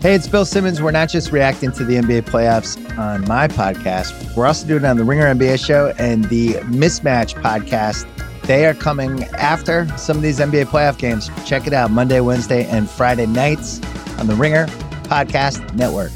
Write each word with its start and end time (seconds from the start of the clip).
Hey, 0.00 0.14
it's 0.14 0.28
Bill 0.28 0.44
Simmons. 0.44 0.80
We're 0.80 0.92
not 0.92 1.08
just 1.08 1.32
reacting 1.32 1.72
to 1.72 1.84
the 1.84 1.96
NBA 1.96 2.22
playoffs 2.26 2.78
on 2.96 3.26
my 3.26 3.48
podcast, 3.48 4.36
we're 4.36 4.46
also 4.46 4.64
doing 4.64 4.84
it 4.84 4.86
on 4.86 4.96
the 4.96 5.02
Ringer 5.02 5.26
NBA 5.34 5.58
show 5.66 5.92
and 5.98 6.24
the 6.26 6.50
Mismatch 6.70 7.34
podcast. 7.42 8.06
They 8.42 8.64
are 8.66 8.74
coming 8.74 9.24
after 9.34 9.88
some 9.98 10.16
of 10.16 10.22
these 10.22 10.38
NBA 10.38 10.66
playoff 10.66 10.98
games. 10.98 11.30
Check 11.44 11.66
it 11.66 11.72
out 11.72 11.90
Monday, 11.90 12.20
Wednesday, 12.20 12.64
and 12.66 12.88
Friday 12.88 13.26
nights 13.26 13.80
on 14.20 14.28
the 14.28 14.36
Ringer 14.36 14.66
Podcast 15.02 15.74
Network. 15.74 16.12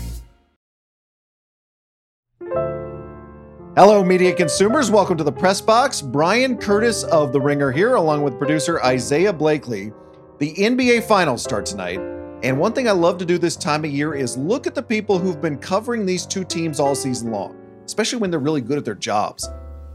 Hello, 3.77 4.05
media 4.05 4.33
consumers. 4.33 4.93
Welcome 4.93 5.19
to 5.19 5.25
the 5.25 5.33
Press 5.33 5.61
Box. 5.61 6.01
Bryan 6.01 6.57
Curtis 6.57 7.03
of 7.03 7.33
The 7.33 7.41
Ringer 7.41 7.73
here, 7.73 7.97
along 7.97 8.23
with 8.23 8.39
producer 8.39 8.81
Isaiah 8.85 9.33
Blakely. 9.33 9.93
The 10.39 10.55
NBA 10.55 11.03
Finals 11.03 11.43
start 11.43 11.67
tonight. 11.67 12.22
And 12.43 12.59
one 12.59 12.73
thing 12.73 12.89
I 12.89 12.93
love 12.93 13.19
to 13.19 13.25
do 13.25 13.39
this 13.39 13.55
time 13.55 13.85
of 13.85 13.91
year 13.93 14.15
is 14.15 14.37
look 14.37 14.67
at 14.67 14.75
the 14.75 14.83
people 14.83 15.17
who've 15.17 15.41
been 15.41 15.59
covering 15.59 16.05
these 16.05 16.27
two 16.27 16.43
teams 16.43 16.81
all 16.81 16.97
season 16.97 17.31
long, 17.31 17.57
especially 17.85 18.19
when 18.19 18.33
they're 18.33 18.41
really 18.41 18.61
good 18.61 18.79
at 18.79 18.85
their 18.85 18.97
jobs. 18.97 19.49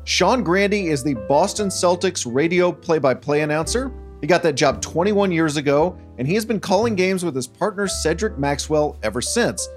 Sean 0.05 0.43
Grande 0.43 0.73
is 0.73 1.03
the 1.03 1.15
Boston 1.27 1.67
Celtics 1.67 2.25
radio 2.25 2.71
play 2.71 2.99
by 2.99 3.13
play 3.13 3.41
announcer. 3.41 3.91
He 4.21 4.27
got 4.27 4.43
that 4.43 4.55
job 4.55 4.81
21 4.81 5.29
years 5.33 5.57
ago, 5.57 5.97
and 6.17 6.25
he 6.25 6.35
has 6.35 6.45
been 6.45 6.61
calling 6.61 6.95
games 6.95 7.25
with 7.25 7.35
his 7.35 7.47
partner 7.47 7.85
Cedric 7.85 8.37
Maxwell 8.37 8.97
ever 9.03 9.21
since. 9.21 9.67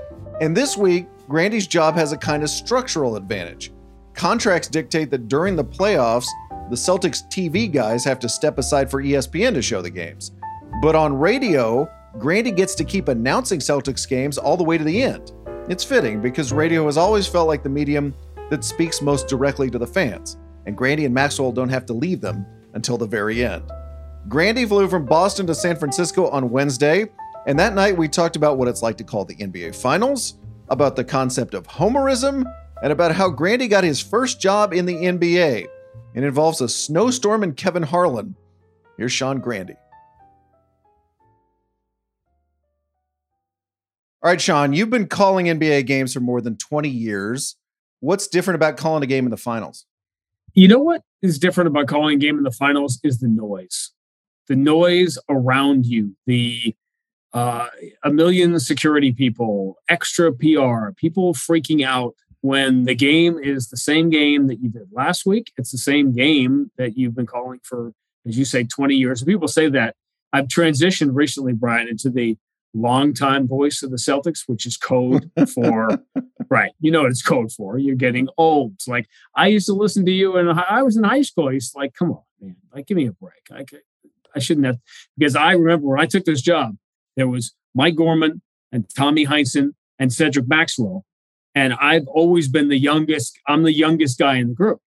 And 0.41 0.56
this 0.56 0.77
week, 0.77 1.09
Grande's 1.28 1.66
job 1.66 1.97
has 1.97 2.12
a 2.12 2.16
kind 2.16 2.45
of 2.45 2.50
structural 2.50 3.16
advantage. 3.16 3.73
Contracts 4.14 4.69
dictate 4.69 5.11
that 5.11 5.27
during 5.27 5.56
the 5.56 5.64
playoffs, 5.64 6.28
the 6.70 6.77
Celtics 6.77 7.27
TV 7.28 7.70
guys 7.70 8.05
have 8.05 8.20
to 8.20 8.28
step 8.28 8.59
aside 8.59 8.89
for 8.89 9.02
ESPN 9.02 9.55
to 9.55 9.62
show 9.62 9.83
the 9.83 9.91
games. 9.91 10.30
But 10.80 10.95
on 10.95 11.19
radio, 11.19 11.91
Grande 12.19 12.56
gets 12.56 12.74
to 12.74 12.84
keep 12.84 13.09
announcing 13.09 13.60
Celtics 13.60 14.09
games 14.09 14.37
all 14.37 14.56
the 14.56 14.64
way 14.64 14.77
to 14.77 14.82
the 14.82 15.02
end. 15.02 15.32
It's 15.69 15.84
fitting 15.84 16.20
because 16.20 16.52
radio 16.52 16.86
has 16.86 16.96
always 16.96 17.28
felt 17.28 17.47
like 17.47 17.62
the 17.62 17.69
medium 17.69 18.14
that 18.50 18.64
speaks 18.64 19.00
most 19.00 19.28
directly 19.28 19.70
to 19.70 19.78
the 19.78 19.86
fans, 19.86 20.36
and 20.67 20.77
Grande 20.77 21.00
and 21.00 21.14
Maxwell 21.14 21.52
don't 21.52 21.69
have 21.69 21.86
to 21.86 21.92
leave 21.92 22.20
them 22.20 22.44
until 22.75 22.98
the 22.98 23.06
very 23.06 23.44
end. 23.44 23.62
Grande 24.28 24.69
flew 24.69 24.89
from 24.89 25.06
Boston 25.06 25.47
to 25.47 25.55
San 25.55 25.77
Francisco 25.77 26.28
on 26.28 26.50
Wednesday, 26.50 27.06
and 27.47 27.56
that 27.58 27.75
night 27.75 27.97
we 27.97 28.08
talked 28.08 28.34
about 28.34 28.58
what 28.58 28.67
it's 28.67 28.83
like 28.83 28.97
to 28.97 29.05
call 29.05 29.24
the 29.24 29.36
NBA 29.36 29.77
Finals, 29.80 30.34
about 30.69 30.97
the 30.97 31.05
concept 31.05 31.55
of 31.55 31.69
homerism, 31.69 32.45
and 32.83 32.92
about 32.92 33.14
how 33.14 33.28
Grande 33.28 33.70
got 33.70 33.84
his 33.84 34.00
first 34.00 34.41
job 34.41 34.72
in 34.72 34.84
the 34.84 34.95
NBA. 34.97 35.67
It 36.14 36.24
involves 36.24 36.61
a 36.61 36.69
snowstorm 36.69 37.45
and 37.45 37.56
Kevin 37.56 37.84
Harlan. 37.84 38.34
Here's 38.97 39.12
Sean 39.12 39.39
Grande. 39.39 39.77
All 44.23 44.31
right, 44.31 44.41
Sean, 44.41 44.75
you've 44.75 44.91
been 44.91 45.07
calling 45.07 45.47
NBA 45.47 45.87
games 45.87 46.13
for 46.13 46.21
more 46.21 46.43
than 46.43 46.59
20 46.59 46.91
years. 46.91 47.57
What's 48.01 48.29
different 48.29 48.57
about 48.57 48.77
calling 48.77 49.03
a 49.03 49.07
game 49.07 49.25
in 49.25 49.31
the 49.31 49.39
finals? 49.39 49.87
You 50.53 50.69
know 50.69 50.79
what 50.79 51.03
is 51.23 51.39
different 51.39 51.69
about 51.69 51.89
calling 51.89 52.17
a 52.17 52.19
game 52.19 52.37
in 52.37 52.45
the 52.45 52.51
finals 52.51 53.01
is 53.03 53.21
the 53.21 53.29
noise. 53.29 53.93
The 54.48 54.57
noise 54.57 55.19
around 55.31 55.87
you, 55.87 56.17
the 56.27 56.75
uh, 57.33 57.69
a 58.05 58.11
million 58.11 58.61
security 58.61 59.13
people, 59.13 59.77
extra 59.89 60.31
PR, 60.33 60.91
people 60.97 61.33
freaking 61.33 61.83
out 61.83 62.15
when 62.43 62.85
the 62.85 62.95
game 62.95 63.39
is 63.39 63.69
the 63.69 63.77
same 63.79 64.11
game 64.11 64.48
that 64.48 64.61
you 64.61 64.69
did 64.69 64.89
last 64.93 65.25
week. 65.25 65.51
It's 65.57 65.73
the 65.73 65.79
same 65.79 66.13
game 66.13 66.71
that 66.77 66.98
you've 66.98 67.15
been 67.15 67.27
calling 67.27 67.61
for, 67.63 67.93
as 68.27 68.37
you 68.37 68.45
say, 68.45 68.65
20 68.65 68.97
years. 68.97 69.25
People 69.25 69.48
say 69.48 69.71
that. 69.71 69.95
I've 70.33 70.48
transitioned 70.48 71.11
recently, 71.15 71.55
Bryan, 71.55 71.89
into 71.89 72.11
the 72.11 72.37
longtime 72.75 73.49
voice 73.49 73.83
of 73.83 73.91
the 73.91 73.97
Celtics, 73.97 74.43
which 74.47 74.67
is 74.67 74.77
code 74.77 75.31
for 75.55 75.89
right. 76.51 76.73
You 76.81 76.91
know 76.91 77.03
what 77.03 77.11
it's 77.11 77.23
code 77.23 77.53
for. 77.53 77.79
You're 77.79 77.97
getting 77.97 78.29
old. 78.37 78.75
It's 78.75 78.89
like 78.89 79.09
I 79.35 79.49
used 79.49 79.67
to 79.67 79.73
listen 79.73 80.05
to 80.07 80.13
you, 80.13 80.37
and 80.37 80.51
I 80.51 80.83
was 80.83 80.97
in 80.97 81.05
high 81.05 81.23
school. 81.23 81.48
I 81.48 81.53
used 81.53 81.73
to 81.73 81.79
like, 81.79 81.95
come 81.95 82.13
on, 82.13 82.23
man, 82.41 82.57
like 82.75 82.86
give 82.86 82.97
me 82.97 83.07
a 83.07 83.13
break. 83.13 83.33
I 83.53 83.64
I 84.35 84.39
shouldn't 84.39 84.67
have 84.67 84.79
because 85.19 85.36
I 85.36 85.53
remember 85.53 85.89
when 85.89 86.01
I 86.01 86.07
took 86.07 86.25
this 86.25 86.42
job, 86.42 86.77
there 87.17 87.29
was 87.29 87.55
Mike 87.75 87.97
Gorman 87.97 88.42
and 88.73 88.89
Tommy 88.95 89.27
Heinsohn 89.27 89.70
and 89.98 90.13
Cedric 90.13 90.48
Maxwell, 90.48 91.05
and 91.55 91.75
I've 91.75 92.07
always 92.07 92.48
been 92.48 92.69
the 92.69 92.79
youngest. 92.79 93.39
I'm 93.47 93.63
the 93.63 93.73
youngest 93.73 94.19
guy 94.19 94.36
in 94.36 94.48
the 94.48 94.55
group, 94.55 94.80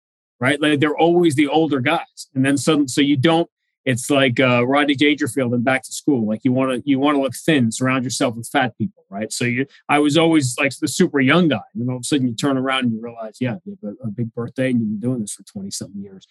right? 0.41 0.61
Like 0.61 0.81
they're 0.81 0.97
always 0.97 1.35
the 1.35 1.49
older 1.49 1.81
guys, 1.81 2.29
and 2.35 2.45
then 2.45 2.57
suddenly, 2.57 2.89
so 2.89 3.01
you 3.01 3.17
don't 3.17 3.49
it's 3.85 4.11
like 4.11 4.39
uh, 4.39 4.67
Rodney 4.67 4.95
Dangerfield 4.95 5.55
and 5.55 5.65
Back 5.65 5.83
to 5.85 5.93
School. 5.93 6.27
Like 6.27 6.41
you 6.45 6.53
want 6.53 6.71
to 6.73 6.89
you 6.89 6.99
want 6.99 7.17
to 7.17 7.23
look 7.23 7.35
thin, 7.35 7.73
surround 7.73 8.05
yourself 8.05 8.37
with 8.37 8.49
fat 8.49 8.77
people, 8.77 9.05
right? 9.09 9.33
So 9.33 9.45
you, 9.45 9.67
I 9.89 9.99
was 9.99 10.19
always 10.19 10.57
like 10.59 10.73
the 10.81 10.89
super 10.89 11.21
young 11.21 11.49
guy, 11.49 11.61
and 11.73 11.83
then 11.83 11.89
all 11.89 11.97
of 11.97 12.01
a 12.01 12.05
sudden 12.05 12.29
you 12.29 12.35
turn 12.35 12.59
around 12.59 12.85
and 12.85 12.93
you 12.93 13.01
realize, 13.03 13.39
yeah, 13.41 13.57
you 13.65 13.79
have 13.83 13.95
a, 14.03 14.09
a 14.09 14.11
big 14.11 14.35
birthday 14.35 14.71
and 14.71 14.81
you've 14.81 15.01
been 15.01 15.11
doing 15.11 15.21
this 15.21 15.33
for 15.33 15.43
twenty 15.45 15.71
something 15.71 16.03
years. 16.03 16.27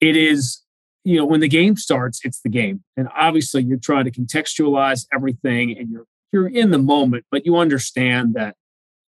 It 0.00 0.16
is, 0.16 0.62
you 1.04 1.16
know, 1.16 1.26
when 1.26 1.40
the 1.40 1.48
game 1.48 1.76
starts, 1.76 2.20
it's 2.24 2.40
the 2.40 2.48
game, 2.48 2.82
and 2.96 3.08
obviously 3.14 3.62
you're 3.62 3.78
trying 3.78 4.04
to 4.06 4.10
contextualize 4.10 5.06
everything, 5.12 5.76
and 5.76 5.90
you're 5.90 6.06
you're 6.32 6.48
in 6.48 6.70
the 6.70 6.78
moment, 6.78 7.26
but 7.30 7.44
you 7.44 7.56
understand 7.56 8.32
that, 8.34 8.56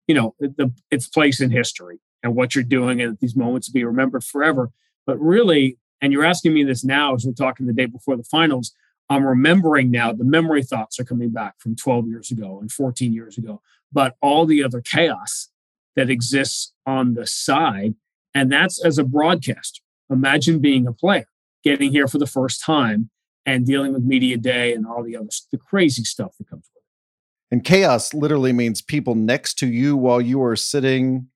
you 0.06 0.14
know, 0.14 0.34
the, 0.40 0.72
its 0.90 1.06
place 1.06 1.42
in 1.42 1.50
history 1.50 2.00
and 2.22 2.34
what 2.34 2.54
you're 2.54 2.64
doing, 2.64 3.02
and 3.02 3.18
these 3.20 3.36
moments 3.36 3.68
will 3.68 3.74
be 3.74 3.84
remembered 3.84 4.24
forever. 4.24 4.70
But 5.06 5.20
really, 5.20 5.76
and 6.02 6.12
you're 6.12 6.24
asking 6.24 6.52
me 6.52 6.64
this 6.64 6.84
now 6.84 7.14
as 7.14 7.24
we're 7.24 7.32
talking 7.32 7.66
the 7.66 7.72
day 7.72 7.86
before 7.86 8.16
the 8.16 8.24
finals. 8.24 8.74
I'm 9.08 9.24
remembering 9.24 9.90
now 9.90 10.12
the 10.12 10.24
memory 10.24 10.62
thoughts 10.62 10.98
are 10.98 11.04
coming 11.04 11.30
back 11.30 11.54
from 11.58 11.76
12 11.76 12.08
years 12.08 12.30
ago 12.30 12.58
and 12.60 12.70
14 12.70 13.12
years 13.12 13.38
ago, 13.38 13.62
but 13.92 14.16
all 14.20 14.44
the 14.44 14.64
other 14.64 14.80
chaos 14.80 15.48
that 15.94 16.10
exists 16.10 16.72
on 16.86 17.14
the 17.14 17.26
side. 17.26 17.94
And 18.34 18.50
that's 18.50 18.84
as 18.84 18.98
a 18.98 19.04
broadcaster. 19.04 19.82
Imagine 20.10 20.58
being 20.58 20.86
a 20.86 20.92
player, 20.92 21.26
getting 21.62 21.92
here 21.92 22.08
for 22.08 22.18
the 22.18 22.26
first 22.26 22.64
time 22.64 23.10
and 23.46 23.66
dealing 23.66 23.92
with 23.92 24.02
media 24.02 24.36
day 24.36 24.72
and 24.74 24.86
all 24.86 25.02
the 25.02 25.16
other 25.16 25.28
the 25.50 25.58
crazy 25.58 26.04
stuff 26.04 26.36
that 26.38 26.48
comes 26.48 26.68
with 26.74 26.82
it. 26.82 27.54
And 27.54 27.64
chaos 27.64 28.14
literally 28.14 28.52
means 28.52 28.82
people 28.82 29.14
next 29.14 29.58
to 29.58 29.66
you 29.66 29.96
while 29.96 30.20
you 30.20 30.42
are 30.42 30.56
sitting 30.56 31.28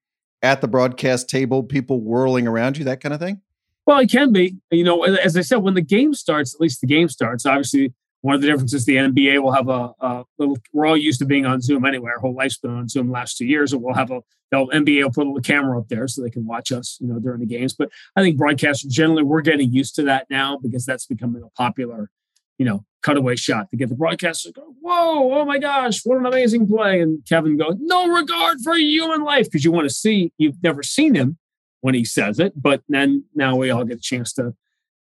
at 0.43 0.61
the 0.61 0.69
broadcast 0.69 1.29
table, 1.29 1.63
people 1.63 2.01
whirling 2.01 2.47
around 2.47 2.79
you, 2.79 2.85
that 2.85 3.01
kind 3.01 3.13
of 3.13 3.21
thing? 3.21 3.43
Well, 3.87 4.01
it 4.01 4.11
can 4.11 4.33
be. 4.33 4.57
You 4.71 4.85
know, 4.85 5.05
as 5.05 5.37
I 5.37 5.43
said, 5.43 5.59
when 5.59 5.75
the 5.75 5.81
game 5.81 6.13
starts, 6.13 6.55
at 6.55 6.61
least 6.61 6.81
the 6.81 6.89
game 6.89 7.09
starts. 7.09 7.47
Obviously, 7.47 7.95
one 8.21 8.35
of 8.35 8.41
the 8.41 8.49
differences 8.49 8.85
the 8.85 8.97
NBA 8.97 9.41
will 9.41 9.53
have 9.53 9.69
a, 9.69 9.93
a 10.01 10.25
little. 10.39 10.57
We're 10.73 10.87
all 10.87 10.97
used 10.97 11.21
to 11.21 11.25
being 11.25 11.47
on 11.47 11.61
Zoom 11.61 11.85
anyway. 11.85 12.11
Our 12.13 12.21
whole 12.21 12.35
life's 12.35 12.59
been 12.59 12.73
on 12.73 12.89
Zoom 12.89 13.07
the 13.07 13.13
last 13.13 13.37
two 13.37 13.47
years, 13.47 13.73
and 13.73 13.81
we'll 13.81 13.95
have 13.95 14.11
a. 14.11 14.23
They'll 14.51 14.69
NBA 14.69 15.03
will 15.03 15.11
put 15.11 15.27
a 15.27 15.31
little 15.31 15.41
camera 15.41 15.79
up 15.79 15.89
there 15.89 16.09
so 16.09 16.23
they 16.23 16.31
can 16.31 16.47
watch 16.47 16.73
us, 16.73 16.99
you 17.01 17.07
know, 17.07 17.19
during 17.21 17.41
the 17.41 17.47
games. 17.47 17.75
But 17.75 17.91
I 18.17 18.23
think 18.23 18.39
broadcasters 18.39 18.89
generally 18.89 19.23
we're 19.23 19.41
getting 19.41 19.73
used 19.73 19.95
to 19.97 20.03
that 20.05 20.27
now 20.31 20.59
because 20.61 20.85
that's 20.85 21.07
becoming 21.07 21.43
a 21.43 21.51
popular, 21.51 22.11
you 22.59 22.65
know, 22.65 22.85
cutaway 23.05 23.37
shot 23.37 23.71
to 23.71 23.77
get 23.77 23.89
the 23.89 23.95
broadcasters 23.95 24.53
go, 24.53 24.75
"Whoa, 24.81 25.33
oh 25.33 25.45
my 25.45 25.59
gosh, 25.59 26.01
what 26.05 26.19
an 26.19 26.27
amazing 26.27 26.67
play!" 26.67 27.01
And 27.01 27.25
Kevin 27.29 27.57
goes, 27.57 27.77
"No 27.79 28.09
regard 28.09 28.59
for 28.63 28.75
human 28.75 29.23
life," 29.23 29.47
because 29.47 29.65
you 29.65 29.71
want 29.71 29.89
to 29.89 29.95
see. 29.95 30.33
You've 30.39 30.61
never 30.63 30.83
seen 30.83 31.15
him 31.15 31.39
when 31.81 31.95
he 31.95 32.05
says 32.05 32.39
it, 32.39 32.53
but 32.61 32.83
then 32.89 33.25
now 33.35 33.57
we 33.57 33.71
all 33.71 33.85
get 33.85 33.99
a 33.99 34.01
chance 34.01 34.33
to 34.35 34.55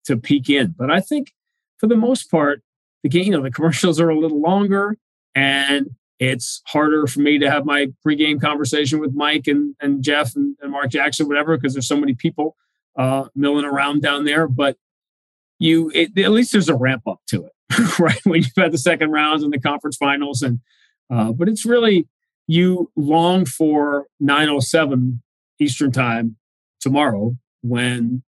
to 0.05 0.17
peek 0.17 0.49
in. 0.49 0.75
But 0.77 0.91
I 0.91 0.99
think 0.99 1.33
for 1.77 1.87
the 1.87 1.95
most 1.95 2.29
part, 2.29 2.61
the 3.03 3.09
game, 3.09 3.25
you 3.25 3.31
know, 3.31 3.41
the 3.41 3.51
commercials 3.51 3.99
are 3.99 4.09
a 4.09 4.19
little 4.19 4.41
longer 4.41 4.97
and 5.35 5.91
it's 6.19 6.61
harder 6.67 7.07
for 7.07 7.19
me 7.19 7.39
to 7.39 7.49
have 7.49 7.65
my 7.65 7.87
pregame 8.05 8.39
conversation 8.39 8.99
with 8.99 9.13
Mike 9.13 9.47
and, 9.47 9.75
and 9.81 10.03
Jeff 10.03 10.35
and, 10.35 10.55
and 10.61 10.71
Mark 10.71 10.91
Jackson, 10.91 11.27
whatever, 11.27 11.57
because 11.57 11.73
there's 11.73 11.87
so 11.87 11.97
many 11.97 12.13
people 12.13 12.55
uh, 12.97 13.25
milling 13.35 13.65
around 13.65 14.01
down 14.01 14.23
there. 14.23 14.47
But 14.47 14.77
you, 15.59 15.91
it, 15.93 16.17
at 16.17 16.31
least 16.31 16.51
there's 16.51 16.69
a 16.69 16.75
ramp 16.75 17.03
up 17.07 17.19
to 17.27 17.45
it, 17.45 17.53
right? 17.99 18.19
When 18.23 18.41
you've 18.41 18.51
had 18.55 18.71
the 18.71 18.77
second 18.77 19.11
rounds 19.11 19.43
and 19.43 19.51
the 19.51 19.59
conference 19.59 19.97
finals, 19.97 20.41
and 20.41 20.59
uh, 21.09 21.31
but 21.33 21.49
it's 21.49 21.65
really 21.65 22.07
you 22.47 22.91
long 22.95 23.45
for 23.45 24.07
907 24.19 25.21
Eastern 25.59 25.91
time 25.91 26.37
tomorrow 26.83 27.35
when 27.61 28.23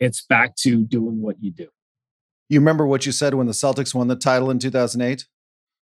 it's 0.00 0.22
back 0.26 0.56
to 0.56 0.84
doing 0.84 1.22
what 1.22 1.36
you 1.40 1.50
do. 1.50 1.68
You 2.48 2.60
remember 2.60 2.86
what 2.86 3.06
you 3.06 3.12
said 3.12 3.34
when 3.34 3.46
the 3.46 3.52
Celtics 3.52 3.94
won 3.94 4.08
the 4.08 4.16
title 4.16 4.50
in 4.50 4.58
2008? 4.58 5.26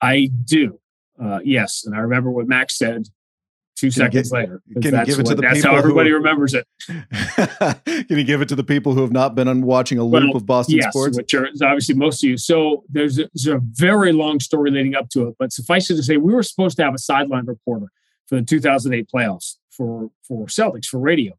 I 0.03 0.31
do. 0.45 0.81
Uh, 1.23 1.41
yes. 1.45 1.85
And 1.85 1.95
I 1.95 1.99
remember 1.99 2.31
what 2.31 2.49
Max 2.49 2.79
said 2.79 3.09
two 3.77 3.89
can 3.89 3.93
seconds 3.93 4.31
get, 4.31 4.37
later. 4.37 4.63
Can 4.73 4.83
you 4.83 4.91
give 4.91 4.95
it 4.95 5.17
what, 5.19 5.27
to 5.27 5.35
the 5.37 5.43
that's 5.43 5.63
how 5.63 5.77
everybody 5.77 6.11
who, 6.11 6.17
remembers 6.17 6.55
it. 6.55 6.67
can 6.87 8.19
you 8.19 8.25
give 8.25 8.41
it 8.41 8.49
to 8.49 8.57
the 8.57 8.65
people 8.65 8.95
who 8.95 9.03
have 9.03 9.13
not 9.13 9.35
been 9.35 9.47
on 9.47 9.63
watching 9.63 9.99
a 9.99 10.05
loop 10.05 10.29
well, 10.29 10.37
of 10.37 10.47
Boston 10.47 10.77
yes, 10.77 10.91
sports? 10.91 11.17
Which 11.17 11.35
are 11.35 11.49
obviously 11.63 11.95
most 11.95 12.25
of 12.25 12.31
you. 12.31 12.37
So 12.37 12.85
there's 12.89 13.19
a, 13.19 13.29
there's 13.35 13.47
a 13.47 13.61
very 13.63 14.13
long 14.13 14.41
story 14.41 14.71
leading 14.71 14.97
up 14.97 15.11
to 15.11 15.29
it, 15.29 15.37
but 15.39 15.53
suffice 15.53 15.91
it 15.91 15.97
to 15.97 16.03
say, 16.03 16.17
we 16.17 16.35
were 16.35 16.43
supposed 16.43 16.77
to 16.79 16.85
have 16.85 16.95
a 16.95 16.99
sideline 16.99 17.47
reporter 17.47 17.87
for 18.27 18.37
the 18.37 18.43
2008 18.43 19.09
playoffs 19.13 19.57
for 19.71 20.11
for 20.27 20.47
Celtics 20.47 20.87
for 20.87 20.99
radio 20.99 21.35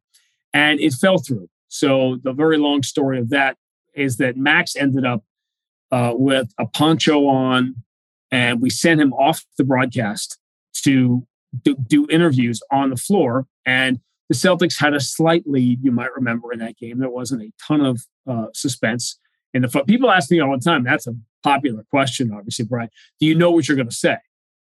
and 0.54 0.80
it 0.80 0.94
fell 0.94 1.18
through. 1.18 1.50
So 1.68 2.18
the 2.24 2.34
very 2.34 2.58
long 2.58 2.84
story 2.84 3.20
of 3.20 3.30
that 3.30 3.58
is 3.94 4.18
that 4.18 4.38
Max 4.38 4.76
ended 4.76 5.06
up 5.06 5.24
uh, 5.92 6.14
with 6.16 6.52
a 6.60 6.66
poncho 6.66 7.28
on, 7.28 7.76
and 8.32 8.62
we 8.62 8.70
sent 8.70 9.02
him 9.02 9.14
off 9.14 9.44
the 9.58 9.64
broadcast 9.64 10.38
to 10.84 11.26
do, 11.64 11.76
do 11.88 12.08
interviews 12.10 12.62
on 12.72 12.90
the 12.90 12.96
floor. 12.96 13.48
And 13.66 14.00
the 14.30 14.36
Celtics 14.36 14.80
had 14.80 14.94
a 14.94 15.00
slight 15.00 15.44
lead, 15.48 15.84
you 15.84 15.92
might 15.92 16.14
remember, 16.16 16.54
in 16.54 16.60
that 16.60 16.78
game. 16.78 17.00
There 17.00 17.10
wasn't 17.10 17.42
a 17.42 17.52
ton 17.68 17.82
of 17.82 18.02
uh, 18.28 18.46
suspense 18.54 19.20
in 19.54 19.64
the 19.64 19.84
People 19.88 20.12
ask 20.12 20.30
me 20.30 20.40
all 20.40 20.56
the 20.56 20.64
time. 20.64 20.84
That's 20.84 21.08
a 21.08 21.16
popular 21.44 21.84
question, 21.90 22.32
obviously, 22.32 22.66
Bryan. 22.66 22.90
Do 23.20 23.26
you 23.26 23.36
know 23.36 23.52
what 23.52 23.68
you're 23.68 23.78
going 23.78 23.90
to 23.90 23.96
say, 23.96 24.18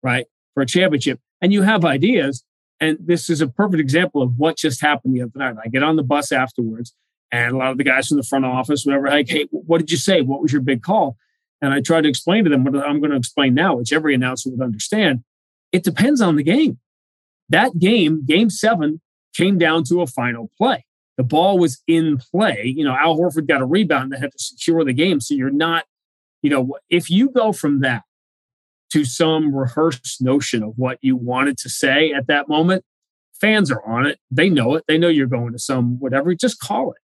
right, 0.03 0.25
for 0.53 0.61
a 0.61 0.65
championship? 0.65 1.19
And 1.41 1.51
you 1.51 1.63
have 1.63 1.85
ideas. 1.85 2.43
And 2.79 2.97
this 2.99 3.29
is 3.29 3.41
a 3.41 3.47
perfect 3.47 3.79
example 3.79 4.21
of 4.21 4.37
what 4.37 4.57
just 4.57 4.81
happened 4.81 5.15
the 5.15 5.21
other 5.21 5.31
night. 5.35 5.55
I 5.63 5.69
get 5.69 5.83
on 5.83 5.95
the 5.95 6.03
bus 6.03 6.31
afterwards, 6.31 6.93
and 7.31 7.55
a 7.55 7.57
lot 7.57 7.71
of 7.71 7.77
the 7.77 7.83
guys 7.83 8.07
from 8.07 8.17
the 8.17 8.23
front 8.23 8.45
office, 8.45 8.85
whatever, 8.85 9.07
like, 9.07 9.29
hey, 9.29 9.47
what 9.51 9.79
did 9.79 9.91
you 9.91 9.97
say? 9.97 10.21
What 10.21 10.41
was 10.41 10.51
your 10.51 10.61
big 10.61 10.83
call? 10.83 11.17
And 11.61 11.73
I 11.73 11.81
try 11.81 12.01
to 12.01 12.09
explain 12.09 12.43
to 12.43 12.49
them 12.49 12.63
what 12.63 12.75
I'm 12.75 12.99
going 12.99 13.11
to 13.11 13.17
explain 13.17 13.53
now, 13.53 13.77
which 13.77 13.93
every 13.93 14.13
announcer 14.13 14.49
would 14.49 14.61
understand. 14.61 15.23
It 15.71 15.83
depends 15.83 16.21
on 16.21 16.35
the 16.35 16.43
game. 16.43 16.79
That 17.49 17.79
game, 17.79 18.25
game 18.25 18.49
seven, 18.49 19.01
came 19.33 19.57
down 19.57 19.83
to 19.85 20.01
a 20.01 20.07
final 20.07 20.49
play. 20.57 20.85
The 21.17 21.23
ball 21.23 21.57
was 21.57 21.81
in 21.87 22.17
play. 22.17 22.73
You 22.75 22.83
know, 22.83 22.95
Al 22.95 23.17
Horford 23.17 23.47
got 23.47 23.61
a 23.61 23.65
rebound 23.65 24.11
that 24.11 24.19
had 24.19 24.33
to 24.33 24.39
secure 24.39 24.83
the 24.83 24.93
game. 24.93 25.21
So 25.21 25.33
you're 25.33 25.49
not, 25.49 25.85
you 26.41 26.49
know, 26.49 26.77
if 26.89 27.09
you 27.09 27.29
go 27.29 27.53
from 27.53 27.79
that 27.81 28.03
to 28.91 29.05
some 29.05 29.55
rehearsed 29.55 30.21
notion 30.21 30.63
of 30.63 30.73
what 30.77 30.97
you 31.01 31.15
wanted 31.15 31.57
to 31.59 31.69
say 31.69 32.11
at 32.11 32.27
that 32.27 32.47
moment, 32.47 32.83
fans 33.39 33.71
are 33.71 33.83
on 33.85 34.05
it. 34.05 34.19
They 34.31 34.49
know 34.49 34.75
it. 34.75 34.83
They 34.87 34.97
know 34.97 35.07
you're 35.07 35.27
going 35.27 35.53
to 35.53 35.59
some 35.59 35.99
whatever. 35.99 36.33
Just 36.35 36.59
call 36.59 36.91
it. 36.91 36.97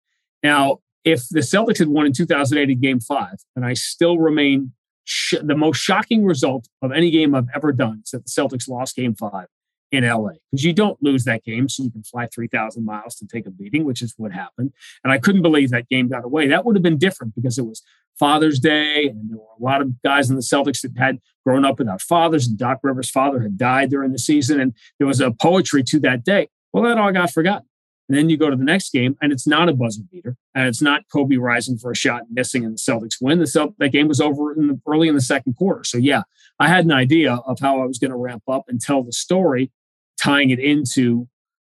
Now, 0.44 0.80
if 1.04 1.28
the 1.30 1.40
Celtics 1.40 1.80
had 1.80 1.88
won 1.88 2.06
in 2.06 2.14
2008 2.14 2.70
in 2.70 2.82
game 2.82 3.00
five, 3.00 3.36
and 3.56 3.66
I 3.66 3.74
still 3.74 4.20
remain 4.20 4.74
sh- 5.06 5.36
the 5.42 5.56
most 5.56 5.78
shocking 5.78 6.26
result 6.26 6.68
of 6.82 6.92
any 6.92 7.10
game 7.12 7.34
I've 7.34 7.48
ever 7.56 7.72
done 7.72 8.02
is 8.04 8.12
that 8.12 8.26
the 8.26 8.30
Celtics 8.30 8.68
lost 8.70 8.96
game 8.96 9.16
five 9.16 9.48
in 9.92 10.08
LA 10.08 10.34
because 10.52 10.64
you 10.64 10.74
don't 10.74 11.02
lose 11.02 11.24
that 11.24 11.44
game, 11.44 11.68
so 11.68 11.84
you 11.84 11.92
can 11.92 12.04
fly 12.04 12.28
3,000 12.28 12.86
miles 12.86 13.16
to 13.16 13.26
take 13.26 13.48
a 13.48 13.52
beating, 13.52 13.86
which 13.86 14.02
is 14.02 14.14
what 14.18 14.32
happened. 14.32 14.72
And 15.04 15.12
I 15.12 15.18
couldn't 15.18 15.42
believe 15.42 15.72
that 15.72 15.90
game 15.90 16.10
got 16.10 16.26
away. 16.26 16.48
That 16.48 16.64
would 16.66 16.76
have 16.76 16.84
been 16.84 17.00
different 17.00 17.34
because 17.36 17.58
it 17.58 17.66
was 17.66 17.82
Father's 18.20 18.60
Day, 18.60 19.08
and 19.08 19.30
there 19.30 19.38
were 19.38 19.44
a 19.60 19.64
lot 19.64 19.82
of 19.82 20.02
guys 20.04 20.30
in 20.30 20.36
the 20.36 20.42
Celtics 20.42 20.82
that 20.82 20.92
had 20.98 21.20
grown 21.46 21.66
up 21.66 21.80
without 21.80 22.02
fathers, 22.02 22.48
and 22.48 22.58
Doc 22.58 22.80
Rivers' 22.84 23.10
father 23.10 23.42
had 23.42 23.58
died 23.58 23.90
during 23.90 24.12
the 24.12 24.20
season, 24.20 24.60
and 24.60 24.74
there 24.98 25.08
was 25.08 25.22
a 25.22 25.32
poetry 25.32 25.84
to 25.84 26.00
that 26.02 26.24
day. 26.24 26.50
Well, 26.74 26.84
that 26.84 26.98
all 26.98 27.12
got 27.12 27.32
forgotten. 27.32 27.66
And 28.10 28.18
then 28.18 28.30
you 28.30 28.38
go 28.38 28.50
to 28.50 28.56
the 28.56 28.64
next 28.64 28.92
game, 28.92 29.16
and 29.22 29.32
it's 29.32 29.48
not 29.48 29.70
a 29.70 29.74
buzzer 29.74 30.02
beater, 30.12 30.36
and 30.56 30.68
it's 30.68 30.82
not 30.82 31.04
Kobe 31.14 31.38
rising 31.38 31.78
for 31.78 31.92
a 31.92 31.96
shot 31.96 32.22
and 32.22 32.32
missing, 32.32 32.66
and 32.66 32.74
the 32.74 32.80
Celtics 32.80 33.18
win. 33.22 33.40
The 33.40 33.46
Celt- 33.46 33.76
that 33.78 33.92
game 33.92 34.08
was 34.08 34.20
over 34.20 34.52
in 34.54 34.68
the, 34.68 34.82
early 34.88 35.08
in 35.08 35.16
the 35.16 35.22
second 35.22 35.56
quarter. 35.56 35.84
So 35.84 36.00
yeah, 36.00 36.24
I 36.60 36.68
had 36.68 36.86
an 36.86 36.92
idea 36.92 37.36
of 37.36 37.60
how 37.60 37.82
I 37.82 37.86
was 37.86 38.00
going 38.00 38.12
to 38.12 38.18
ramp 38.18 38.44
up 38.48 38.66
and 38.68 38.82
tell 38.82 39.04
the 39.04 39.14
story, 39.14 39.72
tying 40.22 40.50
it 40.50 40.60
into 40.60 41.28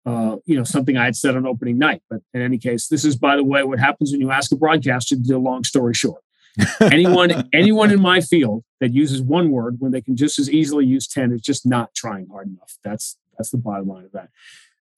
uh, 0.06 0.38
you 0.46 0.56
know 0.56 0.64
something 0.64 0.98
I 0.98 1.06
had 1.06 1.16
said 1.16 1.36
on 1.36 1.46
opening 1.46 1.78
night. 1.78 2.02
But 2.10 2.22
in 2.34 2.42
any 2.42 2.58
case, 2.58 2.88
this 2.88 3.06
is 3.06 3.16
by 3.16 3.36
the 3.36 3.44
way 3.44 3.64
what 3.64 3.80
happens 3.80 4.12
when 4.12 4.22
you 4.22 4.32
ask 4.32 4.52
a 4.52 4.56
broadcaster 4.56 5.16
to 5.16 5.22
do 5.22 5.38
a 5.38 5.40
long 5.40 5.64
story 5.64 5.94
short. 5.94 6.22
Anyone 6.82 7.50
anyone 7.54 7.92
in 7.92 8.02
my 8.02 8.22
field 8.22 8.64
that 8.80 8.94
uses 8.94 9.22
one 9.22 9.52
word 9.52 9.78
when 9.80 9.92
they 9.92 10.02
can 10.02 10.16
just 10.16 10.40
as 10.40 10.50
easily 10.50 10.86
use 10.86 11.08
10 11.08 11.32
is 11.32 11.42
just 11.42 11.66
not 11.66 11.94
trying 11.94 12.28
hard 12.28 12.48
enough 12.48 12.78
that's 12.84 13.18
that's 13.38 13.52
the 13.52 13.58
bottom 13.58 13.88
line 13.88 14.06
of 14.06 14.12
that 14.12 14.30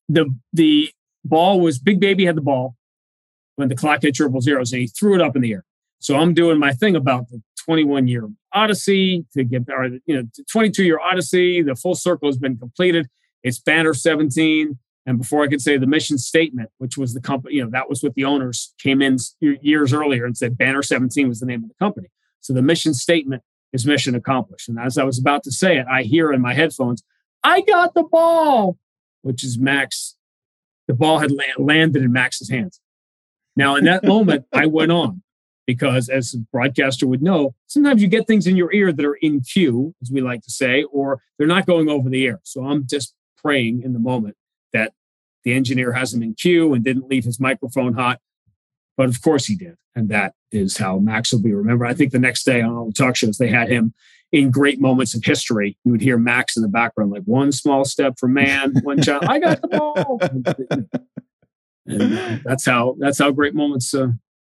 the 0.09 0.33
the 0.51 0.89
ball 1.23 1.59
was 1.59 1.79
Big 1.79 2.00
Baby 2.00 2.25
had 2.25 2.35
the 2.35 2.41
ball 2.41 2.75
when 3.55 3.69
the 3.69 3.75
clock 3.75 4.01
hit 4.01 4.15
triple 4.15 4.41
zeros 4.41 4.71
and 4.71 4.81
he 4.81 4.88
threw 4.88 5.15
it 5.15 5.21
up 5.21 5.35
in 5.35 5.41
the 5.41 5.53
air. 5.53 5.65
So 6.00 6.17
I'm 6.17 6.33
doing 6.33 6.59
my 6.59 6.73
thing 6.73 6.95
about 6.95 7.29
the 7.29 7.41
21 7.65 8.07
year 8.07 8.29
odyssey 8.51 9.25
to 9.33 9.44
get, 9.44 9.63
or 9.69 9.85
you 10.05 10.15
know, 10.15 10.23
22 10.51 10.83
year 10.83 11.00
odyssey. 11.00 11.61
The 11.61 11.75
full 11.75 11.95
circle 11.95 12.27
has 12.27 12.38
been 12.38 12.57
completed. 12.57 13.07
It's 13.41 13.59
banner 13.59 13.94
17. 13.94 14.77
And 15.05 15.17
before 15.17 15.44
I 15.44 15.47
could 15.47 15.61
say 15.61 15.77
the 15.77 15.88
mission 15.88 16.17
statement, 16.17 16.69
which 16.77 16.97
was 16.97 17.13
the 17.13 17.21
company, 17.21 17.55
you 17.55 17.63
know, 17.63 17.69
that 17.71 17.89
was 17.89 18.01
what 18.01 18.15
the 18.15 18.23
owners 18.23 18.73
came 18.79 19.01
in 19.01 19.17
years 19.41 19.94
earlier 19.94 20.25
and 20.25 20.38
said 20.38 20.57
banner 20.57 20.81
17 20.81 21.27
was 21.27 21.39
the 21.39 21.45
name 21.45 21.63
of 21.63 21.69
the 21.69 21.75
company. 21.75 22.07
So 22.39 22.53
the 22.53 22.61
mission 22.61 22.94
statement 22.94 23.44
is 23.73 23.85
mission 23.85 24.15
accomplished. 24.15 24.69
And 24.69 24.79
as 24.79 24.97
I 24.97 25.03
was 25.03 25.19
about 25.19 25.44
to 25.44 25.51
say 25.51 25.77
it, 25.77 25.88
I 25.91 26.03
hear 26.03 26.31
in 26.31 26.41
my 26.41 26.53
headphones, 26.53 27.03
I 27.44 27.61
got 27.61 27.94
the 27.94 28.03
ball, 28.03 28.77
which 29.23 29.44
is 29.44 29.57
Max 29.57 30.15
the 30.88 30.94
ball 30.94 31.19
had 31.19 31.31
landed 31.57 32.03
in 32.03 32.11
Max's 32.11 32.50
hands. 32.50 32.79
Now, 33.55 33.75
in 33.75 33.85
that 33.85 34.03
moment, 34.03 34.45
I 34.53 34.65
went 34.65 34.91
on 34.91 35.23
because, 35.65 36.09
as 36.09 36.33
a 36.33 36.39
broadcaster 36.51 37.07
would 37.07 37.21
know, 37.21 37.55
sometimes 37.67 38.01
you 38.01 38.07
get 38.07 38.27
things 38.27 38.47
in 38.47 38.57
your 38.57 38.73
ear 38.73 38.91
that 38.91 39.05
are 39.05 39.15
in 39.15 39.41
cue, 39.41 39.95
as 40.01 40.11
we 40.11 40.21
like 40.21 40.41
to 40.41 40.51
say, 40.51 40.83
or 40.83 41.21
they're 41.38 41.47
not 41.47 41.65
going 41.65 41.89
over 41.89 42.09
the 42.09 42.25
air. 42.25 42.41
So 42.44 42.65
I'm 42.65 42.85
just 42.85 43.13
praying 43.38 43.81
in 43.83 43.94
the 43.94 44.00
moment 44.00 44.35
that 44.74 44.94
the 45.44 45.54
engineer 45.54 45.94
has 45.94 46.14
him 46.14 46.24
in 46.24 46.34
cue 46.34 46.74
and 46.74 46.84
didn't 46.84 47.10
leave 47.10 47.24
his 47.24 47.40
microphone 47.40 47.94
hot. 47.94 48.20
But 48.98 49.10
of 49.10 49.22
course 49.22 49.46
he 49.46 49.56
did. 49.56 49.75
And 49.96 50.10
that 50.10 50.34
is 50.52 50.78
how 50.78 51.00
Max 51.00 51.31
will 51.31 51.42
be 51.42 51.54
remembered. 51.54 51.88
I 51.88 51.94
think 51.94 52.12
the 52.12 52.20
next 52.20 52.44
day 52.44 52.62
on 52.62 52.74
all 52.74 52.86
the 52.86 52.94
talk 52.94 53.16
shows, 53.16 53.38
they 53.38 53.50
had 53.50 53.70
him 53.70 53.94
in 54.34 54.50
great 54.50 54.81
moments 54.81 55.14
of 55.14 55.24
history, 55.24 55.78
you 55.86 55.92
would 55.92 56.02
hear 56.02 56.18
Max 56.18 56.58
in 56.58 56.64
the 56.64 56.68
background, 56.68 57.12
like 57.12 57.22
one 57.24 57.52
small 57.52 57.86
step 57.86 58.16
for 58.20 58.28
man, 58.28 58.74
one 58.81 59.00
child. 59.02 59.24
I 59.25 59.38
got 59.40 59.62
the 59.62 59.68
ball. 59.68 60.20
and 61.86 62.42
that's 62.44 62.66
how 62.66 62.96
that's 62.98 63.20
how 63.20 63.30
great 63.30 63.54
moments 63.54 63.94
uh, 63.94 64.08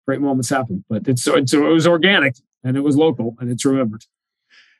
great 0.06 0.20
moments 0.20 0.50
happen. 0.50 0.84
But 0.88 1.08
it's, 1.08 1.26
it's 1.26 1.54
it 1.54 1.58
was 1.58 1.86
organic 1.86 2.36
and 2.62 2.76
it 2.76 2.82
was 2.82 2.94
local 2.94 3.36
and 3.40 3.50
it's 3.50 3.64
remembered. 3.64 4.04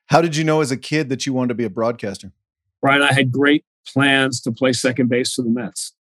How 0.07 0.21
did 0.21 0.37
you 0.37 0.45
know 0.45 0.61
as 0.61 0.71
a 0.71 0.77
kid 0.77 1.09
that 1.09 1.25
you 1.25 1.33
wanted 1.33 1.49
to 1.49 1.55
be 1.55 1.65
a 1.65 1.71
broadcaster? 1.71 2.33
Bryan, 2.83 3.03
I 3.03 3.15
had 3.15 3.33
great 3.33 3.65
plans 3.93 4.41
to 4.43 4.53
play 4.53 4.73
second 4.73 5.09
base 5.09 5.35
for 5.35 5.43
the 5.43 5.51
Mets. 5.51 5.95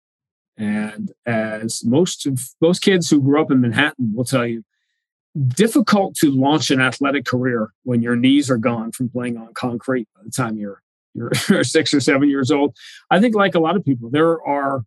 And 0.56 1.12
as 1.26 1.84
most 1.84 2.26
of 2.26 2.40
most 2.60 2.80
kids 2.80 3.10
who 3.10 3.20
grew 3.20 3.40
up 3.40 3.50
in 3.50 3.60
Manhattan 3.60 4.14
will 4.14 4.24
tell 4.24 4.46
you, 4.46 4.64
difficult 5.48 6.14
to 6.16 6.30
launch 6.30 6.70
an 6.70 6.80
athletic 6.80 7.26
career 7.26 7.72
when 7.82 8.02
your 8.02 8.16
knees 8.16 8.50
are 8.50 8.56
gone 8.56 8.92
from 8.92 9.08
playing 9.10 9.36
on 9.36 9.52
concrete 9.54 10.08
by 10.16 10.22
the 10.24 10.30
time 10.30 10.56
you're 10.56 10.82
you're 11.14 11.32
six 11.64 11.92
or 11.92 12.00
seven 12.00 12.28
years 12.28 12.50
old. 12.50 12.76
I 13.10 13.20
think, 13.20 13.34
like 13.34 13.54
a 13.54 13.60
lot 13.60 13.76
of 13.76 13.84
people, 13.84 14.10
there 14.10 14.40
are 14.42 14.84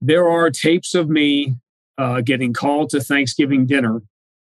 there 0.00 0.28
are 0.28 0.50
tapes 0.50 0.94
of 0.94 1.08
me 1.08 1.54
uh, 1.98 2.20
getting 2.20 2.52
called 2.52 2.90
to 2.90 3.00
Thanksgiving 3.00 3.66
dinner 3.66 4.02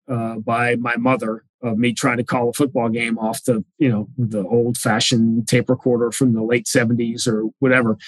uh, 0.09 0.37
by 0.37 0.77
my 0.77 0.97
mother 0.97 1.45
of 1.63 1.79
me 1.79 1.93
trying 1.93 2.19
to 2.19 2.25
call 2.25 2.49
a 2.49 2.53
football 2.53 2.89
game 2.89 3.19
off 3.19 3.43
the 3.45 3.65
you 3.79 3.89
know 3.89 4.09
the 4.17 4.47
old 4.47 4.77
fashioned 4.77 5.49
tape 5.49 5.69
recorder 5.69 6.13
from 6.13 6.33
the 6.33 6.43
late 6.43 6.69
seventies 6.69 7.27
or 7.27 7.45
whatever. 7.59 7.99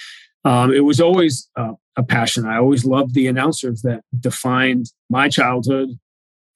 Um, 0.45 0.73
it 0.73 0.85
was 0.85 1.01
always 1.01 1.51
uh, 1.57 1.75
a 1.97 2.03
passion. 2.03 2.47
I 2.47 2.57
always 2.57 2.85
loved 2.85 3.15
the 3.15 3.27
announcers 3.27 3.83
that 3.83 4.03
defined 4.19 4.87
my 5.11 5.29
childhood 5.29 5.99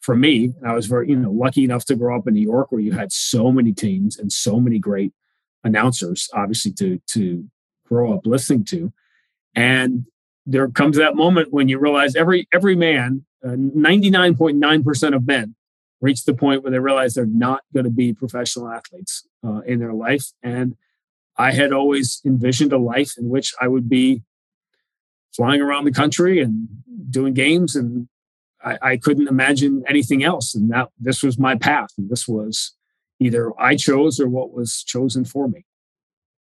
for 0.05 0.15
me, 0.15 0.53
I 0.65 0.75
was 0.75 0.85
very, 0.85 1.09
you 1.09 1.17
know, 1.17 1.31
lucky 1.31 1.65
enough 1.65 1.87
to 1.87 1.97
grow 1.97 2.19
up 2.19 2.29
in 2.29 2.35
New 2.35 2.43
York 2.43 2.71
where 2.71 2.81
you 2.81 2.93
had 2.93 3.11
so 3.11 3.51
many 3.51 3.73
teams 3.73 4.19
and 4.19 4.31
so 4.31 4.61
many 4.61 4.79
great 4.79 5.15
announcers, 5.65 6.29
obviously 6.35 6.73
to 6.73 7.01
to 7.13 7.49
grow 7.87 8.13
up 8.13 8.27
listening 8.27 8.65
to. 8.67 8.93
And 9.55 10.05
there 10.45 10.69
comes 10.69 10.99
that 10.99 11.17
moment 11.17 11.55
when 11.55 11.69
you 11.69 11.79
realize 11.79 12.15
every 12.17 12.47
every 12.53 12.77
man, 12.77 13.25
ninety 13.43 14.11
nine 14.11 14.37
point 14.37 14.59
nine 14.59 14.85
percent 14.85 15.15
of 15.15 15.27
men, 15.27 15.55
reach 16.05 16.25
the 16.25 16.35
point 16.35 16.63
where 16.63 16.71
they 16.71 16.79
realize 16.79 17.15
they're 17.15 17.25
not 17.25 17.63
going 17.73 17.85
to 17.85 17.91
be 17.91 18.13
professional 18.13 18.69
athletes 18.69 19.27
uh, 19.45 19.61
in 19.61 19.79
their 19.79 19.95
life. 19.95 20.27
And 20.43 20.77
I 21.37 21.53
had 21.53 21.73
always 21.73 22.21
envisioned 22.27 22.73
a 22.73 22.79
life 22.79 23.13
in 23.17 23.31
which 23.31 23.55
I 23.61 23.69
would 23.69 23.89
be 23.89 24.23
flying 25.35 25.63
around 25.63 25.85
the 25.85 25.93
country 25.93 26.41
and 26.41 26.69
doing 27.11 27.33
games 27.33 27.75
and 27.75 28.09
I, 28.63 28.79
I 28.83 28.97
couldn't 28.99 29.29
imagine 29.29 29.83
anything 29.89 30.23
else. 30.23 30.55
And 30.55 30.71
that 30.71 30.91
this 31.01 31.23
was 31.23 31.39
my 31.39 31.57
path. 31.57 31.91
And 31.97 32.11
this 32.11 32.29
was 32.29 32.75
either 33.19 33.51
I 33.59 33.75
chose 33.75 34.21
or 34.21 34.29
what 34.29 34.53
was 34.53 34.85
chosen 34.85 35.25
for 35.25 35.49
me. 35.49 35.65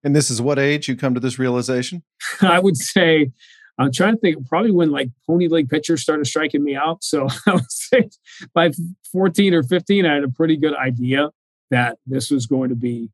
And 0.04 0.14
this 0.14 0.30
is 0.30 0.42
what 0.42 0.60
age 0.60 0.90
you 0.90 0.98
come 0.98 1.14
to 1.14 1.22
this 1.22 1.40
realization? 1.40 2.04
I 2.42 2.60
would 2.60 2.76
say, 2.76 3.32
I'm 3.78 3.92
trying 3.92 4.16
to 4.16 4.20
think, 4.20 4.48
probably 4.48 4.72
when 4.72 4.92
like 4.92 5.10
pony 5.26 5.48
league 5.48 5.70
pitchers 5.70 6.02
started 6.02 6.26
striking 6.26 6.64
me 6.64 6.76
out. 6.76 7.04
So 7.04 7.28
I 7.48 7.56
would 7.56 7.72
say 7.72 8.10
by 8.54 8.72
14 9.12 9.54
or 9.54 9.64
15, 9.64 10.06
I 10.06 10.14
had 10.14 10.24
a 10.24 10.30
pretty 10.30 10.58
good 10.58 10.76
idea 10.76 11.30
that 11.72 11.98
this 12.06 12.30
was 12.30 12.46
going 12.46 12.70
to 12.70 12.76
be, 12.76 13.10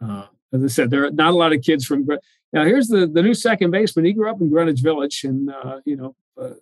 uh, 0.00 0.26
as 0.52 0.62
I 0.62 0.68
said, 0.68 0.90
there 0.90 1.06
are 1.06 1.10
not 1.10 1.32
a 1.32 1.36
lot 1.36 1.52
of 1.52 1.62
kids 1.62 1.84
from. 1.84 2.06
Now 2.52 2.64
here's 2.64 2.86
the 2.86 3.06
the 3.06 3.22
new 3.22 3.34
second 3.34 3.72
baseman. 3.72 4.04
He 4.04 4.12
grew 4.12 4.30
up 4.30 4.40
in 4.40 4.48
Greenwich 4.48 4.80
Village, 4.80 5.24
and 5.24 5.50
uh, 5.50 5.80
you 5.84 5.96
know, 5.96 6.14
uh, 6.40 6.54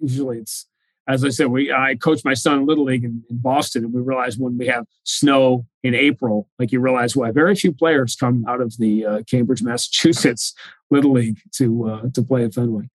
usually 0.00 0.38
it's 0.38 0.66
as 1.08 1.24
I 1.24 1.30
said, 1.30 1.46
we 1.46 1.72
I 1.72 1.94
coached 1.94 2.24
my 2.24 2.34
son 2.34 2.60
in 2.60 2.66
Little 2.66 2.84
League 2.84 3.02
in, 3.02 3.24
in, 3.30 3.38
Boston, 3.38 3.84
and 3.84 3.94
we 3.94 4.00
realized 4.02 4.38
when 4.38 4.58
we 4.58 4.66
have 4.66 4.84
snow 5.04 5.66
in 5.82 5.94
April, 5.94 6.48
like 6.58 6.70
you 6.70 6.80
realize 6.80 7.16
why 7.16 7.30
very 7.30 7.54
few 7.54 7.72
players 7.72 8.14
come 8.14 8.44
out 8.46 8.60
of 8.60 8.76
the 8.76 9.06
uh, 9.06 9.22
Cambridge, 9.28 9.62
Massachusetts 9.62 10.54
Little 10.90 11.12
League 11.12 11.38
to 11.54 11.88
uh, 11.88 12.02
to 12.12 12.22
play 12.22 12.44
at 12.44 12.54
Fenway. 12.54 12.90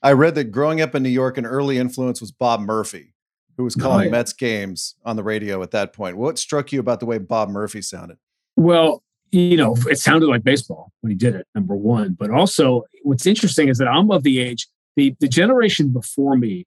I 0.00 0.12
read 0.12 0.36
that 0.36 0.44
growing 0.44 0.80
up 0.80 0.94
in 0.94 1.02
New 1.02 1.08
York, 1.08 1.36
an 1.36 1.44
early 1.44 1.76
influence 1.76 2.20
was 2.20 2.30
Bob 2.30 2.60
Murphy, 2.60 3.14
who 3.56 3.64
was 3.64 3.74
calling 3.74 4.02
oh, 4.02 4.04
yeah. 4.04 4.10
Mets 4.10 4.32
games 4.32 4.94
on 5.04 5.16
the 5.16 5.24
radio 5.24 5.60
at 5.60 5.72
that 5.72 5.92
point. 5.92 6.16
What 6.16 6.38
struck 6.38 6.70
you 6.70 6.78
about 6.78 7.00
the 7.00 7.06
way 7.06 7.18
Bob 7.18 7.48
Murphy 7.48 7.82
sounded? 7.82 8.18
Well, 8.54 9.02
you 9.32 9.56
know, 9.56 9.76
it 9.90 9.98
sounded 9.98 10.28
like 10.28 10.44
baseball 10.44 10.92
when 11.00 11.10
he 11.10 11.16
did 11.16 11.34
it, 11.34 11.48
number 11.56 11.74
one. 11.74 12.12
But 12.12 12.30
also, 12.30 12.84
what's 13.02 13.26
interesting 13.26 13.68
is 13.68 13.78
that 13.78 13.88
I'm 13.88 14.12
of 14.12 14.22
the 14.22 14.38
age, 14.38 14.68
the, 14.96 15.16
the 15.18 15.28
generation 15.28 15.88
before 15.88 16.36
me 16.36 16.64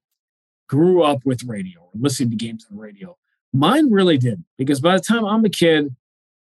grew 0.72 1.02
up 1.02 1.20
with 1.26 1.44
radio, 1.44 1.80
or 1.80 1.90
listening 1.94 2.30
to 2.30 2.36
games 2.36 2.66
on 2.70 2.78
radio. 2.78 3.14
Mine 3.52 3.90
really 3.90 4.16
didn't, 4.16 4.46
because 4.56 4.80
by 4.80 4.96
the 4.96 5.02
time 5.02 5.22
I'm 5.26 5.44
a 5.44 5.50
kid, 5.50 5.94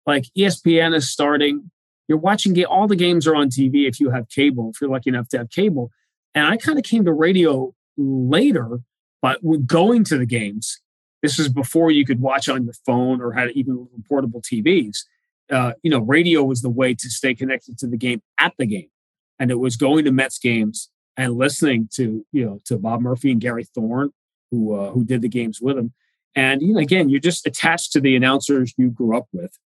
like 0.07 0.27
ESPN 0.37 0.95
is 0.95 1.11
starting, 1.11 1.71
you're 2.09 2.19
watching 2.19 2.53
game, 2.53 2.67
all 2.69 2.87
the 2.87 2.95
games 2.95 3.27
are 3.27 3.35
on 3.35 3.49
TV 3.49 3.89
if 3.89 3.99
you 3.99 4.11
have 4.11 4.29
cable, 4.29 4.71
if 4.75 4.83
you're 4.83 4.91
lucky 4.91 5.09
enough 5.09 5.31
to 5.31 5.39
have 5.39 5.49
cable. 5.49 5.91
And 6.35 6.47
I 6.47 6.59
kind 6.59 6.79
of 6.79 6.85
came 6.85 7.07
to 7.07 7.13
radio 7.13 7.73
later, 7.97 8.81
but 9.23 9.41
going 9.67 10.05
to 10.05 10.19
the 10.19 10.27
games, 10.27 10.79
this 11.23 11.39
was 11.39 11.49
before 11.49 11.91
you 11.91 12.05
could 12.05 12.21
watch 12.21 12.51
on 12.51 12.65
your 12.65 12.75
phone 12.85 13.23
or 13.23 13.33
had 13.33 13.53
even 13.53 13.89
portable 14.07 14.43
TVs. 14.43 15.05
Uh, 15.51 15.73
you 15.83 15.91
know, 15.91 16.01
radio 16.01 16.45
was 16.45 16.61
the 16.61 16.69
way 16.69 16.93
to 16.93 17.09
stay 17.09 17.35
connected 17.35 17.79
to 17.79 17.87
the 17.87 17.97
game 17.97 18.21
at 18.39 18.53
the 18.59 18.67
game, 18.67 18.91
and 19.39 19.51
it 19.51 19.59
was 19.59 19.77
going 19.77 20.05
to 20.05 20.13
Mets 20.13 20.39
games 20.39 20.91
and 21.17 21.35
listening 21.35 21.89
to 21.95 22.27
you 22.31 22.45
know 22.45 22.59
to 22.67 22.77
Bob 22.77 23.01
Murphy 23.01 23.33
and 23.33 23.41
Gary 23.41 23.65
Thorne, 23.65 24.13
who 24.51 24.75
uh, 24.75 24.91
who 24.91 25.05
did 25.05 25.23
the 25.23 25.29
games 25.29 25.61
with 25.61 25.77
him. 25.77 25.93
And 26.35 26.63
you 26.63 26.75
know, 26.75 26.81
again, 26.81 27.09
you're 27.09 27.21
just 27.21 27.47
attached 27.47 27.93
to 27.93 28.01
the 28.01 28.17
announcers 28.17 28.75
you 28.77 28.91
grew 28.91 29.17
up 29.17 29.27
with, 29.33 29.59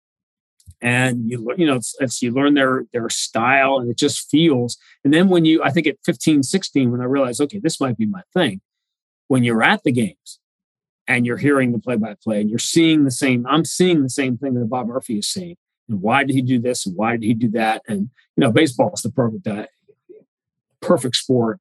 and 0.80 1.30
you 1.30 1.52
you 1.56 1.66
know 1.66 1.76
it's, 1.76 1.94
it's 2.00 2.22
you 2.22 2.30
learn 2.32 2.54
their 2.54 2.84
their 2.92 3.08
style, 3.08 3.78
and 3.78 3.90
it 3.90 3.96
just 3.96 4.30
feels. 4.30 4.76
And 5.04 5.12
then 5.12 5.28
when 5.28 5.44
you, 5.44 5.62
I 5.62 5.70
think 5.70 5.86
at 5.86 5.96
15, 6.04 6.42
16, 6.42 6.90
when 6.90 7.00
I 7.00 7.04
realized, 7.04 7.40
okay, 7.40 7.58
this 7.58 7.80
might 7.80 7.96
be 7.96 8.06
my 8.06 8.22
thing. 8.34 8.60
When 9.28 9.44
you're 9.44 9.62
at 9.62 9.82
the 9.84 9.92
games 9.92 10.40
and 11.06 11.24
you're 11.24 11.36
hearing 11.36 11.72
the 11.72 11.78
play-by-play, 11.78 12.40
and 12.40 12.50
you're 12.50 12.58
seeing 12.58 13.04
the 13.04 13.10
same, 13.10 13.46
I'm 13.46 13.64
seeing 13.64 14.02
the 14.02 14.10
same 14.10 14.36
thing 14.36 14.54
that 14.54 14.68
Bob 14.68 14.88
Murphy 14.88 15.18
is 15.18 15.28
seeing 15.28 15.56
and 15.90 16.00
why 16.00 16.24
did 16.24 16.34
he 16.34 16.40
do 16.40 16.58
this 16.58 16.86
and 16.86 16.96
why 16.96 17.12
did 17.12 17.24
he 17.24 17.34
do 17.34 17.48
that 17.48 17.82
and 17.86 18.08
you 18.36 18.40
know 18.40 18.52
baseball 18.52 18.92
is 18.94 19.02
the 19.02 19.10
perfect 19.10 19.46
uh, 19.46 19.66
perfect 20.80 21.16
sport 21.16 21.58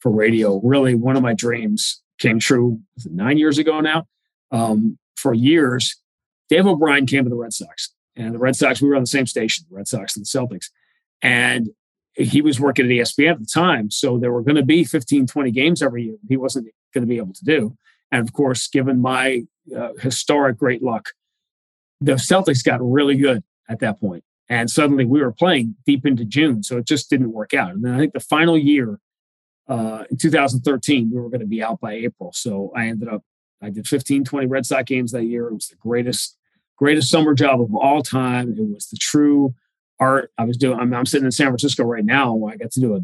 for 0.00 0.10
radio 0.10 0.60
really 0.62 0.94
one 0.94 1.16
of 1.16 1.22
my 1.22 1.32
dreams 1.32 2.02
came 2.20 2.38
true 2.38 2.80
nine 3.06 3.38
years 3.38 3.58
ago 3.58 3.80
now 3.80 4.06
um, 4.52 4.98
for 5.16 5.34
years 5.34 5.96
dave 6.48 6.66
o'brien 6.66 7.06
came 7.06 7.24
to 7.24 7.30
the 7.30 7.36
red 7.36 7.52
sox 7.52 7.92
and 8.16 8.34
the 8.34 8.38
red 8.38 8.54
sox 8.54 8.80
we 8.80 8.88
were 8.88 8.96
on 8.96 9.02
the 9.02 9.06
same 9.06 9.26
station 9.26 9.64
the 9.68 9.76
red 9.76 9.88
sox 9.88 10.16
and 10.16 10.24
the 10.24 10.28
celtics 10.28 10.66
and 11.22 11.70
he 12.14 12.42
was 12.42 12.60
working 12.60 12.86
at 12.86 12.90
espn 12.90 13.32
at 13.32 13.40
the 13.40 13.46
time 13.46 13.90
so 13.90 14.18
there 14.18 14.32
were 14.32 14.42
going 14.42 14.56
to 14.56 14.62
be 14.62 14.84
15 14.84 15.26
20 15.26 15.50
games 15.50 15.82
every 15.82 16.04
year 16.04 16.16
he 16.28 16.36
wasn't 16.36 16.66
going 16.94 17.02
to 17.02 17.08
be 17.08 17.16
able 17.16 17.34
to 17.34 17.44
do 17.44 17.76
and 18.12 18.26
of 18.26 18.32
course 18.32 18.68
given 18.68 19.00
my 19.00 19.42
uh, 19.76 19.90
historic 20.00 20.56
great 20.56 20.82
luck 20.82 21.10
the 22.00 22.12
celtics 22.12 22.64
got 22.64 22.80
really 22.82 23.16
good 23.16 23.42
at 23.68 23.80
that 23.80 24.00
point. 24.00 24.24
And 24.48 24.68
suddenly 24.68 25.04
we 25.04 25.20
were 25.20 25.32
playing 25.32 25.76
deep 25.86 26.04
into 26.04 26.24
June. 26.24 26.62
So 26.62 26.78
it 26.78 26.86
just 26.86 27.08
didn't 27.08 27.32
work 27.32 27.54
out. 27.54 27.70
And 27.70 27.84
then 27.84 27.94
I 27.94 27.98
think 27.98 28.12
the 28.12 28.20
final 28.20 28.58
year 28.58 28.98
uh, 29.70 30.04
in 30.10 30.16
2013, 30.16 31.10
we 31.10 31.20
were 31.20 31.30
going 31.30 31.40
to 31.40 31.46
be 31.46 31.62
out 31.62 31.80
by 31.80 31.92
April. 31.92 32.32
So 32.34 32.72
I 32.76 32.88
ended 32.88 33.08
up, 33.08 33.22
I 33.62 33.70
did 33.70 33.86
15, 33.86 34.24
20 34.24 34.46
Red 34.46 34.66
Sox 34.66 34.82
games 34.84 35.12
that 35.12 35.24
year. 35.24 35.48
It 35.48 35.54
was 35.54 35.68
the 35.68 35.76
greatest, 35.76 36.36
greatest 36.76 37.08
summer 37.08 37.34
job 37.34 37.60
of 37.60 37.74
all 37.74 38.02
time. 38.02 38.52
It 38.58 38.60
was 38.60 38.88
the 38.88 38.98
true 38.98 39.54
art. 39.98 40.32
I 40.36 40.44
was 40.44 40.56
doing, 40.56 40.78
I'm, 40.78 40.92
I'm 40.92 41.06
sitting 41.06 41.24
in 41.24 41.30
San 41.30 41.46
Francisco 41.46 41.84
right 41.84 42.04
now. 42.04 42.46
I 42.46 42.56
got 42.56 42.72
to 42.72 42.80
do 42.80 42.96
a 42.96 43.00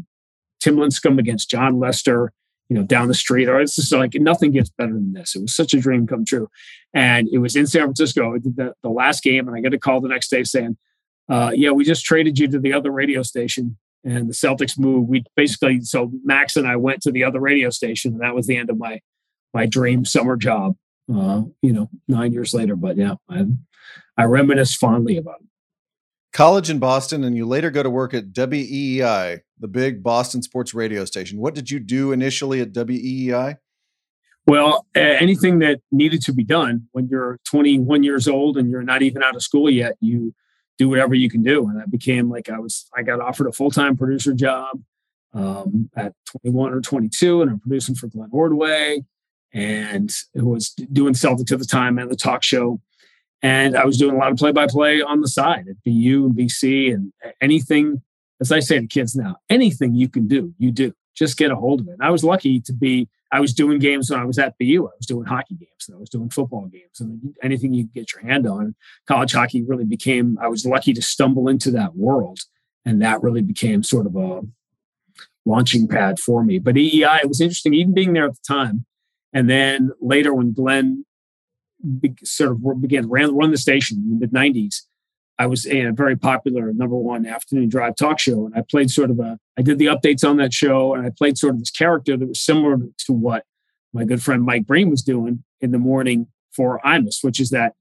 Tim 0.59 0.75
Lincecum 0.75 1.17
against 1.17 1.49
Jon 1.49 1.79
Lester 1.79 2.33
you 2.69 2.75
know, 2.75 2.83
down 2.83 3.07
the 3.07 3.13
street. 3.13 3.47
Or 3.47 3.59
it's 3.59 3.75
just 3.75 3.93
like 3.93 4.13
nothing 4.15 4.51
gets 4.51 4.69
better 4.69 4.93
than 4.93 5.13
this. 5.13 5.35
It 5.35 5.41
was 5.41 5.55
such 5.55 5.73
a 5.73 5.79
dream 5.79 6.07
come 6.07 6.25
true. 6.25 6.49
And 6.93 7.27
it 7.31 7.37
was 7.37 7.55
in 7.55 7.67
San 7.67 7.83
Francisco. 7.83 8.35
I 8.35 8.39
did 8.39 8.57
the, 8.57 8.73
the 8.83 8.89
last 8.89 9.23
game, 9.23 9.47
and 9.47 9.55
I 9.55 9.61
get 9.61 9.73
a 9.73 9.79
call 9.79 10.01
the 10.01 10.09
next 10.09 10.29
day 10.29 10.43
saying, 10.43 10.77
uh, 11.29 11.51
yeah, 11.53 11.71
we 11.71 11.83
just 11.83 12.05
traded 12.05 12.39
you 12.39 12.47
to 12.49 12.59
the 12.59 12.73
other 12.73 12.91
radio 12.91 13.21
station. 13.21 13.77
And 14.03 14.29
the 14.29 14.33
Celtics 14.33 14.79
moved. 14.79 15.09
We 15.09 15.23
basically 15.35 15.81
so 15.81 16.11
Max 16.23 16.55
and 16.55 16.67
I 16.67 16.75
went 16.75 17.01
to 17.01 17.11
the 17.11 17.23
other 17.23 17.39
radio 17.39 17.69
station, 17.69 18.13
and 18.13 18.21
that 18.21 18.35
was 18.35 18.47
the 18.47 18.57
end 18.57 18.69
of 18.69 18.77
my 18.77 19.01
my 19.53 19.65
dream 19.65 20.05
summer 20.05 20.37
job. 20.37 20.75
Uh, 21.13 21.43
you 21.61 21.73
know, 21.73 21.89
nine 22.07 22.31
years 22.33 22.53
later. 22.53 22.75
But 22.75 22.97
yeah, 22.97 23.15
I 23.29 23.45
I 24.17 24.23
reminisce 24.25 24.75
fondly 24.75 25.17
about 25.17 25.41
it 25.41 25.47
college 26.37 26.69
in 26.69 26.77
Boston, 26.77 27.23
and 27.23 27.35
you 27.35 27.47
later 27.47 27.71
go 27.71 27.81
to 27.81 27.89
work 27.89 28.13
at 28.13 28.31
WEEI, 28.31 29.39
the 29.59 29.67
big 29.67 30.03
Boston 30.03 30.43
sports 30.43 30.71
radio 30.71 31.03
station. 31.03 31.39
What 31.39 31.55
did 31.55 31.71
you 31.71 31.79
do 31.79 32.11
initially 32.11 32.61
at 32.61 32.73
WEEI? 32.73 33.57
Well, 34.45 34.85
anything 34.95 35.59
that 35.59 35.79
needed 35.91 36.21
to 36.21 36.33
be 36.33 36.43
done 36.43 36.87
when 36.91 37.07
you're 37.09 37.39
21 37.49 38.03
years 38.03 38.27
old 38.27 38.55
and 38.55 38.69
you're 38.69 38.83
not 38.83 39.01
even 39.01 39.23
out 39.23 39.35
of 39.35 39.41
school 39.41 39.67
yet, 39.67 39.95
you 39.99 40.33
do 40.77 40.89
whatever 40.89 41.15
you 41.15 41.29
can 41.29 41.43
do. 41.43 41.67
And 41.67 41.81
I 41.81 41.85
became 41.85 42.29
like 42.29 42.49
I 42.49 42.59
was, 42.59 42.87
I 42.95 43.03
got 43.03 43.19
offered 43.19 43.47
a 43.47 43.51
full 43.51 43.71
time 43.71 43.97
producer 43.97 44.33
job 44.33 44.81
um, 45.33 45.89
at 45.95 46.13
21 46.25 46.73
or 46.73 46.81
22, 46.81 47.41
and 47.41 47.51
I'm 47.51 47.59
producing 47.59 47.95
for 47.95 48.07
Glenn 48.07 48.29
Ordway 48.31 49.03
and 49.53 50.11
it 50.33 50.43
was 50.43 50.69
doing 50.69 51.13
Celtics 51.13 51.51
at 51.51 51.59
the 51.59 51.65
time 51.65 51.97
and 51.97 52.11
the 52.11 52.15
talk 52.15 52.43
show. 52.43 52.79
And 53.41 53.77
I 53.77 53.85
was 53.85 53.97
doing 53.97 54.15
a 54.15 54.17
lot 54.17 54.31
of 54.31 54.37
play 54.37 54.51
by 54.51 54.67
play 54.67 55.01
on 55.01 55.21
the 55.21 55.27
side 55.27 55.67
at 55.69 55.83
BU 55.85 56.25
and 56.25 56.35
BC 56.35 56.93
and 56.93 57.13
anything, 57.41 58.01
as 58.41 58.51
I 58.51 58.59
say 58.59 58.79
to 58.79 58.87
kids 58.87 59.15
now, 59.15 59.37
anything 59.49 59.93
you 59.93 60.09
can 60.09 60.27
do, 60.27 60.53
you 60.57 60.71
do. 60.71 60.93
Just 61.17 61.37
get 61.37 61.51
a 61.51 61.55
hold 61.55 61.81
of 61.81 61.87
it. 61.87 61.93
And 61.93 62.03
I 62.03 62.11
was 62.11 62.23
lucky 62.23 62.61
to 62.61 62.73
be, 62.73 63.09
I 63.31 63.39
was 63.39 63.53
doing 63.53 63.79
games 63.79 64.09
when 64.09 64.19
I 64.19 64.25
was 64.25 64.37
at 64.37 64.57
BU. 64.59 64.85
I 64.85 64.95
was 64.97 65.07
doing 65.07 65.25
hockey 65.25 65.55
games 65.55 65.87
and 65.87 65.97
I 65.97 65.99
was 65.99 66.09
doing 66.09 66.29
football 66.29 66.67
games 66.67 66.99
and 66.99 67.33
anything 67.43 67.73
you 67.73 67.85
get 67.85 68.13
your 68.13 68.21
hand 68.21 68.47
on. 68.47 68.75
College 69.07 69.33
hockey 69.33 69.63
really 69.63 69.85
became, 69.85 70.37
I 70.41 70.47
was 70.47 70.65
lucky 70.65 70.93
to 70.93 71.01
stumble 71.01 71.47
into 71.47 71.71
that 71.71 71.95
world. 71.95 72.39
And 72.85 73.01
that 73.01 73.21
really 73.21 73.41
became 73.41 73.83
sort 73.83 74.05
of 74.05 74.15
a 74.15 74.41
launching 75.45 75.87
pad 75.87 76.19
for 76.19 76.43
me. 76.43 76.59
But 76.59 76.75
EEI, 76.75 77.21
it 77.23 77.27
was 77.27 77.41
interesting, 77.41 77.73
even 77.73 77.93
being 77.93 78.13
there 78.13 78.25
at 78.25 78.35
the 78.35 78.41
time. 78.47 78.85
And 79.33 79.49
then 79.49 79.91
later 79.99 80.33
when 80.33 80.53
Glenn 80.53 81.05
be, 81.99 82.13
sort 82.23 82.51
of 82.51 82.81
began 82.81 83.09
ran 83.09 83.35
run 83.35 83.51
the 83.51 83.57
station 83.57 83.97
in 83.97 84.09
the 84.09 84.27
mid 84.27 84.31
'90s. 84.31 84.81
I 85.39 85.45
was 85.45 85.65
in 85.65 85.85
a 85.85 85.91
very 85.91 86.15
popular 86.15 86.73
number 86.73 86.95
one 86.95 87.25
afternoon 87.25 87.69
drive 87.69 87.95
talk 87.95 88.19
show, 88.19 88.45
and 88.45 88.55
I 88.55 88.63
played 88.69 88.89
sort 88.89 89.11
of 89.11 89.19
a. 89.19 89.37
I 89.57 89.61
did 89.61 89.77
the 89.77 89.85
updates 89.85 90.27
on 90.27 90.37
that 90.37 90.53
show, 90.53 90.95
and 90.95 91.05
I 91.05 91.11
played 91.11 91.37
sort 91.37 91.53
of 91.53 91.59
this 91.59 91.69
character 91.69 92.17
that 92.17 92.27
was 92.27 92.41
similar 92.41 92.77
to 92.77 93.13
what 93.13 93.45
my 93.93 94.03
good 94.03 94.21
friend 94.21 94.43
Mike 94.43 94.65
Breen 94.65 94.89
was 94.89 95.03
doing 95.03 95.43
in 95.61 95.71
the 95.71 95.77
morning 95.77 96.27
for 96.51 96.79
Imus, 96.83 97.23
which 97.23 97.39
is 97.39 97.51
that 97.51 97.73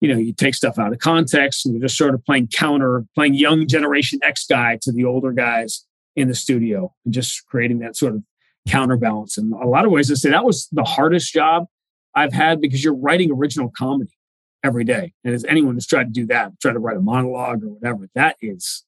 you 0.00 0.08
know 0.08 0.18
you 0.18 0.34
take 0.34 0.54
stuff 0.54 0.78
out 0.78 0.92
of 0.92 0.98
context 0.98 1.64
and 1.64 1.74
you're 1.74 1.82
just 1.82 1.96
sort 1.96 2.12
of 2.12 2.24
playing 2.24 2.48
counter, 2.48 3.04
playing 3.14 3.34
young 3.34 3.66
Generation 3.66 4.20
X 4.22 4.46
guy 4.46 4.78
to 4.82 4.92
the 4.92 5.04
older 5.04 5.32
guys 5.32 5.86
in 6.16 6.28
the 6.28 6.34
studio, 6.34 6.92
and 7.04 7.14
just 7.14 7.46
creating 7.46 7.78
that 7.78 7.96
sort 7.96 8.14
of 8.14 8.22
counterbalance. 8.68 9.38
And 9.38 9.54
a 9.54 9.66
lot 9.66 9.86
of 9.86 9.90
ways, 9.90 10.10
I 10.10 10.14
say 10.14 10.30
that 10.30 10.44
was 10.44 10.68
the 10.70 10.84
hardest 10.84 11.32
job 11.32 11.66
I've 12.14 12.34
had 12.34 12.60
because 12.60 12.84
you're 12.84 12.94
writing 12.94 13.30
original 13.32 13.70
comedy 13.74 14.12
every 14.64 14.82
day. 14.82 15.12
And 15.22 15.34
as 15.34 15.44
anyone 15.44 15.74
has 15.74 15.86
tried 15.86 16.04
to 16.04 16.10
do 16.10 16.26
that, 16.26 16.58
try 16.60 16.72
to 16.72 16.78
write 16.78 16.96
a 16.96 17.00
monologue 17.00 17.62
or 17.62 17.68
whatever, 17.68 18.08
that 18.14 18.36
is 18.40 18.84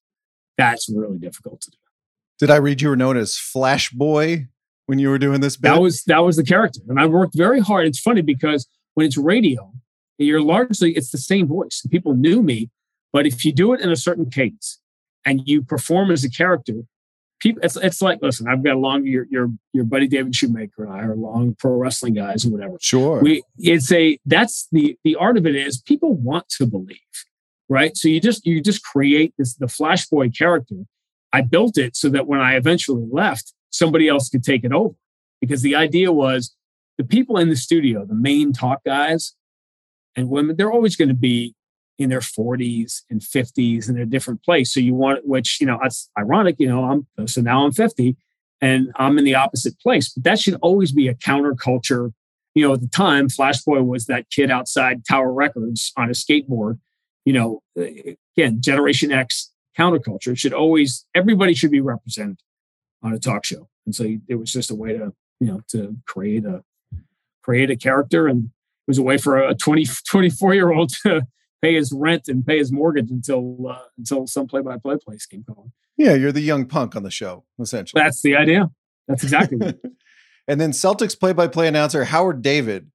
that's 0.56 0.88
really 0.88 1.18
difficult 1.18 1.60
to 1.60 1.70
do. 1.70 1.76
Did 2.38 2.50
I 2.50 2.56
read 2.56 2.80
you 2.80 2.88
were 2.88 2.96
known 2.96 3.16
as 3.16 3.36
Flash 3.36 3.90
Boy 3.90 4.48
when 4.86 4.98
you 4.98 5.10
were 5.10 5.18
doing 5.18 5.40
this? 5.40 5.56
Bit? 5.56 5.68
That 5.68 5.80
was 5.80 6.02
that 6.04 6.18
was 6.18 6.36
the 6.36 6.44
character, 6.44 6.80
and 6.88 6.98
I 6.98 7.06
worked 7.06 7.36
very 7.36 7.60
hard. 7.60 7.86
It's 7.86 8.00
funny 8.00 8.22
because 8.22 8.66
when 8.94 9.06
it's 9.06 9.16
radio, 9.16 9.72
you're 10.18 10.42
largely 10.42 10.92
it's 10.92 11.10
the 11.10 11.18
same 11.18 11.46
voice. 11.46 11.86
People 11.90 12.14
knew 12.14 12.42
me, 12.42 12.70
but 13.12 13.26
if 13.26 13.44
you 13.44 13.52
do 13.52 13.72
it 13.72 13.80
in 13.80 13.90
a 13.90 13.96
certain 13.96 14.28
cadence 14.30 14.80
and 15.24 15.42
you 15.46 15.62
perform 15.62 16.10
as 16.10 16.24
a 16.24 16.30
character, 16.30 16.82
people 17.40 17.60
it's 17.62 17.76
it's 17.76 18.00
like 18.00 18.18
listen 18.22 18.48
i've 18.48 18.64
got 18.64 18.74
a 18.74 18.78
long 18.78 19.04
your 19.04 19.26
your 19.30 19.50
your 19.72 19.84
buddy 19.84 20.06
david 20.06 20.34
shoemaker 20.34 20.84
and 20.84 20.92
i 20.92 21.00
are 21.00 21.16
long 21.16 21.54
pro 21.58 21.72
wrestling 21.72 22.14
guys 22.14 22.44
and 22.44 22.52
whatever. 22.52 22.76
Sure. 22.80 23.20
We 23.20 23.42
it's 23.58 23.92
a 23.92 24.18
that's 24.26 24.68
the 24.72 24.98
the 25.04 25.16
art 25.16 25.36
of 25.36 25.46
it 25.46 25.54
is 25.54 25.80
people 25.80 26.14
want 26.14 26.48
to 26.50 26.66
believe 26.66 26.98
right? 27.68 27.96
So 27.96 28.08
you 28.08 28.20
just 28.20 28.46
you 28.46 28.60
just 28.60 28.84
create 28.84 29.34
this 29.38 29.54
the 29.54 29.68
flash 29.68 30.06
boy 30.06 30.30
character. 30.30 30.76
I 31.32 31.42
built 31.42 31.76
it 31.76 31.96
so 31.96 32.08
that 32.10 32.26
when 32.26 32.40
i 32.40 32.54
eventually 32.54 33.06
left 33.10 33.52
somebody 33.70 34.08
else 34.08 34.28
could 34.28 34.44
take 34.44 34.64
it 34.64 34.72
over. 34.72 34.94
Because 35.40 35.62
the 35.62 35.74
idea 35.74 36.12
was 36.12 36.54
the 36.96 37.04
people 37.04 37.36
in 37.38 37.50
the 37.50 37.56
studio 37.56 38.04
the 38.06 38.14
main 38.14 38.52
talk 38.52 38.82
guys 38.84 39.34
and 40.14 40.28
women 40.28 40.56
they're 40.56 40.72
always 40.72 40.96
going 40.96 41.08
to 41.08 41.14
be 41.14 41.54
in 41.98 42.10
their 42.10 42.20
40s 42.20 43.02
and 43.10 43.20
50s 43.20 43.88
in 43.88 43.98
a 43.98 44.06
different 44.06 44.42
place. 44.42 44.72
So 44.72 44.80
you 44.80 44.94
want, 44.94 45.26
which, 45.26 45.60
you 45.60 45.66
know, 45.66 45.78
that's 45.82 46.10
ironic, 46.18 46.56
you 46.58 46.68
know, 46.68 46.84
I'm, 46.84 47.26
so 47.26 47.40
now 47.40 47.64
I'm 47.64 47.72
50 47.72 48.16
and 48.60 48.92
I'm 48.96 49.18
in 49.18 49.24
the 49.24 49.34
opposite 49.34 49.78
place, 49.80 50.10
but 50.10 50.24
that 50.24 50.38
should 50.38 50.58
always 50.62 50.92
be 50.92 51.08
a 51.08 51.14
counterculture. 51.14 52.12
You 52.54 52.66
know, 52.66 52.74
at 52.74 52.80
the 52.80 52.88
time, 52.88 53.28
Flash 53.28 53.62
Boy 53.62 53.82
was 53.82 54.06
that 54.06 54.30
kid 54.30 54.50
outside 54.50 55.04
Tower 55.06 55.32
Records 55.32 55.92
on 55.96 56.08
a 56.08 56.12
skateboard. 56.12 56.78
You 57.24 57.32
know, 57.32 57.62
again, 57.76 58.60
Generation 58.60 59.12
X 59.12 59.52
counterculture 59.76 60.36
should 60.38 60.54
always, 60.54 61.06
everybody 61.14 61.54
should 61.54 61.70
be 61.70 61.80
represented 61.80 62.38
on 63.02 63.12
a 63.12 63.18
talk 63.18 63.44
show. 63.44 63.68
And 63.84 63.94
so 63.94 64.04
it 64.26 64.36
was 64.36 64.52
just 64.52 64.70
a 64.70 64.74
way 64.74 64.96
to, 64.96 65.12
you 65.38 65.46
know, 65.46 65.60
to 65.68 65.96
create 66.06 66.44
a, 66.44 66.62
create 67.42 67.70
a 67.70 67.76
character 67.76 68.26
and 68.26 68.46
it 68.46 68.90
was 68.90 68.98
a 68.98 69.02
way 69.02 69.18
for 69.18 69.36
a 69.38 69.54
20, 69.54 69.86
24 70.08 70.54
year 70.54 70.72
old 70.72 70.90
to 71.02 71.26
pay 71.66 71.74
his 71.74 71.92
rent 71.92 72.28
and 72.28 72.46
pay 72.46 72.58
his 72.58 72.70
mortgage 72.70 73.10
until 73.10 73.68
uh, 73.68 73.78
until 73.98 74.26
some 74.26 74.46
play 74.46 74.60
by 74.60 74.78
play 74.78 74.96
place 74.96 75.26
came 75.26 75.44
calling. 75.44 75.72
Yeah, 75.96 76.14
you're 76.14 76.32
the 76.32 76.40
young 76.40 76.66
punk 76.66 76.94
on 76.94 77.02
the 77.02 77.10
show, 77.10 77.44
essentially. 77.58 78.00
That's 78.00 78.22
the 78.22 78.36
idea. 78.36 78.70
That's 79.08 79.22
exactly. 79.22 79.58
and 80.48 80.60
then 80.60 80.72
Celtics 80.72 81.18
play 81.18 81.32
by 81.32 81.48
play 81.48 81.66
announcer 81.68 82.04
Howard 82.04 82.42
David 82.42 82.90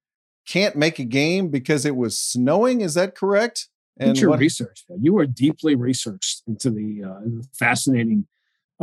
can't 0.47 0.75
make 0.75 0.99
a 0.99 1.03
game 1.03 1.49
because 1.49 1.85
it 1.85 1.95
was 1.95 2.17
snowing. 2.17 2.81
Is 2.81 2.93
that 2.93 3.15
correct? 3.15 3.67
And 3.97 4.17
your 4.17 4.31
what- 4.31 4.39
research. 4.39 4.85
You 4.99 5.13
were 5.13 5.25
deeply 5.25 5.75
researched 5.75 6.43
into 6.47 6.69
the 6.69 7.03
uh, 7.03 7.43
fascinating 7.53 8.27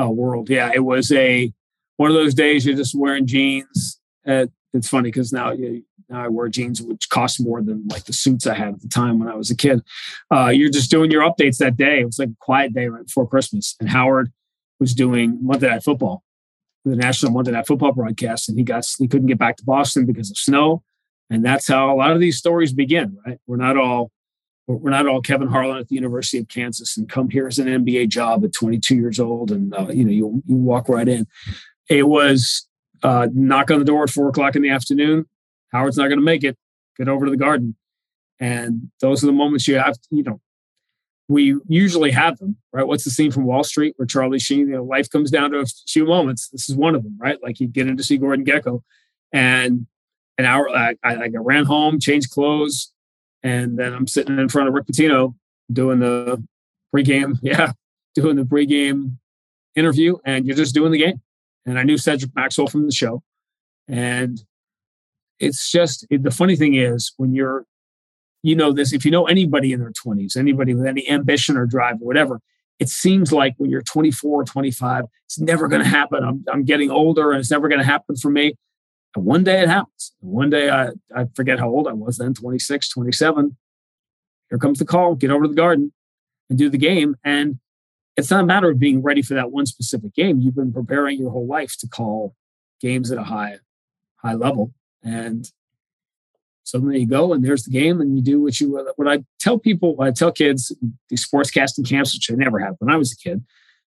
uh, 0.01 0.09
world. 0.09 0.51
Yeah, 0.51 0.71
it 0.75 0.85
was 0.85 1.11
a 1.13 1.53
one 1.97 2.11
of 2.11 2.15
those 2.15 2.35
days 2.35 2.67
you're 2.67 2.77
just 2.77 2.95
wearing 2.95 3.27
jeans. 3.27 4.01
Uh, 4.27 4.47
it's 4.73 4.89
funny 4.89 5.09
because 5.09 5.33
now 5.33 5.53
you, 5.53 5.83
now 6.09 6.25
I 6.25 6.29
wear 6.29 6.49
jeans, 6.49 6.81
which 6.81 7.09
cost 7.11 7.41
more 7.41 7.63
than 7.63 7.87
like 7.89 8.05
the 8.05 8.13
suits 8.13 8.47
I 8.47 8.55
had 8.55 8.75
at 8.75 8.81
the 8.81 8.89
time 8.89 9.19
when 9.19 9.29
I 9.29 9.35
was 9.35 9.51
a 9.51 9.57
kid. 9.57 9.83
Uh, 10.33 10.49
you're 10.49 10.71
just 10.71 10.91
doing 10.91 11.11
your 11.11 11.23
updates 11.23 11.59
that 11.59 11.77
day. 11.77 12.01
It 12.01 12.07
was 12.07 12.19
like 12.19 12.31
a 12.31 12.37
quiet 12.41 12.73
day 12.75 12.89
right 12.89 13.05
before 13.05 13.29
Christmas, 13.29 13.77
and 13.81 13.89
Howard 13.89 14.33
was 14.81 14.95
doing 14.95 15.39
Monday 15.43 15.69
Night 15.69 15.83
Football, 15.83 16.23
the 16.85 16.97
national 16.97 17.33
Monday 17.33 17.51
Night 17.51 17.67
Football 17.67 17.93
broadcast, 17.93 18.49
and 18.49 18.59
he 18.59 18.65
got 18.65 18.87
he 18.99 19.09
couldn't 19.09 19.27
get 19.27 19.39
back 19.39 19.57
to 19.57 19.65
Boston 19.65 20.07
because 20.07 20.31
of 20.31 20.39
snow, 20.39 20.83
and 21.31 21.45
that's 21.45 21.69
how 21.69 21.95
a 21.95 21.97
lot 21.97 22.13
of 22.13 22.21
these 22.21 22.39
stories 22.39 22.73
begin. 22.73 23.19
Right? 23.27 23.39
We're 23.47 23.57
not 23.57 23.77
all 23.77 24.11
we're 24.67 24.91
not 24.91 25.07
all 25.07 25.23
Kevin 25.23 25.49
Harlan 25.49 25.79
at 25.79 25.89
the 25.89 25.95
University 25.95 26.39
of 26.39 26.49
Kansas 26.49 26.97
and 26.97 27.09
come 27.09 27.31
here 27.31 27.47
as 27.47 27.59
an 27.59 27.67
NBA 27.67 28.09
job 28.09 28.45
at 28.45 28.53
22 28.53 28.97
years 28.97 29.19
old, 29.19 29.51
and 29.51 29.75
uh, 29.75 29.89
you 29.89 30.05
know 30.05 30.13
you 30.13 30.43
you 30.47 30.57
walk 30.57 30.89
right 30.89 31.09
in. 31.09 31.27
It 31.89 32.07
was 32.07 32.67
uh, 33.03 33.29
knock 33.33 33.71
on 33.71 33.79
the 33.79 33.85
door 33.85 34.05
at 34.05 34.11
four 34.11 34.29
o'clock 34.29 34.57
in 34.57 34.63
the 34.63 34.71
afternoon. 34.71 35.27
Howard's 35.73 35.97
not 35.97 36.09
going 36.09 36.19
to 36.19 36.25
make 36.25 36.45
it. 36.45 36.57
Get 36.97 37.09
over 37.09 37.27
to 37.27 37.31
the 37.31 37.37
garden, 37.37 37.77
and 38.41 38.91
those 39.01 39.23
are 39.23 39.27
the 39.27 39.33
moments 39.33 39.69
you 39.69 39.77
have. 39.77 39.97
You 40.11 40.25
know, 40.25 40.41
we 41.29 41.57
usually 41.69 42.11
have 42.11 42.39
them, 42.39 42.57
right? 42.73 42.87
What's 42.87 43.05
the 43.05 43.11
scene 43.11 43.31
from 43.31 43.45
Wall 43.45 43.63
Street 43.63 43.95
where 43.97 44.07
Charlie 44.07 44.39
Sheen, 44.39 44.61
you 44.61 44.75
know, 44.75 44.83
life 44.83 45.09
comes 45.11 45.31
down 45.31 45.53
to 45.53 45.61
a 45.61 45.67
few 45.87 46.07
moments. 46.07 46.49
This 46.49 46.69
is 46.69 46.75
one 46.75 46.95
of 46.95 47.05
them, 47.05 47.17
right? 47.21 47.39
Like 47.43 47.61
you 47.61 47.69
get 47.69 47.87
in 47.87 47.97
to 47.97 48.03
see 48.03 48.17
Gordon 48.17 48.45
Gekko 48.45 48.83
and 49.33 49.87
an 50.39 50.45
hour, 50.45 50.69
I, 50.71 50.95
I, 51.03 51.15
I 51.15 51.29
ran 51.35 51.65
home, 51.65 52.01
changed 52.01 52.31
clothes, 52.31 52.93
and 53.43 53.79
then 53.79 53.93
I'm 53.93 54.07
sitting 54.07 54.39
in 54.39 54.49
front 54.49 54.69
of 54.69 54.75
Rick 54.75 54.87
Pitino 54.87 55.35
doing 55.71 55.99
the 55.99 56.43
pregame, 56.95 57.39
yeah, 57.43 57.73
doing 58.15 58.37
the 58.37 58.45
pregame 58.45 59.17
interview, 59.75 60.17
and 60.25 60.47
you're 60.47 60.57
just 60.57 60.75
doing 60.75 60.93
the 60.93 60.99
game. 60.99 61.21
And 61.67 61.79
I 61.79 61.83
knew 61.83 61.99
Cedric 61.99 62.35
Maxwell 62.35 62.69
from 62.69 62.87
the 62.87 62.93
show. 62.93 63.23
And 63.89 64.43
it's 65.41 65.71
just 65.71 66.07
it, 66.11 66.23
the 66.23 66.31
funny 66.31 66.57
thing 66.57 66.75
is 66.75 67.13
when 67.17 67.35
you're, 67.35 67.65
you 68.43 68.55
know, 68.55 68.73
this, 68.73 68.93
if 68.93 69.05
you 69.05 69.11
know 69.11 69.27
anybody 69.27 69.73
in 69.73 69.81
their 69.81 69.93
20s, 69.93 70.37
anybody 70.37 70.75
with 70.75 70.87
any 70.87 71.09
ambition 71.09 71.57
or 71.57 71.67
drive 71.67 71.97
or 71.97 72.07
whatever, 72.07 72.41
it 72.79 72.89
seems 72.89 73.33
like 73.33 73.55
when 73.59 73.71
you're 73.71 73.83
24 73.83 74.41
or 74.41 74.45
25, 74.45 75.05
it's 75.27 75.39
never 75.39 75.69
going 75.69 75.83
to 75.83 75.89
happen. 75.89 76.23
I'm, 76.23 76.45
I'm 76.53 76.65
getting 76.65 76.91
older 76.91 77.33
and 77.33 77.41
it's 77.41 77.51
never 77.51 77.69
going 77.69 77.81
to 77.81 77.87
happen 77.87 78.17
for 78.17 78.31
me. 78.31 78.55
And 79.17 79.25
one 79.25 79.43
day 79.43 79.61
it 79.61 79.69
happens. 79.69 80.13
one 80.21 80.51
day 80.51 80.71
I, 80.71 80.91
I 81.15 81.25
forget 81.35 81.59
how 81.59 81.69
old 81.69 81.89
I 81.89 81.93
was 81.93 82.19
then, 82.19 82.35
26, 82.35 82.89
27. 82.89 83.57
Here 84.51 84.59
comes 84.59 84.79
the 84.79 84.85
call, 84.85 85.15
get 85.15 85.31
over 85.31 85.45
to 85.45 85.49
the 85.49 85.55
garden 85.55 85.93
and 86.49 86.59
do 86.59 86.71
the 86.71 86.79
game. 86.79 87.17
And 87.25 87.59
it's 88.17 88.31
not 88.31 88.45
a 88.45 88.47
matter 88.47 88.71
of 88.71 88.79
being 88.79 89.03
ready 89.03 89.23
for 89.23 89.35
that 89.35 89.51
one 89.51 89.67
specific 89.67 90.15
game. 90.15 90.41
You've 90.41 90.57
been 90.57 90.73
preparing 90.73 91.19
your 91.19 91.31
whole 91.31 91.47
life 91.47 91.77
to 91.81 91.89
call 91.89 92.35
games 92.81 93.11
at 93.11 93.19
a 93.19 93.25
high, 93.25 93.59
high 94.17 94.35
level. 94.35 94.73
And 95.03 95.51
suddenly 96.65 97.01
you 97.01 97.07
go 97.07 97.33
and 97.33 97.45
there's 97.45 97.65
the 97.65 97.71
game 97.71 98.01
and 98.01 98.17
you 98.17 98.23
do 98.23 98.43
what 98.43 98.61
you 98.61 98.85
what 98.97 99.09
I 99.09 99.25
tell 99.39 99.59
people, 99.59 99.97
I 100.01 100.11
tell 100.11 100.33
kids 100.33 100.75
these 101.09 101.27
sportscasting 101.27 101.89
camps, 101.89 102.15
which 102.15 102.31
I 102.31 102.35
never 102.35 102.59
had 102.59 102.75
when 102.79 102.91
I 102.91 102.97
was 102.97 103.13
a 103.13 103.17
kid. 103.17 103.45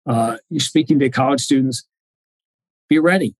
Uh, 0.08 0.38
you're 0.50 0.60
speaking 0.60 1.00
to 1.00 1.10
college 1.10 1.42
students, 1.42 1.88
be 2.90 3.00
ready 3.00 3.36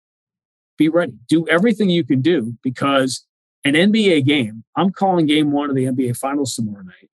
be 0.76 0.88
ready. 0.88 1.14
Do 1.28 1.46
everything 1.48 1.90
you 1.90 2.04
can 2.04 2.20
do 2.20 2.54
because 2.62 3.24
an 3.64 3.74
NBA 3.74 4.24
game, 4.24 4.64
I'm 4.76 4.90
calling 4.90 5.26
game 5.26 5.52
one 5.52 5.70
of 5.70 5.76
the 5.76 5.84
NBA 5.84 6.16
Finals 6.16 6.54
tomorrow 6.54 6.82
night. 6.82 7.10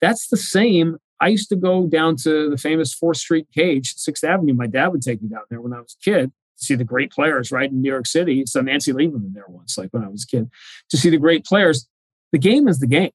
That's 0.00 0.28
the 0.28 0.36
same. 0.36 0.98
I 1.20 1.28
used 1.28 1.48
to 1.50 1.56
go 1.56 1.86
down 1.86 2.16
to 2.16 2.50
the 2.50 2.58
famous 2.58 2.94
4th 2.94 3.16
Street 3.16 3.46
cage, 3.54 3.94
6th 3.94 4.24
Avenue. 4.24 4.54
My 4.54 4.66
dad 4.66 4.88
would 4.88 5.02
take 5.02 5.22
me 5.22 5.28
down 5.28 5.42
there 5.50 5.60
when 5.60 5.72
I 5.72 5.80
was 5.80 5.96
a 6.00 6.04
kid 6.04 6.32
see 6.56 6.74
the 6.74 6.84
great 6.84 7.10
players, 7.12 7.50
right, 7.50 7.70
in 7.70 7.82
New 7.82 7.90
York 7.90 8.06
City. 8.06 8.44
So 8.46 8.60
Nancy 8.60 8.92
Lieberman 8.92 9.34
there 9.34 9.44
once, 9.48 9.76
like 9.76 9.90
when 9.90 10.04
I 10.04 10.08
was 10.08 10.24
a 10.24 10.26
kid, 10.26 10.50
to 10.90 10.96
see 10.96 11.10
the 11.10 11.18
great 11.18 11.44
players. 11.44 11.88
The 12.32 12.38
game 12.38 12.68
is 12.68 12.80
the 12.80 12.86
game. 12.86 13.12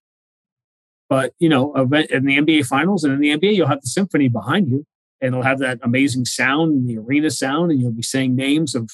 But, 1.10 1.34
you 1.40 1.50
know, 1.50 1.74
in 1.74 1.90
the 1.90 2.38
NBA 2.38 2.68
Finals 2.68 3.04
and 3.04 3.14
in 3.14 3.20
the 3.20 3.36
NBA, 3.36 3.56
you'll 3.56 3.68
have 3.68 3.82
the 3.82 3.88
symphony 3.88 4.28
behind 4.28 4.70
you 4.70 4.86
and 5.22 5.34
it'll 5.34 5.44
have 5.44 5.60
that 5.60 5.80
amazing 5.84 6.26
sound 6.26 6.74
and 6.74 6.90
the 6.90 6.98
arena 6.98 7.30
sound, 7.30 7.72
and 7.72 7.82
you'll 7.82 7.92
be 7.92 8.02
saying 8.02 8.36
names 8.36 8.76
of 8.76 8.90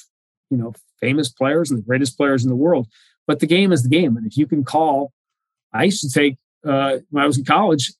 you 0.49 0.58
know 0.58 0.73
famous 0.99 1.29
players 1.29 1.69
and 1.69 1.79
the 1.79 1.86
greatest 1.86 2.17
players 2.17 2.43
in 2.43 2.49
the 2.49 2.55
world. 2.55 2.88
But 3.27 3.39
the 3.39 3.47
game 3.47 3.71
is 3.71 3.84
the 3.84 3.89
game, 3.89 4.17
and 4.17 4.25
if 4.25 4.38
you 4.38 4.47
can 4.47 4.63
call, 4.63 5.12
I 5.73 5.86
used 5.86 6.01
to 6.01 6.10
take 6.10 6.38
uh, 6.65 6.97
when 7.10 7.23
I 7.23 7.27
was 7.27 7.38
in 7.38 7.45
college, 7.45 7.93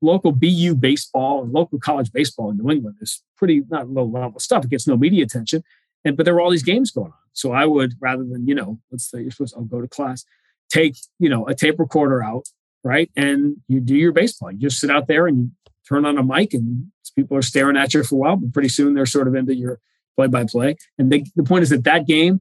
local 0.00 0.32
BU 0.32 0.74
baseball 0.76 1.42
and 1.42 1.52
local 1.52 1.78
college 1.78 2.12
baseball 2.12 2.50
in 2.50 2.58
New 2.58 2.70
England 2.70 2.96
is 3.00 3.22
pretty 3.36 3.62
not 3.68 3.88
low 3.88 4.04
level 4.04 4.40
stuff. 4.40 4.64
It 4.64 4.70
gets 4.70 4.86
no 4.86 4.96
media 4.96 5.24
attention, 5.24 5.62
and 6.04 6.16
but 6.16 6.24
there 6.24 6.34
were 6.34 6.40
all 6.40 6.50
these 6.50 6.62
games 6.62 6.90
going 6.90 7.12
on. 7.12 7.18
So 7.32 7.52
I 7.52 7.66
would 7.66 7.94
rather 8.00 8.24
than 8.24 8.46
you 8.46 8.54
know, 8.54 8.78
let's 8.90 9.10
say 9.10 9.22
you're 9.22 9.30
supposed 9.30 9.54
to 9.54 9.60
I'll 9.60 9.64
go 9.64 9.80
to 9.80 9.88
class, 9.88 10.24
take 10.70 10.96
you 11.18 11.28
know 11.28 11.46
a 11.46 11.54
tape 11.54 11.78
recorder 11.78 12.22
out, 12.22 12.48
right, 12.84 13.10
and 13.16 13.56
you 13.68 13.80
do 13.80 13.96
your 13.96 14.12
baseball. 14.12 14.52
You 14.52 14.58
just 14.58 14.80
sit 14.80 14.90
out 14.90 15.06
there 15.06 15.26
and 15.26 15.38
you 15.38 15.50
turn 15.88 16.04
on 16.04 16.18
a 16.18 16.22
mic, 16.22 16.54
and 16.54 16.90
people 17.14 17.36
are 17.36 17.42
staring 17.42 17.76
at 17.76 17.94
you 17.94 18.02
for 18.02 18.14
a 18.14 18.18
while, 18.18 18.36
but 18.36 18.52
pretty 18.52 18.68
soon 18.68 18.94
they're 18.94 19.06
sort 19.06 19.28
of 19.28 19.34
into 19.34 19.54
your 19.54 19.80
play 20.16 20.26
by 20.26 20.44
play. 20.44 20.76
And 20.98 21.10
the, 21.10 21.24
the 21.36 21.42
point 21.42 21.62
is 21.62 21.70
that 21.70 21.84
that 21.84 22.06
game, 22.06 22.40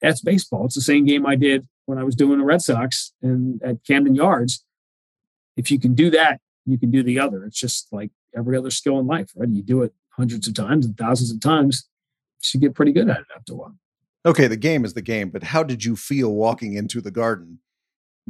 that's 0.00 0.20
baseball. 0.20 0.66
It's 0.66 0.74
the 0.74 0.80
same 0.80 1.04
game 1.04 1.26
I 1.26 1.36
did 1.36 1.66
when 1.86 1.98
I 1.98 2.04
was 2.04 2.14
doing 2.14 2.38
the 2.38 2.44
Red 2.44 2.62
Sox 2.62 3.12
and 3.22 3.60
at 3.62 3.84
Camden 3.86 4.14
Yards. 4.14 4.64
If 5.56 5.70
you 5.70 5.78
can 5.78 5.94
do 5.94 6.10
that, 6.10 6.40
you 6.64 6.78
can 6.78 6.90
do 6.90 7.02
the 7.02 7.18
other. 7.18 7.44
It's 7.44 7.58
just 7.58 7.88
like 7.92 8.10
every 8.36 8.56
other 8.56 8.70
skill 8.70 8.98
in 8.98 9.06
life, 9.06 9.30
right? 9.36 9.48
You 9.48 9.62
do 9.62 9.82
it 9.82 9.94
hundreds 10.10 10.48
of 10.48 10.54
times 10.54 10.86
and 10.86 10.96
thousands 10.96 11.30
of 11.30 11.40
times, 11.40 11.88
you 12.54 12.60
get 12.60 12.74
pretty 12.74 12.92
good 12.92 13.08
at 13.08 13.20
it 13.20 13.26
after 13.34 13.52
a 13.52 13.56
while. 13.56 13.76
Okay, 14.24 14.46
the 14.46 14.56
game 14.56 14.84
is 14.84 14.94
the 14.94 15.02
game, 15.02 15.30
but 15.30 15.42
how 15.42 15.62
did 15.62 15.84
you 15.84 15.96
feel 15.96 16.32
walking 16.34 16.74
into 16.74 17.00
the 17.00 17.10
garden 17.10 17.60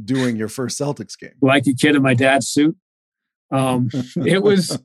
doing 0.03 0.35
your 0.35 0.47
first 0.47 0.79
Celtics 0.79 1.17
game? 1.17 1.33
Like 1.41 1.65
a 1.67 1.73
kid 1.73 1.95
in 1.95 2.01
my 2.01 2.13
dad's 2.13 2.47
suit. 2.47 2.75
Um, 3.51 3.89
it 4.15 4.43
was 4.43 4.79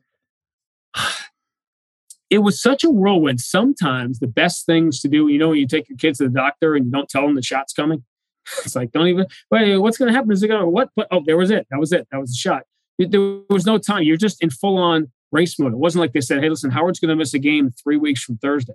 it 2.30 2.38
was 2.38 2.62
such 2.62 2.82
a 2.82 2.90
whirlwind. 2.90 3.40
Sometimes 3.40 4.18
the 4.18 4.26
best 4.26 4.64
things 4.64 5.00
to 5.00 5.08
do, 5.08 5.28
you 5.28 5.38
know, 5.38 5.50
when 5.50 5.58
you 5.58 5.66
take 5.66 5.88
your 5.88 5.98
kids 5.98 6.18
to 6.18 6.24
the 6.24 6.30
doctor 6.30 6.74
and 6.74 6.86
you 6.86 6.90
don't 6.90 7.08
tell 7.08 7.22
them 7.22 7.34
the 7.34 7.42
shot's 7.42 7.74
coming. 7.74 8.04
It's 8.64 8.76
like, 8.76 8.92
don't 8.92 9.06
even, 9.06 9.26
wait, 9.50 9.78
what's 9.78 9.96
going 9.96 10.10
to 10.10 10.14
happen? 10.14 10.32
Is 10.32 10.42
it 10.42 10.48
going 10.48 10.60
to, 10.60 10.66
what? 10.66 10.90
Oh, 11.10 11.22
there 11.24 11.36
was 11.36 11.50
it. 11.50 11.66
That 11.70 11.78
was 11.78 11.92
it. 11.92 12.06
That 12.10 12.20
was 12.20 12.30
the 12.30 12.36
shot. 12.36 12.62
There 12.98 13.40
was 13.48 13.66
no 13.66 13.78
time. 13.78 14.02
You're 14.02 14.16
just 14.16 14.42
in 14.42 14.50
full 14.50 14.78
on 14.78 15.10
race 15.30 15.58
mode. 15.58 15.72
It 15.72 15.78
wasn't 15.78 16.00
like 16.00 16.12
they 16.12 16.20
said, 16.20 16.42
hey, 16.42 16.48
listen, 16.48 16.70
Howard's 16.70 17.00
going 17.00 17.10
to 17.10 17.16
miss 17.16 17.34
a 17.34 17.38
game 17.38 17.70
three 17.82 17.96
weeks 17.96 18.22
from 18.22 18.38
Thursday, 18.38 18.74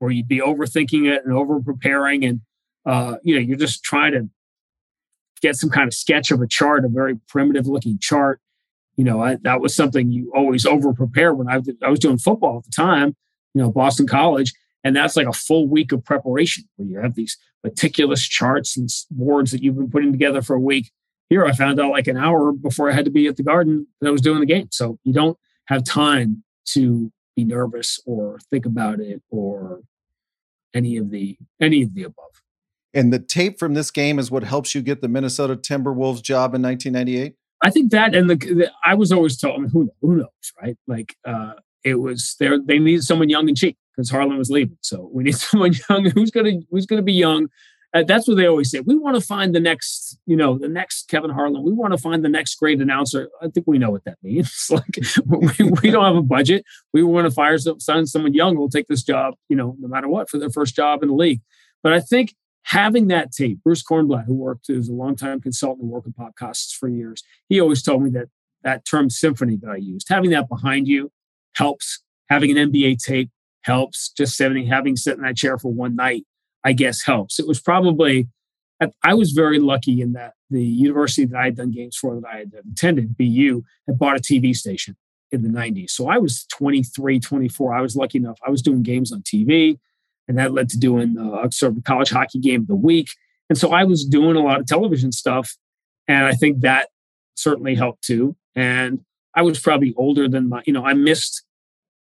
or 0.00 0.10
you'd 0.10 0.28
be 0.28 0.40
overthinking 0.40 1.10
it 1.10 1.24
and 1.24 1.34
over 1.34 1.60
preparing. 1.60 2.24
And, 2.24 2.40
uh, 2.84 3.16
you 3.22 3.34
know, 3.34 3.40
you're 3.40 3.56
just 3.56 3.82
trying 3.82 4.12
to 4.12 4.28
get 5.40 5.56
some 5.56 5.70
kind 5.70 5.88
of 5.88 5.94
sketch 5.94 6.30
of 6.30 6.40
a 6.40 6.46
chart, 6.46 6.84
a 6.84 6.88
very 6.88 7.18
primitive 7.28 7.66
looking 7.66 7.98
chart 8.00 8.40
you 8.96 9.04
know, 9.04 9.22
I, 9.22 9.36
that 9.42 9.60
was 9.60 9.76
something 9.76 10.10
you 10.10 10.32
always 10.34 10.66
over 10.66 10.92
prepare 10.92 11.34
when 11.34 11.48
I, 11.48 11.60
I 11.84 11.90
was 11.90 12.00
doing 12.00 12.18
football 12.18 12.58
at 12.58 12.64
the 12.64 12.70
time, 12.70 13.14
you 13.54 13.62
know, 13.62 13.70
Boston 13.70 14.06
College. 14.06 14.52
And 14.86 14.94
that's 14.94 15.16
like 15.16 15.26
a 15.26 15.32
full 15.32 15.66
week 15.66 15.90
of 15.90 16.04
preparation 16.04 16.62
where 16.76 16.88
you 16.88 17.00
have 17.00 17.16
these 17.16 17.36
meticulous 17.64 18.22
charts 18.22 18.76
and 18.76 18.88
boards 19.10 19.50
that 19.50 19.60
you've 19.60 19.74
been 19.74 19.90
putting 19.90 20.12
together 20.12 20.42
for 20.42 20.54
a 20.54 20.60
week. 20.60 20.92
Here, 21.28 21.44
I 21.44 21.50
found 21.50 21.80
out 21.80 21.90
like 21.90 22.06
an 22.06 22.16
hour 22.16 22.52
before 22.52 22.88
I 22.88 22.94
had 22.94 23.04
to 23.04 23.10
be 23.10 23.26
at 23.26 23.34
the 23.34 23.42
garden 23.42 23.88
that 24.00 24.06
I 24.06 24.12
was 24.12 24.20
doing 24.20 24.38
the 24.38 24.46
game. 24.46 24.68
So 24.70 25.00
you 25.02 25.12
don't 25.12 25.36
have 25.64 25.82
time 25.82 26.44
to 26.66 27.10
be 27.34 27.42
nervous 27.42 27.98
or 28.06 28.38
think 28.48 28.64
about 28.64 29.00
it 29.00 29.22
or 29.28 29.80
any 30.72 30.98
of 30.98 31.10
the 31.10 31.36
any 31.60 31.82
of 31.82 31.92
the 31.92 32.04
above. 32.04 32.42
And 32.94 33.12
the 33.12 33.18
tape 33.18 33.58
from 33.58 33.74
this 33.74 33.90
game 33.90 34.20
is 34.20 34.30
what 34.30 34.44
helps 34.44 34.72
you 34.72 34.82
get 34.82 35.00
the 35.00 35.08
Minnesota 35.08 35.56
Timberwolves 35.56 36.22
job 36.22 36.54
in 36.54 36.62
1998. 36.62 37.34
I 37.60 37.70
think 37.70 37.90
that 37.90 38.14
and 38.14 38.30
the, 38.30 38.36
the 38.36 38.70
I 38.84 38.94
was 38.94 39.10
always 39.10 39.36
told, 39.36 39.56
I 39.56 39.62
mean, 39.62 39.70
who 39.70 39.90
who 40.00 40.14
knows, 40.14 40.52
right? 40.62 40.76
Like 40.86 41.16
uh, 41.24 41.54
it 41.82 41.96
was 41.96 42.36
there. 42.38 42.60
They 42.64 42.78
needed 42.78 43.02
someone 43.02 43.28
young 43.28 43.48
and 43.48 43.56
cheap 43.56 43.76
because 43.96 44.10
Harlan 44.10 44.38
was 44.38 44.50
leaving, 44.50 44.78
so 44.80 45.10
we 45.12 45.24
need 45.24 45.36
someone 45.36 45.72
young 45.88 46.10
who's 46.10 46.30
gonna 46.30 46.60
who's 46.70 46.86
gonna 46.86 47.02
be 47.02 47.12
young. 47.12 47.48
Uh, 47.94 48.02
that's 48.02 48.28
what 48.28 48.36
they 48.36 48.46
always 48.46 48.70
say. 48.70 48.80
We 48.80 48.94
want 48.94 49.14
to 49.14 49.22
find 49.22 49.54
the 49.54 49.60
next, 49.60 50.18
you 50.26 50.36
know, 50.36 50.58
the 50.58 50.68
next 50.68 51.08
Kevin 51.08 51.30
Harlan. 51.30 51.62
We 51.62 51.72
want 51.72 51.94
to 51.94 51.98
find 51.98 52.22
the 52.22 52.28
next 52.28 52.56
great 52.56 52.80
announcer. 52.80 53.30
I 53.40 53.48
think 53.48 53.66
we 53.66 53.78
know 53.78 53.90
what 53.90 54.04
that 54.04 54.18
means. 54.22 54.66
like 54.70 54.98
we, 55.24 55.70
we 55.82 55.90
don't 55.90 56.04
have 56.04 56.16
a 56.16 56.22
budget. 56.22 56.64
We 56.92 57.02
want 57.02 57.26
to 57.26 57.30
fire 57.30 57.56
some, 57.56 57.78
someone 57.78 58.34
young 58.34 58.56
will 58.56 58.68
take 58.68 58.88
this 58.88 59.02
job, 59.02 59.34
you 59.48 59.56
know, 59.56 59.76
no 59.78 59.88
matter 59.88 60.08
what, 60.08 60.28
for 60.28 60.38
their 60.38 60.50
first 60.50 60.76
job 60.76 61.02
in 61.02 61.08
the 61.08 61.14
league. 61.14 61.40
But 61.82 61.94
I 61.94 62.00
think 62.00 62.34
having 62.64 63.06
that 63.08 63.32
tape, 63.32 63.62
Bruce 63.62 63.82
Kornblatt, 63.82 64.26
who 64.26 64.34
worked 64.34 64.68
as 64.68 64.88
a 64.88 64.92
longtime 64.92 65.40
consultant 65.40 65.84
and 65.84 65.90
worked 65.90 66.06
with 66.06 66.16
podcasts 66.16 66.74
for 66.74 66.88
years, 66.88 67.22
he 67.48 67.60
always 67.60 67.82
told 67.82 68.02
me 68.02 68.10
that 68.10 68.26
that 68.62 68.84
term 68.84 69.08
symphony 69.08 69.56
that 69.62 69.70
I 69.70 69.76
used, 69.76 70.08
having 70.10 70.30
that 70.30 70.48
behind 70.48 70.86
you 70.88 71.12
helps. 71.54 72.02
Having 72.28 72.58
an 72.58 72.72
NBA 72.72 72.98
tape 72.98 73.30
helps. 73.66 74.10
Just 74.10 74.36
sitting, 74.36 74.66
having 74.66 74.96
sit 74.96 75.16
in 75.16 75.22
that 75.22 75.36
chair 75.36 75.58
for 75.58 75.72
one 75.72 75.96
night, 75.96 76.24
I 76.64 76.72
guess 76.72 77.04
helps. 77.04 77.38
It 77.38 77.46
was 77.46 77.60
probably, 77.60 78.28
I 79.02 79.14
was 79.14 79.32
very 79.32 79.58
lucky 79.58 80.00
in 80.00 80.12
that 80.12 80.34
the 80.50 80.64
university 80.64 81.26
that 81.26 81.38
I 81.38 81.44
had 81.46 81.56
done 81.56 81.70
games 81.70 81.96
for 81.96 82.20
that 82.20 82.26
I 82.26 82.38
had 82.38 82.52
attended, 82.72 83.16
BU, 83.16 83.62
had 83.86 83.98
bought 83.98 84.16
a 84.16 84.20
TV 84.20 84.54
station 84.54 84.96
in 85.32 85.42
the 85.42 85.48
90s. 85.48 85.90
So 85.90 86.08
I 86.08 86.18
was 86.18 86.46
23, 86.52 87.18
24. 87.18 87.74
I 87.74 87.80
was 87.80 87.96
lucky 87.96 88.18
enough. 88.18 88.38
I 88.46 88.50
was 88.50 88.62
doing 88.62 88.82
games 88.82 89.12
on 89.12 89.22
TV 89.22 89.78
and 90.28 90.38
that 90.38 90.52
led 90.52 90.68
to 90.70 90.78
doing 90.78 91.16
uh, 91.18 91.48
sort 91.50 91.76
of 91.76 91.84
college 91.84 92.10
hockey 92.10 92.38
game 92.38 92.62
of 92.62 92.66
the 92.66 92.76
week. 92.76 93.08
And 93.48 93.58
so 93.58 93.72
I 93.72 93.84
was 93.84 94.04
doing 94.04 94.36
a 94.36 94.40
lot 94.40 94.60
of 94.60 94.66
television 94.66 95.12
stuff, 95.12 95.56
and 96.08 96.24
I 96.26 96.32
think 96.32 96.60
that 96.60 96.88
certainly 97.36 97.74
helped 97.74 98.02
too. 98.02 98.36
And 98.54 99.04
I 99.34 99.42
was 99.42 99.60
probably 99.60 99.94
older 99.96 100.28
than 100.28 100.48
my, 100.48 100.62
you 100.66 100.72
know, 100.72 100.84
I 100.84 100.94
missed 100.94 101.44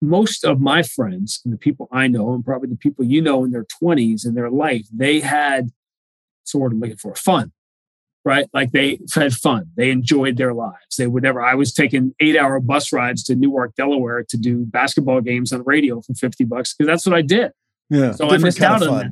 most 0.01 0.43
of 0.43 0.59
my 0.59 0.83
friends 0.83 1.41
and 1.43 1.53
the 1.53 1.57
people 1.57 1.87
I 1.91 2.07
know, 2.07 2.33
and 2.33 2.43
probably 2.43 2.69
the 2.69 2.77
people 2.77 3.05
you 3.05 3.21
know 3.21 3.43
in 3.43 3.51
their 3.51 3.65
20s 3.81 4.25
in 4.25 4.35
their 4.35 4.49
life, 4.49 4.85
they 4.93 5.19
had 5.19 5.69
sort 6.43 6.73
of 6.73 6.79
looking 6.79 6.97
for 6.97 7.15
fun, 7.15 7.51
right? 8.23 8.47
Like 8.53 8.71
they 8.71 8.99
had 9.13 9.33
fun. 9.33 9.71
They 9.75 9.89
enjoyed 9.89 10.37
their 10.37 10.53
lives. 10.53 10.95
They 10.97 11.07
would 11.07 11.23
never, 11.23 11.41
I 11.41 11.55
was 11.55 11.73
taking 11.73 12.13
eight 12.19 12.37
hour 12.37 12.59
bus 12.59 12.93
rides 12.93 13.23
to 13.23 13.35
Newark, 13.35 13.75
Delaware 13.75 14.23
to 14.29 14.37
do 14.37 14.65
basketball 14.65 15.21
games 15.21 15.51
on 15.51 15.59
the 15.59 15.65
radio 15.65 16.01
for 16.01 16.13
50 16.13 16.43
bucks 16.45 16.73
because 16.73 16.87
that's 16.87 17.05
what 17.05 17.15
I 17.15 17.21
did. 17.21 17.51
Yeah. 17.89 18.11
So 18.11 18.29
I 18.29 18.37
missed 18.37 18.61
out 18.61 18.85
on 18.85 18.97
that. 18.97 19.11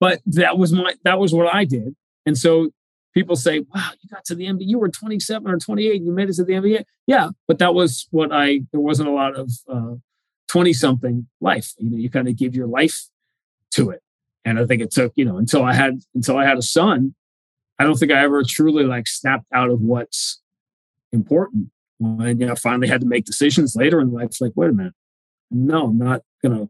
But 0.00 0.20
that 0.26 0.58
was 0.58 0.72
my 0.72 0.94
that 1.04 1.20
was 1.20 1.32
what 1.32 1.54
I 1.54 1.64
did. 1.64 1.94
And 2.26 2.36
so 2.36 2.70
people 3.14 3.36
say, 3.36 3.60
"Wow, 3.60 3.90
you 4.00 4.08
got 4.10 4.24
to 4.26 4.34
the 4.34 4.46
NBA. 4.46 4.66
You 4.66 4.80
were 4.80 4.88
27 4.88 5.48
or 5.48 5.58
28, 5.58 5.96
and 5.96 6.06
you 6.06 6.12
made 6.12 6.28
it 6.28 6.34
to 6.34 6.44
the 6.44 6.54
NBA." 6.54 6.84
Yeah, 7.06 7.30
but 7.46 7.58
that 7.60 7.74
was 7.74 8.08
what 8.10 8.32
I. 8.32 8.62
There 8.72 8.80
wasn't 8.80 9.08
a 9.08 9.12
lot 9.12 9.36
of 9.36 9.52
uh, 9.68 9.94
20 10.52 10.70
uh, 10.70 10.74
something 10.74 11.26
life. 11.40 11.72
You 11.78 11.90
know, 11.90 11.96
you 11.96 12.10
kind 12.10 12.28
of 12.28 12.36
give 12.36 12.54
your 12.54 12.66
life 12.66 13.08
to 13.72 13.90
it. 13.90 14.02
And 14.44 14.58
I 14.58 14.66
think 14.66 14.82
it 14.82 14.90
took 14.90 15.12
you 15.16 15.24
know 15.24 15.38
until 15.38 15.64
I 15.64 15.72
had 15.72 16.00
until 16.14 16.36
I 16.36 16.44
had 16.44 16.58
a 16.58 16.62
son. 16.62 17.14
I 17.78 17.84
don't 17.84 17.96
think 17.96 18.12
I 18.12 18.22
ever 18.22 18.44
truly 18.44 18.84
like 18.84 19.08
snapped 19.08 19.46
out 19.52 19.70
of 19.70 19.80
what's 19.80 20.40
important. 21.12 21.68
When 21.98 22.40
you 22.40 22.46
know, 22.46 22.56
finally 22.56 22.88
had 22.88 23.00
to 23.00 23.06
make 23.06 23.24
decisions 23.24 23.76
later 23.76 24.00
in 24.00 24.12
life, 24.12 24.40
like, 24.40 24.52
wait 24.56 24.70
a 24.70 24.72
minute, 24.72 24.94
no, 25.50 25.86
I'm 25.86 25.98
not 25.98 26.22
gonna 26.42 26.68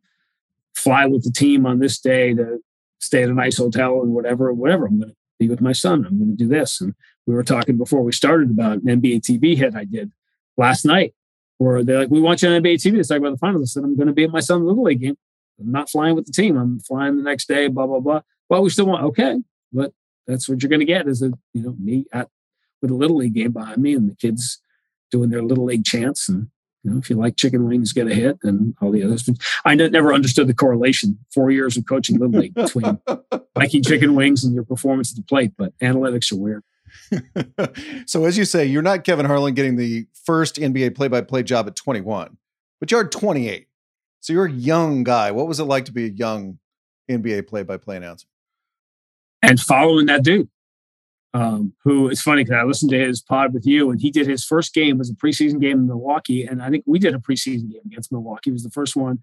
fly 0.75 1.07
with 1.07 1.25
the 1.25 1.31
team 1.31 1.67
on 1.67 1.79
this 1.79 1.99
day 1.99 2.35
to 2.35 2.59
stay 3.01 3.23
at 3.23 3.31
a 3.31 3.35
nice 3.35 3.59
hotel 3.59 4.03
and 4.03 4.13
whatever, 4.13 4.53
whatever. 4.53 4.87
I'm 4.87 5.01
to 5.01 5.15
be 5.39 5.49
with 5.49 5.61
my 5.61 5.73
son. 5.73 6.05
I'm 6.07 6.19
to 6.19 6.37
do 6.37 6.49
this. 6.49 6.81
And 6.81 6.95
we 7.27 7.35
were 7.35 7.43
talking 7.43 7.77
before 7.77 8.03
we 8.03 8.13
started 8.13 8.51
about 8.51 8.79
an 8.79 8.83
NBA 8.83 9.23
TV 9.23 9.57
hit 9.57 9.75
I 9.75 9.85
did 9.85 10.13
last 10.57 10.85
night, 10.85 11.15
where 11.63 11.85
they're 11.85 12.01
like, 12.01 12.11
"We 12.11 12.21
want 12.21 12.43
you 12.43 12.49
on 12.49 12.63
NBA 12.63 12.75
TV 12.75 12.97
to 12.97 13.05
talk 13.05 13.19
about 13.19 13.33
the 13.33 13.39
finals." 13.39 13.63
I 13.63 13.67
said, 13.67 13.85
"I'm 13.85 13.97
going 13.97 14.09
to 14.09 14.13
be 14.13 14.25
at 14.25 14.31
my 14.31 14.41
son's 14.41 14.65
little 14.65 14.85
league 14.85 15.01
game. 15.01 15.17
I'm 15.61 15.71
not 15.71 15.91
flying 15.91 16.17
with 16.17 16.27
the 16.27 16.33
team. 16.33 16.57
I'm 16.57 16.81
flying 16.81 17.17
the 17.17 17.23
next 17.23 17.49
day." 17.49 17.69
Blah 17.69 17.87
blah 17.87 18.01
blah. 18.01 18.21
Well, 18.49 18.63
we 18.63 18.71
still 18.71 18.87
want 18.87 19.05
okay, 19.05 19.39
but 19.73 19.93
that's 20.27 20.49
what 20.49 20.63
you're 20.63 20.71
going 20.71 20.81
to 20.81 20.87
get 20.87 21.09
is 21.09 21.23
a 21.23 21.33
you 21.55 21.63
know 21.63 21.77
me 21.79 22.07
at 22.13 22.29
with 22.81 22.91
a 22.91 22.95
little 22.95 23.17
league 23.17 23.35
game 23.35 23.53
behind 23.53 23.79
me 23.79 23.95
and 23.95 24.11
the 24.11 24.17
kids 24.17 24.61
doing 25.11 25.31
their 25.31 25.43
little 25.43 25.65
league 25.65 25.85
chants 25.85 26.29
and 26.29 26.49
you 26.83 26.91
know, 26.91 26.99
if 26.99 27.09
you 27.09 27.17
like 27.17 27.37
chicken 27.37 27.69
wings, 27.69 27.93
get 27.93 28.09
a 28.09 28.15
hit, 28.15 28.39
and 28.43 28.75
all 28.81 28.91
the 28.91 29.05
others. 29.05 29.29
I 29.65 29.77
never 29.77 30.13
understood 30.13 30.49
the 30.49 30.55
correlation. 30.55 31.17
Four 31.33 31.53
years 31.53 31.77
of 31.77 31.87
coaching 31.87 32.19
little 32.19 32.41
league 32.41 32.55
between 32.55 32.99
liking 33.57 33.85
chicken 33.85 34.17
wings 34.17 34.43
and 34.43 34.53
your 34.53 34.65
performance 34.65 35.13
at 35.13 35.17
the 35.17 35.23
plate, 35.23 35.53
but 35.57 35.79
analytics 35.79 36.33
are 36.33 36.37
weird. 36.37 36.65
so, 38.07 38.25
as 38.25 38.37
you 38.39 38.45
say, 38.45 38.65
you're 38.65 38.83
not 38.83 39.05
Kevin 39.05 39.27
Harlan 39.27 39.55
getting 39.55 39.77
the 39.77 40.07
first 40.25 40.57
NBA 40.57 40.95
play-by-play 40.95 41.43
job 41.43 41.67
at 41.67 41.77
21, 41.77 42.37
but 42.81 42.91
you're 42.91 43.09
28. 43.09 43.67
So 44.21 44.33
you're 44.33 44.47
a 44.47 44.53
young 44.53 45.03
guy. 45.03 45.31
What 45.33 45.49
was 45.49 45.59
it 45.59 45.65
like 45.65 45.85
to 45.87 45.93
be 45.93 46.05
a 46.05 46.11
young 46.11 46.59
NBA 47.11 47.49
play-by-play 47.49 47.97
announcer? 47.97 48.29
And 49.43 49.59
following 49.59 50.07
that 50.07 50.23
dude 50.23 50.49
um, 51.35 51.73
who 51.83 52.09
it's 52.09 52.23
funny 52.23 52.45
because 52.45 52.59
I 52.61 52.65
listened 52.65 52.91
to 52.91 52.99
his 52.99 53.23
pod 53.23 53.55
with 53.55 53.67
you, 53.67 53.91
and 53.91 54.01
he 54.01 54.11
did 54.11 54.27
his 54.27 54.45
first 54.45 54.75
game 54.75 54.99
was 54.99 55.11
a 55.11 55.15
preseason 55.15 55.61
game 55.61 55.79
in 55.79 55.87
Milwaukee, 55.87 56.45
and 56.45 56.63
I 56.63 56.71
think 56.71 56.85
we 56.87 56.99
did 56.99 57.15
a 57.15 57.19
preseason 57.19 57.71
game 57.71 57.81
against 57.87 58.13
Milwaukee. 58.13 58.51
It 58.51 58.55
was 58.55 58.65
the 58.65 58.71
first 58.71 58.97
one 58.97 59.21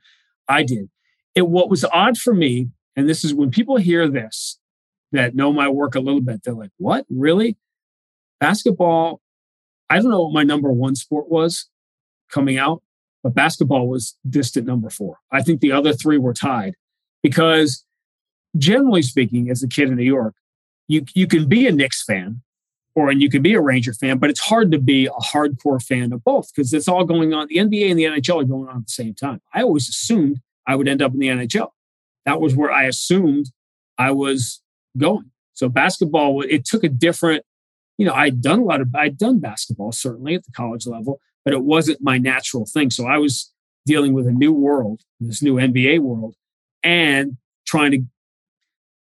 I 0.47 0.63
did. 0.63 0.89
It 1.35 1.47
what 1.47 1.69
was 1.69 1.85
odd 1.85 2.17
for 2.17 2.33
me, 2.33 2.69
and 2.95 3.07
this 3.07 3.23
is 3.23 3.33
when 3.33 3.51
people 3.51 3.77
hear 3.77 4.07
this 4.07 4.59
that 5.11 5.35
know 5.35 5.51
my 5.51 5.67
work 5.67 5.95
a 5.95 5.99
little 5.99 6.21
bit, 6.21 6.43
they're 6.43 6.53
like, 6.53 6.71
"What? 6.77 7.05
Really? 7.09 7.57
Basketball? 8.39 9.21
I 9.89 9.99
don't 9.99 10.11
know 10.11 10.23
what 10.23 10.33
my 10.33 10.43
number 10.43 10.71
one 10.71 10.95
sport 10.95 11.29
was 11.29 11.67
coming 12.31 12.57
out, 12.57 12.83
but 13.23 13.33
basketball 13.33 13.87
was 13.87 14.15
distant 14.29 14.67
number 14.67 14.89
four. 14.89 15.17
I 15.31 15.41
think 15.41 15.61
the 15.61 15.71
other 15.71 15.93
three 15.93 16.17
were 16.17 16.33
tied 16.33 16.75
because." 17.23 17.85
Generally 18.57 19.03
speaking, 19.03 19.51
as 19.51 19.61
a 19.61 19.67
kid 19.67 19.89
in 19.89 19.95
New 19.95 20.03
York, 20.03 20.33
you 20.87 21.05
you 21.13 21.27
can 21.27 21.47
be 21.47 21.67
a 21.67 21.71
Knicks 21.71 22.03
fan 22.03 22.41
or 22.95 23.09
and 23.09 23.21
you 23.21 23.29
can 23.29 23.41
be 23.41 23.53
a 23.53 23.61
Ranger 23.61 23.93
fan, 23.93 24.17
but 24.17 24.29
it's 24.29 24.39
hard 24.39 24.71
to 24.71 24.79
be 24.79 25.07
a 25.07 25.11
hardcore 25.11 25.81
fan 25.81 26.11
of 26.11 26.23
both 26.23 26.51
because 26.53 26.73
it's 26.73 26.87
all 26.87 27.05
going 27.05 27.33
on. 27.33 27.47
The 27.47 27.57
NBA 27.57 27.89
and 27.89 27.99
the 27.99 28.05
NHL 28.05 28.41
are 28.41 28.45
going 28.45 28.67
on 28.67 28.77
at 28.77 28.87
the 28.87 28.91
same 28.91 29.13
time. 29.13 29.41
I 29.53 29.61
always 29.61 29.87
assumed 29.87 30.41
I 30.67 30.75
would 30.75 30.87
end 30.87 31.01
up 31.01 31.13
in 31.13 31.19
the 31.19 31.27
NHL. 31.27 31.69
That 32.25 32.41
was 32.41 32.55
where 32.55 32.71
I 32.71 32.85
assumed 32.85 33.51
I 33.97 34.11
was 34.11 34.61
going. 34.99 35.31
So 35.53 35.67
basketball, 35.69 36.41
it 36.41 36.65
took 36.65 36.83
a 36.83 36.89
different, 36.89 37.43
you 37.97 38.05
know, 38.05 38.13
I'd 38.13 38.41
done 38.41 38.59
a 38.59 38.63
lot 38.63 38.81
of, 38.81 38.93
I'd 38.95 39.17
done 39.17 39.39
basketball 39.39 39.91
certainly 39.91 40.35
at 40.35 40.45
the 40.45 40.51
college 40.51 40.87
level, 40.87 41.19
but 41.43 41.53
it 41.53 41.63
wasn't 41.63 42.01
my 42.01 42.17
natural 42.17 42.65
thing. 42.65 42.89
So 42.89 43.07
I 43.07 43.17
was 43.17 43.51
dealing 43.85 44.13
with 44.13 44.27
a 44.27 44.31
new 44.31 44.53
world, 44.53 45.01
this 45.19 45.41
new 45.41 45.55
NBA 45.55 45.99
world, 45.99 46.35
and 46.83 47.37
trying 47.65 47.91
to 47.91 48.03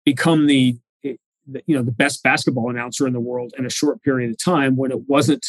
become 0.05 0.47
the 0.47 0.77
eh, 1.03 1.15
the, 1.45 1.61
you 1.67 1.75
know 1.75 1.83
the 1.83 1.91
best 1.91 2.23
basketball 2.23 2.69
announcer 2.69 3.05
in 3.05 3.13
the 3.13 3.19
world 3.19 3.53
in 3.57 3.65
a 3.65 3.69
short 3.69 4.01
period 4.01 4.31
of 4.31 4.37
time 4.41 4.75
when 4.75 4.91
it 4.91 5.07
wasn't 5.07 5.45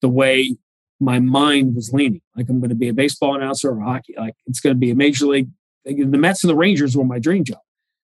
the 0.00 0.08
way 0.08 0.56
my 1.00 1.20
mind 1.20 1.74
was 1.74 1.92
leaning. 1.92 2.22
Like 2.36 2.48
I'm 2.48 2.60
going 2.60 2.70
to 2.70 2.76
be 2.76 2.88
a 2.88 2.94
baseball 2.94 3.34
announcer 3.34 3.70
or 3.70 3.80
hockey. 3.80 4.14
Like 4.16 4.34
it's 4.46 4.60
going 4.60 4.74
to 4.74 4.80
be 4.80 4.90
a 4.90 4.94
major 4.94 5.26
league. 5.26 5.50
The 5.84 6.04
Mets 6.04 6.42
and 6.42 6.50
the 6.50 6.56
Rangers 6.56 6.96
were 6.96 7.04
my 7.04 7.18
dream 7.18 7.44
job, 7.44 7.60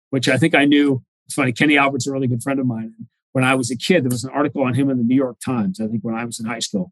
which 0.09 0.27
I 0.29 0.37
think 0.37 0.55
I 0.55 0.65
knew. 0.65 1.03
It's 1.27 1.35
funny. 1.35 1.51
Kenny 1.51 1.77
Albert's 1.77 2.07
a 2.07 2.11
really 2.11 2.27
good 2.27 2.43
friend 2.43 2.59
of 2.59 2.65
mine. 2.65 2.93
When 3.33 3.43
I 3.43 3.55
was 3.55 3.69
a 3.69 3.77
kid, 3.77 4.03
there 4.03 4.09
was 4.09 4.23
an 4.23 4.31
article 4.31 4.63
on 4.63 4.73
him 4.73 4.89
in 4.89 4.97
the 4.97 5.03
New 5.03 5.15
York 5.15 5.37
Times. 5.43 5.79
I 5.79 5.87
think 5.87 6.03
when 6.03 6.15
I 6.15 6.25
was 6.25 6.39
in 6.39 6.45
high 6.45 6.59
school, 6.59 6.91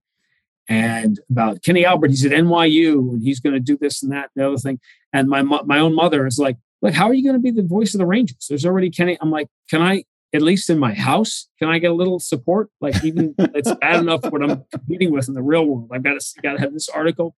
and 0.67 1.19
about 1.29 1.61
Kenny 1.61 1.85
Albert. 1.85 2.09
He's 2.09 2.25
at 2.25 2.31
NYU 2.31 2.97
and 3.13 3.21
he's 3.21 3.39
going 3.39 3.53
to 3.53 3.59
do 3.59 3.77
this 3.77 4.01
and 4.01 4.11
that 4.11 4.31
and 4.35 4.43
the 4.43 4.47
other 4.47 4.57
thing. 4.57 4.79
And 5.13 5.27
my 5.27 5.41
my 5.41 5.79
own 5.79 5.93
mother 5.93 6.25
is 6.25 6.39
like, 6.39 6.57
like, 6.81 6.93
how 6.93 7.07
are 7.07 7.13
you 7.13 7.23
going 7.23 7.35
to 7.35 7.41
be 7.41 7.51
the 7.51 7.67
voice 7.67 7.93
of 7.93 7.99
the 7.99 8.05
Rangers? 8.05 8.47
There's 8.49 8.65
already 8.65 8.89
Kenny. 8.89 9.17
I'm 9.21 9.31
like, 9.31 9.47
can 9.69 9.81
I, 9.81 10.03
at 10.33 10.41
least 10.41 10.69
in 10.69 10.77
my 10.77 10.93
house, 10.93 11.47
can 11.57 11.69
I 11.69 11.79
get 11.79 11.91
a 11.91 11.93
little 11.93 12.19
support? 12.19 12.69
Like, 12.81 13.03
even 13.03 13.33
it's 13.39 13.73
bad 13.75 13.99
enough 13.99 14.21
what 14.25 14.43
I'm 14.43 14.65
competing 14.71 15.11
with 15.11 15.27
in 15.27 15.33
the 15.33 15.41
real 15.41 15.65
world. 15.65 15.89
I've 15.93 16.03
got 16.03 16.19
to, 16.19 16.41
got 16.41 16.53
to 16.53 16.59
have 16.59 16.73
this 16.73 16.89
article 16.89 17.35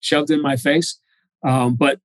shoved 0.00 0.30
in 0.30 0.40
my 0.40 0.56
face. 0.56 1.00
Um, 1.42 1.74
but 1.74 2.00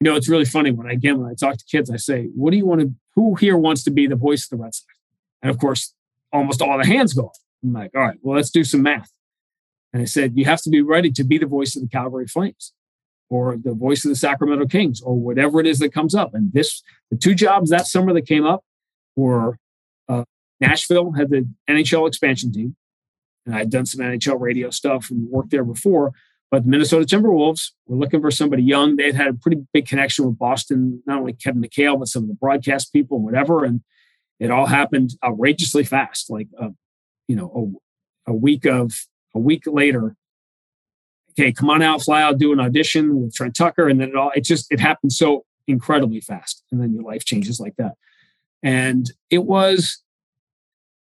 you 0.00 0.10
know, 0.10 0.16
it's 0.16 0.28
really 0.28 0.44
funny 0.44 0.72
when 0.72 0.88
I, 0.88 0.92
again, 0.92 1.20
when 1.20 1.30
I 1.30 1.34
talk 1.34 1.56
to 1.56 1.64
kids, 1.64 1.90
I 1.90 1.96
say, 1.96 2.28
what 2.34 2.50
do 2.50 2.56
you 2.56 2.66
want 2.66 2.80
to, 2.80 2.92
who 3.14 3.34
here 3.34 3.56
wants 3.56 3.84
to 3.84 3.90
be 3.90 4.06
the 4.06 4.16
voice 4.16 4.44
of 4.44 4.50
the 4.50 4.62
Red 4.62 4.74
Sox? 4.74 4.86
And 5.42 5.50
of 5.50 5.58
course, 5.58 5.94
almost 6.32 6.62
all 6.62 6.78
the 6.78 6.86
hands 6.86 7.12
go. 7.12 7.26
Up. 7.26 7.32
I'm 7.62 7.72
like, 7.72 7.90
all 7.94 8.02
right, 8.02 8.18
well, 8.22 8.36
let's 8.36 8.50
do 8.50 8.64
some 8.64 8.82
math. 8.82 9.10
And 9.92 10.02
I 10.02 10.06
said, 10.06 10.32
you 10.36 10.44
have 10.46 10.62
to 10.62 10.70
be 10.70 10.80
ready 10.80 11.10
to 11.12 11.24
be 11.24 11.38
the 11.38 11.46
voice 11.46 11.76
of 11.76 11.82
the 11.82 11.88
Calgary 11.88 12.26
Flames 12.26 12.72
or 13.28 13.56
the 13.56 13.74
voice 13.74 14.04
of 14.04 14.10
the 14.10 14.16
Sacramento 14.16 14.66
Kings 14.66 15.00
or 15.00 15.18
whatever 15.18 15.60
it 15.60 15.66
is 15.66 15.78
that 15.78 15.92
comes 15.92 16.14
up. 16.14 16.34
And 16.34 16.52
this, 16.52 16.82
the 17.10 17.16
two 17.16 17.34
jobs 17.34 17.70
that 17.70 17.86
summer 17.86 18.12
that 18.14 18.26
came 18.26 18.44
up 18.44 18.64
were 19.16 19.58
uh, 20.08 20.24
Nashville 20.60 21.12
had 21.12 21.30
the 21.30 21.48
NHL 21.68 22.06
expansion 22.08 22.52
team, 22.52 22.76
and 23.46 23.54
I'd 23.54 23.70
done 23.70 23.86
some 23.86 24.04
NHL 24.04 24.40
radio 24.40 24.70
stuff 24.70 25.10
and 25.10 25.28
worked 25.28 25.50
there 25.50 25.64
before. 25.64 26.12
But 26.52 26.64
the 26.64 26.68
Minnesota 26.68 27.06
Timberwolves 27.06 27.70
were 27.86 27.96
looking 27.96 28.20
for 28.20 28.30
somebody 28.30 28.62
young. 28.62 28.96
They 28.96 29.06
had 29.06 29.14
had 29.14 29.28
a 29.28 29.32
pretty 29.32 29.66
big 29.72 29.88
connection 29.88 30.26
with 30.26 30.38
Boston, 30.38 31.02
not 31.06 31.20
only 31.20 31.32
Kevin 31.32 31.62
McHale, 31.62 31.98
but 31.98 32.08
some 32.08 32.24
of 32.24 32.28
the 32.28 32.34
broadcast 32.34 32.92
people 32.92 33.16
and 33.16 33.24
whatever. 33.24 33.64
And 33.64 33.80
it 34.38 34.50
all 34.50 34.66
happened 34.66 35.12
outrageously 35.24 35.84
fast. 35.84 36.28
Like, 36.28 36.48
uh, 36.60 36.68
you 37.26 37.36
know, 37.36 37.80
a, 38.26 38.32
a 38.32 38.34
week 38.34 38.66
of 38.66 38.92
a 39.34 39.38
week 39.38 39.62
later, 39.66 40.14
okay, 41.30 41.52
come 41.52 41.70
on 41.70 41.80
out, 41.80 42.02
fly 42.02 42.20
out, 42.20 42.36
do 42.36 42.52
an 42.52 42.60
audition 42.60 43.22
with 43.22 43.34
Trent 43.34 43.56
Tucker, 43.56 43.88
and 43.88 43.98
then 43.98 44.10
it 44.10 44.16
all 44.16 44.30
it 44.36 44.44
just 44.44 44.70
it 44.70 44.78
happened 44.78 45.14
so 45.14 45.46
incredibly 45.66 46.20
fast, 46.20 46.62
and 46.70 46.82
then 46.82 46.92
your 46.92 47.02
life 47.02 47.24
changes 47.24 47.60
like 47.60 47.76
that. 47.76 47.94
And 48.62 49.10
it 49.30 49.44
was 49.44 50.02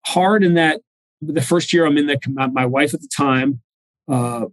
hard 0.05 0.43
in 0.43 0.55
that 0.55 0.81
the 1.21 1.41
first 1.41 1.71
year 1.71 1.85
I'm 1.85 1.97
in 1.97 2.07
the 2.07 2.19
my 2.51 2.65
wife 2.65 2.93
at 2.93 2.99
the 2.99 3.09
time 3.15 3.61
uh, 4.09 4.47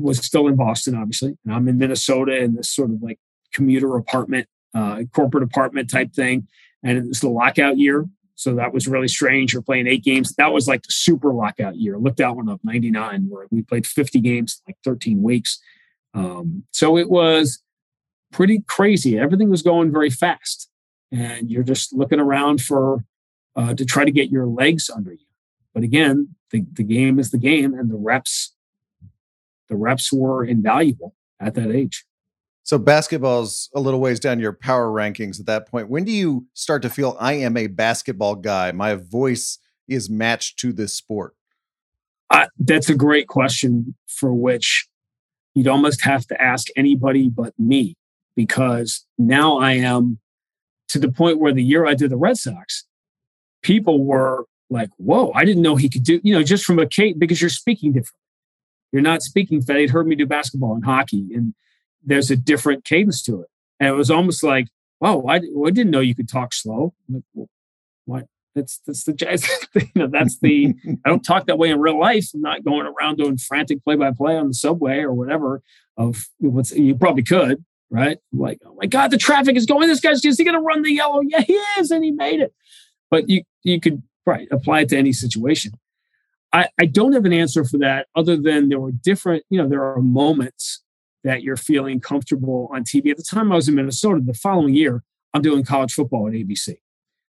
was 0.00 0.18
still 0.18 0.48
in 0.48 0.56
Boston, 0.56 0.94
obviously, 0.94 1.36
and 1.44 1.54
I'm 1.54 1.68
in 1.68 1.78
Minnesota 1.78 2.36
in 2.36 2.54
this 2.54 2.70
sort 2.70 2.90
of 2.90 3.02
like 3.02 3.18
commuter 3.52 3.96
apartment, 3.96 4.48
uh, 4.74 5.02
corporate 5.14 5.44
apartment 5.44 5.90
type 5.90 6.12
thing. 6.12 6.48
and 6.82 6.96
it 6.98 7.06
was 7.06 7.20
the 7.20 7.28
lockout 7.28 7.78
year. 7.78 8.06
So 8.34 8.54
that 8.54 8.72
was 8.72 8.88
really 8.88 9.08
strange. 9.08 9.52
You're 9.52 9.60
playing 9.60 9.86
eight 9.86 10.02
games. 10.02 10.34
That 10.36 10.52
was 10.52 10.66
like 10.66 10.82
the 10.82 10.92
super 10.92 11.30
lockout 11.30 11.76
year. 11.76 11.98
Look 11.98 12.16
that 12.16 12.34
one 12.34 12.48
up, 12.48 12.60
99, 12.64 13.26
where 13.28 13.46
we 13.50 13.60
played 13.60 13.86
50 13.86 14.18
games 14.20 14.62
like 14.66 14.78
13 14.82 15.22
weeks. 15.22 15.60
Um, 16.14 16.64
so 16.70 16.96
it 16.96 17.10
was 17.10 17.62
pretty 18.32 18.62
crazy. 18.66 19.18
Everything 19.18 19.50
was 19.50 19.60
going 19.60 19.92
very 19.92 20.08
fast. 20.08 20.70
And 21.12 21.50
you're 21.50 21.62
just 21.62 21.92
looking 21.92 22.18
around 22.18 22.62
for 22.62 23.04
uh, 23.56 23.74
to 23.74 23.84
try 23.84 24.04
to 24.04 24.10
get 24.10 24.30
your 24.30 24.46
legs 24.46 24.88
under 24.88 25.12
you. 25.12 25.26
But 25.74 25.82
again, 25.82 26.34
the, 26.50 26.64
the 26.72 26.82
game 26.82 27.18
is 27.18 27.30
the 27.30 27.38
game, 27.38 27.74
and 27.74 27.90
the 27.90 27.96
reps, 27.96 28.54
the 29.70 29.76
reps 29.76 30.12
were 30.12 30.44
invaluable 30.44 31.14
at 31.40 31.54
that 31.54 31.70
age. 31.70 32.04
So 32.62 32.78
basketball's 32.78 33.70
a 33.74 33.80
little 33.80 34.00
ways 34.00 34.20
down 34.20 34.38
your 34.38 34.52
power 34.52 34.88
rankings 34.88 35.40
at 35.40 35.46
that 35.46 35.66
point. 35.66 35.88
When 35.88 36.04
do 36.04 36.12
you 36.12 36.46
start 36.52 36.82
to 36.82 36.90
feel 36.90 37.16
I 37.18 37.32
am 37.32 37.56
a 37.56 37.68
basketball 37.68 38.34
guy? 38.34 38.70
My 38.72 38.94
voice 38.94 39.58
is 39.88 40.10
matched 40.10 40.58
to 40.58 40.72
this 40.72 40.94
sport. 40.94 41.34
Uh, 42.28 42.46
that's 42.58 42.90
a 42.90 42.94
great 42.94 43.26
question 43.26 43.96
for 44.06 44.32
which 44.34 44.86
you'd 45.54 45.66
almost 45.66 46.02
have 46.02 46.26
to 46.26 46.40
ask 46.40 46.68
anybody 46.76 47.28
but 47.28 47.52
me 47.58 47.96
because 48.36 49.04
now 49.18 49.58
I 49.58 49.72
am 49.72 50.20
to 50.90 50.98
the 50.98 51.10
point 51.10 51.38
where 51.38 51.52
the 51.52 51.64
year 51.64 51.86
I 51.86 51.94
did 51.94 52.10
the 52.10 52.16
Red 52.16 52.36
Sox, 52.36 52.84
people 53.62 54.04
were 54.04 54.44
like, 54.68 54.90
whoa, 54.98 55.32
I 55.34 55.44
didn't 55.44 55.62
know 55.62 55.76
he 55.76 55.88
could 55.88 56.04
do, 56.04 56.20
you 56.22 56.32
know, 56.32 56.42
just 56.42 56.64
from 56.64 56.78
a 56.78 56.86
Kate, 56.86 57.18
because 57.18 57.40
you're 57.40 57.50
speaking 57.50 57.92
different. 57.92 58.14
You're 58.92 59.02
not 59.02 59.22
speaking 59.22 59.60
They'd 59.60 59.90
heard 59.90 60.06
me 60.06 60.16
do 60.16 60.26
basketball 60.26 60.74
and 60.74 60.84
hockey, 60.84 61.28
and 61.34 61.54
there's 62.04 62.30
a 62.30 62.36
different 62.36 62.84
cadence 62.84 63.22
to 63.24 63.42
it. 63.42 63.48
And 63.78 63.88
it 63.88 63.92
was 63.92 64.10
almost 64.10 64.42
like, 64.42 64.68
wow, 65.00 65.24
I, 65.28 65.36
I 65.36 65.70
didn't 65.70 65.90
know 65.90 66.00
you 66.00 66.14
could 66.14 66.28
talk 66.28 66.52
slow. 66.52 66.94
Like, 67.08 67.22
well, 67.34 67.48
what? 68.04 68.26
That's 68.54 68.80
that's 68.84 69.04
the 69.04 69.12
jazz. 69.12 69.48
you 69.74 69.88
know, 69.94 70.08
that's 70.08 70.38
the. 70.40 70.74
I 71.04 71.08
don't 71.08 71.22
talk 71.22 71.46
that 71.46 71.58
way 71.58 71.70
in 71.70 71.78
real 71.78 71.98
life. 71.98 72.30
I'm 72.34 72.40
not 72.40 72.64
going 72.64 72.86
around 72.86 73.16
doing 73.16 73.38
frantic 73.38 73.82
play 73.84 73.94
by 73.94 74.10
play 74.10 74.36
on 74.36 74.48
the 74.48 74.54
subway 74.54 74.98
or 74.98 75.12
whatever. 75.12 75.62
Of 75.96 76.26
what's 76.38 76.72
you 76.72 76.96
probably 76.96 77.22
could, 77.22 77.64
right? 77.90 78.18
Like, 78.32 78.58
oh 78.66 78.74
my 78.76 78.86
god, 78.86 79.12
the 79.12 79.18
traffic 79.18 79.56
is 79.56 79.66
going. 79.66 79.88
This 79.88 80.00
guy's 80.00 80.24
is 80.24 80.36
he 80.36 80.44
going 80.44 80.56
to 80.56 80.60
run 80.60 80.82
the 80.82 80.92
yellow? 80.92 81.20
Yeah, 81.20 81.42
he 81.42 81.54
is, 81.78 81.92
and 81.92 82.04
he 82.04 82.10
made 82.10 82.40
it. 82.40 82.52
But 83.08 83.28
you 83.28 83.42
you 83.62 83.80
could 83.80 84.02
right 84.26 84.48
apply 84.50 84.80
it 84.80 84.88
to 84.88 84.96
any 84.98 85.12
situation. 85.12 85.72
I, 86.52 86.68
I 86.80 86.86
don't 86.86 87.12
have 87.12 87.24
an 87.24 87.32
answer 87.32 87.64
for 87.64 87.78
that 87.78 88.08
other 88.16 88.36
than 88.36 88.68
there 88.68 88.80
were 88.80 88.92
different, 88.92 89.44
you 89.50 89.62
know, 89.62 89.68
there 89.68 89.84
are 89.84 90.00
moments 90.00 90.82
that 91.22 91.42
you're 91.42 91.56
feeling 91.56 92.00
comfortable 92.00 92.68
on 92.72 92.82
TV. 92.82 93.10
At 93.10 93.18
the 93.18 93.22
time 93.22 93.52
I 93.52 93.56
was 93.56 93.68
in 93.68 93.74
Minnesota, 93.74 94.20
the 94.24 94.34
following 94.34 94.74
year, 94.74 95.02
I'm 95.32 95.42
doing 95.42 95.64
college 95.64 95.92
football 95.92 96.26
at 96.26 96.32
ABC. 96.32 96.76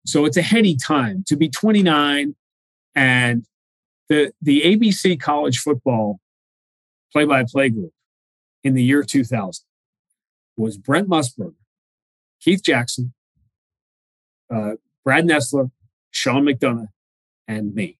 So 0.05 0.25
it's 0.25 0.37
a 0.37 0.41
heady 0.41 0.75
time 0.75 1.23
to 1.27 1.35
be 1.35 1.49
29 1.49 2.35
and 2.95 3.45
the 4.07 4.33
the 4.41 4.61
ABC 4.61 5.19
college 5.19 5.59
football 5.59 6.19
play-by-play 7.11 7.69
group 7.69 7.93
in 8.63 8.73
the 8.73 8.83
year 8.83 9.03
2000 9.03 9.63
was 10.57 10.77
Brent 10.77 11.07
Musburger, 11.07 11.53
Keith 12.41 12.63
Jackson, 12.63 13.13
uh, 14.53 14.73
Brad 15.05 15.25
Nessler, 15.25 15.71
Sean 16.11 16.43
McDonough, 16.43 16.89
and 17.47 17.73
me. 17.73 17.98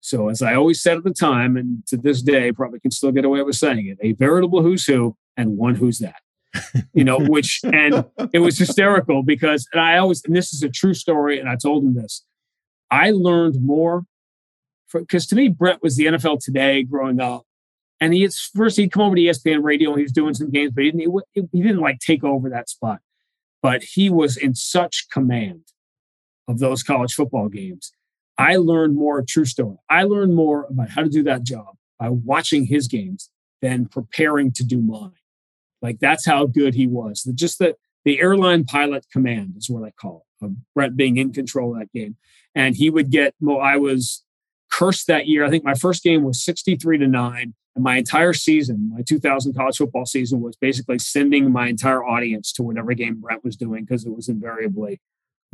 So, 0.00 0.28
as 0.28 0.42
I 0.42 0.54
always 0.54 0.82
said 0.82 0.96
at 0.96 1.04
the 1.04 1.12
time, 1.12 1.56
and 1.56 1.86
to 1.88 1.96
this 1.96 2.22
day, 2.22 2.52
probably 2.52 2.80
can 2.80 2.90
still 2.90 3.12
get 3.12 3.24
away 3.24 3.42
with 3.42 3.56
saying 3.56 3.86
it, 3.86 3.98
a 4.00 4.12
veritable 4.12 4.62
who's 4.62 4.86
who 4.86 5.16
and 5.36 5.56
one 5.56 5.74
who's 5.74 5.98
that. 5.98 6.16
you 6.94 7.04
know, 7.04 7.18
which, 7.18 7.60
and 7.64 8.04
it 8.32 8.40
was 8.40 8.58
hysterical 8.58 9.22
because, 9.22 9.68
and 9.72 9.80
I 9.80 9.98
always, 9.98 10.24
and 10.24 10.34
this 10.34 10.52
is 10.52 10.62
a 10.62 10.68
true 10.68 10.94
story, 10.94 11.38
and 11.38 11.48
I 11.48 11.56
told 11.56 11.84
him 11.84 11.94
this. 11.94 12.24
I 12.90 13.12
learned 13.12 13.62
more 13.62 14.04
because 14.92 15.26
to 15.28 15.36
me, 15.36 15.48
Brent 15.48 15.82
was 15.82 15.96
the 15.96 16.06
NFL 16.06 16.42
today 16.42 16.82
growing 16.82 17.20
up. 17.20 17.44
And 18.00 18.14
he 18.14 18.26
first 18.54 18.78
he'd 18.78 18.92
come 18.92 19.02
over 19.02 19.14
to 19.14 19.20
ESPN 19.20 19.62
radio 19.62 19.90
and 19.90 19.98
he 19.98 20.04
was 20.04 20.12
doing 20.12 20.32
some 20.32 20.50
games, 20.50 20.72
but 20.74 20.84
he 20.84 20.90
didn't, 20.90 21.22
he, 21.32 21.42
he 21.52 21.62
didn't 21.62 21.80
like 21.80 21.98
take 21.98 22.24
over 22.24 22.48
that 22.48 22.70
spot. 22.70 23.00
But 23.62 23.82
he 23.82 24.08
was 24.08 24.38
in 24.38 24.54
such 24.54 25.08
command 25.12 25.64
of 26.48 26.60
those 26.60 26.82
college 26.82 27.12
football 27.12 27.48
games. 27.48 27.92
I 28.38 28.56
learned 28.56 28.96
more, 28.96 29.22
true 29.22 29.44
story. 29.44 29.76
I 29.88 30.04
learned 30.04 30.34
more 30.34 30.66
about 30.70 30.90
how 30.90 31.02
to 31.02 31.08
do 31.08 31.22
that 31.24 31.42
job 31.42 31.76
by 31.98 32.08
watching 32.08 32.66
his 32.66 32.88
games 32.88 33.30
than 33.60 33.86
preparing 33.86 34.52
to 34.52 34.64
do 34.64 34.80
mine. 34.80 35.12
Like 35.82 35.98
that's 36.00 36.26
how 36.26 36.46
good 36.46 36.74
he 36.74 36.86
was. 36.86 37.22
The, 37.22 37.32
just 37.32 37.58
the, 37.58 37.76
the 38.04 38.20
airline 38.20 38.64
pilot 38.64 39.06
command 39.12 39.54
is 39.56 39.68
what 39.68 39.84
I 39.84 39.90
call 39.90 40.24
it, 40.40 40.44
of 40.46 40.52
Brent 40.74 40.96
being 40.96 41.16
in 41.16 41.32
control 41.32 41.74
of 41.74 41.80
that 41.80 41.92
game. 41.92 42.16
And 42.54 42.76
he 42.76 42.90
would 42.90 43.10
get, 43.10 43.34
well, 43.40 43.60
I 43.60 43.76
was 43.76 44.24
cursed 44.70 45.06
that 45.06 45.26
year. 45.26 45.44
I 45.44 45.50
think 45.50 45.64
my 45.64 45.74
first 45.74 46.02
game 46.02 46.22
was 46.22 46.42
63 46.42 46.98
to 46.98 47.06
9. 47.06 47.54
And 47.76 47.84
my 47.84 47.98
entire 47.98 48.32
season, 48.32 48.90
my 48.92 49.02
2000 49.02 49.54
college 49.54 49.76
football 49.76 50.06
season, 50.06 50.40
was 50.40 50.56
basically 50.56 50.98
sending 50.98 51.52
my 51.52 51.68
entire 51.68 52.04
audience 52.04 52.52
to 52.54 52.62
whatever 52.62 52.94
game 52.94 53.20
Brent 53.20 53.44
was 53.44 53.56
doing 53.56 53.84
because 53.84 54.04
it 54.04 54.14
was 54.14 54.28
invariably 54.28 55.00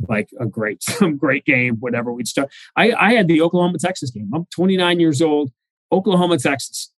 like 0.07 0.29
a 0.39 0.45
great 0.45 0.83
some 0.83 1.17
great 1.17 1.45
game 1.45 1.75
whatever 1.75 2.11
we'd 2.11 2.27
start. 2.27 2.51
I, 2.75 2.91
I 2.93 3.13
had 3.13 3.27
the 3.27 3.41
oklahoma 3.41 3.77
texas 3.79 4.11
game. 4.11 4.29
I'm 4.33 4.45
29 4.53 4.99
years 4.99 5.21
old 5.21 5.51
oklahoma 5.91 6.37
texas 6.37 6.91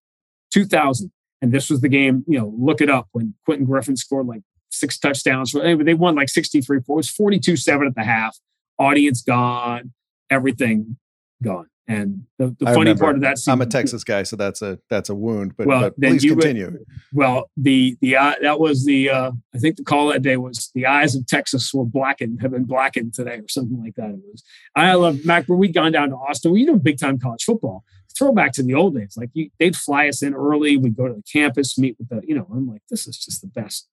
2000 0.52 1.12
and 1.40 1.52
this 1.52 1.70
was 1.70 1.80
the 1.80 1.88
game 1.88 2.24
you 2.26 2.38
know 2.38 2.52
look 2.58 2.80
it 2.80 2.90
up 2.90 3.08
when 3.12 3.34
quentin 3.44 3.66
griffin 3.66 3.96
scored 3.96 4.26
like 4.26 4.42
six 4.70 4.98
touchdowns. 4.98 5.54
Anyway, 5.54 5.84
they 5.84 5.94
won 5.94 6.14
like 6.14 6.28
63 6.28 6.80
4 6.80 6.94
it 6.94 6.96
was 6.96 7.10
42 7.10 7.56
7 7.56 7.86
at 7.86 7.94
the 7.94 8.04
half. 8.04 8.38
Audience 8.78 9.22
gone 9.22 9.92
everything 10.30 10.96
gone 11.42 11.66
and 11.90 12.22
the, 12.38 12.54
the 12.60 12.66
funny 12.66 12.78
remember, 12.78 13.00
part 13.00 13.16
of 13.16 13.22
that 13.22 13.38
scene, 13.38 13.52
I'm 13.52 13.60
a 13.60 13.66
Texas 13.66 14.04
guy, 14.04 14.22
so 14.22 14.36
that's 14.36 14.62
a 14.62 14.78
that's 14.88 15.08
a 15.08 15.14
wound. 15.14 15.56
But, 15.56 15.66
well, 15.66 15.80
but 15.80 16.00
please 16.00 16.22
continue. 16.22 16.70
Would, 16.70 16.86
well, 17.12 17.50
the 17.56 17.96
the 18.00 18.16
uh, 18.16 18.34
that 18.42 18.60
was 18.60 18.84
the 18.84 19.10
uh, 19.10 19.32
I 19.54 19.58
think 19.58 19.76
the 19.76 19.82
call 19.82 20.08
that 20.08 20.22
day 20.22 20.36
was 20.36 20.70
the 20.72 20.86
eyes 20.86 21.16
of 21.16 21.26
Texas 21.26 21.74
were 21.74 21.84
blackened, 21.84 22.42
have 22.42 22.52
been 22.52 22.64
blackened 22.64 23.14
today, 23.14 23.38
or 23.38 23.48
something 23.48 23.82
like 23.82 23.96
that. 23.96 24.10
It 24.10 24.20
was. 24.30 24.44
I 24.76 24.94
love 24.94 25.24
Mac. 25.24 25.48
When 25.48 25.58
we'd 25.58 25.74
gone 25.74 25.90
down 25.90 26.10
to 26.10 26.14
Austin, 26.14 26.52
we 26.52 26.60
you 26.60 26.66
know 26.66 26.76
big 26.76 26.98
time 26.98 27.18
college 27.18 27.42
football. 27.42 27.82
Throwback 28.16 28.52
to 28.52 28.62
the 28.62 28.74
old 28.74 28.94
days, 28.94 29.14
like 29.16 29.30
you, 29.32 29.50
they'd 29.58 29.74
fly 29.74 30.06
us 30.06 30.22
in 30.22 30.32
early. 30.32 30.76
We'd 30.76 30.96
go 30.96 31.08
to 31.08 31.14
the 31.14 31.22
campus, 31.22 31.76
meet 31.76 31.96
with 31.98 32.08
the 32.08 32.22
you 32.24 32.36
know. 32.36 32.46
I'm 32.52 32.68
like, 32.68 32.82
this 32.88 33.08
is 33.08 33.18
just 33.18 33.40
the 33.40 33.48
best 33.48 33.88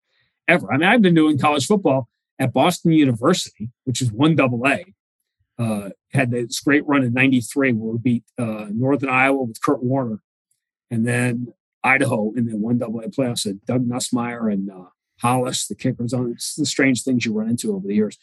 ever. 0.48 0.72
I 0.72 0.78
mean, 0.78 0.88
I've 0.88 1.02
been 1.02 1.16
doing 1.16 1.40
college 1.40 1.66
football 1.66 2.10
at 2.38 2.54
Boston 2.54 2.92
University, 2.92 3.70
which 3.86 4.04
is 4.04 4.12
one 4.12 4.36
double 4.36 4.68
A 4.68 4.86
uh, 5.60 5.90
had 6.14 6.32
this 6.32 6.60
great 6.60 6.86
run 6.88 7.04
in 7.04 7.14
93 7.14 7.74
where 7.74 7.94
we 7.94 7.98
beat 7.98 8.24
uh, 8.38 8.68
Northern 8.70 9.10
Iowa 9.10 9.44
with 9.44 9.62
Kurt 9.62 9.84
Warner 9.84 10.22
and 10.92 11.08
then 11.08 11.54
Idaho 11.84 12.32
in 12.36 12.46
the 12.46 12.58
one 12.58 12.78
double 12.78 13.00
A 13.00 13.10
playoffs 13.10 13.46
at 13.46 13.66
Doug 13.66 13.88
Nussmeier 13.88 14.52
and 14.52 14.70
uh, 14.70 14.90
Hollis, 15.22 15.68
the 15.68 15.76
kickers 15.76 16.14
on 16.14 16.32
it's 16.32 16.56
the 16.56 16.66
strange 16.66 17.04
things 17.04 17.26
you 17.26 17.34
run 17.34 17.50
into 17.50 17.74
over 17.74 17.88
the 17.88 17.96
years 17.96 18.18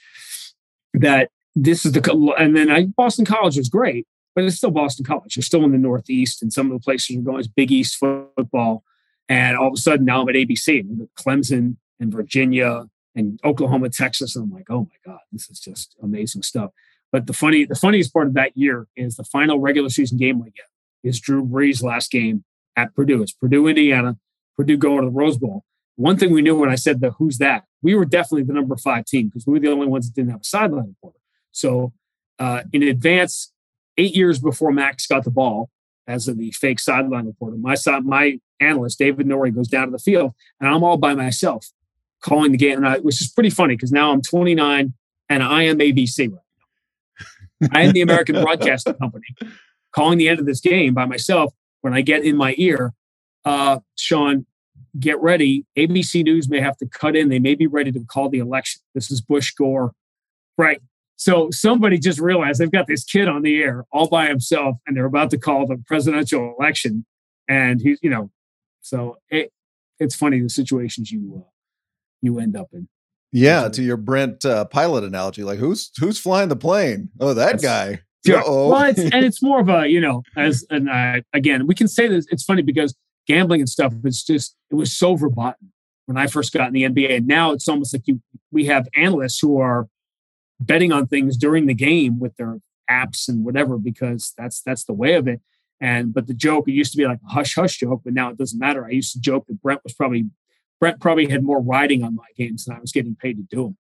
that 0.94 1.31
this 1.57 1.85
is 1.85 1.92
the 1.92 2.35
and 2.38 2.57
then 2.57 2.70
I, 2.70 2.87
Boston 2.87 3.25
College 3.25 3.57
was 3.57 3.68
great, 3.68 4.07
but 4.35 4.44
it's 4.44 4.57
still 4.57 4.70
Boston 4.70 5.05
College. 5.05 5.37
You're 5.37 5.42
still 5.42 5.64
in 5.64 5.73
the 5.73 5.79
Northeast, 5.79 6.42
and 6.42 6.53
some 6.53 6.70
of 6.70 6.73
the 6.73 6.85
places 6.85 7.11
you're 7.11 7.23
going 7.23 7.40
is 7.40 7.49
Big 7.49 7.70
East 7.70 7.97
football. 7.97 8.85
And 9.29 9.57
all 9.57 9.68
of 9.68 9.75
a 9.75 9.79
sudden, 9.79 10.05
now 10.05 10.23
I'm 10.23 10.29
at 10.29 10.35
ABC, 10.35 10.85
Clemson 11.18 11.77
and 11.99 12.12
Virginia 12.12 12.87
and 13.14 13.40
Oklahoma, 13.44 13.88
Texas, 13.88 14.37
and 14.37 14.44
I'm 14.44 14.51
like, 14.51 14.70
oh 14.70 14.81
my 14.90 15.12
god, 15.12 15.20
this 15.33 15.49
is 15.49 15.61
just 15.61 15.97
amazing 16.03 16.42
stuff. 16.42 16.70
But 17.14 17.29
the 17.29 17.33
funny, 17.33 17.64
the 17.64 17.77
funniest 17.77 18.12
part 18.12 18.27
of 18.27 18.35
that 18.35 18.57
year 18.57 18.88
is 18.96 19.14
the 19.14 19.22
final 19.22 19.61
regular 19.61 19.88
season 19.88 20.18
game 20.18 20.40
we 20.40 20.50
get 20.50 20.66
is 21.05 21.20
Drew 21.20 21.46
Brees' 21.46 21.81
last 21.81 22.11
game 22.11 22.42
at 22.74 22.92
Purdue. 22.92 23.22
It's 23.22 23.31
Purdue, 23.31 23.68
Indiana. 23.68 24.16
Purdue 24.57 24.77
going 24.77 25.03
to 25.03 25.05
the 25.05 25.12
Rose 25.12 25.38
Bowl. 25.38 25.62
One 25.94 26.16
thing 26.16 26.33
we 26.33 26.42
knew 26.42 26.59
when 26.59 26.70
I 26.70 26.74
said 26.74 27.00
the 27.00 27.12
who's 27.12 27.38
that, 27.38 27.66
we 27.83 27.94
were 27.94 28.05
definitely 28.05 28.42
the 28.42 28.53
number 28.53 28.77
five 28.77 29.05
team 29.05 29.29
because 29.29 29.46
we 29.46 29.53
were 29.53 29.61
the 29.61 29.70
only 29.70 29.87
ones 29.87 30.09
that 30.09 30.14
didn't 30.16 30.33
have 30.33 30.40
a 30.40 30.44
sideline 30.44 30.88
reporter. 30.88 31.20
So 31.53 31.92
uh, 32.40 32.62
in 32.72 32.83
advance, 32.83 33.53
eight 33.96 34.16
years 34.16 34.40
before 34.40 34.72
Max 34.72 35.07
got 35.07 35.22
the 35.22 35.31
ball 35.31 35.70
as 36.09 36.27
the 36.27 36.50
fake 36.50 36.81
sideline 36.81 37.27
reporter, 37.27 37.57
my 37.57 37.77
my 38.03 38.40
analyst 38.59 38.98
David 38.98 39.29
Norrie 39.29 39.53
goes 39.53 39.68
down 39.68 39.87
to 39.87 39.92
the 39.92 40.00
field, 40.00 40.33
and 40.59 40.68
I'm 40.68 40.83
all 40.83 40.96
by 40.96 41.14
myself 41.14 41.64
calling 42.20 42.50
the 42.50 42.59
game, 42.59 42.79
and 42.79 42.88
I, 42.88 42.98
which 42.98 43.20
is 43.20 43.31
pretty 43.31 43.50
funny 43.50 43.77
because 43.77 43.92
now 43.92 44.11
I'm 44.11 44.20
29 44.20 44.94
and 45.29 45.42
I 45.44 45.62
am 45.62 45.79
ABC 45.79 46.33
right 46.33 46.40
I 47.72 47.82
am 47.82 47.92
the 47.92 48.02
American 48.02 48.40
Broadcasting 48.42 48.94
Company 48.94 49.26
calling 49.94 50.18
the 50.18 50.28
end 50.28 50.40
of 50.40 50.46
this 50.46 50.60
game 50.60 50.94
by 50.94 51.06
myself. 51.06 51.52
When 51.80 51.94
I 51.94 52.00
get 52.00 52.24
in 52.24 52.36
my 52.36 52.54
ear, 52.56 52.94
uh, 53.44 53.80
Sean, 53.96 54.46
get 54.98 55.20
ready. 55.20 55.66
ABC 55.76 56.24
News 56.24 56.48
may 56.48 56.60
have 56.60 56.76
to 56.78 56.86
cut 56.86 57.16
in. 57.16 57.28
They 57.28 57.38
may 57.38 57.54
be 57.54 57.66
ready 57.66 57.92
to 57.92 58.00
call 58.04 58.28
the 58.28 58.38
election. 58.38 58.80
This 58.94 59.10
is 59.10 59.20
Bush 59.20 59.52
Gore. 59.52 59.92
Right. 60.56 60.80
So 61.16 61.50
somebody 61.50 61.98
just 61.98 62.18
realized 62.18 62.60
they've 62.60 62.70
got 62.70 62.86
this 62.86 63.04
kid 63.04 63.28
on 63.28 63.42
the 63.42 63.62
air 63.62 63.84
all 63.92 64.08
by 64.08 64.26
himself 64.26 64.76
and 64.86 64.96
they're 64.96 65.04
about 65.04 65.30
to 65.30 65.38
call 65.38 65.66
the 65.66 65.82
presidential 65.86 66.54
election. 66.58 67.04
And 67.48 67.80
he's, 67.80 67.98
you 68.02 68.10
know, 68.10 68.30
so 68.80 69.18
it, 69.30 69.52
it's 70.00 70.16
funny 70.16 70.40
the 70.40 70.48
situations 70.48 71.10
you 71.10 71.44
uh, 71.44 71.50
you 72.20 72.38
end 72.38 72.56
up 72.56 72.68
in. 72.72 72.88
Yeah, 73.35 73.68
to 73.68 73.83
your 73.83 73.97
Brent 73.97 74.44
uh, 74.44 74.64
pilot 74.66 75.03
analogy, 75.03 75.42
like 75.42 75.59
who's 75.59 75.90
who's 75.99 76.20
flying 76.20 76.49
the 76.49 76.57
plane? 76.57 77.09
Oh, 77.18 77.35
that 77.35 77.61
guy. 77.61 78.01
Yeah. 78.25 78.42
Well, 78.47 78.81
it's, 78.85 79.01
and 79.01 79.25
it's 79.25 79.42
more 79.42 79.59
of 79.59 79.68
a 79.68 79.88
you 79.88 80.01
know 80.01 80.23
as 80.37 80.64
and 80.70 80.88
I, 80.88 81.23
again 81.33 81.66
we 81.66 81.75
can 81.75 81.88
say 81.88 82.07
this. 82.07 82.29
It's 82.31 82.44
funny 82.44 82.62
because 82.62 82.94
gambling 83.27 83.61
and 83.61 83.68
stuff. 83.68 83.92
It's 84.05 84.23
just 84.23 84.55
it 84.70 84.77
was 84.77 84.92
so 84.92 85.16
verboten 85.16 85.73
when 86.07 86.16
I 86.16 86.29
first 86.29 86.53
got 86.53 86.68
in 86.68 86.75
the 86.75 86.85
NBA, 86.85 87.16
and 87.16 87.27
now 87.27 87.51
it's 87.51 87.66
almost 87.66 87.92
like 87.92 88.07
you 88.07 88.20
we 88.53 88.66
have 88.66 88.87
analysts 88.94 89.40
who 89.40 89.59
are 89.59 89.88
betting 90.61 90.92
on 90.92 91.09
things 91.09 91.37
during 91.37 91.66
the 91.66 91.75
game 91.75 92.20
with 92.20 92.37
their 92.37 92.61
apps 92.88 93.29
and 93.29 93.44
whatever 93.44 93.79
because 93.79 94.33
that's 94.38 94.62
that's 94.62 94.85
the 94.85 94.92
way 94.92 95.14
of 95.14 95.27
it. 95.27 95.40
And 95.81 96.14
but 96.14 96.29
the 96.29 96.35
joke, 96.35 96.68
it 96.68 96.73
used 96.73 96.92
to 96.92 96.99
be 96.99 97.05
like 97.05 97.18
a 97.29 97.33
hush 97.33 97.57
hush 97.57 97.79
joke, 97.79 98.03
but 98.05 98.14
now 98.14 98.31
it 98.31 98.38
doesn't 98.38 98.61
matter. 98.61 98.87
I 98.87 98.90
used 98.90 99.12
to 99.14 99.20
joke 99.20 99.47
that 99.49 99.61
Brent 99.61 99.81
was 99.83 99.92
probably 99.92 100.27
Brent 100.85 101.01
probably 101.01 101.27
had 101.31 101.42
more 101.42 101.62
riding 101.62 102.05
on 102.05 102.14
my 102.14 102.27
games 102.37 102.66
than 102.66 102.77
I 102.77 102.79
was 102.79 102.92
getting 102.92 103.16
paid 103.16 103.38
to 103.38 103.42
do 103.42 103.62
them. 103.62 103.77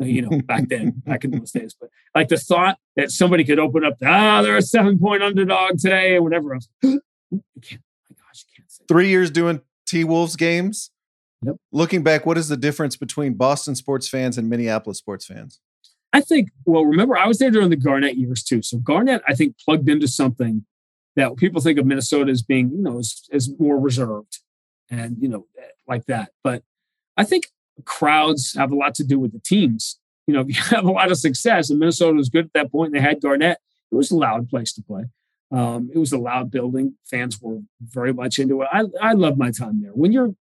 Uh, 0.00 0.04
you 0.04 0.20
know, 0.20 0.40
back 0.46 0.68
then, 0.68 1.00
back 1.06 1.22
in 1.22 1.30
those 1.30 1.52
days. 1.52 1.76
But 1.80 1.90
like 2.12 2.26
the 2.26 2.38
thought 2.38 2.76
that 2.96 3.12
somebody 3.12 3.44
could 3.44 3.60
open 3.60 3.84
up, 3.84 3.94
ah, 4.04 4.42
they're 4.42 4.56
a 4.56 4.62
seven 4.62 4.98
point 4.98 5.22
underdog 5.22 5.78
today, 5.78 6.16
or 6.16 6.22
whatever 6.22 6.54
else. 6.54 6.68
can't, 6.82 7.02
my 7.30 8.16
gosh, 8.16 8.46
can't 8.56 8.68
say. 8.68 8.82
Three 8.88 9.10
years 9.10 9.30
doing 9.30 9.60
T 9.86 10.02
Wolves 10.02 10.34
games. 10.34 10.90
Yep. 11.44 11.54
Looking 11.70 12.02
back, 12.02 12.26
what 12.26 12.36
is 12.36 12.48
the 12.48 12.56
difference 12.56 12.96
between 12.96 13.34
Boston 13.34 13.76
sports 13.76 14.08
fans 14.08 14.36
and 14.36 14.50
Minneapolis 14.50 14.98
sports 14.98 15.26
fans? 15.26 15.60
I 16.12 16.20
think, 16.20 16.48
well, 16.64 16.84
remember, 16.84 17.16
I 17.16 17.28
was 17.28 17.38
there 17.38 17.52
during 17.52 17.70
the 17.70 17.76
Garnett 17.76 18.16
years 18.16 18.42
too. 18.42 18.60
So 18.62 18.78
Garnett, 18.78 19.22
I 19.28 19.36
think, 19.36 19.54
plugged 19.64 19.88
into 19.88 20.08
something 20.08 20.66
that 21.14 21.36
people 21.36 21.60
think 21.60 21.78
of 21.78 21.86
Minnesota 21.86 22.32
as 22.32 22.42
being, 22.42 22.70
you 22.70 22.82
know, 22.82 22.98
as, 22.98 23.28
as 23.32 23.48
more 23.60 23.78
reserved 23.78 24.40
and, 24.90 25.16
you 25.20 25.28
know, 25.28 25.46
like 25.86 26.06
that. 26.06 26.30
But 26.42 26.62
I 27.16 27.24
think 27.24 27.48
crowds 27.84 28.54
have 28.56 28.72
a 28.72 28.76
lot 28.76 28.94
to 28.96 29.04
do 29.04 29.18
with 29.18 29.32
the 29.32 29.40
teams. 29.40 29.98
You 30.26 30.34
know, 30.34 30.40
if 30.48 30.48
you 30.48 30.62
have 30.76 30.84
a 30.84 30.90
lot 30.90 31.10
of 31.10 31.18
success, 31.18 31.70
and 31.70 31.78
Minnesota 31.78 32.16
was 32.16 32.28
good 32.28 32.46
at 32.46 32.52
that 32.54 32.72
point, 32.72 32.72
point 32.72 32.92
they 32.94 33.00
had 33.00 33.20
Garnett, 33.20 33.58
it 33.90 33.94
was 33.94 34.10
a 34.10 34.16
loud 34.16 34.48
place 34.48 34.72
to 34.74 34.82
play. 34.82 35.04
Um, 35.52 35.90
it 35.92 35.98
was 35.98 36.12
a 36.12 36.18
loud 36.18 36.50
building. 36.50 36.94
Fans 37.04 37.40
were 37.40 37.58
very 37.80 38.12
much 38.12 38.38
into 38.38 38.62
it. 38.62 38.68
I, 38.72 38.84
I 39.00 39.12
love 39.14 39.36
my 39.36 39.50
time 39.50 39.82
there. 39.82 39.90
When 39.90 40.12
you're, 40.12 40.34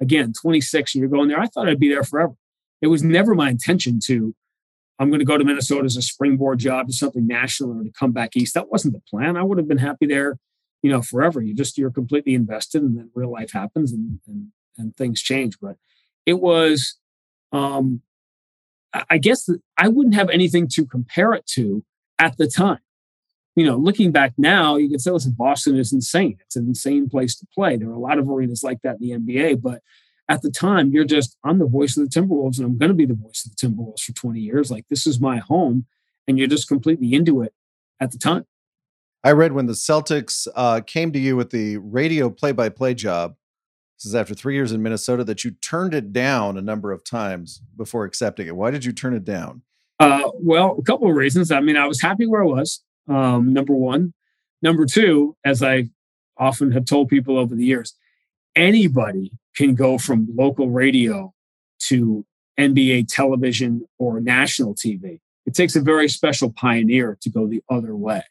again, 0.00 0.34
26 0.38 0.94
and 0.94 1.00
you're 1.00 1.08
going 1.08 1.28
there, 1.28 1.40
I 1.40 1.46
thought 1.46 1.68
I'd 1.68 1.80
be 1.80 1.88
there 1.88 2.04
forever. 2.04 2.34
It 2.82 2.88
was 2.88 3.02
never 3.02 3.34
my 3.34 3.48
intention 3.48 3.98
to 4.04 4.34
I'm 4.98 5.08
going 5.08 5.18
to 5.18 5.26
go 5.26 5.36
to 5.36 5.44
Minnesota 5.44 5.84
as 5.84 5.96
a 5.96 6.02
springboard 6.02 6.60
job 6.60 6.86
to 6.86 6.92
something 6.92 7.26
national 7.26 7.80
or 7.80 7.82
to 7.82 7.90
come 7.90 8.12
back 8.12 8.36
east. 8.36 8.54
That 8.54 8.70
wasn't 8.70 8.94
the 8.94 9.02
plan. 9.10 9.36
I 9.36 9.42
would 9.42 9.58
have 9.58 9.66
been 9.66 9.78
happy 9.78 10.06
there, 10.06 10.38
you 10.82 10.90
know, 10.90 11.02
forever. 11.02 11.40
You 11.40 11.54
just 11.54 11.78
you're 11.78 11.90
completely 11.90 12.34
invested, 12.34 12.82
and 12.82 12.96
then 12.96 13.10
real 13.14 13.30
life 13.30 13.52
happens 13.52 13.92
and 13.92 14.20
and, 14.26 14.48
and 14.76 14.96
things 14.96 15.22
change. 15.22 15.58
But 15.60 15.76
it 16.26 16.40
was, 16.40 16.98
um, 17.52 18.02
I 19.10 19.18
guess 19.18 19.48
I 19.78 19.88
wouldn't 19.88 20.14
have 20.14 20.30
anything 20.30 20.68
to 20.72 20.86
compare 20.86 21.32
it 21.32 21.46
to 21.54 21.84
at 22.18 22.36
the 22.36 22.46
time. 22.46 22.80
You 23.54 23.66
know, 23.66 23.76
looking 23.76 24.12
back 24.12 24.32
now, 24.38 24.76
you 24.76 24.88
can 24.88 24.98
say, 24.98 25.10
listen, 25.10 25.34
Boston 25.36 25.76
is 25.76 25.92
insane. 25.92 26.38
It's 26.40 26.56
an 26.56 26.68
insane 26.68 27.10
place 27.10 27.36
to 27.36 27.46
play. 27.54 27.76
There 27.76 27.90
are 27.90 27.94
a 27.94 27.98
lot 27.98 28.18
of 28.18 28.28
arenas 28.28 28.62
like 28.62 28.80
that 28.82 28.96
in 29.00 29.26
the 29.26 29.34
NBA, 29.34 29.60
but 29.60 29.82
at 30.28 30.42
the 30.42 30.50
time 30.50 30.90
you're 30.92 31.04
just 31.04 31.36
i'm 31.44 31.58
the 31.58 31.66
voice 31.66 31.96
of 31.96 32.08
the 32.08 32.20
timberwolves 32.20 32.58
and 32.58 32.66
i'm 32.66 32.78
going 32.78 32.88
to 32.88 32.94
be 32.94 33.04
the 33.04 33.14
voice 33.14 33.44
of 33.44 33.54
the 33.54 33.66
timberwolves 33.66 34.00
for 34.00 34.12
20 34.12 34.40
years 34.40 34.70
like 34.70 34.86
this 34.88 35.06
is 35.06 35.20
my 35.20 35.38
home 35.38 35.84
and 36.26 36.38
you're 36.38 36.48
just 36.48 36.68
completely 36.68 37.12
into 37.12 37.42
it 37.42 37.52
at 38.00 38.12
the 38.12 38.18
time 38.18 38.46
i 39.24 39.30
read 39.30 39.52
when 39.52 39.66
the 39.66 39.72
celtics 39.72 40.46
uh, 40.54 40.80
came 40.80 41.12
to 41.12 41.18
you 41.18 41.36
with 41.36 41.50
the 41.50 41.76
radio 41.78 42.30
play-by-play 42.30 42.94
job 42.94 43.34
this 43.98 44.06
is 44.06 44.14
after 44.14 44.34
three 44.34 44.54
years 44.54 44.72
in 44.72 44.82
minnesota 44.82 45.24
that 45.24 45.44
you 45.44 45.50
turned 45.50 45.94
it 45.94 46.12
down 46.12 46.56
a 46.56 46.62
number 46.62 46.92
of 46.92 47.04
times 47.04 47.62
before 47.76 48.04
accepting 48.04 48.46
it 48.46 48.56
why 48.56 48.70
did 48.70 48.84
you 48.84 48.92
turn 48.92 49.14
it 49.14 49.24
down 49.24 49.62
uh, 50.00 50.30
well 50.34 50.76
a 50.78 50.82
couple 50.82 51.08
of 51.08 51.16
reasons 51.16 51.50
i 51.50 51.60
mean 51.60 51.76
i 51.76 51.86
was 51.86 52.00
happy 52.00 52.26
where 52.26 52.42
i 52.42 52.46
was 52.46 52.82
um, 53.08 53.52
number 53.52 53.74
one 53.74 54.12
number 54.62 54.86
two 54.86 55.36
as 55.44 55.62
i 55.62 55.88
often 56.38 56.72
have 56.72 56.84
told 56.84 57.08
people 57.08 57.38
over 57.38 57.54
the 57.54 57.64
years 57.64 57.94
anybody 58.56 59.32
can 59.56 59.74
go 59.74 59.98
from 59.98 60.28
local 60.34 60.70
radio 60.70 61.32
to 61.78 62.24
NBA 62.58 63.06
television 63.08 63.86
or 63.98 64.20
national 64.20 64.74
TV. 64.74 65.20
It 65.46 65.54
takes 65.54 65.74
a 65.74 65.80
very 65.80 66.08
special 66.08 66.52
pioneer 66.52 67.18
to 67.22 67.30
go 67.30 67.46
the 67.46 67.62
other 67.68 67.96
way. 67.96 68.22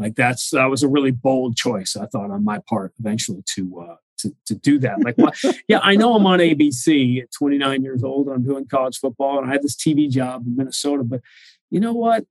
Like 0.00 0.14
that's 0.14 0.50
that 0.50 0.70
was 0.70 0.82
a 0.82 0.88
really 0.88 1.10
bold 1.10 1.56
choice, 1.56 1.94
I 1.94 2.06
thought, 2.06 2.30
on 2.30 2.42
my 2.42 2.60
part, 2.66 2.94
eventually 2.98 3.42
to 3.54 3.86
uh, 3.86 3.96
to, 4.20 4.34
to 4.46 4.54
do 4.54 4.78
that. 4.78 5.04
Like, 5.04 5.18
well, 5.18 5.32
yeah, 5.68 5.80
I 5.82 5.94
know 5.94 6.14
I'm 6.14 6.26
on 6.26 6.38
ABC 6.38 7.22
at 7.22 7.30
29 7.32 7.82
years 7.82 8.02
old. 8.02 8.28
I'm 8.28 8.42
doing 8.42 8.66
college 8.66 8.98
football, 8.98 9.38
and 9.38 9.48
I 9.48 9.52
have 9.52 9.62
this 9.62 9.76
TV 9.76 10.08
job 10.08 10.46
in 10.46 10.56
Minnesota. 10.56 11.04
But 11.04 11.20
you 11.70 11.80
know 11.80 11.92
what? 11.92 12.24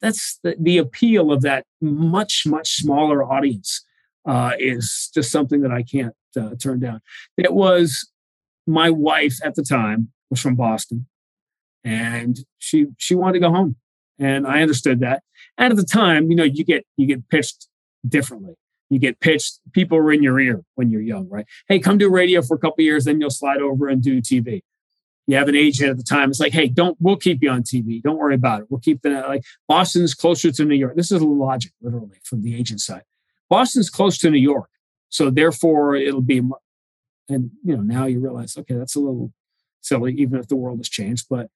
That's 0.00 0.38
the, 0.42 0.56
the 0.58 0.78
appeal 0.78 1.30
of 1.30 1.42
that 1.42 1.66
much 1.82 2.44
much 2.46 2.76
smaller 2.76 3.22
audience 3.22 3.84
uh, 4.26 4.52
is 4.58 5.10
just 5.12 5.30
something 5.30 5.60
that 5.60 5.72
I 5.72 5.82
can't 5.82 6.14
uh, 6.38 6.54
turn 6.58 6.80
down. 6.80 7.02
It 7.36 7.52
was 7.52 8.10
my 8.66 8.88
wife 8.88 9.36
at 9.44 9.56
the 9.56 9.62
time 9.62 10.10
was 10.30 10.40
from 10.40 10.54
Boston, 10.54 11.06
and 11.84 12.38
she 12.58 12.86
she 12.96 13.14
wanted 13.14 13.34
to 13.34 13.40
go 13.40 13.50
home, 13.50 13.76
and 14.18 14.46
I 14.46 14.62
understood 14.62 15.00
that. 15.00 15.22
And 15.58 15.72
at 15.72 15.76
the 15.76 15.84
time, 15.84 16.30
you 16.30 16.36
know, 16.36 16.44
you 16.44 16.64
get 16.64 16.86
you 16.96 17.06
get 17.06 17.28
pitched 17.28 17.68
differently. 18.06 18.54
You 18.90 18.98
get 18.98 19.20
pitched. 19.20 19.60
People 19.72 19.98
are 19.98 20.12
in 20.12 20.22
your 20.22 20.38
ear 20.38 20.62
when 20.74 20.90
you're 20.90 21.00
young, 21.00 21.28
right? 21.28 21.46
Hey, 21.68 21.78
come 21.78 21.98
do 21.98 22.10
radio 22.10 22.42
for 22.42 22.56
a 22.56 22.58
couple 22.58 22.84
years, 22.84 23.04
then 23.04 23.20
you'll 23.20 23.30
slide 23.30 23.60
over 23.60 23.88
and 23.88 24.02
do 24.02 24.20
TV. 24.20 24.62
You 25.26 25.36
have 25.36 25.48
an 25.48 25.56
agent 25.56 25.90
at 25.90 25.96
the 25.96 26.02
time. 26.02 26.28
It's 26.28 26.40
like, 26.40 26.52
hey, 26.52 26.68
don't. 26.68 26.96
We'll 27.00 27.16
keep 27.16 27.42
you 27.42 27.50
on 27.50 27.62
TV. 27.62 28.02
Don't 28.02 28.18
worry 28.18 28.34
about 28.34 28.60
it. 28.60 28.66
We'll 28.68 28.80
keep 28.80 29.02
the 29.02 29.10
like 29.10 29.42
Boston's 29.66 30.14
closer 30.14 30.50
to 30.52 30.64
New 30.64 30.74
York. 30.74 30.96
This 30.96 31.10
is 31.10 31.22
logic, 31.22 31.72
literally, 31.80 32.18
from 32.24 32.42
the 32.42 32.54
agent 32.54 32.80
side. 32.80 33.04
Boston's 33.48 33.88
close 33.88 34.18
to 34.18 34.30
New 34.30 34.38
York. 34.38 34.68
So 35.08 35.30
therefore, 35.30 35.94
it'll 35.94 36.20
be, 36.20 36.38
and 37.28 37.50
you 37.62 37.76
know, 37.76 37.82
now 37.82 38.04
you 38.04 38.20
realize, 38.20 38.56
okay, 38.58 38.74
that's 38.74 38.96
a 38.96 39.00
little 39.00 39.32
silly, 39.80 40.12
even 40.14 40.38
if 40.38 40.48
the 40.48 40.56
world 40.56 40.78
has 40.78 40.88
changed. 40.88 41.26
But 41.30 41.48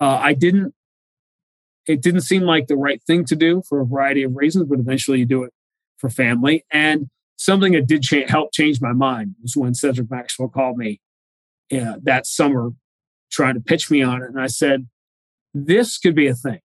uh, 0.00 0.18
I 0.20 0.34
didn't. 0.34 0.74
It 1.86 2.02
didn't 2.02 2.22
seem 2.22 2.42
like 2.42 2.66
the 2.66 2.76
right 2.76 3.02
thing 3.06 3.24
to 3.26 3.36
do 3.36 3.62
for 3.68 3.80
a 3.80 3.86
variety 3.86 4.22
of 4.22 4.36
reasons, 4.36 4.66
but 4.68 4.78
eventually 4.78 5.18
you 5.18 5.26
do 5.26 5.44
it 5.44 5.52
for 5.98 6.08
family. 6.08 6.64
And 6.70 7.08
something 7.36 7.72
that 7.72 7.86
did 7.86 8.02
cha- 8.02 8.26
help 8.26 8.52
change 8.52 8.80
my 8.80 8.92
mind 8.92 9.34
was 9.42 9.56
when 9.56 9.74
Cedric 9.74 10.10
Maxwell 10.10 10.48
called 10.48 10.78
me 10.78 11.00
uh, 11.72 11.96
that 12.02 12.26
summer, 12.26 12.70
trying 13.30 13.54
to 13.54 13.60
pitch 13.60 13.90
me 13.90 14.02
on 14.02 14.22
it, 14.22 14.28
and 14.28 14.40
I 14.40 14.46
said, 14.46 14.86
"This 15.52 15.98
could 15.98 16.14
be 16.14 16.26
a 16.26 16.34
thing. 16.34 16.60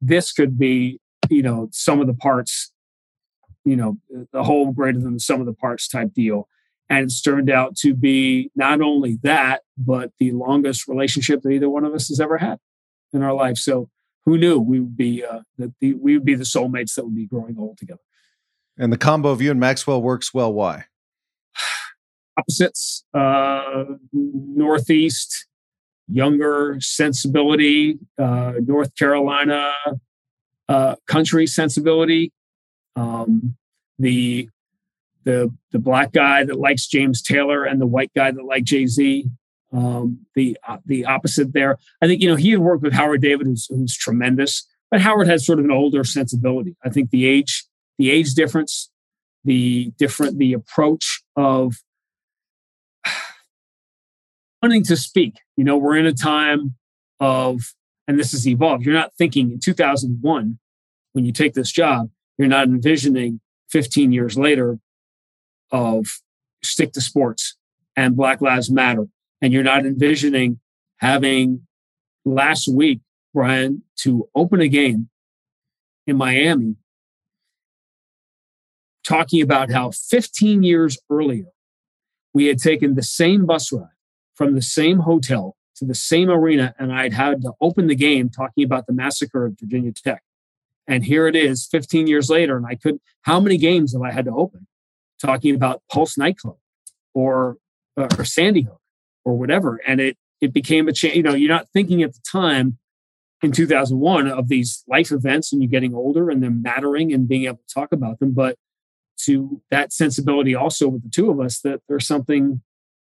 This 0.00 0.32
could 0.32 0.58
be, 0.58 1.00
you 1.30 1.42
know, 1.42 1.68
some 1.72 2.00
of 2.00 2.06
the 2.06 2.14
parts 2.14 2.72
you 3.66 3.76
know, 3.76 3.98
the 4.32 4.44
whole 4.44 4.72
greater 4.72 5.00
than 5.00 5.18
sum 5.18 5.40
of 5.40 5.46
the 5.46 5.52
parts 5.52 5.88
type 5.88 6.14
deal. 6.14 6.48
And 6.88 7.04
it's 7.04 7.20
turned 7.20 7.50
out 7.50 7.76
to 7.78 7.94
be 7.94 8.50
not 8.54 8.80
only 8.80 9.18
that, 9.24 9.62
but 9.76 10.12
the 10.20 10.30
longest 10.30 10.86
relationship 10.86 11.42
that 11.42 11.50
either 11.50 11.68
one 11.68 11.84
of 11.84 11.92
us 11.92 12.08
has 12.08 12.20
ever 12.20 12.38
had 12.38 12.58
in 13.12 13.24
our 13.24 13.34
life. 13.34 13.58
So 13.58 13.90
who 14.26 14.36
knew 14.36 14.58
we 14.58 14.80
would 14.80 14.96
be 14.96 15.24
uh, 15.24 15.40
that 15.56 15.72
the, 15.80 15.94
we 15.94 16.14
would 16.14 16.26
be 16.26 16.34
the 16.34 16.44
soulmates 16.44 16.94
that 16.94 17.04
would 17.04 17.16
be 17.16 17.26
growing 17.26 17.56
old 17.58 17.78
together. 17.78 18.00
And 18.76 18.92
the 18.92 18.98
combo 18.98 19.30
of 19.30 19.40
you 19.40 19.50
and 19.50 19.58
Maxwell 19.58 20.02
works 20.02 20.34
well. 20.34 20.52
Why? 20.52 20.84
Opposites, 22.36 23.04
uh, 23.14 23.84
Northeast, 24.12 25.46
younger 26.08 26.76
sensibility, 26.80 27.98
uh, 28.18 28.54
North 28.60 28.94
Carolina 28.96 29.72
uh, 30.68 30.96
country 31.06 31.46
sensibility, 31.46 32.32
um, 32.96 33.56
the 33.98 34.48
the 35.24 35.52
the 35.72 35.78
black 35.78 36.12
guy 36.12 36.44
that 36.44 36.58
likes 36.58 36.86
James 36.86 37.22
Taylor 37.22 37.64
and 37.64 37.80
the 37.80 37.86
white 37.86 38.10
guy 38.14 38.30
that 38.30 38.44
likes 38.44 38.70
Jay 38.70 38.86
Z. 38.86 39.26
Um, 39.72 40.26
the 40.34 40.56
uh, 40.66 40.78
the 40.86 41.04
opposite 41.04 41.52
there. 41.52 41.78
I 42.00 42.06
think 42.06 42.22
you 42.22 42.28
know 42.28 42.36
he 42.36 42.50
had 42.50 42.60
worked 42.60 42.82
with 42.82 42.92
Howard 42.92 43.20
David, 43.20 43.46
who's, 43.46 43.66
who's 43.66 43.96
tremendous, 43.96 44.66
but 44.90 45.00
Howard 45.00 45.26
has 45.26 45.44
sort 45.44 45.58
of 45.58 45.64
an 45.64 45.70
older 45.70 46.04
sensibility. 46.04 46.76
I 46.84 46.90
think 46.90 47.10
the 47.10 47.26
age 47.26 47.64
the 47.98 48.10
age 48.10 48.34
difference, 48.34 48.90
the 49.44 49.92
different 49.98 50.38
the 50.38 50.52
approach 50.52 51.22
of 51.34 51.74
wanting 54.62 54.84
to 54.84 54.96
speak. 54.96 55.40
You 55.56 55.64
know, 55.64 55.76
we're 55.76 55.96
in 55.96 56.06
a 56.06 56.12
time 56.12 56.76
of, 57.18 57.74
and 58.06 58.18
this 58.18 58.32
has 58.32 58.46
evolved. 58.46 58.84
You're 58.84 58.94
not 58.94 59.14
thinking 59.14 59.50
in 59.50 59.58
2001 59.58 60.58
when 61.12 61.24
you 61.24 61.32
take 61.32 61.54
this 61.54 61.72
job 61.72 62.10
you're 62.38 62.48
not 62.48 62.68
envisioning 62.68 63.40
15 63.70 64.12
years 64.12 64.38
later 64.38 64.78
of 65.70 66.06
stick 66.62 66.92
to 66.92 67.00
sports 67.00 67.56
and 67.96 68.16
Black 68.16 68.40
Lives 68.40 68.70
Matter. 68.70 69.06
And 69.42 69.52
you're 69.52 69.62
not 69.62 69.84
envisioning 69.84 70.60
having 70.98 71.66
last 72.24 72.68
week, 72.68 73.00
Bryan, 73.34 73.82
to 73.96 74.28
open 74.34 74.60
a 74.60 74.68
game 74.68 75.08
in 76.06 76.16
Miami, 76.16 76.76
talking 79.06 79.42
about 79.42 79.70
how 79.70 79.90
15 79.90 80.62
years 80.62 80.98
earlier, 81.10 81.46
we 82.32 82.46
had 82.46 82.58
taken 82.58 82.94
the 82.94 83.02
same 83.02 83.46
bus 83.46 83.72
ride 83.72 83.88
from 84.34 84.54
the 84.54 84.62
same 84.62 84.98
hotel 85.00 85.56
to 85.76 85.84
the 85.84 85.94
same 85.94 86.30
arena 86.30 86.74
and 86.78 86.92
I'd 86.92 87.12
had 87.12 87.42
to 87.42 87.52
open 87.60 87.86
the 87.86 87.94
game 87.94 88.30
talking 88.30 88.64
about 88.64 88.86
the 88.86 88.92
massacre 88.92 89.46
of 89.46 89.58
Virginia 89.58 89.92
Tech. 89.92 90.22
And 90.86 91.04
here 91.04 91.26
it 91.26 91.36
is 91.36 91.66
15 91.66 92.06
years 92.06 92.30
later. 92.30 92.56
And 92.56 92.66
I 92.66 92.76
could, 92.76 93.00
how 93.22 93.40
many 93.40 93.56
games 93.56 93.92
have 93.92 94.02
I 94.02 94.12
had 94.12 94.26
to 94.26 94.32
open 94.32 94.66
talking 95.20 95.54
about 95.54 95.82
Pulse 95.90 96.16
nightclub 96.16 96.58
or, 97.14 97.56
or 97.96 98.24
Sandy 98.24 98.62
Hook 98.62 98.80
or 99.26 99.36
whatever? 99.36 99.80
And 99.86 100.00
it, 100.00 100.16
it 100.40 100.54
became 100.54 100.88
a 100.88 100.92
change. 100.92 101.16
You 101.16 101.22
know, 101.22 101.34
you're 101.34 101.50
not 101.50 101.68
thinking 101.72 102.02
at 102.02 102.14
the 102.14 102.20
time 102.30 102.78
in 103.42 103.52
2001 103.52 104.28
of 104.28 104.48
these 104.48 104.84
life 104.88 105.10
events 105.10 105.52
and 105.52 105.60
you 105.60 105.68
getting 105.68 105.94
older 105.94 106.30
and 106.30 106.42
them 106.42 106.62
mattering 106.62 107.12
and 107.12 107.28
being 107.28 107.44
able 107.44 107.58
to 107.58 107.74
talk 107.74 107.92
about 107.92 108.20
them. 108.20 108.32
But 108.32 108.56
to 109.24 109.60
that 109.70 109.92
sensibility 109.92 110.54
also 110.54 110.88
with 110.88 111.02
the 111.02 111.10
two 111.10 111.30
of 111.30 111.40
us 111.40 111.60
that 111.60 111.80
there's 111.88 112.06
something 112.06 112.62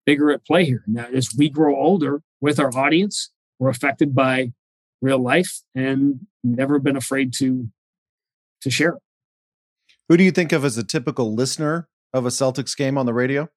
bigger 0.05 0.31
at 0.31 0.47
play 0.47 0.65
here. 0.65 0.85
And 0.87 0.97
that 0.97 1.13
as 1.13 1.35
we 1.37 1.51
grow 1.51 1.77
older 1.77 2.23
with 2.41 2.61
our 2.61 2.71
audience, 2.77 3.31
we're 3.59 3.71
affected 3.71 4.15
by 4.15 4.53
real 5.03 5.19
life 5.19 5.63
and 5.75 6.21
never 6.45 6.79
been 6.79 6.97
afraid 6.97 7.33
to 7.35 7.69
to 8.63 8.71
share 8.71 8.91
it. 8.91 9.03
Who 10.09 10.17
do 10.17 10.25
you 10.25 10.31
think 10.31 10.53
of 10.53 10.65
as 10.65 10.79
a 10.79 10.85
typical 10.85 11.35
listener 11.35 11.89
of 12.15 12.25
a 12.25 12.31
Celtics 12.31 12.77
game 12.77 12.97
on 12.97 13.07
the 13.07 13.13
radio? 13.13 13.49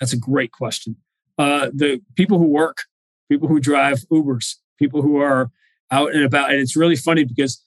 That's 0.00 0.12
a 0.12 0.18
great 0.18 0.52
question. 0.52 0.96
Uh, 1.38 1.70
the 1.72 2.00
people 2.14 2.38
who 2.38 2.46
work, 2.46 2.84
people 3.28 3.48
who 3.48 3.60
drive 3.60 4.00
Ubers, 4.10 4.56
people 4.78 5.02
who 5.02 5.16
are 5.16 5.50
out 5.90 6.14
and 6.14 6.24
about, 6.24 6.50
and 6.50 6.60
it's 6.60 6.76
really 6.76 6.96
funny 6.96 7.24
because 7.24 7.62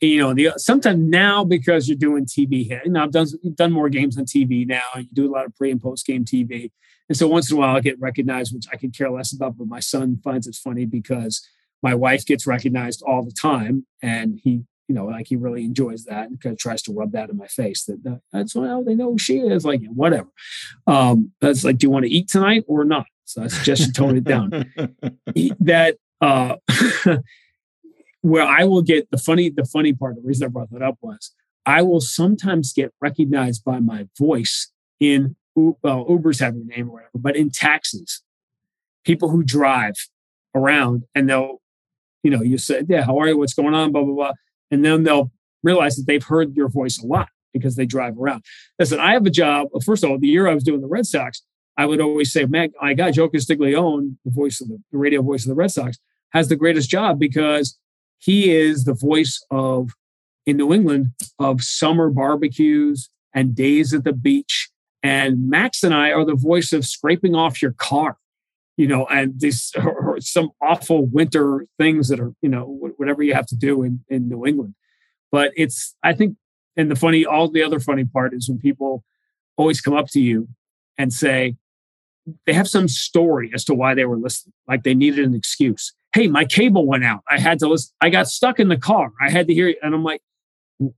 you 0.00 0.18
know, 0.18 0.32
the 0.32 0.52
sometimes 0.56 0.98
now 0.98 1.44
because 1.44 1.88
you're 1.88 1.96
doing 1.98 2.24
TV. 2.24 2.70
You 2.84 2.96
I've 2.96 3.12
done 3.12 3.26
done 3.54 3.72
more 3.72 3.88
games 3.88 4.16
on 4.16 4.24
TV 4.24 4.66
now. 4.66 4.82
You 4.96 5.06
do 5.12 5.30
a 5.30 5.32
lot 5.32 5.44
of 5.44 5.54
pre 5.54 5.70
and 5.70 5.80
post 5.80 6.06
game 6.06 6.24
TV, 6.24 6.70
and 7.08 7.18
so 7.18 7.28
once 7.28 7.50
in 7.50 7.56
a 7.56 7.60
while 7.60 7.76
I 7.76 7.80
get 7.80 8.00
recognized, 8.00 8.54
which 8.54 8.66
I 8.72 8.76
could 8.76 8.96
care 8.96 9.10
less 9.10 9.32
about. 9.32 9.58
But 9.58 9.66
my 9.66 9.80
son 9.80 10.18
finds 10.24 10.46
it 10.46 10.54
funny 10.54 10.86
because 10.86 11.46
my 11.82 11.94
wife 11.94 12.24
gets 12.24 12.46
recognized 12.46 13.02
all 13.06 13.22
the 13.22 13.32
time, 13.32 13.86
and 14.02 14.40
he, 14.42 14.62
you 14.90 14.96
know, 14.96 15.06
like 15.06 15.28
he 15.28 15.36
really 15.36 15.64
enjoys 15.64 16.02
that 16.06 16.28
and 16.28 16.40
kind 16.40 16.52
of 16.52 16.58
tries 16.58 16.82
to 16.82 16.92
rub 16.92 17.12
that 17.12 17.30
in 17.30 17.36
my 17.36 17.46
face. 17.46 17.84
That, 17.84 18.20
that's 18.32 18.54
how 18.54 18.82
they 18.82 18.96
know 18.96 19.12
who 19.12 19.18
she 19.18 19.38
is. 19.38 19.64
Like 19.64 19.82
whatever. 19.86 20.26
Um, 20.88 21.30
that's 21.40 21.62
like, 21.62 21.78
do 21.78 21.86
you 21.86 21.90
want 21.92 22.06
to 22.06 22.10
eat 22.10 22.26
tonight 22.26 22.64
or 22.66 22.84
not? 22.84 23.06
So 23.24 23.44
I 23.44 23.46
suggest 23.46 23.86
you 23.86 23.92
tone 23.92 24.16
it 24.16 24.24
down. 24.24 24.50
that. 25.60 25.96
Uh, 26.20 26.56
where 28.22 28.42
I 28.42 28.64
will 28.64 28.82
get 28.82 29.08
the 29.12 29.16
funny, 29.16 29.48
the 29.48 29.64
funny 29.64 29.92
part, 29.92 30.16
the 30.16 30.22
reason 30.22 30.44
I 30.44 30.48
brought 30.48 30.72
that 30.72 30.82
up 30.82 30.98
was 31.00 31.32
I 31.64 31.82
will 31.82 32.00
sometimes 32.00 32.72
get 32.72 32.92
recognized 33.00 33.64
by 33.64 33.78
my 33.78 34.08
voice 34.18 34.72
in 34.98 35.36
well, 35.54 36.04
Uber's 36.08 36.40
have 36.40 36.56
your 36.56 36.64
name 36.64 36.88
or 36.88 36.94
whatever, 36.94 37.10
but 37.14 37.36
in 37.36 37.50
taxis, 37.50 38.22
people 39.04 39.30
who 39.30 39.44
drive 39.44 39.94
around 40.54 41.04
and 41.14 41.30
they'll, 41.30 41.62
you 42.24 42.30
know, 42.32 42.42
you 42.42 42.58
say, 42.58 42.82
yeah, 42.88 43.04
how 43.04 43.18
are 43.18 43.28
you? 43.28 43.38
What's 43.38 43.54
going 43.54 43.74
on? 43.74 43.92
Blah, 43.92 44.02
blah, 44.02 44.14
blah. 44.14 44.32
And 44.70 44.84
then 44.84 45.02
they'll 45.02 45.30
realize 45.62 45.96
that 45.96 46.06
they've 46.06 46.24
heard 46.24 46.56
your 46.56 46.68
voice 46.68 46.98
a 47.02 47.06
lot 47.06 47.28
because 47.52 47.76
they 47.76 47.86
drive 47.86 48.18
around. 48.18 48.44
Listen, 48.78 49.00
I 49.00 49.12
have 49.12 49.26
a 49.26 49.30
job. 49.30 49.68
First 49.84 50.04
of 50.04 50.10
all, 50.10 50.18
the 50.18 50.28
year 50.28 50.48
I 50.48 50.54
was 50.54 50.64
doing 50.64 50.80
the 50.80 50.86
Red 50.86 51.06
Sox, 51.06 51.42
I 51.76 51.86
would 51.86 52.00
always 52.00 52.32
say, 52.32 52.44
man, 52.44 52.70
my 52.80 52.94
guy, 52.94 53.10
Joe 53.10 53.28
Castiglione, 53.28 54.16
the 54.24 54.30
voice 54.30 54.60
of 54.60 54.68
the, 54.68 54.78
the 54.92 54.98
radio 54.98 55.22
voice 55.22 55.44
of 55.44 55.48
the 55.48 55.54
Red 55.54 55.70
Sox, 55.70 55.98
has 56.32 56.48
the 56.48 56.56
greatest 56.56 56.88
job 56.88 57.18
because 57.18 57.78
he 58.18 58.54
is 58.54 58.84
the 58.84 58.94
voice 58.94 59.44
of 59.50 59.90
in 60.46 60.56
New 60.56 60.72
England 60.72 61.12
of 61.38 61.62
summer 61.62 62.10
barbecues 62.10 63.10
and 63.34 63.54
days 63.54 63.94
at 63.94 64.04
the 64.04 64.12
beach. 64.12 64.70
And 65.02 65.48
Max 65.48 65.82
and 65.82 65.94
I 65.94 66.12
are 66.12 66.24
the 66.24 66.34
voice 66.34 66.72
of 66.72 66.84
scraping 66.84 67.34
off 67.34 67.62
your 67.62 67.72
car, 67.72 68.18
you 68.76 68.86
know, 68.86 69.06
and 69.06 69.38
these 69.40 69.72
or 69.84 70.20
some 70.20 70.50
awful 70.62 71.06
winter 71.06 71.66
things 71.78 72.08
that 72.08 72.20
are, 72.20 72.32
you 72.42 72.48
know, 72.48 72.64
whatever 72.96 73.22
you 73.22 73.34
have 73.34 73.46
to 73.46 73.56
do 73.56 73.82
in, 73.82 74.04
in 74.08 74.28
New 74.28 74.46
England. 74.46 74.74
But 75.32 75.52
it's, 75.56 75.94
I 76.02 76.12
think, 76.12 76.36
and 76.76 76.90
the 76.90 76.96
funny, 76.96 77.24
all 77.24 77.48
the 77.48 77.62
other 77.62 77.80
funny 77.80 78.04
part 78.04 78.34
is 78.34 78.48
when 78.48 78.58
people 78.58 79.04
always 79.56 79.80
come 79.80 79.94
up 79.94 80.08
to 80.08 80.20
you 80.20 80.48
and 80.98 81.12
say, 81.12 81.56
they 82.46 82.52
have 82.52 82.68
some 82.68 82.86
story 82.86 83.50
as 83.54 83.64
to 83.64 83.74
why 83.74 83.94
they 83.94 84.04
were 84.04 84.16
listening, 84.16 84.52
like 84.68 84.82
they 84.82 84.94
needed 84.94 85.24
an 85.24 85.34
excuse 85.34 85.94
hey, 86.14 86.26
my 86.26 86.44
cable 86.44 86.86
went 86.86 87.04
out. 87.04 87.22
I 87.28 87.38
had 87.38 87.58
to 87.60 87.68
listen. 87.68 87.92
I 88.00 88.10
got 88.10 88.28
stuck 88.28 88.58
in 88.58 88.68
the 88.68 88.76
car. 88.76 89.12
I 89.20 89.30
had 89.30 89.46
to 89.48 89.54
hear 89.54 89.68
it. 89.68 89.78
And 89.82 89.94
I'm 89.94 90.02
like, 90.02 90.22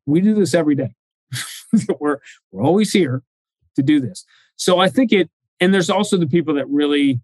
we 0.06 0.20
do 0.20 0.34
this 0.34 0.54
every 0.54 0.74
day. 0.74 0.94
we're, 2.00 2.18
we're 2.50 2.64
always 2.64 2.92
here 2.92 3.22
to 3.76 3.82
do 3.82 4.00
this. 4.00 4.24
So 4.56 4.78
I 4.78 4.88
think 4.88 5.12
it, 5.12 5.30
and 5.60 5.72
there's 5.72 5.90
also 5.90 6.16
the 6.16 6.26
people 6.26 6.54
that 6.54 6.68
really 6.68 7.20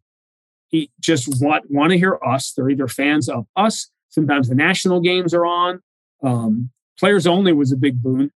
just 1.01 1.43
want, 1.43 1.71
want 1.71 1.93
to 1.93 1.99
hear 1.99 2.19
us. 2.25 2.53
They're 2.53 2.71
either 2.71 2.89
fans 2.89 3.29
of 3.29 3.47
us. 3.57 3.91
Sometimes 4.09 4.49
the 4.49 4.55
national 4.55 5.01
games 5.01 5.35
are 5.35 5.47
on. 5.47 5.81
Um, 6.23 6.71
players 6.99 7.27
only 7.27 7.53
was 7.53 7.73
a 7.73 7.77
big 7.77 8.03
boon 8.03 8.31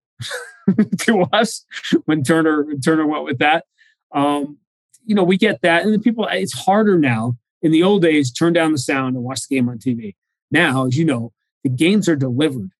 to 0.99 1.23
us 1.33 1.65
when 2.05 2.23
Turner, 2.23 2.67
Turner 2.85 3.07
went 3.07 3.25
with 3.25 3.39
that. 3.39 3.65
Um, 4.13 4.59
you 5.05 5.15
know, 5.15 5.25
we 5.25 5.37
get 5.37 5.63
that. 5.63 5.85
And 5.85 5.93
the 5.93 5.99
people, 5.99 6.27
it's 6.31 6.53
harder 6.53 6.99
now 6.99 7.37
in 7.61 7.73
the 7.73 7.83
old 7.83 8.03
days, 8.03 8.33
turn 8.33 8.53
down 8.53 8.73
the 8.73 8.79
sound 8.79 9.15
and 9.17 9.25
watch 9.25 9.49
the 9.49 9.57
game 9.57 9.69
on 9.69 9.79
TV. 9.79 10.15
Now, 10.51 10.87
as 10.87 10.97
you 10.97 11.05
know, 11.05 11.33
the 11.63 11.71
games 11.71 12.09
are 12.09 12.17
delivered 12.17 12.71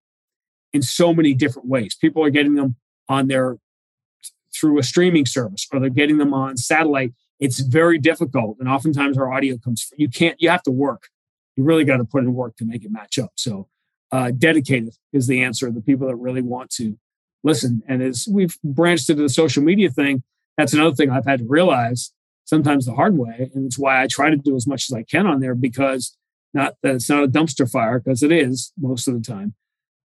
in 0.73 0.81
so 0.81 1.13
many 1.13 1.33
different 1.33 1.67
ways. 1.67 1.95
People 1.95 2.23
are 2.23 2.29
getting 2.29 2.55
them 2.55 2.75
on 3.09 3.27
their 3.27 3.57
through 4.53 4.77
a 4.77 4.83
streaming 4.83 5.25
service 5.25 5.67
or 5.71 5.79
they're 5.79 5.89
getting 5.89 6.17
them 6.17 6.33
on 6.33 6.57
satellite. 6.57 7.13
It's 7.43 7.59
very 7.59 7.99
difficult. 7.99 8.57
And 8.59 8.69
oftentimes 8.69 9.17
our 9.17 9.31
audio 9.31 9.57
comes, 9.57 9.91
you 9.97 10.09
can't, 10.09 10.41
you 10.41 10.49
have 10.49 10.63
to 10.63 10.71
work. 10.71 11.09
You 11.55 11.63
really 11.63 11.83
got 11.83 11.97
to 11.97 12.05
put 12.05 12.23
in 12.23 12.33
work 12.33 12.55
to 12.57 12.65
make 12.65 12.83
it 12.85 12.91
match 12.91 13.19
up. 13.19 13.33
So, 13.35 13.67
uh, 14.11 14.31
dedicated 14.31 14.95
is 15.11 15.27
the 15.27 15.43
answer. 15.43 15.71
The 15.71 15.81
people 15.81 16.07
that 16.07 16.15
really 16.15 16.41
want 16.41 16.69
to 16.75 16.97
listen. 17.43 17.81
And 17.87 18.01
as 18.01 18.27
we've 18.31 18.57
branched 18.63 19.09
into 19.09 19.23
the 19.23 19.29
social 19.29 19.63
media 19.63 19.89
thing, 19.89 20.23
that's 20.57 20.73
another 20.73 20.95
thing 20.95 21.09
I've 21.09 21.25
had 21.25 21.39
to 21.39 21.45
realize 21.47 22.13
sometimes 22.45 22.85
the 22.85 22.93
hard 22.93 23.17
way. 23.17 23.49
And 23.53 23.65
it's 23.65 23.77
why 23.77 24.01
I 24.01 24.07
try 24.07 24.29
to 24.29 24.37
do 24.37 24.55
as 24.55 24.67
much 24.67 24.89
as 24.89 24.95
I 24.95 25.03
can 25.03 25.27
on 25.27 25.39
there 25.39 25.55
because 25.55 26.15
not 26.53 26.75
that 26.83 26.95
it's 26.95 27.09
not 27.09 27.23
a 27.23 27.27
dumpster 27.27 27.69
fire, 27.69 27.99
because 27.99 28.21
it 28.23 28.31
is 28.31 28.71
most 28.79 29.07
of 29.07 29.15
the 29.15 29.21
time, 29.21 29.55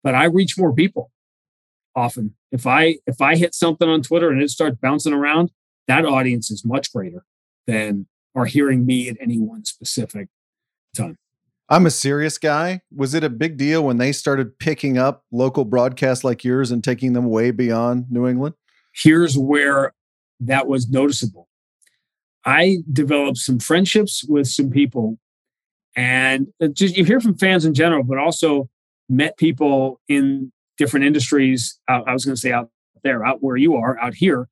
but 0.05 0.15
I 0.15 0.25
reach 0.25 0.57
more 0.57 0.73
people 0.73 1.11
often. 1.95 2.35
If 2.53 2.67
I 2.67 2.99
if 3.07 3.21
I 3.21 3.37
hit 3.37 3.55
something 3.55 3.89
on 3.89 4.03
Twitter 4.03 4.31
and 4.31 4.41
it 4.41 4.51
starts 4.51 4.79
bouncing 4.81 5.13
around, 5.13 5.51
that 5.89 6.05
audience 6.05 6.51
is 6.51 6.65
much 6.65 6.93
greater 6.93 7.25
than 7.67 8.07
are 8.35 8.45
hearing 8.45 8.85
me 8.85 9.09
at 9.09 9.17
any 9.21 9.39
one 9.39 9.65
specific 9.65 10.29
time. 10.97 11.17
I'm 11.69 11.87
a 11.87 11.91
serious 11.91 12.39
guy. 12.39 12.83
Was 12.95 13.15
it 13.15 13.25
a 13.25 13.31
big 13.31 13.57
deal 13.57 13.85
when 13.85 13.97
they 13.97 14.13
started 14.13 14.59
picking 14.59 14.99
up 14.99 15.25
local 15.33 15.65
broadcasts 15.65 16.23
like 16.23 16.45
yours 16.45 16.71
and 16.71 16.85
taking 16.85 17.13
them 17.13 17.27
way 17.27 17.51
beyond 17.51 18.07
New 18.11 18.29
England? 18.29 18.55
Here's 18.95 19.37
where 19.37 19.93
that 20.41 20.69
was 20.69 20.89
noticeable. 20.89 21.49
I 22.45 22.79
developed 22.93 23.39
some 23.39 23.59
friendships 23.59 24.25
with 24.29 24.47
some 24.47 24.71
people, 24.71 25.19
and 25.97 26.47
just 26.73 26.97
you 26.97 27.05
hear 27.05 27.21
from 27.21 27.37
fans 27.37 27.65
in 27.65 27.75
general, 27.75 28.05
but 28.05 28.19
also 28.19 28.69
met 29.09 29.37
people 29.37 30.01
in 30.07 30.53
different 30.79 31.05
industries. 31.05 31.81
I 31.89 32.13
was 32.13 32.25
going 32.25 32.37
to 32.37 32.41
say 32.41 32.53
out 32.53 32.71
there, 33.03 33.25
out 33.25 33.43
where 33.43 33.57
you 33.57 33.75
are, 33.75 33.99
out 33.99 34.15
here, 34.15 34.47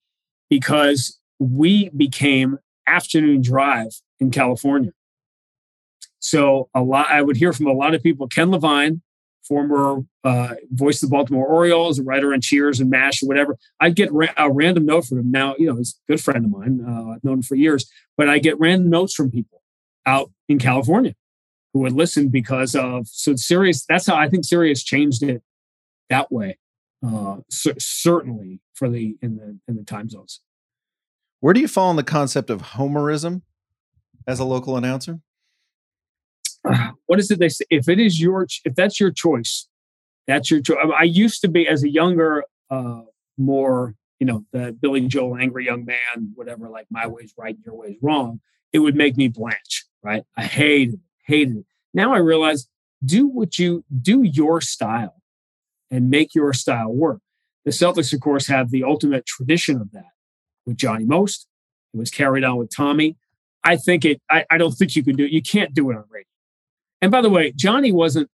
because 0.50 1.20
we 1.52 1.90
became 1.90 2.58
afternoon 2.86 3.42
drive 3.42 3.92
in 4.20 4.30
California. 4.30 4.92
So 6.18 6.68
a 6.74 6.82
lot, 6.82 7.08
I 7.10 7.22
would 7.22 7.36
hear 7.36 7.52
from 7.52 7.66
a 7.66 7.72
lot 7.72 7.94
of 7.94 8.02
people. 8.02 8.28
Ken 8.28 8.50
Levine, 8.50 9.02
former 9.46 10.00
uh, 10.24 10.54
voice 10.70 11.02
of 11.02 11.10
the 11.10 11.14
Baltimore 11.14 11.46
Orioles, 11.46 12.00
writer 12.00 12.32
on 12.32 12.40
Cheers 12.40 12.80
and 12.80 12.88
MASH 12.88 13.22
or 13.22 13.26
whatever. 13.26 13.58
I'd 13.78 13.94
get 13.94 14.10
ra- 14.12 14.28
a 14.36 14.50
random 14.50 14.86
note 14.86 15.04
from 15.04 15.18
him. 15.18 15.30
Now, 15.30 15.54
you 15.58 15.66
know, 15.66 15.76
he's 15.76 16.00
a 16.08 16.12
good 16.12 16.22
friend 16.22 16.44
of 16.44 16.50
mine. 16.50 16.80
Uh, 16.86 17.10
I've 17.10 17.24
known 17.24 17.34
him 17.34 17.42
for 17.42 17.56
years, 17.56 17.90
but 18.16 18.28
I 18.28 18.38
get 18.38 18.58
random 18.58 18.88
notes 18.88 19.14
from 19.14 19.30
people 19.30 19.62
out 20.06 20.30
in 20.48 20.58
California 20.58 21.14
who 21.74 21.80
would 21.80 21.92
listen 21.92 22.28
because 22.28 22.74
of 22.74 23.06
so 23.08 23.36
Sirius. 23.36 23.84
That's 23.86 24.06
how 24.06 24.16
I 24.16 24.28
think 24.28 24.44
Sirius 24.44 24.82
changed 24.82 25.22
it 25.22 25.42
that 26.08 26.32
way. 26.32 26.58
Uh, 27.06 27.38
c- 27.50 27.72
certainly 27.78 28.60
for 28.72 28.88
the 28.88 29.16
in 29.20 29.36
the 29.36 29.58
in 29.68 29.76
the 29.76 29.84
time 29.84 30.08
zones. 30.08 30.40
Where 31.44 31.52
do 31.52 31.60
you 31.60 31.68
fall 31.68 31.90
on 31.90 31.96
the 31.96 32.02
concept 32.02 32.48
of 32.48 32.62
homerism 32.62 33.42
as 34.26 34.40
a 34.40 34.46
local 34.46 34.78
announcer? 34.78 35.20
what 37.04 37.18
is 37.18 37.30
it 37.30 37.38
they 37.38 37.50
say? 37.50 37.66
If 37.68 37.86
it 37.86 38.00
is 38.00 38.18
your, 38.18 38.46
if 38.64 38.74
that's 38.74 38.98
your 38.98 39.10
choice, 39.10 39.68
that's 40.26 40.50
your 40.50 40.62
choice. 40.62 40.78
I 40.98 41.02
used 41.02 41.42
to 41.42 41.48
be 41.48 41.68
as 41.68 41.82
a 41.82 41.90
younger, 41.90 42.44
uh, 42.70 43.02
more, 43.36 43.94
you 44.18 44.26
know, 44.26 44.46
the 44.52 44.72
Billy 44.72 45.02
Joel 45.02 45.36
angry 45.36 45.66
young 45.66 45.84
man, 45.84 46.32
whatever, 46.34 46.70
like 46.70 46.86
my 46.90 47.06
way's 47.06 47.34
right, 47.36 47.58
your 47.62 47.74
way's 47.74 47.98
wrong. 48.00 48.40
It 48.72 48.78
would 48.78 48.96
make 48.96 49.18
me 49.18 49.28
blanch, 49.28 49.84
right? 50.02 50.22
I 50.38 50.44
hated 50.44 50.98
hated 51.26 51.58
it. 51.58 51.66
Now 51.92 52.14
I 52.14 52.20
realize 52.20 52.68
do 53.04 53.26
what 53.26 53.58
you 53.58 53.84
do 54.00 54.22
your 54.22 54.62
style 54.62 55.20
and 55.90 56.08
make 56.08 56.34
your 56.34 56.54
style 56.54 56.94
work. 56.94 57.20
The 57.66 57.70
Celtics, 57.70 58.14
of 58.14 58.20
course, 58.22 58.46
have 58.46 58.70
the 58.70 58.84
ultimate 58.84 59.26
tradition 59.26 59.78
of 59.82 59.92
that 59.92 60.13
with 60.66 60.76
Johnny 60.76 61.04
Most. 61.04 61.46
It 61.92 61.98
was 61.98 62.10
carried 62.10 62.44
on 62.44 62.56
with 62.56 62.74
Tommy. 62.74 63.16
I 63.62 63.76
think 63.76 64.04
it. 64.04 64.20
I, 64.30 64.44
I 64.50 64.58
don't 64.58 64.72
think 64.72 64.94
you 64.96 65.02
can 65.02 65.16
do 65.16 65.24
it. 65.24 65.30
You 65.30 65.42
can't 65.42 65.74
do 65.74 65.90
it 65.90 65.96
on 65.96 66.04
radio. 66.10 66.26
And 67.00 67.10
by 67.10 67.22
the 67.22 67.30
way, 67.30 67.52
Johnny 67.52 67.92
wasn't. 67.92 68.28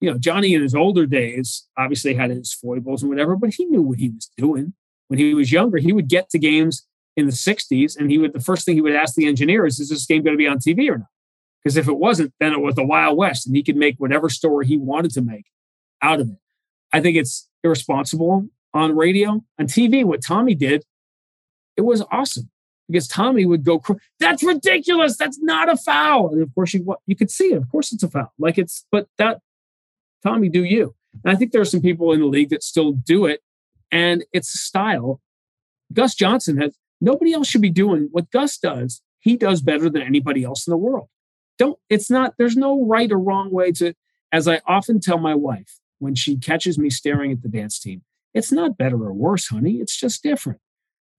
You 0.00 0.10
know, 0.10 0.18
Johnny 0.18 0.54
in 0.54 0.62
his 0.62 0.74
older 0.74 1.04
days 1.04 1.68
obviously 1.76 2.14
had 2.14 2.30
his 2.30 2.54
foibles 2.54 3.02
and 3.02 3.10
whatever, 3.10 3.36
but 3.36 3.52
he 3.54 3.66
knew 3.66 3.82
what 3.82 3.98
he 3.98 4.08
was 4.08 4.30
doing. 4.36 4.72
When 5.08 5.18
he 5.18 5.34
was 5.34 5.52
younger, 5.52 5.76
he 5.76 5.92
would 5.92 6.08
get 6.08 6.30
to 6.30 6.38
games 6.38 6.86
in 7.16 7.26
the 7.26 7.32
60s 7.32 7.98
and 7.98 8.10
he 8.10 8.16
would 8.16 8.32
the 8.32 8.40
first 8.40 8.64
thing 8.64 8.76
he 8.76 8.80
would 8.80 8.94
ask 8.94 9.14
the 9.14 9.26
engineers 9.26 9.74
is 9.74 9.80
is 9.80 9.88
this 9.90 10.06
game 10.06 10.22
going 10.22 10.34
to 10.34 10.38
be 10.38 10.46
on 10.46 10.58
TV 10.58 10.88
or 10.88 10.98
not? 10.98 11.08
Because 11.62 11.76
if 11.76 11.88
it 11.88 11.98
wasn't, 11.98 12.32
then 12.40 12.52
it 12.52 12.60
was 12.60 12.74
the 12.74 12.84
Wild 12.84 13.18
West 13.18 13.46
and 13.46 13.54
he 13.54 13.62
could 13.62 13.76
make 13.76 13.96
whatever 13.98 14.30
story 14.30 14.66
he 14.66 14.78
wanted 14.78 15.10
to 15.12 15.20
make 15.20 15.44
out 16.00 16.20
of 16.20 16.30
it. 16.30 16.38
I 16.92 17.00
think 17.00 17.16
it's 17.16 17.48
irresponsible 17.62 18.48
on 18.72 18.96
radio. 18.96 19.44
On 19.58 19.66
TV, 19.66 20.04
what 20.04 20.22
Tommy 20.22 20.54
did, 20.54 20.84
it 21.76 21.82
was 21.82 22.02
awesome 22.10 22.50
because 22.88 23.08
Tommy 23.08 23.46
would 23.46 23.64
go, 23.64 23.82
"That's 24.18 24.42
ridiculous! 24.42 25.16
That's 25.16 25.38
not 25.40 25.68
a 25.68 25.76
foul!" 25.76 26.32
And 26.32 26.42
of 26.42 26.54
course, 26.54 26.74
you 26.74 26.94
you 27.06 27.16
could 27.16 27.30
see 27.30 27.52
it. 27.52 27.56
Of 27.56 27.70
course, 27.70 27.92
it's 27.92 28.02
a 28.02 28.08
foul. 28.08 28.32
Like 28.38 28.58
it's, 28.58 28.86
but 28.90 29.08
that 29.18 29.40
Tommy, 30.22 30.48
do 30.48 30.64
you? 30.64 30.94
And 31.24 31.32
I 31.32 31.36
think 31.36 31.52
there 31.52 31.60
are 31.60 31.66
some 31.66 31.80
people 31.80 32.12
in 32.12 32.20
the 32.20 32.26
league 32.26 32.50
that 32.50 32.62
still 32.62 32.92
do 32.92 33.26
it, 33.26 33.40
and 33.90 34.24
it's 34.32 34.54
a 34.54 34.58
style. 34.58 35.20
Gus 35.92 36.14
Johnson 36.14 36.60
has 36.60 36.76
nobody 37.00 37.32
else 37.32 37.48
should 37.48 37.62
be 37.62 37.70
doing 37.70 38.08
what 38.12 38.30
Gus 38.30 38.58
does. 38.58 39.02
He 39.18 39.36
does 39.36 39.60
better 39.60 39.90
than 39.90 40.02
anybody 40.02 40.44
else 40.44 40.66
in 40.66 40.70
the 40.70 40.76
world. 40.76 41.08
Don't. 41.58 41.78
It's 41.88 42.10
not. 42.10 42.34
There's 42.38 42.56
no 42.56 42.84
right 42.86 43.10
or 43.10 43.18
wrong 43.18 43.50
way 43.50 43.72
to. 43.72 43.94
As 44.32 44.46
I 44.46 44.60
often 44.66 45.00
tell 45.00 45.18
my 45.18 45.34
wife 45.34 45.80
when 45.98 46.14
she 46.14 46.36
catches 46.36 46.78
me 46.78 46.88
staring 46.88 47.32
at 47.32 47.42
the 47.42 47.48
dance 47.48 47.80
team, 47.80 48.02
it's 48.32 48.52
not 48.52 48.78
better 48.78 49.02
or 49.04 49.12
worse, 49.12 49.48
honey. 49.48 49.74
It's 49.74 49.98
just 49.98 50.22
different. 50.22 50.60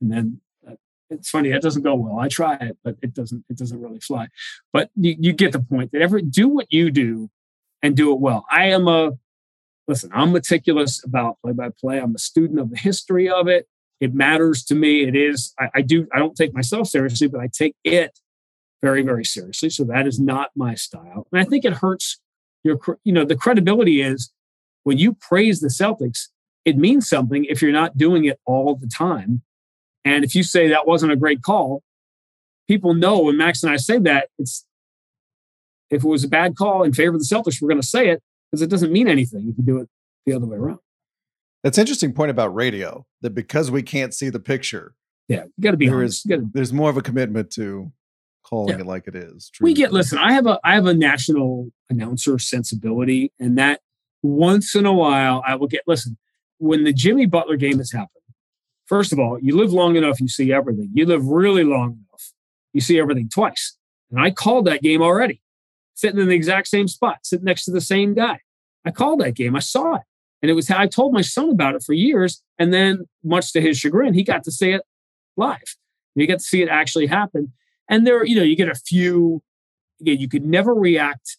And 0.02 0.12
then 0.12 0.42
uh, 0.68 0.74
it's 1.10 1.30
funny 1.30 1.52
that 1.52 1.62
doesn't 1.62 1.84
go 1.84 1.96
well. 1.96 2.20
I 2.20 2.28
try 2.28 2.56
it, 2.56 2.78
but 2.84 2.98
it 3.02 3.14
doesn't. 3.14 3.46
It 3.50 3.58
doesn't 3.58 3.82
really 3.82 4.00
fly. 4.00 4.28
But 4.74 4.90
you, 4.96 5.16
you 5.20 5.34
get 5.34 5.52
the 5.52 5.60
point. 5.60 5.92
That 5.92 6.02
ever 6.02 6.22
do 6.22 6.48
what 6.50 6.72
you 6.72 6.92
do, 6.92 7.30
and 7.82 7.96
do 7.96 8.12
it 8.12 8.20
well. 8.20 8.46
I 8.52 8.68
am 8.68 8.88
a 8.88 9.12
listen. 9.88 10.10
I'm 10.14 10.32
meticulous 10.32 11.04
about 11.04 11.38
play 11.44 11.54
by 11.54 11.70
play. 11.70 12.00
I'm 12.00 12.16
a 12.16 12.20
student 12.20 12.60
of 12.60 12.72
the 12.72 12.78
history 12.78 13.30
of 13.30 13.48
it. 13.48 13.68
It 14.00 14.14
matters 14.14 14.64
to 14.66 14.76
me. 14.76 15.04
It 15.04 15.16
is. 15.16 15.54
I, 15.60 15.70
I 15.76 15.82
do. 15.82 16.08
I 16.14 16.20
don't 16.20 16.36
take 16.36 16.54
myself 16.54 16.88
seriously, 16.88 17.28
but 17.28 17.40
I 17.40 17.48
take 17.48 17.76
it 17.84 18.20
very, 18.82 19.04
very 19.04 19.26
seriously. 19.26 19.70
So 19.70 19.84
that 19.84 20.08
is 20.08 20.20
not 20.20 20.50
my 20.56 20.76
style, 20.76 21.28
and 21.32 21.40
I 21.40 21.46
think 21.46 21.66
it 21.66 21.74
hurts 21.74 22.20
your. 22.64 22.80
You 23.04 23.14
know, 23.14 23.26
the 23.26 23.36
credibility 23.36 24.02
is 24.02 24.32
when 24.84 24.98
you 24.98 25.14
praise 25.14 25.60
the 25.60 25.68
Celtics 25.68 26.30
it 26.66 26.78
means 26.78 27.08
something 27.08 27.46
if 27.46 27.62
you're 27.62 27.72
not 27.72 27.98
doing 27.98 28.26
it 28.26 28.40
all 28.46 28.76
the 28.76 28.88
time. 28.88 29.42
And 30.04 30.24
if 30.24 30.36
you 30.36 30.44
say 30.44 30.68
that 30.70 30.88
wasn't 30.88 31.12
a 31.12 31.16
great 31.16 31.42
call, 31.42 31.84
people 32.68 32.94
know 32.94 33.20
when 33.20 33.38
Max 33.38 33.64
and 33.64 33.72
I 33.72 33.78
say 33.78 34.00
that, 34.00 34.30
it's 34.40 34.66
if 35.90 36.04
it 36.04 36.08
was 36.08 36.24
a 36.24 36.28
bad 36.28 36.56
call 36.56 36.84
in 36.84 36.94
favor 36.94 37.16
of 37.16 37.20
the 37.20 37.26
Celtics, 37.26 37.62
we're 37.62 37.68
going 37.68 37.82
to 37.82 37.88
say 37.88 38.10
it 38.10 38.22
because 38.50 38.62
it 38.62 38.70
doesn't 38.70 38.92
mean 38.92 39.08
anything 39.08 39.50
if 39.50 39.58
you 39.58 39.64
do 39.64 39.78
it 39.78 39.90
the 40.26 40.34
other 40.34 40.46
way 40.46 40.58
around. 40.58 40.80
That's 41.64 41.78
interesting 41.78 42.14
point 42.14 42.32
about 42.32 42.56
radio 42.56 43.06
that 43.22 43.36
because 43.36 43.70
we 43.70 43.84
can't 43.84 44.14
see 44.14 44.30
the 44.30 44.40
picture. 44.40 44.96
Yeah, 45.28 45.44
you 45.44 45.62
got 45.62 45.72
to 45.72 45.78
be 45.78 45.88
there. 45.88 46.02
Is, 46.02 46.24
gotta, 46.28 46.46
there's 46.52 46.74
more 46.74 46.90
of 46.90 46.98
a 46.98 47.02
commitment 47.02 47.52
to 47.52 47.92
calling 48.44 48.76
yeah. 48.76 48.82
it 48.82 48.88
like 48.88 49.08
it 49.08 49.16
is. 49.16 49.52
We 49.62 49.74
get 49.74 49.94
listen. 49.94 50.18
I 50.18 50.34
have 50.34 50.48
a 50.48 50.60
I 50.64 50.74
have 50.74 50.88
a 50.88 50.94
national 50.94 51.70
announcer 51.90 52.40
sensibility, 52.40 53.32
and 53.40 53.58
that 53.58 53.82
once 54.24 54.76
in 54.76 54.86
a 54.86 54.94
while 54.94 55.44
I 55.46 55.56
will 55.56 55.68
get 55.68 55.84
listen 55.86 56.18
when 56.58 56.84
the 56.84 56.94
Jimmy 56.94 57.26
Butler 57.28 57.58
game 57.58 57.78
has 57.78 57.92
happened, 57.92 58.21
first 58.92 59.14
of 59.14 59.20
all, 59.20 59.40
you 59.42 59.56
live 59.56 59.72
long 59.72 59.96
enough, 59.96 60.20
you 60.20 60.28
see 60.28 60.52
everything. 60.52 60.90
You 60.94 61.06
live 61.06 61.26
really 61.26 61.64
long 61.64 61.92
enough, 61.92 62.34
you 62.74 62.82
see 62.82 63.00
everything 63.00 63.30
twice. 63.30 63.78
And 64.12 64.20
I 64.20 64.32
called 64.32 64.66
that 64.68 64.82
game 64.82 65.02
already, 65.02 65.42
sitting 65.94 66.20
in 66.20 66.28
the 66.28 66.36
exact 66.36 66.68
same 66.68 66.90
spot, 66.90 67.20
sitting 67.24 67.46
next 67.46 67.64
to 67.66 67.72
the 67.72 67.80
same 67.80 68.14
guy. 68.14 68.42
I 68.86 68.92
called 68.92 69.22
that 69.22 69.36
game. 69.36 69.56
I 69.56 69.60
saw 69.60 69.96
it. 69.96 70.02
And 70.42 70.52
it 70.52 70.56
was 70.56 70.68
how 70.68 70.78
I 70.78 70.88
told 70.88 71.14
my 71.14 71.22
son 71.22 71.52
about 71.52 71.76
it 71.76 71.84
for 71.84 71.94
years. 71.94 72.44
And 72.60 72.74
then, 72.74 73.06
much 73.24 73.54
to 73.54 73.62
his 73.62 73.78
chagrin, 73.78 74.14
he 74.14 74.24
got 74.24 74.44
to 74.44 74.52
see 74.52 74.72
it 74.72 74.82
live. 75.38 75.78
You 76.16 76.28
get 76.28 76.40
to 76.40 76.44
see 76.44 76.62
it 76.62 76.68
actually 76.68 77.08
happen. 77.08 77.54
And 77.88 78.06
there, 78.06 78.26
you 78.26 78.36
know, 78.36 78.44
you 78.44 78.58
get 78.58 78.68
a 78.68 78.76
few, 78.76 79.42
again, 80.02 80.20
you 80.20 80.28
could 80.28 80.46
never 80.46 80.74
react 80.74 81.38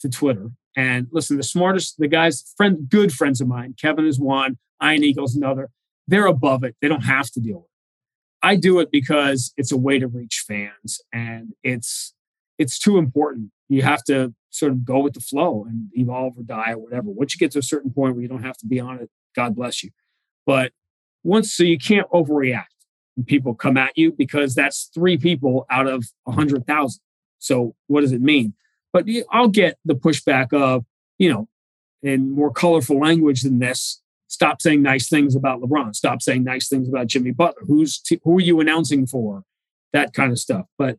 to 0.00 0.08
Twitter 0.08 0.50
and 0.76 1.08
listen, 1.10 1.36
the 1.36 1.42
smartest, 1.42 1.98
the 1.98 2.08
guys, 2.08 2.54
friend, 2.56 2.88
good 2.88 3.12
friends 3.12 3.40
of 3.40 3.48
mine, 3.48 3.74
Kevin 3.78 4.06
is 4.06 4.18
one, 4.18 4.56
Ian 4.82 5.04
Eagle's 5.04 5.34
another. 5.34 5.70
They're 6.08 6.26
above 6.26 6.64
it. 6.64 6.76
They 6.80 6.88
don't 6.88 7.04
have 7.04 7.30
to 7.32 7.40
deal 7.40 7.56
with 7.56 7.64
it. 7.64 8.46
I 8.46 8.56
do 8.56 8.78
it 8.78 8.90
because 8.90 9.52
it's 9.56 9.72
a 9.72 9.76
way 9.76 9.98
to 9.98 10.06
reach 10.06 10.44
fans, 10.46 11.00
and 11.12 11.52
it's 11.62 12.14
it's 12.58 12.78
too 12.78 12.98
important. 12.98 13.50
You 13.68 13.82
have 13.82 14.04
to 14.04 14.34
sort 14.50 14.72
of 14.72 14.84
go 14.84 15.00
with 15.00 15.14
the 15.14 15.20
flow 15.20 15.66
and 15.68 15.90
evolve 15.94 16.38
or 16.38 16.42
die 16.42 16.72
or 16.72 16.78
whatever. 16.78 17.10
Once 17.10 17.34
you 17.34 17.38
get 17.38 17.50
to 17.52 17.58
a 17.58 17.62
certain 17.62 17.90
point 17.90 18.14
where 18.14 18.22
you 18.22 18.28
don't 18.28 18.44
have 18.44 18.56
to 18.58 18.66
be 18.66 18.80
on 18.80 18.98
it, 19.00 19.10
God 19.34 19.54
bless 19.54 19.82
you. 19.82 19.90
But 20.46 20.72
once, 21.24 21.52
so 21.52 21.64
you 21.64 21.78
can't 21.78 22.08
overreact 22.10 22.66
people 23.24 23.54
come 23.54 23.76
at 23.76 23.96
you 23.96 24.12
because 24.12 24.54
that's 24.54 24.90
three 24.94 25.16
people 25.16 25.66
out 25.70 25.86
of 25.86 26.04
a 26.26 26.32
hundred 26.32 26.66
thousand. 26.66 27.00
So 27.38 27.74
what 27.86 28.02
does 28.02 28.12
it 28.12 28.20
mean? 28.20 28.54
But 28.92 29.06
I'll 29.30 29.48
get 29.48 29.78
the 29.84 29.94
pushback 29.94 30.52
of, 30.52 30.84
you 31.18 31.32
know, 31.32 31.48
in 32.02 32.30
more 32.30 32.52
colorful 32.52 32.98
language 32.98 33.42
than 33.42 33.58
this. 33.58 34.00
Stop 34.28 34.60
saying 34.60 34.82
nice 34.82 35.08
things 35.08 35.36
about 35.36 35.60
LeBron. 35.60 35.94
Stop 35.94 36.20
saying 36.20 36.44
nice 36.44 36.68
things 36.68 36.88
about 36.88 37.06
Jimmy 37.06 37.30
Butler. 37.30 37.62
Who's 37.66 37.98
t- 37.98 38.20
who 38.24 38.38
are 38.38 38.42
you 38.42 38.60
announcing 38.60 39.06
for? 39.06 39.44
That 39.92 40.12
kind 40.12 40.32
of 40.32 40.38
stuff. 40.38 40.66
But 40.76 40.98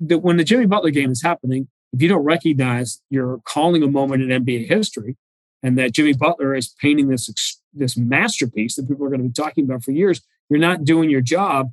the, 0.00 0.18
when 0.18 0.36
the 0.36 0.44
Jimmy 0.44 0.66
Butler 0.66 0.90
game 0.90 1.10
is 1.10 1.22
happening, 1.22 1.68
if 1.92 2.00
you 2.00 2.08
don't 2.08 2.24
recognize 2.24 3.02
you're 3.10 3.40
calling 3.44 3.82
a 3.82 3.88
moment 3.88 4.22
in 4.22 4.44
NBA 4.44 4.68
history, 4.68 5.16
and 5.62 5.78
that 5.78 5.92
Jimmy 5.92 6.12
Butler 6.12 6.54
is 6.54 6.74
painting 6.80 7.08
this 7.08 7.60
this 7.72 7.96
masterpiece 7.96 8.76
that 8.76 8.88
people 8.88 9.06
are 9.06 9.08
going 9.08 9.22
to 9.22 9.28
be 9.28 9.32
talking 9.32 9.64
about 9.64 9.82
for 9.82 9.92
years, 9.92 10.20
you're 10.50 10.58
not 10.58 10.84
doing 10.84 11.10
your 11.10 11.20
job. 11.20 11.72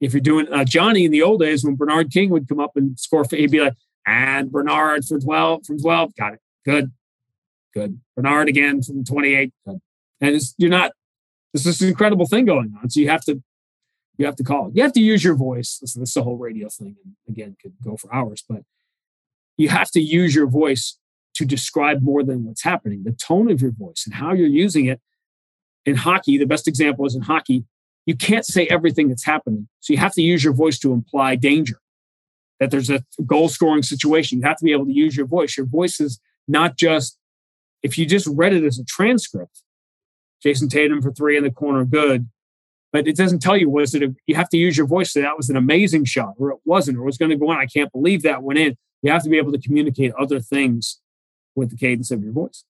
If 0.00 0.12
you're 0.12 0.20
doing 0.20 0.52
uh, 0.52 0.64
Johnny 0.64 1.04
in 1.04 1.10
the 1.10 1.22
old 1.22 1.40
days 1.40 1.64
when 1.64 1.76
Bernard 1.76 2.10
King 2.10 2.30
would 2.30 2.48
come 2.48 2.60
up 2.60 2.72
and 2.74 2.98
score, 2.98 3.24
he'd 3.30 3.50
be 3.50 3.60
like, 3.60 3.74
and 4.06 4.50
Bernard 4.50 5.04
for 5.04 5.18
12 5.18 5.66
from 5.66 5.78
12. 5.78 6.16
Got 6.16 6.34
it. 6.34 6.40
Good. 6.64 6.92
Good. 7.74 8.00
Bernard 8.16 8.48
again 8.48 8.82
from 8.82 9.04
28. 9.04 9.52
Good. 9.66 9.80
And 10.20 10.40
you're 10.58 10.70
not, 10.70 10.92
there's 11.52 11.64
this 11.64 11.82
incredible 11.82 12.26
thing 12.26 12.44
going 12.44 12.74
on. 12.80 12.90
So 12.90 13.00
you 13.00 13.08
have 13.08 13.24
to, 13.24 13.42
you 14.18 14.26
have 14.26 14.36
to 14.36 14.44
call 14.44 14.68
it. 14.68 14.76
You 14.76 14.82
have 14.82 14.92
to 14.92 15.00
use 15.00 15.24
your 15.24 15.34
voice. 15.34 15.78
This, 15.80 15.94
this 15.94 16.10
is 16.10 16.14
the 16.14 16.22
whole 16.22 16.36
radio 16.36 16.68
thing. 16.68 16.96
And 17.04 17.14
again, 17.28 17.56
could 17.60 17.74
go 17.82 17.96
for 17.96 18.14
hours, 18.14 18.44
but 18.48 18.62
you 19.56 19.68
have 19.70 19.90
to 19.92 20.00
use 20.00 20.34
your 20.34 20.46
voice 20.46 20.98
to 21.34 21.44
describe 21.44 22.02
more 22.02 22.22
than 22.22 22.44
what's 22.44 22.62
happening, 22.62 23.04
the 23.04 23.12
tone 23.12 23.50
of 23.50 23.62
your 23.62 23.70
voice 23.70 24.04
and 24.04 24.14
how 24.14 24.32
you're 24.32 24.46
using 24.46 24.86
it. 24.86 25.00
In 25.86 25.96
hockey, 25.96 26.36
the 26.36 26.44
best 26.44 26.68
example 26.68 27.06
is 27.06 27.14
in 27.14 27.22
hockey, 27.22 27.64
you 28.04 28.14
can't 28.14 28.44
say 28.44 28.66
everything 28.66 29.08
that's 29.08 29.24
happening. 29.24 29.68
So 29.80 29.92
you 29.92 29.98
have 29.98 30.14
to 30.14 30.22
use 30.22 30.44
your 30.44 30.52
voice 30.52 30.78
to 30.80 30.92
imply 30.92 31.36
danger 31.36 31.80
that 32.58 32.70
there's 32.70 32.90
a 32.90 33.02
goal 33.24 33.48
scoring 33.48 33.82
situation. 33.82 34.38
You 34.38 34.44
have 34.44 34.58
to 34.58 34.64
be 34.64 34.72
able 34.72 34.86
to 34.86 34.92
use 34.92 35.16
your 35.16 35.26
voice. 35.26 35.56
Your 35.56 35.66
voice 35.66 35.98
is 36.00 36.20
not 36.46 36.76
just, 36.76 37.18
if 37.82 37.96
you 37.96 38.04
just 38.04 38.26
read 38.26 38.52
it 38.52 38.64
as 38.64 38.78
a 38.78 38.84
transcript, 38.84 39.62
Jayson 40.44 40.68
Tatum 40.68 41.02
for 41.02 41.12
three 41.12 41.36
in 41.36 41.44
the 41.44 41.50
corner, 41.50 41.84
good. 41.84 42.28
But 42.92 43.06
it 43.06 43.16
doesn't 43.16 43.40
tell 43.40 43.56
you, 43.56 43.70
was 43.70 43.94
it, 43.94 44.02
a, 44.02 44.14
you 44.26 44.34
have 44.34 44.48
to 44.48 44.56
use 44.56 44.76
your 44.76 44.86
voice. 44.86 45.12
So 45.12 45.20
that 45.20 45.36
was 45.36 45.48
an 45.48 45.56
amazing 45.56 46.06
shot, 46.06 46.34
or 46.38 46.50
it 46.50 46.58
wasn't, 46.64 46.98
or 46.98 47.02
it 47.02 47.06
was 47.06 47.18
going 47.18 47.30
to 47.30 47.36
go 47.36 47.52
in. 47.52 47.58
I 47.58 47.66
can't 47.66 47.92
believe 47.92 48.22
that 48.22 48.42
went 48.42 48.58
in. 48.58 48.76
You 49.02 49.12
have 49.12 49.22
to 49.22 49.30
be 49.30 49.38
able 49.38 49.52
to 49.52 49.60
communicate 49.60 50.12
other 50.18 50.40
things 50.40 51.00
with 51.54 51.70
the 51.70 51.76
cadence 51.76 52.10
of 52.10 52.22
your 52.22 52.32
voice. 52.32 52.64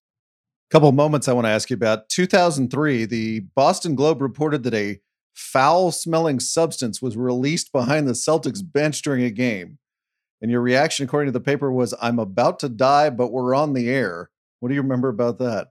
Couple 0.71 0.89
of 0.89 0.95
moments 0.95 1.27
I 1.27 1.33
want 1.33 1.47
to 1.47 1.51
ask 1.51 1.69
you 1.69 1.75
about. 1.75 2.09
2003, 2.11 3.05
the 3.05 3.41
Boston 3.57 3.97
Globe 3.97 4.23
reported 4.23 4.63
that 4.63 4.75
a 4.75 5.01
foul 5.35 5.91
smelling 5.91 6.39
substance 6.39 7.03
was 7.03 7.17
released 7.17 7.73
behind 7.73 8.07
the 8.07 8.13
Celtics 8.13 8.63
bench 8.63 9.03
during 9.03 9.25
a 9.25 9.31
game. 9.31 9.79
And 10.41 10.51
your 10.51 10.61
reaction, 10.61 11.05
according 11.05 11.27
to 11.27 11.39
the 11.39 11.45
paper, 11.45 11.73
was, 11.73 11.93
I'm 12.01 12.19
about 12.19 12.61
to 12.61 12.69
die, 12.69 13.11
but 13.11 13.33
we're 13.33 13.55
on 13.55 13.73
the 13.73 13.91
air. 13.91 14.31
What 14.61 14.69
do 14.69 14.75
you 14.75 14.83
remember 14.83 15.09
about 15.09 15.39
that? 15.39 15.69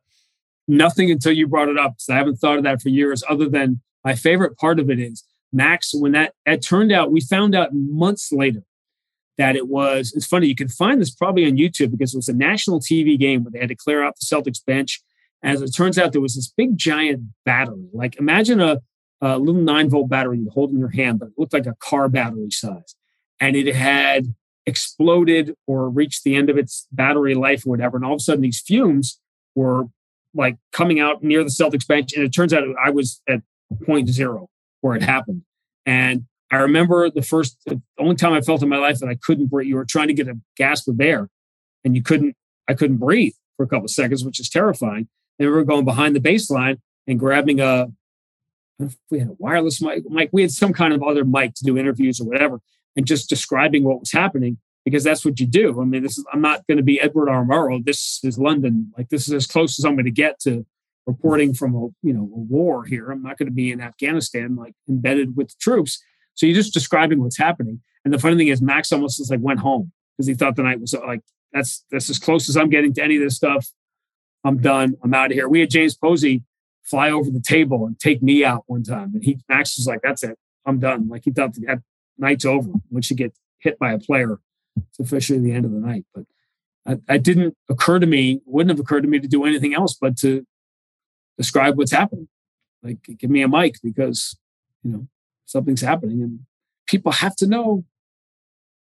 Nothing 0.69 1.09
until 1.09 1.31
you 1.31 1.47
brought 1.47 1.67
it 1.67 1.79
up. 1.79 1.95
I 2.09 2.13
haven't 2.13 2.35
thought 2.35 2.59
of 2.59 2.63
that 2.63 2.79
for 2.79 2.89
years, 2.89 3.23
other 3.27 3.49
than 3.49 3.81
my 4.05 4.13
favorite 4.13 4.55
part 4.57 4.79
of 4.79 4.89
it 4.89 4.99
is 4.99 5.23
Max, 5.51 5.95
when 5.95 6.11
that 6.11 6.33
it 6.45 6.61
turned 6.61 6.91
out, 6.91 7.11
we 7.11 7.21
found 7.21 7.55
out 7.55 7.73
months 7.73 8.31
later 8.31 8.61
that 9.39 9.55
it 9.55 9.67
was, 9.67 10.13
it's 10.15 10.27
funny, 10.27 10.45
you 10.45 10.55
can 10.55 10.67
find 10.67 11.01
this 11.01 11.09
probably 11.09 11.45
on 11.45 11.57
YouTube 11.57 11.89
because 11.89 12.13
it 12.13 12.17
was 12.17 12.29
a 12.29 12.33
national 12.33 12.79
TV 12.79 13.17
game 13.17 13.43
where 13.43 13.51
they 13.51 13.59
had 13.59 13.69
to 13.69 13.75
clear 13.75 14.03
out 14.03 14.15
the 14.19 14.25
Celtics 14.25 14.63
bench. 14.63 15.01
As 15.41 15.61
it 15.61 15.69
turns 15.69 15.97
out, 15.97 16.11
there 16.11 16.21
was 16.21 16.35
this 16.35 16.53
big 16.55 16.77
giant 16.77 17.23
battery. 17.45 17.89
Like 17.91 18.19
imagine 18.19 18.61
a, 18.61 18.79
a 19.21 19.39
little 19.39 19.61
nine 19.61 19.89
volt 19.89 20.09
battery 20.09 20.37
you 20.37 20.51
hold 20.53 20.69
in 20.69 20.77
your 20.77 20.91
hand, 20.91 21.19
but 21.19 21.29
it 21.29 21.33
looked 21.37 21.53
like 21.53 21.65
a 21.65 21.75
car 21.79 22.09
battery 22.09 22.51
size. 22.51 22.95
And 23.39 23.55
it 23.55 23.73
had 23.73 24.35
exploded 24.67 25.55
or 25.65 25.89
reached 25.89 26.23
the 26.23 26.35
end 26.35 26.49
of 26.49 26.57
its 26.57 26.85
battery 26.91 27.33
life 27.33 27.65
or 27.65 27.71
whatever. 27.71 27.97
And 27.97 28.05
all 28.05 28.13
of 28.13 28.17
a 28.17 28.21
sudden, 28.21 28.41
these 28.41 28.59
fumes 28.59 29.19
were 29.55 29.85
like 30.33 30.57
coming 30.71 30.99
out 30.99 31.23
near 31.23 31.43
the 31.43 31.49
Celtics 31.49 31.87
bench. 31.87 32.13
And 32.13 32.23
it 32.23 32.33
turns 32.33 32.53
out 32.53 32.63
I 32.83 32.89
was 32.89 33.21
at 33.27 33.41
point 33.85 34.09
zero 34.09 34.49
where 34.81 34.95
it 34.95 35.01
happened. 35.01 35.43
And 35.85 36.25
I 36.51 36.57
remember 36.57 37.09
the 37.09 37.21
first, 37.21 37.57
the 37.65 37.81
only 37.99 38.15
time 38.15 38.33
I 38.33 38.41
felt 38.41 38.63
in 38.63 38.69
my 38.69 38.77
life 38.77 38.99
that 38.99 39.09
I 39.09 39.15
couldn't 39.21 39.47
breathe. 39.47 39.67
You 39.67 39.75
were 39.75 39.85
trying 39.85 40.07
to 40.07 40.13
get 40.13 40.27
a 40.27 40.37
gasp 40.57 40.87
of 40.87 40.99
air, 40.99 41.29
and 41.83 41.95
you 41.95 42.01
couldn't. 42.01 42.35
I 42.67 42.73
couldn't 42.73 42.97
breathe 42.97 43.33
for 43.57 43.63
a 43.63 43.67
couple 43.67 43.85
of 43.85 43.91
seconds, 43.91 44.23
which 44.23 44.39
is 44.39 44.49
terrifying. 44.49 45.07
And 45.37 45.47
we 45.47 45.53
were 45.55 45.63
going 45.63 45.85
behind 45.85 46.15
the 46.15 46.19
baseline 46.19 46.77
and 47.07 47.19
grabbing 47.19 47.59
a. 47.59 47.87
we 49.11 49.19
had 49.19 49.29
a 49.29 49.35
wireless 49.37 49.81
mic, 49.81 50.09
mic. 50.09 50.29
We 50.31 50.41
had 50.41 50.51
some 50.51 50.73
kind 50.73 50.93
of 50.93 51.03
other 51.03 51.23
mic 51.23 51.53
to 51.55 51.63
do 51.63 51.77
interviews 51.77 52.19
or 52.19 52.25
whatever, 52.25 52.59
and 52.95 53.05
just 53.05 53.29
describing 53.29 53.83
what 53.83 53.99
was 53.99 54.11
happening 54.11 54.57
because 54.89 55.03
that's 55.03 55.23
what 55.23 55.39
you 55.39 55.47
do. 55.47 55.81
I 55.81 55.85
mean, 55.85 56.03
this 56.03 56.17
is 56.17 56.25
I'm 56.33 56.41
not 56.41 56.65
going 56.67 56.77
to 56.77 56.83
be 56.83 56.99
Edward 56.99 57.29
R. 57.29 57.45
Murrow. 57.45 57.83
This 57.83 58.19
is 58.23 58.37
London. 58.37 58.91
Like 58.97 59.09
this 59.09 59.27
is 59.27 59.33
as 59.33 59.47
close 59.47 59.79
as 59.79 59.85
I'm 59.85 59.95
going 59.95 60.05
to 60.05 60.11
get 60.11 60.39
to 60.41 60.65
reporting 61.05 61.53
from 61.53 61.75
a 61.75 61.87
you 62.01 62.13
know 62.13 62.23
a 62.23 62.39
war 62.39 62.85
here. 62.85 63.11
I'm 63.11 63.23
not 63.23 63.37
going 63.37 63.47
to 63.47 63.53
be 63.53 63.71
in 63.71 63.81
Afghanistan 63.81 64.55
like 64.55 64.73
embedded 64.87 65.35
with 65.35 65.49
the 65.49 65.55
troops. 65.59 66.03
So 66.35 66.45
you're 66.45 66.55
just 66.55 66.73
describing 66.73 67.21
what's 67.21 67.37
happening. 67.37 67.81
And 68.05 68.13
the 68.13 68.19
funny 68.19 68.37
thing 68.37 68.47
is, 68.47 68.61
Max 68.61 68.91
almost 68.91 69.17
just 69.17 69.31
like 69.31 69.41
went 69.41 69.59
home 69.59 69.91
because 70.15 70.27
he 70.27 70.33
thought 70.33 70.55
the 70.55 70.63
night 70.63 70.79
was 70.79 70.93
like 70.93 71.21
that's 71.53 71.83
that's 71.91 72.09
as 72.09 72.19
close 72.19 72.49
as 72.49 72.57
I'm 72.57 72.69
getting 72.69 72.93
to 72.93 73.03
any 73.03 73.17
of 73.17 73.23
this 73.23 73.35
stuff. 73.35 73.67
I'm 74.43 74.59
done. 74.61 74.95
I'm 75.03 75.13
out 75.13 75.31
of 75.31 75.33
here. 75.33 75.49
We 75.49 75.59
had 75.59 75.69
James 75.69 75.95
Posey 75.95 76.43
fly 76.83 77.11
over 77.11 77.29
the 77.29 77.41
table 77.41 77.85
and 77.85 77.99
take 77.99 78.23
me 78.23 78.43
out 78.45 78.63
one 78.67 78.83
time, 78.83 79.11
and 79.13 79.23
he 79.23 79.39
Max 79.49 79.77
was 79.77 79.87
like, 79.87 80.01
"That's 80.01 80.23
it. 80.23 80.37
I'm 80.65 80.79
done." 80.79 81.09
Like 81.09 81.23
he 81.25 81.31
thought 81.31 81.53
that 81.55 81.81
night's 82.17 82.45
over 82.45 82.71
once 82.89 83.09
you 83.09 83.15
get 83.15 83.33
hit 83.59 83.77
by 83.79 83.93
a 83.93 83.99
player. 83.99 84.39
It's 84.77 84.99
officially 84.99 85.39
the 85.39 85.51
end 85.51 85.65
of 85.65 85.71
the 85.71 85.79
night. 85.79 86.05
But 86.13 86.25
it 87.07 87.23
didn't 87.23 87.55
occur 87.69 87.99
to 87.99 88.07
me, 88.07 88.41
wouldn't 88.45 88.71
have 88.71 88.79
occurred 88.79 89.01
to 89.01 89.07
me 89.07 89.19
to 89.19 89.27
do 89.27 89.45
anything 89.45 89.73
else 89.73 89.95
but 89.99 90.17
to 90.17 90.45
describe 91.37 91.77
what's 91.77 91.91
happening. 91.91 92.27
Like, 92.81 92.97
give 93.17 93.29
me 93.29 93.41
a 93.41 93.47
mic 93.47 93.75
because, 93.83 94.37
you 94.83 94.91
know, 94.91 95.07
something's 95.45 95.81
happening 95.81 96.21
and 96.21 96.39
people 96.87 97.11
have 97.11 97.35
to 97.37 97.47
know. 97.47 97.85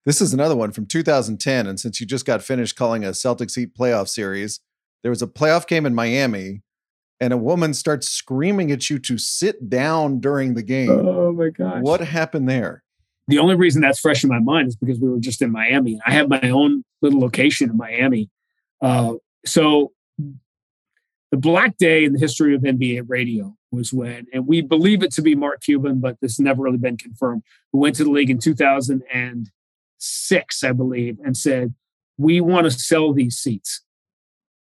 This 0.04 0.20
is 0.20 0.34
another 0.34 0.56
one 0.56 0.72
from 0.72 0.86
2010. 0.86 1.66
And 1.66 1.80
since 1.80 2.00
you 2.00 2.06
just 2.06 2.26
got 2.26 2.42
finished 2.42 2.76
calling 2.76 3.04
a 3.04 3.10
Celtics 3.10 3.56
Heat 3.56 3.74
playoff 3.74 4.08
series, 4.08 4.60
there 5.02 5.10
was 5.10 5.22
a 5.22 5.26
playoff 5.26 5.66
game 5.66 5.86
in 5.86 5.94
Miami 5.94 6.62
and 7.20 7.32
a 7.32 7.38
woman 7.38 7.72
starts 7.72 8.08
screaming 8.08 8.70
at 8.70 8.90
you 8.90 8.98
to 8.98 9.16
sit 9.16 9.70
down 9.70 10.20
during 10.20 10.54
the 10.54 10.62
game. 10.62 10.90
Oh 10.90 11.32
my 11.32 11.48
gosh. 11.48 11.80
What 11.80 12.00
happened 12.00 12.48
there? 12.48 12.83
The 13.26 13.38
only 13.38 13.54
reason 13.54 13.80
that's 13.80 14.00
fresh 14.00 14.22
in 14.22 14.30
my 14.30 14.38
mind 14.38 14.68
is 14.68 14.76
because 14.76 15.00
we 15.00 15.08
were 15.08 15.18
just 15.18 15.40
in 15.40 15.50
Miami. 15.50 15.98
I 16.06 16.12
have 16.12 16.28
my 16.28 16.50
own 16.50 16.84
little 17.00 17.20
location 17.20 17.70
in 17.70 17.76
Miami. 17.76 18.28
Uh, 18.82 19.14
so 19.46 19.92
the 21.30 21.38
black 21.38 21.78
day 21.78 22.04
in 22.04 22.12
the 22.12 22.20
history 22.20 22.54
of 22.54 22.62
NBA 22.62 23.04
radio 23.08 23.56
was 23.72 23.92
when, 23.92 24.26
and 24.32 24.46
we 24.46 24.60
believe 24.60 25.02
it 25.02 25.10
to 25.12 25.22
be 25.22 25.34
Mark 25.34 25.62
Cuban, 25.62 26.00
but 26.00 26.20
this 26.20 26.36
has 26.36 26.40
never 26.40 26.62
really 26.62 26.78
been 26.78 26.96
confirmed, 26.96 27.42
who 27.72 27.78
went 27.78 27.96
to 27.96 28.04
the 28.04 28.10
league 28.10 28.30
in 28.30 28.38
2006, 28.38 30.64
I 30.64 30.72
believe, 30.72 31.18
and 31.24 31.36
said, 31.36 31.74
We 32.18 32.40
want 32.40 32.66
to 32.66 32.70
sell 32.70 33.12
these 33.12 33.36
seats 33.36 33.82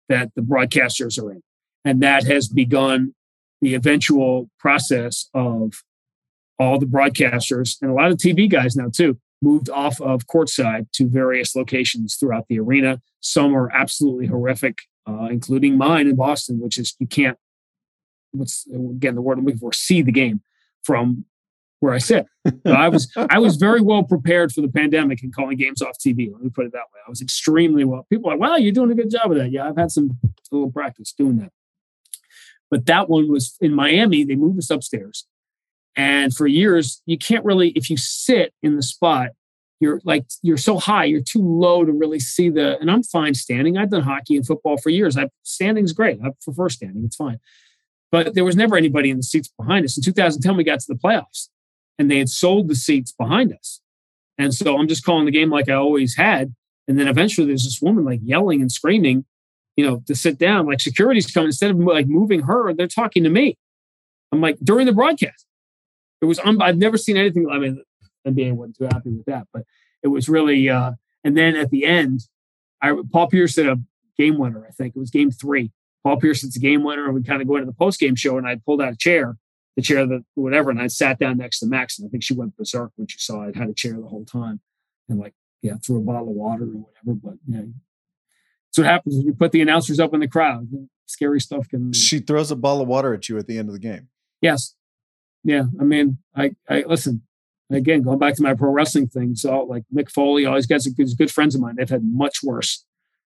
that 0.08 0.34
the 0.34 0.42
broadcasters 0.42 1.22
are 1.22 1.32
in. 1.32 1.42
And 1.84 2.02
that 2.02 2.24
has 2.24 2.48
begun 2.48 3.14
the 3.60 3.74
eventual 3.74 4.50
process 4.58 5.28
of 5.32 5.84
all 6.58 6.78
the 6.78 6.86
broadcasters 6.86 7.76
and 7.80 7.90
a 7.90 7.94
lot 7.94 8.10
of 8.10 8.16
TV 8.16 8.50
guys 8.50 8.76
now 8.76 8.88
too 8.92 9.18
moved 9.40 9.70
off 9.70 10.00
of 10.00 10.26
courtside 10.26 10.90
to 10.92 11.08
various 11.08 11.54
locations 11.54 12.16
throughout 12.16 12.46
the 12.48 12.58
arena. 12.58 13.00
Some 13.20 13.56
are 13.56 13.70
absolutely 13.72 14.26
horrific, 14.26 14.78
uh, 15.08 15.28
including 15.30 15.76
mine 15.76 16.08
in 16.08 16.16
Boston, 16.16 16.60
which 16.60 16.78
is 16.78 16.94
you 16.98 17.06
can't. 17.06 17.38
What's 18.32 18.66
again 18.66 19.14
the 19.14 19.22
word 19.22 19.38
I'm 19.38 19.44
looking 19.44 19.58
for? 19.58 19.72
See 19.72 20.02
the 20.02 20.12
game 20.12 20.42
from 20.84 21.24
where 21.80 21.94
I 21.94 21.98
sit. 21.98 22.26
I 22.64 22.88
was 22.88 23.10
I 23.30 23.38
was 23.38 23.56
very 23.56 23.80
well 23.80 24.02
prepared 24.02 24.52
for 24.52 24.60
the 24.60 24.68
pandemic 24.68 25.22
and 25.22 25.34
calling 25.34 25.56
games 25.56 25.80
off 25.80 25.96
TV. 25.98 26.30
Let 26.32 26.42
me 26.42 26.50
put 26.50 26.66
it 26.66 26.72
that 26.72 26.78
way. 26.78 27.00
I 27.06 27.10
was 27.10 27.22
extremely 27.22 27.84
well. 27.84 28.06
People 28.10 28.30
are 28.30 28.34
like, 28.34 28.40
"Wow, 28.40 28.56
you're 28.56 28.72
doing 28.72 28.90
a 28.90 28.94
good 28.94 29.10
job 29.10 29.30
of 29.30 29.38
that." 29.38 29.50
Yeah, 29.50 29.68
I've 29.68 29.76
had 29.76 29.90
some 29.90 30.18
little 30.50 30.70
practice 30.70 31.12
doing 31.12 31.38
that. 31.38 31.52
But 32.70 32.84
that 32.86 33.08
one 33.08 33.30
was 33.30 33.56
in 33.60 33.72
Miami. 33.72 34.24
They 34.24 34.34
moved 34.34 34.58
us 34.58 34.70
upstairs, 34.70 35.26
and 35.96 36.34
for 36.34 36.46
years, 36.46 37.02
you 37.06 37.18
can't 37.18 37.44
really, 37.44 37.70
if 37.70 37.90
you 37.90 37.96
sit 37.96 38.52
in 38.62 38.76
the 38.76 38.82
spot, 38.82 39.30
you're 39.80 40.00
like, 40.04 40.26
you're 40.42 40.56
so 40.56 40.78
high, 40.78 41.04
you're 41.04 41.20
too 41.20 41.42
low 41.42 41.84
to 41.84 41.92
really 41.92 42.18
see 42.18 42.50
the, 42.50 42.78
and 42.80 42.90
I'm 42.90 43.02
fine 43.02 43.34
standing. 43.34 43.76
I've 43.76 43.90
done 43.90 44.02
hockey 44.02 44.36
and 44.36 44.46
football 44.46 44.76
for 44.76 44.90
years. 44.90 45.16
I, 45.16 45.28
standing's 45.42 45.92
great. 45.92 46.18
I 46.24 46.30
prefer 46.42 46.68
standing. 46.68 47.04
It's 47.04 47.16
fine. 47.16 47.38
But 48.10 48.34
there 48.34 48.44
was 48.44 48.56
never 48.56 48.76
anybody 48.76 49.10
in 49.10 49.18
the 49.18 49.22
seats 49.22 49.48
behind 49.48 49.84
us. 49.84 49.96
In 49.96 50.02
2010, 50.02 50.56
we 50.56 50.64
got 50.64 50.80
to 50.80 50.86
the 50.88 50.98
playoffs 50.98 51.48
and 51.98 52.10
they 52.10 52.18
had 52.18 52.28
sold 52.28 52.68
the 52.68 52.74
seats 52.74 53.12
behind 53.12 53.52
us. 53.52 53.80
And 54.38 54.54
so 54.54 54.78
I'm 54.78 54.88
just 54.88 55.04
calling 55.04 55.26
the 55.26 55.32
game 55.32 55.50
like 55.50 55.68
I 55.68 55.74
always 55.74 56.16
had. 56.16 56.54
And 56.86 56.98
then 56.98 57.08
eventually 57.08 57.46
there's 57.46 57.64
this 57.64 57.82
woman 57.82 58.04
like 58.04 58.20
yelling 58.22 58.60
and 58.60 58.72
screaming, 58.72 59.26
you 59.76 59.84
know, 59.84 60.02
to 60.06 60.14
sit 60.14 60.38
down. 60.38 60.66
Like 60.66 60.80
security's 60.80 61.30
coming 61.30 61.48
instead 61.48 61.70
of 61.70 61.78
like 61.78 62.06
moving 62.06 62.42
her, 62.42 62.72
they're 62.72 62.86
talking 62.86 63.24
to 63.24 63.30
me. 63.30 63.58
I'm 64.32 64.40
like 64.40 64.58
during 64.62 64.86
the 64.86 64.92
broadcast 64.92 65.44
it 66.20 66.24
was 66.24 66.38
un- 66.40 66.62
I've 66.62 66.78
never 66.78 66.96
seen 66.96 67.16
anything. 67.16 67.48
I 67.50 67.58
mean, 67.58 67.82
NBA 68.26 68.52
wasn't 68.52 68.76
too 68.76 68.84
happy 68.84 69.10
with 69.10 69.26
that, 69.26 69.46
but 69.52 69.64
it 70.02 70.08
was 70.08 70.28
really. 70.28 70.68
Uh, 70.68 70.92
and 71.24 71.36
then 71.36 71.56
at 71.56 71.70
the 71.70 71.84
end, 71.84 72.20
I 72.82 72.94
Paul 73.12 73.28
Pierce 73.28 73.56
hit 73.56 73.66
a 73.66 73.80
game 74.18 74.38
winner. 74.38 74.64
I 74.66 74.72
think 74.72 74.94
it 74.96 74.98
was 74.98 75.10
game 75.10 75.30
three. 75.30 75.72
Paul 76.04 76.18
Pierce 76.18 76.42
hits 76.42 76.56
a 76.56 76.60
game 76.60 76.84
winner, 76.84 77.06
and 77.06 77.14
we 77.14 77.22
kind 77.22 77.42
of 77.42 77.48
go 77.48 77.56
into 77.56 77.66
the 77.66 77.72
post 77.72 78.00
game 78.00 78.14
show, 78.14 78.38
and 78.38 78.46
I 78.46 78.56
pulled 78.56 78.80
out 78.80 78.92
a 78.92 78.96
chair, 78.96 79.36
the 79.76 79.82
chair 79.82 80.06
that 80.06 80.24
whatever, 80.34 80.70
and 80.70 80.80
I 80.80 80.86
sat 80.86 81.18
down 81.18 81.38
next 81.38 81.60
to 81.60 81.66
Max, 81.66 81.98
and 81.98 82.06
I 82.06 82.10
think 82.10 82.22
she 82.22 82.34
went 82.34 82.56
berserk 82.56 82.92
when 82.96 83.08
she 83.08 83.18
saw 83.18 83.42
I 83.42 83.52
had 83.54 83.68
a 83.68 83.74
chair 83.74 83.94
the 83.94 84.08
whole 84.08 84.24
time, 84.24 84.60
and 85.08 85.18
like 85.18 85.34
yeah, 85.62 85.74
threw 85.84 85.98
a 85.98 86.00
bottle 86.00 86.28
of 86.28 86.34
water 86.34 86.64
or 86.64 86.86
whatever. 86.86 87.18
But 87.22 87.34
yeah, 87.46 87.62
that's 88.66 88.78
what 88.78 88.86
happens 88.86 89.16
when 89.16 89.26
you 89.26 89.34
put 89.34 89.52
the 89.52 89.60
announcers 89.60 89.98
up 89.98 90.14
in 90.14 90.20
the 90.20 90.28
crowd. 90.28 90.68
Scary 91.06 91.40
stuff 91.40 91.68
can. 91.68 91.92
She 91.92 92.20
throws 92.20 92.50
a 92.50 92.56
bottle 92.56 92.82
of 92.82 92.88
water 92.88 93.14
at 93.14 93.28
you 93.28 93.38
at 93.38 93.46
the 93.46 93.58
end 93.58 93.68
of 93.68 93.72
the 93.72 93.80
game. 93.80 94.08
Yes, 94.40 94.74
yeah, 95.44 95.64
I 95.80 95.84
mean, 95.84 96.18
I, 96.34 96.54
I 96.68 96.84
listen 96.86 97.22
again, 97.70 98.02
going 98.02 98.18
back 98.18 98.34
to 98.34 98.42
my 98.42 98.54
pro 98.54 98.70
wrestling 98.70 99.08
thing. 99.08 99.34
So 99.34 99.62
like 99.64 99.84
Mick 99.94 100.10
Foley, 100.10 100.46
all 100.46 100.54
these 100.54 100.66
guys 100.66 100.86
are 100.86 100.90
good, 100.90 101.08
good 101.16 101.30
friends 101.30 101.54
of 101.54 101.60
mine. 101.60 101.76
They've 101.76 101.88
had 101.88 102.04
much 102.04 102.42
worse 102.42 102.84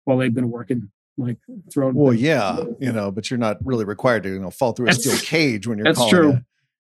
while 0.04 0.18
they've 0.18 0.34
been 0.34 0.50
working. 0.50 0.90
Like 1.18 1.38
throwing. 1.72 1.94
Well, 1.94 2.12
yeah, 2.12 2.62
you 2.78 2.92
know, 2.92 3.10
but 3.10 3.30
you're 3.30 3.38
not 3.38 3.56
really 3.64 3.86
required 3.86 4.22
to, 4.24 4.28
you 4.28 4.38
know, 4.38 4.50
fall 4.50 4.72
through 4.72 4.88
a 4.88 4.92
steel 4.92 5.16
cage 5.16 5.66
when 5.66 5.78
you're 5.78 5.86
that's 5.86 5.96
calling 5.98 6.14
true. 6.14 6.32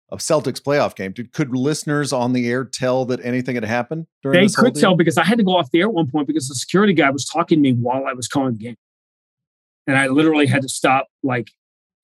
A, 0.09 0.16
a 0.16 0.18
Celtics 0.18 0.61
playoff 0.61 0.95
game. 0.95 1.11
Did, 1.11 1.34
could 1.34 1.53
listeners 1.53 2.14
on 2.14 2.32
the 2.32 2.49
air 2.49 2.64
tell 2.64 3.03
that 3.05 3.20
anything 3.26 3.55
had 3.55 3.66
happened 3.66 4.07
during 4.22 4.47
They 4.47 4.53
could 4.53 4.76
tell 4.76 4.95
because 4.95 5.18
I 5.18 5.26
had 5.26 5.39
to 5.39 5.43
go 5.43 5.57
off 5.57 5.72
the 5.72 5.82
air 5.82 5.88
at 5.88 5.93
one 5.93 6.09
point 6.09 6.28
because 6.28 6.47
the 6.47 6.55
security 6.55 6.93
guy 6.93 7.09
was 7.09 7.26
talking 7.26 7.57
to 7.57 7.61
me 7.61 7.74
while 7.74 8.05
I 8.05 8.14
was 8.14 8.30
calling 8.30 8.53
the 8.53 8.59
game. 8.59 8.78
And 9.88 9.97
I 9.97 10.07
literally 10.07 10.45
had 10.45 10.61
to 10.61 10.70
stop 10.70 11.07
like 11.22 11.51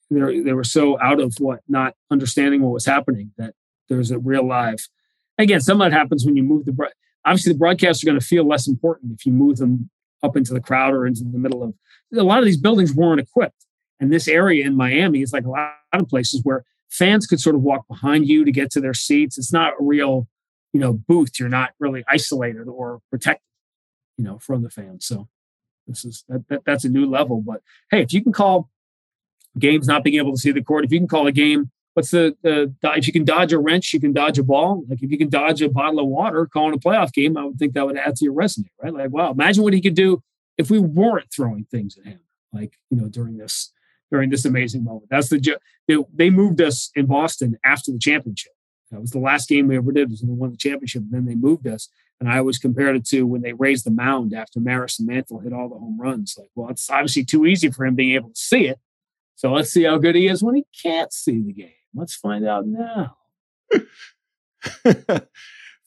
they 0.10 0.54
were 0.54 0.64
so 0.64 1.00
out 1.02 1.20
of 1.20 1.36
what 1.40 1.62
not 1.68 1.96
understanding 2.10 2.62
what 2.62 2.72
was 2.72 2.86
happening 2.86 3.32
that 3.38 3.54
there's 3.90 4.12
a 4.12 4.20
real 4.20 4.48
live. 4.48 4.88
Again, 5.38 5.62
some 5.62 5.82
of 5.82 5.90
that 5.90 5.98
happens 5.98 6.26
when 6.26 6.36
you 6.36 6.44
move 6.44 6.66
the 6.66 6.90
obviously 7.26 7.54
the 7.54 7.60
broadcasts 7.60 8.04
are 8.04 8.08
going 8.08 8.20
to 8.20 8.26
feel 8.26 8.48
less 8.48 8.68
important 8.68 9.14
if 9.14 9.26
you 9.26 9.32
move 9.32 9.58
them 9.58 9.90
up 10.24 10.36
into 10.36 10.54
the 10.54 10.60
crowd 10.60 10.94
or 10.94 11.06
into 11.06 11.24
the 11.24 11.38
middle 11.38 11.64
of 11.64 11.74
a 12.18 12.24
lot 12.24 12.40
of 12.40 12.46
these 12.46 12.58
buildings 12.58 12.94
weren't 12.94 13.22
equipped. 13.22 13.66
And 14.00 14.12
this 14.12 14.28
area 14.28 14.66
in 14.66 14.76
Miami 14.76 15.22
is 15.22 15.34
like 15.34 15.46
a 15.46 15.50
lot 15.50 15.74
of 15.94 16.08
places 16.08 16.42
where 16.44 16.66
fans 16.90 17.28
could 17.28 17.40
sort 17.40 17.56
of 17.56 17.62
walk 17.62 17.88
behind 17.88 18.28
you 18.28 18.46
to 18.46 18.52
get 18.52 18.72
to 18.72 18.82
their 18.82 18.94
seats. 18.94 19.38
It's 19.38 19.54
not 19.54 19.74
a 19.74 19.84
real, 19.84 20.28
you 20.74 20.80
know, 20.80 20.94
booth. 20.94 21.40
You're 21.40 21.50
not 21.50 21.72
really 21.80 22.04
isolated 22.08 22.68
or 22.68 23.02
protected, 23.12 23.44
you 24.18 24.24
know, 24.24 24.40
from 24.40 24.64
the 24.64 24.70
fans. 24.70 25.06
So 25.06 25.28
this 25.88 26.06
is 26.06 26.24
that, 26.30 26.48
that 26.48 26.62
that's 26.66 26.86
a 26.86 26.90
new 26.90 27.06
level. 27.06 27.42
But 27.46 27.62
hey, 27.92 28.02
if 28.02 28.14
you 28.14 28.24
can 28.24 28.34
call 28.34 28.70
games 29.60 29.88
not 29.88 30.04
being 30.04 30.18
able 30.18 30.32
to 30.32 30.38
see 30.38 30.52
the 30.52 30.64
court. 30.64 30.86
If 30.86 30.92
you 30.92 31.00
can 31.00 31.08
call 31.08 31.28
a 31.28 31.32
game, 31.32 31.72
what's 31.94 32.12
the, 32.12 32.36
if 32.44 33.08
you 33.08 33.14
can 33.14 33.26
dodge 33.26 33.54
a 33.54 33.60
wrench, 33.60 33.94
you 33.94 34.00
can 34.00 34.14
dodge 34.14 34.40
a 34.40 34.44
ball. 34.44 34.84
Like 34.90 35.04
if 35.04 35.12
you 35.12 35.18
can 35.18 35.30
dodge 35.30 35.62
a 35.62 35.70
bottle 35.70 36.00
of 36.00 36.08
water, 36.08 36.46
calling 36.46 36.74
a 36.74 36.78
playoff 36.78 37.14
game, 37.14 37.38
I 37.38 37.46
would 37.46 37.58
think 37.58 37.74
that 37.74 37.86
would 37.86 37.98
add 37.98 38.16
to 38.18 38.26
your 38.26 38.34
resume, 38.34 38.70
right? 38.82 38.94
Like, 38.94 39.12
wow, 39.12 39.32
imagine 39.32 39.64
what 39.64 39.74
he 39.74 39.82
could 39.82 39.96
do 39.96 40.24
if 40.58 40.70
we 40.70 40.80
weren't 40.80 41.32
throwing 41.34 41.66
things 41.66 41.98
at 41.98 42.06
him, 42.06 42.20
like 42.54 42.74
you 42.90 42.98
know 42.98 43.08
during 43.08 43.38
this 43.38 43.72
during 44.12 44.30
this 44.30 44.46
amazing 44.46 44.84
moment. 44.84 45.08
That's 45.10 45.30
the 45.30 45.58
they, 45.88 45.98
they 46.14 46.30
moved 46.30 46.62
us 46.62 46.92
in 46.96 47.06
Boston 47.06 47.58
after 47.64 47.92
the 47.92 48.00
championship. 48.00 48.52
That 48.92 49.02
was 49.02 49.12
the 49.12 49.20
last 49.20 49.48
game 49.48 49.68
we 49.68 49.78
ever 49.78 49.92
did. 49.92 50.10
Was 50.10 50.22
when 50.22 50.30
they 50.30 50.40
won 50.40 50.52
the 50.52 50.58
championship, 50.58 51.04
and 51.04 51.12
then 51.12 51.26
they 51.26 51.36
moved 51.36 51.68
us. 51.68 51.90
And 52.20 52.30
I 52.30 52.40
always 52.40 52.58
compared 52.58 52.98
it 52.98 53.06
to 53.08 53.24
when 53.24 53.42
they 53.42 53.54
raised 53.54 53.86
the 53.86 53.92
mound 53.92 54.34
after 54.34 54.60
Maris 54.60 55.00
and 55.00 55.08
Mantle 55.08 55.40
hit 55.40 55.54
all 55.54 55.70
the 55.70 55.76
home 55.76 55.98
runs. 56.00 56.36
Like, 56.38 56.50
well, 56.54 56.70
it's 56.70 56.90
obviously 56.90 57.24
too 57.24 57.46
easy 57.46 57.72
for 57.72 57.86
him 57.86 57.96
being 57.96 58.16
able 58.16 58.30
to 58.30 58.40
see 58.40 58.68
it. 58.68 58.80
So 59.40 59.54
let's 59.54 59.72
see 59.72 59.84
how 59.84 59.98
good 59.98 60.16
he 60.16 60.28
is 60.28 60.44
when 60.44 60.56
he 60.56 60.66
can't 60.84 61.14
see 61.14 61.42
the 61.42 61.54
game. 61.54 61.72
Let's 61.96 62.14
find 62.14 62.46
out 62.46 62.66
now. 62.68 63.16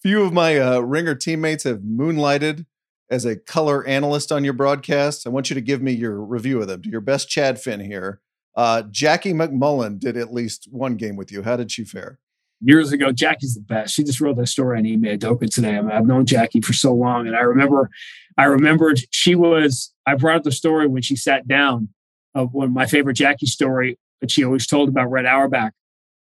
Few 0.02 0.22
of 0.22 0.32
my 0.32 0.58
uh, 0.58 0.78
Ringer 0.78 1.14
teammates 1.14 1.64
have 1.64 1.80
moonlighted 1.80 2.64
as 3.10 3.26
a 3.26 3.36
color 3.36 3.86
analyst 3.86 4.32
on 4.32 4.42
your 4.42 4.54
broadcast. 4.54 5.26
I 5.26 5.30
want 5.30 5.50
you 5.50 5.54
to 5.54 5.60
give 5.60 5.82
me 5.82 5.92
your 5.92 6.18
review 6.18 6.62
of 6.62 6.66
them. 6.66 6.80
Do 6.80 6.88
your 6.88 7.02
best 7.02 7.28
Chad 7.28 7.60
Finn 7.60 7.80
here. 7.80 8.22
Uh, 8.56 8.84
Jackie 8.90 9.34
MacMullan 9.34 10.00
did 10.00 10.16
at 10.16 10.32
least 10.32 10.66
one 10.70 10.96
game 10.96 11.16
with 11.16 11.30
you. 11.30 11.42
How 11.42 11.56
did 11.56 11.70
she 11.70 11.84
fare? 11.84 12.20
years 12.62 12.92
ago. 12.92 13.12
Jackie's 13.12 13.54
the 13.54 13.60
best. 13.60 13.92
She 13.92 14.04
just 14.04 14.20
wrote 14.20 14.36
that 14.36 14.46
story 14.46 14.78
on 14.78 14.86
Ime 14.86 15.18
Udoka 15.18 15.52
today. 15.52 15.76
I 15.76 15.82
mean, 15.82 15.90
I've 15.90 16.06
known 16.06 16.24
Jackie 16.24 16.60
for 16.60 16.72
so 16.72 16.94
long, 16.94 17.26
and 17.26 17.36
I 17.36 17.40
remember, 17.40 17.90
I 18.38 18.44
remembered 18.44 19.00
she 19.10 19.34
was. 19.34 19.92
I 20.06 20.14
brought 20.14 20.36
up 20.36 20.42
the 20.44 20.52
story 20.52 20.86
when 20.86 21.02
she 21.02 21.16
sat 21.16 21.46
down 21.46 21.88
of 22.34 22.52
one 22.52 22.66
of 22.66 22.72
my 22.72 22.86
favorite 22.86 23.14
Jackie 23.14 23.46
story 23.46 23.98
that 24.20 24.30
she 24.30 24.44
always 24.44 24.66
told 24.66 24.88
about 24.88 25.10
Red 25.10 25.26
Auerbach 25.26 25.72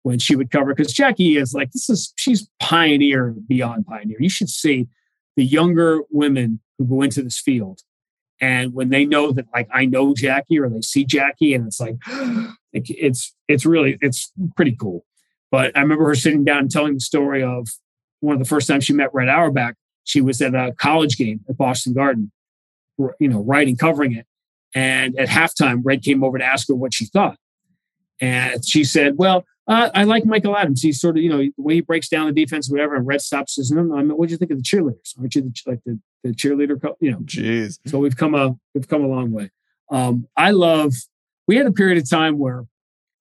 when 0.03 0.19
she 0.19 0.37
would 0.37 0.51
cover 0.51 0.75
because 0.75 0.93
Jackie 0.93 1.37
is 1.37 1.53
like 1.53 1.73
this 1.73 1.91
is 1.91 2.13
she's 2.17 2.49
pioneer 2.61 3.35
beyond 3.49 3.87
pioneer. 3.87 4.19
You 4.21 4.29
should 4.29 4.49
see 4.49 4.87
the 5.37 5.45
younger 5.45 6.03
women 6.11 6.61
who 6.79 6.87
go 6.87 7.03
into 7.03 7.23
this 7.23 7.41
field. 7.41 7.81
And 8.41 8.73
when 8.75 8.91
they 8.91 9.05
know 9.05 9.33
that 9.33 9.47
like 9.55 9.67
i 9.73 9.87
know 9.87 10.15
jackie 10.15 10.59
or 10.59 10.69
they 10.69 10.83
see 10.83 11.05
jackie 11.07 11.55
and 11.55 11.67
it's 11.67 11.81
like 11.81 11.97
it's 12.73 13.35
it's 13.49 13.67
really 13.67 13.99
it's 14.01 14.33
pretty 14.55 14.77
cool. 14.77 15.05
But 15.51 15.77
i 15.77 15.81
remember 15.81 16.07
her 16.07 16.15
sitting 16.15 16.45
down 16.45 16.59
and 16.59 16.71
telling 16.71 16.95
the 16.95 17.01
story 17.01 17.43
of 17.43 17.67
one 18.21 18.35
of 18.35 18.39
the 18.39 18.49
first 18.49 18.69
times 18.69 18.85
she 18.85 18.93
met 18.93 19.13
red 19.15 19.29
auerbach. 19.29 19.75
She 20.05 20.21
was 20.21 20.41
at 20.41 20.55
a 20.55 20.73
college 20.79 21.17
game 21.17 21.41
at 21.49 21.57
boston 21.57 21.95
garden 21.95 22.31
you 23.19 23.29
know 23.29 23.43
writing 23.43 23.77
covering 23.77 24.13
it 24.13 24.27
and 24.75 25.19
at 25.19 25.29
halftime 25.29 25.81
red 25.85 26.03
came 26.03 26.23
over 26.23 26.39
to 26.39 26.45
ask 26.45 26.69
her 26.69 26.75
what 26.75 26.95
she 26.95 27.07
thought 27.07 27.39
and 28.21 28.67
she 28.67 28.85
said 28.85 29.15
well 29.17 29.45
uh, 29.69 29.91
I 29.95 30.05
like 30.05 30.25
Michael 30.25 30.57
Adams. 30.57 30.81
He's 30.81 31.01
sort 31.01 31.17
of, 31.17 31.25
you 31.25 31.29
know, 31.29 31.39
the 31.39 31.53
way 31.59 31.75
he 31.75 31.81
breaks 31.81 32.09
down 32.09 32.27
the 32.27 32.33
defense, 32.33 32.71
whatever. 32.71 32.95
And 32.95 33.07
Red 33.07 33.21
stops 33.21 33.57
says, 33.57 33.73
"No, 33.73 33.83
no. 33.83 33.97
I 33.97 34.03
mean, 34.03 34.17
what 34.17 34.29
do 34.29 34.33
you 34.33 34.39
think 34.39 34.53
of 34.53 34.59
the 34.59 34.63
cheerleaders? 34.63 35.19
Aren't 35.19 35.35
you 35.35 35.43
the, 35.43 35.63
like 35.67 35.81
the, 35.85 35.99
the 36.23 36.31
cheerleader? 36.31 36.81
Co-? 36.81 36.97
You 37.01 37.13
know, 37.13 37.19
jeez. 37.19 37.79
So 37.87 37.99
we've 37.99 38.17
come 38.17 38.35
a 38.35 38.55
we've 38.75 38.87
come 38.87 39.03
a 39.03 39.09
long 39.09 39.33
way. 39.33 39.51
Um, 39.91 40.29
I 40.37 40.53
love. 40.53 40.95
We 41.49 41.57
had 41.57 41.67
a 41.67 41.73
period 41.73 41.99
of 41.99 42.09
time 42.09 42.39
where 42.39 42.65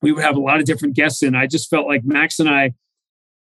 we 0.01 0.11
would 0.11 0.23
have 0.23 0.35
a 0.35 0.39
lot 0.39 0.59
of 0.59 0.65
different 0.65 0.95
guests 0.95 1.23
in. 1.23 1.35
I 1.35 1.47
just 1.47 1.69
felt 1.69 1.87
like 1.87 2.05
Max 2.05 2.39
and 2.39 2.49
I. 2.49 2.73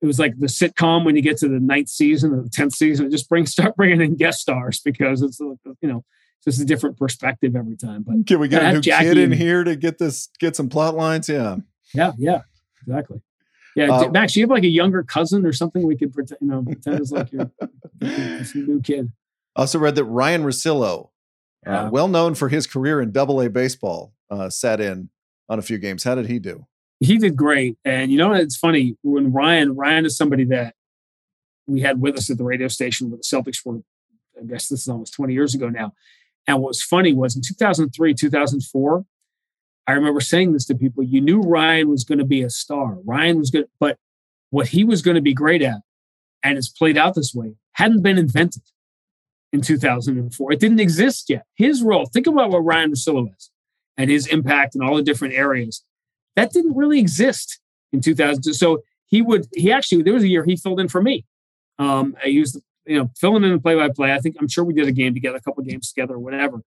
It 0.01 0.07
was 0.07 0.19
like 0.19 0.37
the 0.39 0.47
sitcom 0.47 1.05
when 1.05 1.15
you 1.15 1.21
get 1.21 1.37
to 1.37 1.47
the 1.47 1.59
ninth 1.59 1.89
season 1.89 2.33
or 2.33 2.41
the 2.41 2.49
tenth 2.49 2.73
season. 2.73 3.05
It 3.05 3.11
just 3.11 3.29
bring 3.29 3.45
start 3.45 3.75
bringing 3.75 4.01
in 4.01 4.15
guest 4.15 4.39
stars 4.39 4.81
because 4.83 5.21
it's 5.21 5.39
you 5.39 5.57
know 5.83 6.03
just 6.45 6.61
a 6.61 6.65
different 6.65 6.97
perspective 6.97 7.55
every 7.55 7.75
time. 7.75 8.03
But 8.03 8.27
can 8.27 8.39
we 8.39 8.47
get 8.47 8.63
a 8.63 8.73
new 8.73 8.81
Jackie 8.81 9.07
kid 9.07 9.17
in 9.17 9.31
here 9.31 9.63
to 9.63 9.75
get 9.75 9.97
this 9.97 10.29
get 10.39 10.55
some 10.55 10.69
plot 10.69 10.95
lines? 10.95 11.27
Yeah. 11.27 11.57
Yeah, 11.93 12.11
yeah 12.17 12.41
exactly. 12.81 13.21
Yeah, 13.75 13.91
uh, 13.91 14.09
Max, 14.09 14.35
you 14.37 14.43
have 14.43 14.49
like 14.49 14.63
a 14.63 14.67
younger 14.67 15.03
cousin 15.03 15.45
or 15.45 15.51
something 15.51 15.85
we 15.85 15.97
could 15.97 16.13
pretend, 16.13 16.39
you 16.39 16.47
know, 16.47 16.63
pretend 16.65 17.01
as 17.01 17.11
like 17.11 17.31
your 17.31 17.51
new 18.01 18.81
kid. 18.81 19.11
Also 19.55 19.79
read 19.79 19.95
that 19.95 20.05
Ryan 20.05 20.43
Russillo, 20.43 21.09
uh, 21.67 21.71
yeah. 21.71 21.81
uh, 21.83 21.89
well 21.89 22.07
known 22.07 22.35
for 22.35 22.47
his 22.47 22.67
career 22.67 23.01
in 23.01 23.11
Double 23.11 23.41
A 23.41 23.49
baseball, 23.49 24.13
uh, 24.29 24.49
sat 24.49 24.79
in 24.79 25.09
on 25.49 25.59
a 25.59 25.61
few 25.61 25.77
games. 25.77 26.03
How 26.03 26.15
did 26.15 26.27
he 26.27 26.39
do? 26.39 26.65
He 27.01 27.17
did 27.17 27.35
great, 27.35 27.77
and 27.83 28.11
you 28.11 28.17
know 28.17 28.31
it's 28.31 28.55
funny 28.55 28.95
when 29.01 29.33
Ryan 29.33 29.75
Ryan 29.75 30.05
is 30.05 30.15
somebody 30.15 30.45
that 30.45 30.75
we 31.67 31.81
had 31.81 31.99
with 31.99 32.17
us 32.17 32.29
at 32.29 32.37
the 32.37 32.43
radio 32.45 32.69
station 32.69 33.11
with 33.11 33.21
the 33.21 33.25
Celtics 33.25 33.57
for 33.57 33.81
I 34.39 34.45
guess 34.45 34.67
this 34.69 34.81
is 34.81 34.87
almost 34.87 35.13
20 35.13 35.33
years 35.33 35.53
ago 35.55 35.69
now. 35.69 35.93
And 36.47 36.59
what 36.59 36.69
was 36.69 36.83
funny 36.83 37.13
was 37.13 37.35
in 37.35 37.41
2003, 37.41 38.13
2004, 38.13 39.05
I 39.87 39.91
remember 39.91 40.21
saying 40.21 40.53
this 40.53 40.65
to 40.65 40.75
people. 40.75 41.03
You 41.03 41.21
knew 41.21 41.41
Ryan 41.41 41.89
was 41.89 42.03
going 42.03 42.17
to 42.17 42.25
be 42.25 42.41
a 42.41 42.49
star. 42.49 42.97
Ryan 43.05 43.37
was 43.37 43.51
good, 43.51 43.67
but 43.79 43.97
what 44.49 44.69
he 44.69 44.83
was 44.83 45.01
going 45.01 45.15
to 45.15 45.21
be 45.21 45.33
great 45.33 45.61
at, 45.61 45.81
and 46.43 46.57
it's 46.57 46.69
played 46.69 46.97
out 46.97 47.15
this 47.15 47.33
way, 47.33 47.55
hadn't 47.73 48.01
been 48.01 48.17
invented 48.17 48.63
in 49.51 49.61
2004. 49.61 50.51
It 50.51 50.59
didn't 50.59 50.79
exist 50.79 51.29
yet. 51.29 51.45
His 51.55 51.83
role, 51.83 52.05
think 52.05 52.27
about 52.27 52.51
what 52.51 52.59
Ryan 52.59 52.91
Russillo 52.91 53.35
is 53.35 53.51
and 53.97 54.09
his 54.09 54.27
impact 54.27 54.75
in 54.75 54.81
all 54.81 54.95
the 54.95 55.01
different 55.01 55.33
areas. 55.33 55.83
That 56.35 56.51
didn't 56.51 56.75
really 56.75 56.99
exist 56.99 57.59
in 57.91 58.01
2000. 58.01 58.43
So 58.53 58.83
he 59.05 59.21
would, 59.21 59.47
he 59.53 59.71
actually, 59.71 60.03
there 60.03 60.13
was 60.13 60.23
a 60.23 60.27
year 60.27 60.43
he 60.43 60.57
filled 60.57 60.79
in 60.79 60.89
for 60.89 61.01
me. 61.01 61.25
Um, 61.79 62.15
I 62.23 62.27
used, 62.27 62.59
you 62.85 62.99
know, 62.99 63.09
filling 63.17 63.43
in 63.43 63.51
the 63.51 63.59
play 63.59 63.75
by 63.75 63.89
play. 63.89 64.13
I 64.13 64.19
think, 64.19 64.35
I'm 64.39 64.47
sure 64.47 64.63
we 64.63 64.73
did 64.73 64.87
a 64.87 64.91
game 64.91 65.13
together, 65.13 65.37
a 65.37 65.41
couple 65.41 65.63
games 65.63 65.91
together, 65.91 66.17
whatever. 66.19 66.61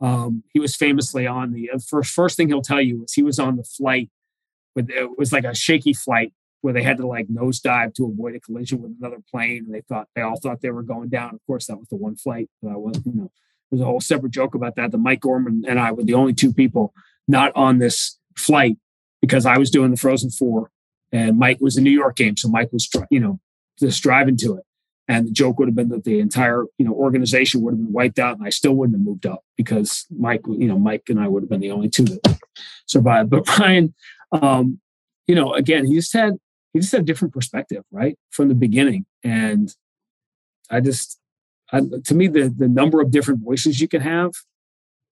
Um, 0.00 0.42
he 0.52 0.60
was 0.60 0.76
famously 0.76 1.26
on 1.26 1.52
the 1.52 1.70
first 1.88 2.12
first 2.12 2.36
thing 2.36 2.48
he'll 2.48 2.62
tell 2.62 2.80
you 2.80 3.04
is 3.04 3.12
he 3.12 3.22
was 3.22 3.38
on 3.38 3.56
the 3.56 3.62
flight 3.62 4.10
with 4.74 4.90
it 4.90 5.16
was 5.16 5.32
like 5.32 5.44
a 5.44 5.54
shaky 5.54 5.92
flight 5.92 6.32
where 6.60 6.72
they 6.72 6.82
had 6.82 6.96
to 6.96 7.06
like 7.06 7.28
nosedive 7.28 7.94
to 7.94 8.06
avoid 8.06 8.34
a 8.34 8.40
collision 8.40 8.80
with 8.80 8.92
another 8.98 9.18
plane, 9.30 9.64
and 9.66 9.74
they 9.74 9.82
thought 9.82 10.08
they 10.16 10.22
all 10.22 10.38
thought 10.40 10.62
they 10.62 10.70
were 10.70 10.82
going 10.82 11.10
down. 11.10 11.34
Of 11.34 11.40
course, 11.46 11.66
that 11.66 11.78
was 11.78 11.88
the 11.88 11.96
one 11.96 12.16
flight. 12.16 12.48
That 12.62 12.78
was 12.78 13.00
you 13.04 13.12
know 13.12 13.30
there's 13.70 13.82
a 13.82 13.84
whole 13.84 14.00
separate 14.00 14.32
joke 14.32 14.54
about 14.54 14.74
that. 14.76 14.90
That 14.90 14.98
Mike 14.98 15.20
Gorman 15.20 15.64
and 15.68 15.78
I 15.78 15.92
were 15.92 16.04
the 16.04 16.14
only 16.14 16.32
two 16.32 16.52
people 16.52 16.92
not 17.28 17.52
on 17.54 17.78
this 17.78 18.18
flight 18.36 18.76
because 19.20 19.46
I 19.46 19.58
was 19.58 19.70
doing 19.70 19.90
the 19.90 19.96
Frozen 19.96 20.30
Four, 20.30 20.70
and 21.12 21.38
Mike 21.38 21.58
was 21.60 21.76
the 21.76 21.82
New 21.82 21.90
York 21.90 22.16
game, 22.16 22.36
so 22.36 22.48
Mike 22.48 22.72
was 22.72 22.88
you 23.10 23.20
know 23.20 23.40
just 23.78 24.02
driving 24.02 24.36
to 24.38 24.56
it. 24.56 24.64
And 25.06 25.26
the 25.26 25.32
joke 25.32 25.58
would 25.58 25.68
have 25.68 25.74
been 25.74 25.90
that 25.90 26.04
the 26.04 26.18
entire, 26.18 26.64
you 26.78 26.86
know, 26.86 26.92
organization 26.92 27.60
would 27.60 27.72
have 27.72 27.78
been 27.78 27.92
wiped 27.92 28.18
out 28.18 28.38
and 28.38 28.46
I 28.46 28.50
still 28.50 28.72
wouldn't 28.74 28.96
have 28.98 29.04
moved 29.04 29.26
up 29.26 29.44
because 29.56 30.06
Mike, 30.10 30.40
you 30.46 30.66
know, 30.66 30.78
Mike 30.78 31.02
and 31.08 31.20
I 31.20 31.28
would 31.28 31.42
have 31.42 31.50
been 31.50 31.60
the 31.60 31.70
only 31.70 31.90
two 31.90 32.04
that 32.04 32.38
survived. 32.86 33.28
But 33.28 33.44
Bryan, 33.56 33.94
um, 34.32 34.80
you 35.26 35.34
know, 35.34 35.52
again, 35.52 35.86
he 35.86 35.94
just 35.94 36.12
had 36.12 36.34
he 36.72 36.80
just 36.80 36.92
had 36.92 37.02
a 37.02 37.04
different 37.04 37.34
perspective, 37.34 37.84
right? 37.92 38.18
From 38.30 38.48
the 38.48 38.54
beginning. 38.54 39.04
And 39.22 39.74
I 40.70 40.80
just 40.80 41.20
I, 41.70 41.80
to 42.04 42.14
me, 42.14 42.26
the 42.28 42.48
the 42.48 42.68
number 42.68 43.00
of 43.02 43.10
different 43.10 43.44
voices 43.44 43.80
you 43.80 43.88
can 43.88 44.00
have 44.00 44.32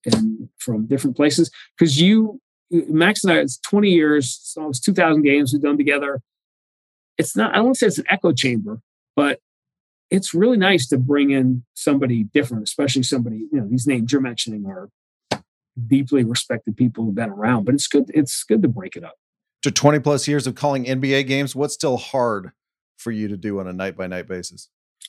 and 0.05 0.49
from 0.59 0.87
different 0.87 1.17
places, 1.17 1.51
because 1.77 2.01
you 2.01 2.41
Max 2.73 3.23
and 3.23 3.33
I, 3.33 3.41
it's 3.41 3.59
20 3.59 3.91
years, 3.91 4.41
so 4.43 4.69
it's 4.69 4.81
2,000 4.81 5.23
games 5.23 5.53
we've 5.53 5.63
done 5.63 5.77
together. 5.77 6.21
It's 7.19 7.37
not, 7.37 7.53
I 7.53 7.57
don't 7.57 7.67
want 7.67 7.77
to 7.77 7.81
say 7.81 7.87
it's 7.89 7.99
an 7.99 8.07
echo 8.09 8.33
chamber, 8.33 8.81
but 9.15 9.41
it's 10.13 10.35
really 10.35 10.59
nice 10.59 10.87
to 10.89 10.99
bring 10.99 11.31
in 11.31 11.65
somebody 11.73 12.25
different, 12.25 12.63
especially 12.65 13.03
somebody, 13.03 13.49
you 13.51 13.59
know, 13.59 13.67
these 13.67 13.87
names 13.87 14.13
you're 14.13 14.21
mentioning 14.21 14.67
are 14.67 14.91
deeply 15.87 16.23
respected 16.23 16.77
people 16.77 17.03
who've 17.03 17.15
been 17.15 17.31
around, 17.31 17.65
but 17.65 17.75
it's 17.75 17.87
good. 17.87 18.11
It's 18.13 18.45
good 18.45 18.61
to 18.61 18.69
break 18.69 18.95
it 18.95 19.05
up. 19.05 19.15
To 19.63 19.71
20 19.71 20.01
plus 20.01 20.29
years 20.29 20.47
of 20.47 20.55
calling 20.55 20.85
NBA 20.85 21.27
games, 21.27 21.57
what's 21.57 21.73
still 21.73 21.97
hard 21.97 22.53
for 22.99 23.11
you 23.11 23.27
to 23.29 23.39
do 23.39 23.59
on 23.59 23.67
a 23.67 23.73
night 23.73 23.97
by 23.97 24.07
night 24.07 24.29
basis? 24.29 24.69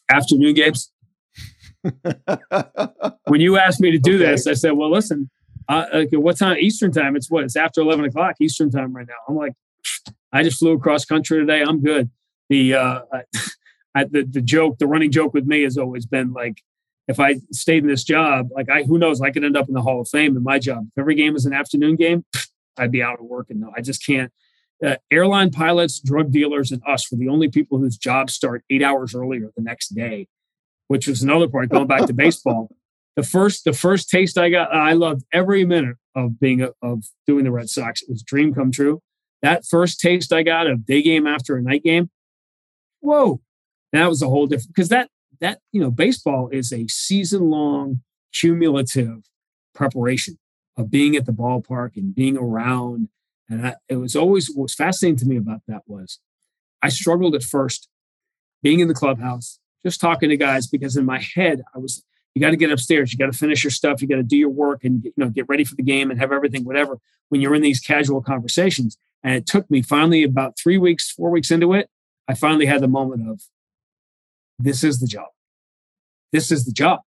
Afternoon 0.09 0.53
games. 0.53 0.89
when 3.27 3.41
you 3.41 3.57
asked 3.57 3.81
me 3.81 3.91
to 3.91 3.99
do 3.99 4.15
okay. 4.15 4.31
this, 4.31 4.47
I 4.47 4.53
said, 4.53 4.71
well, 4.71 4.89
listen, 4.89 5.29
uh, 5.67 5.85
okay, 5.93 6.15
what 6.15 6.37
time? 6.37 6.57
Eastern 6.59 6.93
time. 6.93 7.17
It's 7.17 7.29
what? 7.29 7.43
It's 7.43 7.57
after 7.57 7.81
11 7.81 8.05
o'clock 8.05 8.35
Eastern 8.39 8.71
time 8.71 8.95
right 8.95 9.07
now. 9.07 9.15
I'm 9.27 9.35
like, 9.35 9.53
I 10.31 10.43
just 10.43 10.59
flew 10.59 10.71
across 10.71 11.03
country 11.03 11.39
today. 11.39 11.61
I'm 11.61 11.81
good. 11.81 12.09
The, 12.49 12.75
uh, 12.75 12.99
I, 13.95 14.05
the 14.05 14.23
the 14.23 14.41
joke, 14.41 14.79
the 14.79 14.87
running 14.87 15.11
joke 15.11 15.33
with 15.33 15.45
me 15.45 15.63
has 15.63 15.77
always 15.77 16.05
been 16.05 16.33
like, 16.33 16.61
if 17.07 17.19
I 17.19 17.35
stayed 17.51 17.83
in 17.83 17.89
this 17.89 18.03
job, 18.03 18.49
like 18.51 18.69
I 18.69 18.83
who 18.83 18.97
knows, 18.97 19.21
I 19.21 19.31
could 19.31 19.43
end 19.43 19.57
up 19.57 19.67
in 19.67 19.73
the 19.73 19.81
Hall 19.81 20.01
of 20.01 20.09
Fame 20.09 20.35
in 20.37 20.43
my 20.43 20.59
job. 20.59 20.87
If 20.95 21.01
every 21.01 21.15
game 21.15 21.33
was 21.33 21.45
an 21.45 21.53
afternoon 21.53 21.95
game, 21.95 22.25
I'd 22.77 22.91
be 22.91 23.03
out 23.03 23.19
of 23.19 23.25
work. 23.25 23.47
And 23.49 23.61
no, 23.61 23.71
I 23.75 23.81
just 23.81 24.05
can't. 24.05 24.31
Uh, 24.83 24.95
airline 25.11 25.49
pilots, 25.49 25.99
drug 25.99 26.31
dealers, 26.31 26.71
and 26.71 26.81
us 26.85 27.09
were 27.09 27.17
the 27.17 27.29
only 27.29 27.47
people 27.47 27.77
whose 27.77 27.95
jobs 27.95 28.33
start 28.33 28.63
eight 28.69 28.83
hours 28.83 29.15
earlier 29.15 29.49
the 29.55 29.63
next 29.63 29.89
day, 29.89 30.27
which 30.87 31.07
was 31.07 31.21
another 31.21 31.47
part. 31.47 31.69
Going 31.69 31.87
back 31.87 32.05
to 32.07 32.13
baseball, 32.13 32.69
the 33.15 33.23
first 33.23 33.63
the 33.63 33.73
first 33.73 34.09
taste 34.09 34.37
I 34.37 34.49
got, 34.49 34.73
I 34.73 34.93
loved 34.93 35.23
every 35.31 35.65
minute 35.65 35.97
of 36.15 36.39
being 36.39 36.61
a, 36.61 36.71
of 36.81 37.05
doing 37.27 37.45
the 37.45 37.51
Red 37.51 37.69
Sox. 37.69 38.01
It 38.01 38.09
was 38.09 38.23
dream 38.23 38.53
come 38.53 38.71
true. 38.71 39.01
That 39.41 39.65
first 39.65 39.99
taste 39.99 40.33
I 40.33 40.43
got 40.43 40.67
of 40.67 40.85
day 40.85 41.01
game 41.01 41.27
after 41.27 41.55
a 41.55 41.61
night 41.61 41.83
game, 41.83 42.09
whoa! 43.01 43.41
That 43.93 44.09
was 44.09 44.21
a 44.21 44.27
whole 44.27 44.47
different 44.47 44.75
because 44.75 44.89
that 44.89 45.09
that 45.39 45.59
you 45.71 45.79
know 45.79 45.91
baseball 45.91 46.49
is 46.49 46.73
a 46.73 46.87
season 46.87 47.49
long 47.49 48.01
cumulative 48.33 49.23
preparation 49.73 50.37
of 50.77 50.89
being 50.89 51.15
at 51.15 51.25
the 51.25 51.31
ballpark 51.31 51.95
and 51.95 52.15
being 52.15 52.35
around. 52.35 53.09
And 53.49 53.67
I, 53.67 53.75
it 53.87 53.97
was 53.97 54.15
always 54.15 54.47
what 54.47 54.63
was 54.63 54.75
fascinating 54.75 55.17
to 55.19 55.25
me 55.25 55.37
about 55.37 55.61
that 55.67 55.83
was 55.85 56.19
i 56.81 56.89
struggled 56.89 57.35
at 57.35 57.43
first 57.43 57.89
being 58.61 58.79
in 58.79 58.87
the 58.87 58.93
clubhouse 58.93 59.59
just 59.85 60.01
talking 60.01 60.29
to 60.29 60.37
guys 60.37 60.65
because 60.65 60.95
in 60.95 61.05
my 61.05 61.21
head 61.35 61.61
i 61.75 61.77
was 61.77 62.03
you 62.33 62.41
got 62.41 62.49
to 62.49 62.57
get 62.57 62.71
upstairs. 62.71 63.11
You 63.11 63.19
got 63.19 63.31
to 63.31 63.37
finish 63.37 63.63
your 63.63 63.69
stuff. 63.69 64.01
You 64.01 64.07
got 64.07 64.15
to 64.15 64.23
do 64.23 64.37
your 64.37 64.49
work 64.49 64.83
and 64.83 65.03
you 65.03 65.13
know 65.17 65.29
get 65.29 65.47
ready 65.47 65.63
for 65.63 65.75
the 65.75 65.83
game 65.83 66.09
and 66.09 66.19
have 66.19 66.31
everything 66.31 66.63
whatever 66.63 66.97
when 67.29 67.41
you're 67.41 67.55
in 67.55 67.61
these 67.61 67.79
casual 67.79 68.21
conversations. 68.21 68.97
And 69.23 69.35
it 69.35 69.45
took 69.45 69.69
me 69.69 69.81
finally 69.81 70.23
about 70.23 70.57
three 70.57 70.77
weeks 70.77 71.11
four 71.11 71.29
weeks 71.29 71.51
into 71.51 71.73
it 71.73 71.89
i 72.27 72.33
finally 72.33 72.65
had 72.65 72.81
the 72.81 72.87
moment 72.87 73.29
of 73.29 73.41
this 74.59 74.83
is 74.83 74.99
the 74.99 75.07
job. 75.07 75.27
This 76.31 76.51
is 76.51 76.65
the 76.65 76.71
job. 76.71 77.01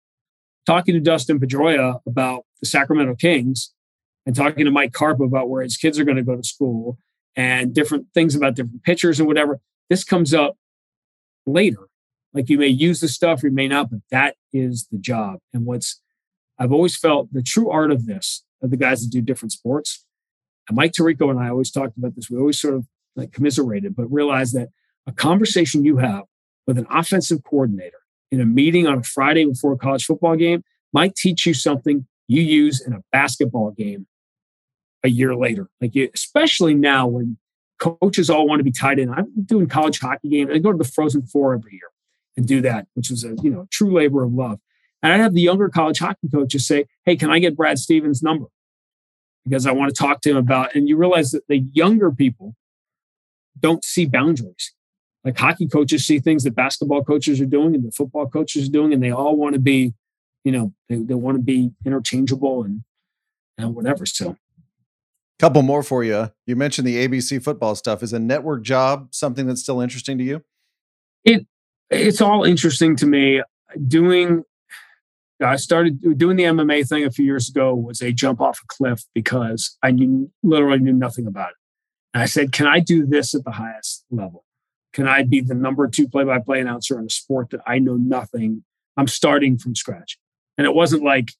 Talking 0.66 0.94
to 0.96 1.00
Dustin 1.00 1.40
Pedroia 1.40 2.00
about 2.08 2.46
the 2.60 2.66
Sacramento 2.66 3.16
Kings 3.16 3.74
and 4.26 4.36
talking 4.36 4.66
to 4.66 4.72
Mike 4.72 4.94
Carp 4.94 5.20
about 5.20 5.50
where 5.50 5.64
his 5.64 5.78
kids 5.78 6.00
are 6.00 6.04
going 6.04 6.18
to 6.18 6.24
go 6.24 6.36
to 6.36 6.44
school 6.44 6.98
and 7.36 7.74
different 7.74 8.08
things 8.14 8.36
about 8.36 8.56
different 8.56 8.84
pitchers 8.84 9.20
and 9.20 9.28
whatever. 9.28 9.60
This 9.90 10.04
comes 10.04 10.34
up 10.34 10.58
later. 11.46 11.88
Like 12.34 12.50
you 12.50 12.58
may 12.58 12.68
use 12.68 13.00
the 13.00 13.08
stuff, 13.08 13.44
you 13.44 13.52
may 13.52 13.68
not, 13.68 13.90
but 13.90 14.00
that 14.12 14.36
is 14.52 14.88
the 14.92 14.98
job. 14.98 15.40
And 15.54 15.66
what's 15.66 16.02
I've 16.58 16.72
always 16.72 16.98
felt 16.98 17.32
the 17.34 17.42
true 17.42 17.70
art 17.70 17.92
of 17.92 18.06
this, 18.06 18.44
of 18.62 18.72
the 18.72 18.78
guys 18.78 19.02
that 19.02 19.12
do 19.12 19.22
different 19.22 19.52
sports. 19.52 20.06
And 20.68 20.76
Mike 20.76 20.94
Tirico 20.94 21.30
and 21.30 21.40
I 21.40 21.50
always 21.50 21.72
talked 21.72 21.98
about 21.98 22.16
this. 22.16 22.30
We 22.30 22.38
always 22.38 22.60
sort 22.60 22.76
of 22.76 22.88
like 23.16 23.32
commiserated, 23.32 23.96
but 23.96 24.12
realized 24.12 24.54
that 24.56 24.70
a 25.06 25.12
conversation 25.12 25.86
you 25.86 25.98
have 25.98 26.24
with 26.68 26.78
an 26.78 26.88
offensive 26.90 27.44
coordinator 27.44 28.00
in 28.32 28.42
a 28.42 28.46
meeting 28.46 28.88
on 28.88 29.00
a 29.00 29.04
Friday 29.04 29.46
before 29.46 29.74
a 29.74 29.78
college 29.78 30.06
football 30.06 30.36
game 30.36 30.64
might 30.94 31.16
teach 31.16 31.46
you 31.46 31.54
something 31.54 32.08
you 32.28 32.42
use 32.42 32.82
in 32.82 32.94
a 32.94 33.04
basketball 33.12 33.72
game 33.72 34.08
a 35.04 35.10
year 35.10 35.36
later. 35.36 35.70
Like, 35.80 35.94
you, 35.94 36.10
especially 36.14 36.74
now 36.74 37.08
when 37.08 37.38
coaches 37.80 38.30
all 38.30 38.48
want 38.48 38.60
to 38.60 38.64
be 38.64 38.72
tied 38.72 39.00
in. 39.00 39.12
I'm 39.12 39.28
doing 39.46 39.68
college 39.68 40.00
hockey 40.00 40.30
games. 40.30 40.52
I 40.54 40.60
go 40.60 40.72
to 40.72 40.78
the 40.78 40.84
Frozen 40.84 41.24
Four 41.24 41.54
every 41.54 41.74
year 41.74 41.90
and 42.38 42.48
do 42.48 42.62
that, 42.62 42.88
which 42.94 43.12
is 43.12 43.24
a 43.24 43.36
you 43.42 43.50
know 43.50 43.68
true 43.72 43.94
labor 43.94 44.24
of 44.24 44.34
love. 44.34 44.60
And 45.04 45.14
I 45.14 45.18
have 45.18 45.34
the 45.34 45.42
younger 45.42 45.70
college 45.70 46.00
hockey 46.00 46.30
coaches 46.32 46.68
say, 46.68 46.86
"Hey, 47.06 47.16
can 47.16 47.30
I 47.30 47.40
get 47.40 47.56
Brad 47.56 47.80
Stevens' 47.80 48.24
number?" 48.24 48.48
Because 49.44 49.68
I 49.68 49.72
want 49.72 49.94
to 49.94 50.00
talk 50.00 50.22
to 50.22 50.32
him 50.32 50.38
about. 50.38 50.76
And 50.76 50.88
you 50.90 50.98
realize 50.98 51.32
that 51.32 51.48
the 51.48 51.60
younger 51.74 52.12
people 52.12 52.56
don't 53.60 53.84
see 53.84 54.06
boundaries. 54.06 54.74
Like 55.26 55.38
hockey 55.38 55.68
coaches 55.68 56.06
see 56.06 56.20
things 56.20 56.44
that 56.44 56.56
basketball 56.56 57.04
coaches 57.04 57.42
are 57.42 57.46
doing 57.46 57.74
and 57.74 57.84
the 57.84 57.92
football 57.92 58.28
coaches 58.28 58.70
are 58.70 58.72
doing, 58.72 58.94
and 58.94 59.04
they 59.04 59.12
all 59.12 59.36
want 59.36 59.54
to 59.54 59.60
be, 59.60 59.94
you 60.44 60.52
know, 60.52 60.72
they, 60.88 60.98
they 60.98 61.16
want 61.16 61.36
to 61.38 61.44
be 61.44 61.72
interchangeable 61.84 62.64
and 62.64 62.84
and 63.58 63.74
whatever. 63.76 64.06
So 64.06 64.38
Couple 65.38 65.64
more 65.64 65.84
for 65.84 66.04
you. 66.04 66.32
You 66.46 66.56
mentioned 66.56 66.88
the 66.88 67.08
ABC 67.08 67.44
football 67.44 67.76
stuff. 67.76 68.02
Is 68.02 68.14
a 68.14 68.20
network 68.20 68.64
job 68.64 69.10
something 69.12 69.48
that's 69.48 69.62
still 69.62 69.82
interesting 69.82 70.18
to 70.18 70.24
you? 70.24 70.44
It 71.26 71.46
it's 71.90 72.22
all 72.22 72.46
interesting 72.46 72.96
to 72.98 73.06
me. 73.06 73.42
Doing 73.88 74.44
I 75.44 75.58
started 75.58 76.18
doing 76.18 76.38
the 76.38 76.44
MMA 76.44 76.88
thing 76.88 77.04
a 77.04 77.12
few 77.12 77.26
years 77.26 77.50
ago 77.50 77.76
was 77.76 78.02
a 78.02 78.14
jump 78.14 78.40
off 78.40 78.60
a 78.64 78.68
cliff 78.68 79.04
because 79.14 79.78
I 79.84 79.92
knew 79.92 80.32
literally 80.42 80.80
knew 80.80 80.94
nothing 80.94 81.28
about 81.28 81.50
it. 81.50 81.56
And 82.14 82.24
I 82.24 82.28
said, 82.28 82.54
can 82.54 82.68
I 82.68 82.80
do 82.80 83.06
this 83.06 83.36
at 83.36 83.44
the 83.44 83.52
highest 83.52 84.06
level? 84.10 84.45
Can 84.96 85.10
I 85.10 85.24
be 85.24 85.42
the 85.42 85.54
number 85.54 85.86
two 85.90 86.08
play-by-play 86.08 86.62
announcer 86.62 86.98
in 86.98 87.06
a 87.08 87.10
sport 87.10 87.50
that 87.50 87.60
I 87.68 87.80
know 87.80 87.96
nothing? 87.96 88.64
I'm 88.96 89.10
starting 89.10 89.58
from 89.58 89.76
scratch. 89.76 90.18
And 90.58 90.66
it 90.66 90.74
wasn't 90.74 91.04
like 91.04 91.32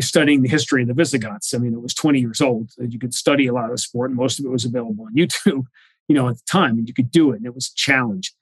studying 0.00 0.40
the 0.40 0.48
history 0.48 0.80
of 0.80 0.88
the 0.88 0.94
Visigoths. 0.94 1.52
I 1.52 1.58
mean, 1.58 1.74
it 1.74 1.82
was 1.82 1.92
20 1.92 2.20
years 2.20 2.40
old. 2.40 2.70
You 2.78 2.98
could 2.98 3.12
study 3.12 3.46
a 3.46 3.52
lot 3.52 3.70
of 3.70 3.78
sport, 3.80 4.08
and 4.08 4.18
most 4.18 4.38
of 4.38 4.46
it 4.46 4.50
was 4.50 4.64
available 4.64 5.04
on 5.04 5.14
YouTube, 5.14 5.64
you 6.08 6.14
know, 6.14 6.26
at 6.28 6.36
the 6.36 6.42
time, 6.48 6.78
and 6.78 6.88
you 6.88 6.94
could 6.94 7.10
do 7.10 7.32
it. 7.32 7.36
And 7.36 7.44
it 7.44 7.54
was 7.54 7.66
a 7.66 7.76
challenge. 7.76 8.32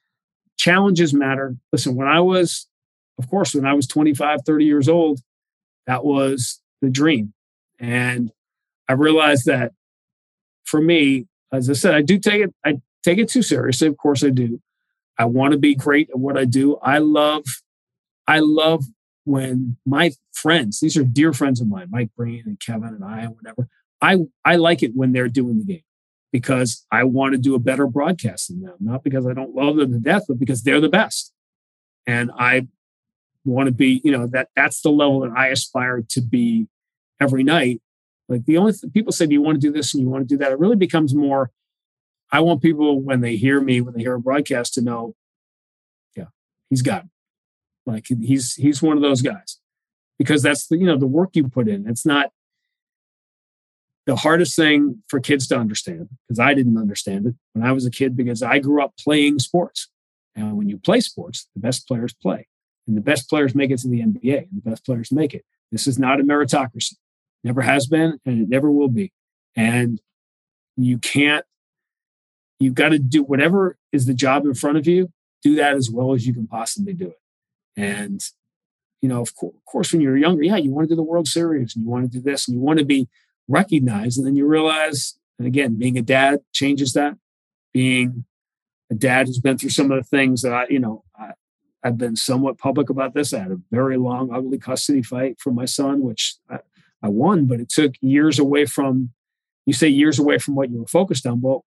Challenges 0.55 1.13
matter. 1.13 1.57
Listen, 1.73 1.95
when 1.95 2.07
I 2.07 2.21
was, 2.21 2.65
of 3.17 3.29
course, 3.29 3.53
when 3.53 3.65
I 3.65 3.73
was 3.73 3.87
25, 3.87 4.39
30 4.45 4.63
years 4.63 4.87
old, 4.87 5.19
that 5.85 6.05
was 6.05 6.61
the 6.81 6.89
dream. 6.89 7.33
And 7.77 8.31
I 8.87 8.93
realized 8.93 9.47
that 9.47 9.73
for 10.63 10.79
me, 10.79 11.27
as 11.51 11.69
I 11.69 11.73
said, 11.73 11.93
I 11.93 12.01
do 12.01 12.17
take 12.17 12.41
it, 12.41 12.53
I 12.63 12.79
take 13.03 13.17
it 13.17 13.29
too 13.29 13.41
seriously. 13.41 13.87
Of 13.87 13.97
course 13.97 14.23
I 14.23 14.29
do. 14.29 14.61
I 15.17 15.25
want 15.25 15.51
to 15.51 15.57
be 15.57 15.75
great 15.75 16.09
at 16.09 16.19
what 16.19 16.37
I 16.37 16.45
do. 16.45 16.77
I 16.77 16.99
love, 16.99 17.43
I 18.27 18.39
love 18.39 18.85
when 19.25 19.77
my 19.85 20.11
friends, 20.33 20.79
these 20.79 20.95
are 20.97 21.03
dear 21.03 21.33
friends 21.33 21.59
of 21.59 21.67
mine, 21.67 21.87
Mike 21.89 22.11
Breen 22.15 22.43
and 22.45 22.59
Kevin 22.59 22.89
and 22.89 23.03
I 23.03 23.21
and 23.21 23.35
whatever, 23.35 23.67
I, 24.01 24.19
I 24.45 24.55
like 24.55 24.81
it 24.81 24.95
when 24.95 25.11
they're 25.11 25.27
doing 25.27 25.59
the 25.59 25.65
game 25.65 25.83
because 26.31 26.85
I 26.91 27.03
want 27.03 27.33
to 27.33 27.37
do 27.37 27.55
a 27.55 27.59
better 27.59 27.85
broadcast 27.85 28.47
than 28.47 28.61
them, 28.61 28.75
not 28.79 29.03
because 29.03 29.27
I 29.27 29.33
don't 29.33 29.55
love 29.55 29.75
them 29.75 29.91
to 29.91 29.99
death, 29.99 30.23
but 30.27 30.39
because 30.39 30.63
they're 30.63 30.79
the 30.79 30.89
best. 30.89 31.33
And 32.07 32.31
I 32.37 32.67
want 33.45 33.67
to 33.67 33.73
be, 33.73 34.01
you 34.03 34.11
know, 34.11 34.27
that 34.27 34.49
that's 34.55 34.81
the 34.81 34.89
level 34.89 35.21
that 35.21 35.31
I 35.35 35.47
aspire 35.47 36.01
to 36.09 36.21
be 36.21 36.67
every 37.19 37.43
night. 37.43 37.81
Like 38.27 38.45
the 38.45 38.57
only 38.57 38.73
th- 38.73 38.93
people 38.93 39.11
say, 39.11 39.25
do 39.25 39.33
you 39.33 39.41
want 39.41 39.59
to 39.59 39.67
do 39.67 39.71
this 39.71 39.93
and 39.93 40.03
you 40.03 40.09
want 40.09 40.27
to 40.27 40.33
do 40.33 40.37
that? 40.37 40.51
It 40.51 40.59
really 40.59 40.75
becomes 40.75 41.13
more, 41.13 41.51
I 42.31 42.41
want 42.41 42.61
people 42.61 43.01
when 43.01 43.21
they 43.21 43.35
hear 43.35 43.59
me, 43.59 43.81
when 43.81 43.93
they 43.93 44.01
hear 44.01 44.15
a 44.15 44.19
broadcast 44.19 44.75
to 44.75 44.81
know, 44.81 45.15
yeah, 46.15 46.25
he's 46.69 46.81
got 46.81 47.05
it. 47.05 47.09
Like 47.85 48.05
he's 48.07 48.53
he's 48.53 48.81
one 48.81 48.97
of 48.97 49.01
those 49.01 49.21
guys 49.21 49.59
because 50.19 50.43
that's 50.43 50.67
the 50.67 50.77
you 50.77 50.85
know 50.85 50.97
the 50.97 51.07
work 51.07 51.31
you 51.33 51.47
put 51.47 51.67
in. 51.67 51.87
It's 51.87 52.05
not 52.05 52.31
the 54.05 54.15
hardest 54.15 54.55
thing 54.55 55.03
for 55.07 55.19
kids 55.19 55.47
to 55.47 55.57
understand 55.57 56.09
because 56.27 56.39
I 56.39 56.53
didn't 56.53 56.77
understand 56.77 57.27
it 57.27 57.35
when 57.53 57.65
I 57.65 57.71
was 57.71 57.85
a 57.85 57.91
kid 57.91 58.15
because 58.15 58.43
I 58.43 58.59
grew 58.59 58.83
up 58.83 58.93
playing 58.99 59.39
sports. 59.39 59.87
And 60.35 60.57
when 60.57 60.69
you 60.69 60.77
play 60.77 60.99
sports, 60.99 61.47
the 61.55 61.61
best 61.61 61.87
players 61.87 62.13
play, 62.13 62.47
and 62.87 62.95
the 62.95 63.01
best 63.01 63.29
players 63.29 63.55
make 63.55 63.71
it 63.71 63.79
to 63.79 63.87
the 63.87 64.01
NBA, 64.01 64.37
and 64.37 64.63
the 64.63 64.69
best 64.69 64.85
players 64.85 65.11
make 65.11 65.33
it. 65.33 65.45
This 65.71 65.87
is 65.87 65.99
not 65.99 66.19
a 66.19 66.23
meritocracy. 66.23 66.95
Never 67.43 67.61
has 67.61 67.87
been, 67.87 68.19
and 68.25 68.41
it 68.41 68.49
never 68.49 68.71
will 68.71 68.87
be. 68.87 69.11
And 69.55 70.01
you 70.75 70.97
can't. 70.97 71.45
You've 72.59 72.75
got 72.75 72.89
to 72.89 72.99
do 72.99 73.23
whatever 73.23 73.77
is 73.91 74.05
the 74.05 74.13
job 74.13 74.45
in 74.45 74.53
front 74.53 74.77
of 74.77 74.85
you. 74.85 75.11
Do 75.41 75.55
that 75.55 75.75
as 75.75 75.89
well 75.89 76.13
as 76.13 76.27
you 76.27 76.33
can 76.33 76.47
possibly 76.47 76.93
do 76.93 77.07
it. 77.07 77.19
And, 77.77 78.21
you 79.01 79.07
know, 79.07 79.21
of, 79.21 79.35
co- 79.35 79.53
of 79.55 79.65
course, 79.65 79.93
when 79.93 80.01
you're 80.01 80.17
younger, 80.17 80.43
yeah, 80.43 80.57
you 80.57 80.71
want 80.71 80.89
to 80.89 80.93
do 80.93 80.97
the 80.97 81.03
World 81.03 81.27
Series 81.27 81.75
and 81.75 81.85
you 81.85 81.89
want 81.89 82.11
to 82.11 82.17
do 82.17 82.21
this 82.21 82.47
and 82.47 82.55
you 82.55 82.61
want 82.61 82.79
to 82.79 82.85
be 82.85 83.07
recognized. 83.47 84.17
And 84.17 84.27
then 84.27 84.35
you 84.35 84.45
realize, 84.45 85.17
and 85.37 85.47
again, 85.47 85.75
being 85.75 85.97
a 85.97 86.01
dad 86.01 86.41
changes 86.51 86.93
that. 86.93 87.17
Being 87.73 88.25
a 88.91 88.95
dad 88.95 89.27
who's 89.27 89.39
been 89.39 89.57
through 89.57 89.69
some 89.69 89.91
of 89.91 89.97
the 89.97 90.03
things 90.03 90.41
that 90.41 90.53
I, 90.53 90.65
you 90.69 90.79
know, 90.79 91.03
I, 91.17 91.31
I've 91.81 91.97
been 91.97 92.17
somewhat 92.17 92.57
public 92.57 92.89
about 92.89 93.13
this. 93.13 93.33
I 93.33 93.39
had 93.39 93.51
a 93.51 93.61
very 93.71 93.95
long, 93.95 94.33
ugly 94.33 94.57
custody 94.57 95.01
fight 95.01 95.39
for 95.39 95.51
my 95.51 95.65
son, 95.65 96.01
which 96.01 96.35
I, 96.49 96.59
I 97.01 97.07
won, 97.07 97.45
but 97.45 97.61
it 97.61 97.69
took 97.69 97.93
years 98.01 98.39
away 98.39 98.65
from, 98.65 99.11
you 99.65 99.71
say 99.71 99.87
years 99.87 100.19
away 100.19 100.39
from 100.39 100.55
what 100.55 100.69
you 100.69 100.79
were 100.79 100.87
focused 100.87 101.25
on. 101.25 101.39
Well, 101.39 101.63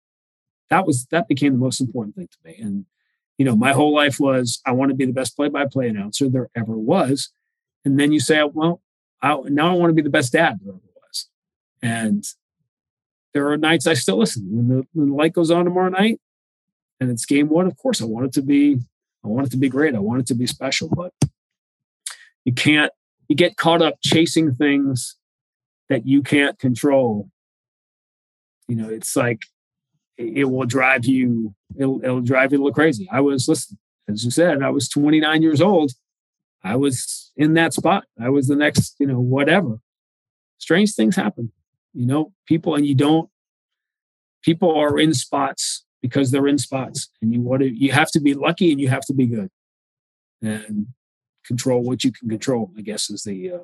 that 0.70 0.86
was, 0.86 1.06
that 1.06 1.28
became 1.28 1.52
the 1.52 1.58
most 1.58 1.80
important 1.80 2.16
thing 2.16 2.28
to 2.28 2.38
me. 2.44 2.56
And 2.60 2.86
you 3.38 3.46
know, 3.46 3.56
my 3.56 3.72
whole 3.72 3.94
life 3.94 4.20
was 4.20 4.60
I 4.66 4.72
want 4.72 4.90
to 4.90 4.94
be 4.94 5.06
the 5.06 5.12
best 5.12 5.34
play-by-play 5.34 5.88
announcer 5.88 6.28
there 6.28 6.50
ever 6.54 6.76
was, 6.76 7.30
and 7.84 7.98
then 7.98 8.12
you 8.12 8.20
say, 8.20 8.42
well, 8.44 8.82
I, 9.20 9.36
now 9.46 9.70
I 9.70 9.74
want 9.74 9.90
to 9.90 9.94
be 9.94 10.02
the 10.02 10.10
best 10.10 10.32
dad 10.32 10.60
there 10.62 10.74
ever 10.74 10.80
was, 11.02 11.28
and 11.82 12.24
there 13.32 13.50
are 13.50 13.56
nights 13.56 13.86
I 13.86 13.94
still 13.94 14.18
listen 14.18 14.46
when 14.50 14.68
the, 14.68 14.86
when 14.92 15.08
the 15.08 15.14
light 15.14 15.32
goes 15.32 15.50
on 15.50 15.64
tomorrow 15.64 15.88
night, 15.88 16.20
and 17.00 17.10
it's 17.10 17.24
game 17.24 17.48
one. 17.48 17.66
Of 17.66 17.76
course, 17.78 18.02
I 18.02 18.04
want 18.04 18.26
it 18.26 18.32
to 18.34 18.42
be, 18.42 18.78
I 19.24 19.28
want 19.28 19.46
it 19.46 19.50
to 19.50 19.56
be 19.56 19.70
great. 19.70 19.94
I 19.94 20.00
want 20.00 20.20
it 20.20 20.26
to 20.26 20.34
be 20.34 20.46
special, 20.46 20.88
but 20.88 21.12
you 22.44 22.52
can't. 22.52 22.92
You 23.28 23.34
get 23.34 23.56
caught 23.56 23.80
up 23.80 23.94
chasing 24.04 24.54
things 24.54 25.16
that 25.88 26.06
you 26.06 26.22
can't 26.22 26.58
control. 26.58 27.30
You 28.68 28.76
know, 28.76 28.90
it's 28.90 29.16
like 29.16 29.40
it 30.22 30.44
will 30.44 30.66
drive 30.66 31.04
you 31.04 31.54
it'll, 31.76 32.02
it'll 32.04 32.20
drive 32.20 32.52
you 32.52 32.58
a 32.58 32.60
little 32.60 32.74
crazy. 32.74 33.08
I 33.10 33.20
was 33.20 33.48
listen 33.48 33.78
as 34.08 34.24
you 34.24 34.30
said 34.30 34.62
i 34.62 34.70
was 34.70 34.88
29 34.88 35.42
years 35.42 35.60
old. 35.60 35.92
I 36.64 36.76
was 36.76 37.32
in 37.36 37.54
that 37.54 37.72
spot. 37.72 38.04
I 38.20 38.28
was 38.28 38.46
the 38.46 38.56
next 38.56 38.96
you 38.98 39.06
know 39.06 39.20
whatever. 39.20 39.80
Strange 40.58 40.94
things 40.94 41.16
happen 41.16 41.52
you 41.94 42.06
know 42.06 42.32
people 42.46 42.74
and 42.74 42.86
you 42.86 42.94
don't 42.94 43.28
people 44.42 44.74
are 44.74 44.98
in 44.98 45.14
spots 45.14 45.84
because 46.00 46.30
they're 46.30 46.48
in 46.48 46.58
spots 46.58 47.10
and 47.20 47.32
you 47.32 47.40
want 47.40 47.62
to 47.62 47.68
you 47.68 47.92
have 47.92 48.10
to 48.10 48.20
be 48.20 48.34
lucky 48.34 48.72
and 48.72 48.80
you 48.80 48.88
have 48.88 49.04
to 49.04 49.14
be 49.14 49.26
good 49.26 49.50
and 50.40 50.86
control 51.44 51.82
what 51.82 52.04
you 52.04 52.12
can 52.12 52.28
control 52.28 52.70
i 52.76 52.80
guess 52.80 53.10
is 53.10 53.22
the 53.24 53.52
uh, 53.52 53.58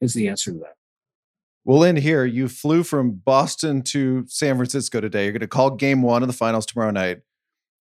is 0.00 0.14
the 0.14 0.28
answer 0.28 0.52
to 0.52 0.58
that 0.58 0.74
We'll 1.66 1.82
end 1.82 1.98
here. 1.98 2.24
You 2.24 2.48
flew 2.48 2.84
from 2.84 3.10
Boston 3.10 3.82
to 3.82 4.24
San 4.28 4.54
Francisco 4.54 5.00
today. 5.00 5.24
You're 5.24 5.32
going 5.32 5.40
to 5.40 5.48
call 5.48 5.70
game 5.70 6.00
one 6.00 6.22
of 6.22 6.28
the 6.28 6.32
finals 6.32 6.64
tomorrow 6.64 6.92
night. 6.92 7.22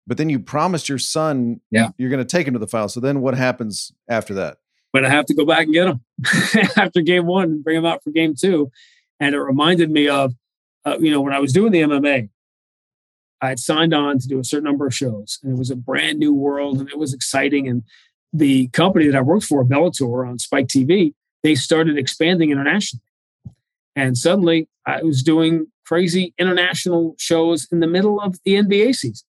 But 0.06 0.18
then 0.18 0.28
you 0.28 0.38
promised 0.38 0.86
your 0.86 0.98
son 0.98 1.62
yeah. 1.70 1.88
you're 1.96 2.10
going 2.10 2.22
to 2.22 2.30
take 2.30 2.46
him 2.46 2.52
to 2.52 2.58
the 2.58 2.66
finals. 2.66 2.92
So 2.92 3.00
then 3.00 3.22
what 3.22 3.34
happens 3.34 3.90
after 4.06 4.34
that? 4.34 4.58
But 4.92 5.06
I 5.06 5.08
have 5.08 5.24
to 5.26 5.34
go 5.34 5.46
back 5.46 5.64
and 5.64 5.72
get 5.72 5.88
him 5.88 6.00
after 6.76 7.00
game 7.00 7.24
one 7.24 7.44
and 7.44 7.64
bring 7.64 7.78
him 7.78 7.86
out 7.86 8.04
for 8.04 8.10
game 8.10 8.34
two. 8.38 8.70
And 9.18 9.34
it 9.34 9.40
reminded 9.40 9.90
me 9.90 10.08
of, 10.08 10.34
uh, 10.84 10.98
you 11.00 11.10
know, 11.10 11.22
when 11.22 11.32
I 11.32 11.38
was 11.38 11.54
doing 11.54 11.72
the 11.72 11.80
MMA, 11.80 12.28
I 13.40 13.48
had 13.48 13.58
signed 13.58 13.94
on 13.94 14.18
to 14.18 14.28
do 14.28 14.38
a 14.38 14.44
certain 14.44 14.64
number 14.64 14.86
of 14.86 14.94
shows, 14.94 15.38
and 15.42 15.52
it 15.54 15.58
was 15.58 15.70
a 15.70 15.76
brand 15.76 16.18
new 16.18 16.34
world, 16.34 16.78
and 16.78 16.90
it 16.90 16.98
was 16.98 17.14
exciting. 17.14 17.66
And 17.66 17.82
the 18.34 18.68
company 18.68 19.06
that 19.06 19.16
I 19.16 19.22
worked 19.22 19.46
for, 19.46 19.64
Bellator 19.64 20.28
on 20.28 20.38
Spike 20.38 20.66
TV, 20.66 21.14
they 21.42 21.54
started 21.54 21.96
expanding 21.96 22.50
internationally. 22.50 23.02
And 24.00 24.16
suddenly 24.16 24.66
I 24.86 25.02
was 25.02 25.22
doing 25.22 25.66
crazy 25.84 26.32
international 26.38 27.14
shows 27.18 27.68
in 27.70 27.80
the 27.80 27.86
middle 27.86 28.18
of 28.18 28.38
the 28.44 28.54
NBA 28.54 28.94
season. 28.94 29.26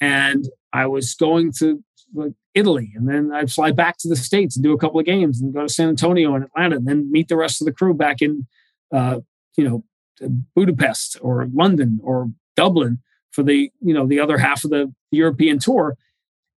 And 0.00 0.48
I 0.72 0.86
was 0.86 1.14
going 1.14 1.52
to 1.58 1.84
like 2.14 2.32
Italy 2.54 2.92
and 2.96 3.08
then 3.08 3.30
I'd 3.32 3.52
fly 3.52 3.70
back 3.70 3.98
to 3.98 4.08
the 4.08 4.16
States 4.16 4.56
and 4.56 4.64
do 4.64 4.72
a 4.72 4.78
couple 4.78 4.98
of 4.98 5.06
games 5.06 5.40
and 5.40 5.54
go 5.54 5.62
to 5.62 5.68
San 5.68 5.88
Antonio 5.88 6.34
and 6.34 6.44
Atlanta 6.44 6.76
and 6.76 6.86
then 6.86 7.12
meet 7.12 7.28
the 7.28 7.36
rest 7.36 7.60
of 7.60 7.66
the 7.66 7.72
crew 7.72 7.94
back 7.94 8.20
in, 8.20 8.46
uh, 8.92 9.20
you 9.56 9.68
know, 9.68 9.84
Budapest 10.56 11.18
or 11.20 11.46
London 11.54 12.00
or 12.02 12.28
Dublin 12.56 12.98
for 13.30 13.44
the, 13.44 13.70
you 13.80 13.94
know, 13.94 14.06
the 14.06 14.18
other 14.18 14.38
half 14.38 14.64
of 14.64 14.70
the 14.70 14.92
European 15.12 15.60
tour. 15.60 15.96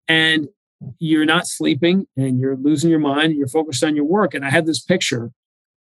And 0.09 0.49
you're 0.99 1.27
not 1.27 1.47
sleeping 1.47 2.07
and 2.17 2.41
you're 2.41 2.57
losing 2.57 2.89
your 2.89 3.01
mind. 3.01 3.35
You're 3.35 3.49
focused 3.49 3.85
on 3.85 3.97
your 3.97 4.07
work. 4.07 4.33
And 4.33 4.47
I 4.47 4.51
had 4.51 4.65
this 4.65 4.81
picture 4.81 5.31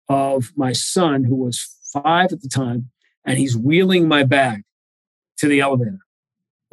of 0.10 0.52
my 0.56 0.74
son, 0.74 1.24
who 1.24 1.36
was 1.36 1.78
five 1.92 2.32
at 2.32 2.42
the 2.42 2.50
time, 2.50 2.90
and 3.26 3.38
he's 3.38 3.58
wheeling 3.58 4.08
my 4.08 4.24
bag 4.24 4.64
to 5.38 5.48
the 5.48 5.62
elevator. 5.62 6.00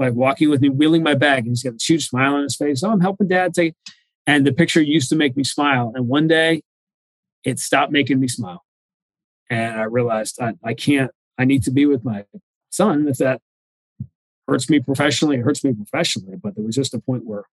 like 0.01 0.15
walking 0.15 0.49
with 0.49 0.63
me, 0.63 0.71
wheeling 0.71 1.03
my 1.03 1.15
bag, 1.15 1.41
and 1.41 1.49
he's 1.49 1.63
got 1.63 1.75
a 1.75 1.79
huge 1.79 2.09
smile 2.09 2.35
on 2.35 2.43
his 2.45 2.57
face. 2.57 2.83
Oh, 2.83 2.91
I'm 2.91 3.01
helping 3.01 3.29
dad 3.29 3.53
take. 3.53 3.75
And 4.27 4.47
the 4.47 4.53
picture 4.53 4.81
used 4.81 5.11
to 5.11 5.17
make 5.17 5.37
me 5.37 5.45
smile. 5.45 5.93
And 5.95 6.09
one 6.09 6.27
day 6.27 6.63
it 7.45 7.59
stopped 7.59 7.93
making 7.93 8.19
me 8.19 8.27
smile. 8.27 8.65
And 9.51 9.79
I 9.79 9.85
realized 9.85 10.41
I, 10.41 10.55
I 10.65 10.73
can't, 10.75 11.11
I 11.39 11.45
need 11.45 11.63
to 11.65 11.71
be 11.71 11.85
with 11.85 12.05
my 12.05 12.25
son. 12.71 13.09
If 13.09 13.19
that 13.19 13.43
hurts 14.49 14.71
me 14.71 14.81
professionally, 14.81 15.37
it 15.37 15.43
hurts 15.43 15.63
me 15.65 15.75
professionally. 15.75 16.37
But 16.43 16.55
there 16.55 16.65
was 16.65 16.77
just 16.77 16.95
a 16.95 16.99
point 16.99 17.27
where, 17.27 17.45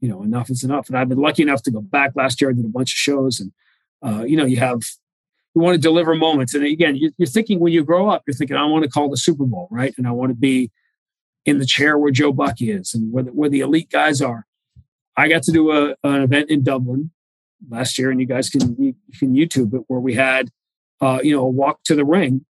you 0.00 0.08
know, 0.08 0.22
enough 0.22 0.50
is 0.50 0.62
enough. 0.62 0.88
And 0.88 0.98
I've 0.98 1.08
been 1.08 1.18
lucky 1.18 1.42
enough 1.42 1.62
to 1.62 1.70
go 1.70 1.80
back 1.80 2.12
last 2.14 2.40
year. 2.40 2.50
I 2.50 2.52
did 2.52 2.64
a 2.64 2.68
bunch 2.68 2.92
of 2.92 2.96
shows 2.96 3.40
and, 3.40 3.52
uh, 4.02 4.24
you 4.24 4.36
know, 4.36 4.44
you 4.44 4.58
have, 4.58 4.82
you 5.54 5.60
want 5.60 5.74
to 5.74 5.80
deliver 5.80 6.14
moments. 6.14 6.54
And 6.54 6.64
again, 6.64 6.96
you're 6.96 7.26
thinking 7.26 7.58
when 7.58 7.72
you 7.72 7.84
grow 7.84 8.08
up, 8.08 8.22
you're 8.26 8.34
thinking, 8.34 8.56
I 8.56 8.64
want 8.64 8.84
to 8.84 8.90
call 8.90 9.10
the 9.10 9.16
Super 9.16 9.44
Bowl, 9.44 9.68
right? 9.70 9.92
And 9.98 10.06
I 10.06 10.12
want 10.12 10.30
to 10.30 10.36
be 10.36 10.70
in 11.44 11.58
the 11.58 11.66
chair 11.66 11.98
where 11.98 12.12
Joe 12.12 12.32
Buck 12.32 12.60
is 12.60 12.94
and 12.94 13.12
where 13.12 13.24
the, 13.24 13.30
where 13.30 13.48
the 13.48 13.60
elite 13.60 13.90
guys 13.90 14.22
are. 14.22 14.46
I 15.16 15.28
got 15.28 15.42
to 15.44 15.52
do 15.52 15.72
a, 15.72 15.96
an 16.04 16.22
event 16.22 16.50
in 16.50 16.62
Dublin 16.62 17.10
last 17.68 17.98
year, 17.98 18.10
and 18.10 18.20
you 18.20 18.26
guys 18.26 18.48
can 18.48 18.76
you 18.78 18.94
can 19.18 19.34
YouTube 19.34 19.74
it, 19.74 19.82
where 19.88 20.00
we 20.00 20.14
had 20.14 20.50
uh, 21.00 21.18
you 21.22 21.34
know 21.34 21.42
a 21.42 21.50
walk 21.50 21.82
to 21.84 21.94
the 21.94 22.04
ring, 22.04 22.46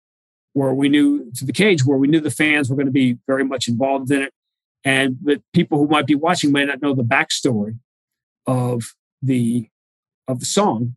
where 0.52 0.74
we 0.74 0.88
knew 0.88 1.30
to 1.36 1.44
the 1.44 1.52
cage, 1.52 1.84
where 1.84 1.98
we 1.98 2.06
knew 2.06 2.20
the 2.20 2.30
fans 2.30 2.68
were 2.68 2.76
going 2.76 2.86
to 2.86 2.92
be 2.92 3.18
very 3.26 3.44
much 3.44 3.66
involved 3.66 4.10
in 4.10 4.22
it, 4.22 4.32
and 4.84 5.16
that 5.22 5.42
people 5.52 5.78
who 5.78 5.88
might 5.88 6.06
be 6.06 6.14
watching 6.14 6.52
might 6.52 6.66
not 6.66 6.82
know 6.82 6.94
the 6.94 7.02
backstory 7.02 7.78
of 8.46 8.94
the 9.22 9.68
of 10.28 10.38
the 10.38 10.46
song 10.46 10.96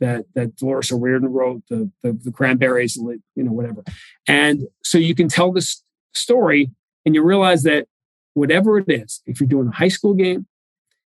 that 0.00 0.26
that 0.34 0.56
Dolores 0.56 0.92
O'Riordan 0.92 1.32
wrote, 1.32 1.62
the, 1.68 1.90
the 2.02 2.12
the 2.12 2.32
Cranberries, 2.32 2.96
you 2.96 3.20
know, 3.36 3.52
whatever, 3.52 3.84
and 4.26 4.68
so 4.82 4.98
you 4.98 5.14
can 5.14 5.28
tell 5.28 5.52
this 5.52 5.82
story 6.14 6.70
and 7.04 7.14
you 7.14 7.22
realize 7.22 7.62
that 7.62 7.86
whatever 8.34 8.78
it 8.78 8.88
is, 8.88 9.22
if 9.26 9.40
you're 9.40 9.48
doing 9.48 9.68
a 9.68 9.72
high 9.72 9.88
school 9.88 10.14
game, 10.14 10.46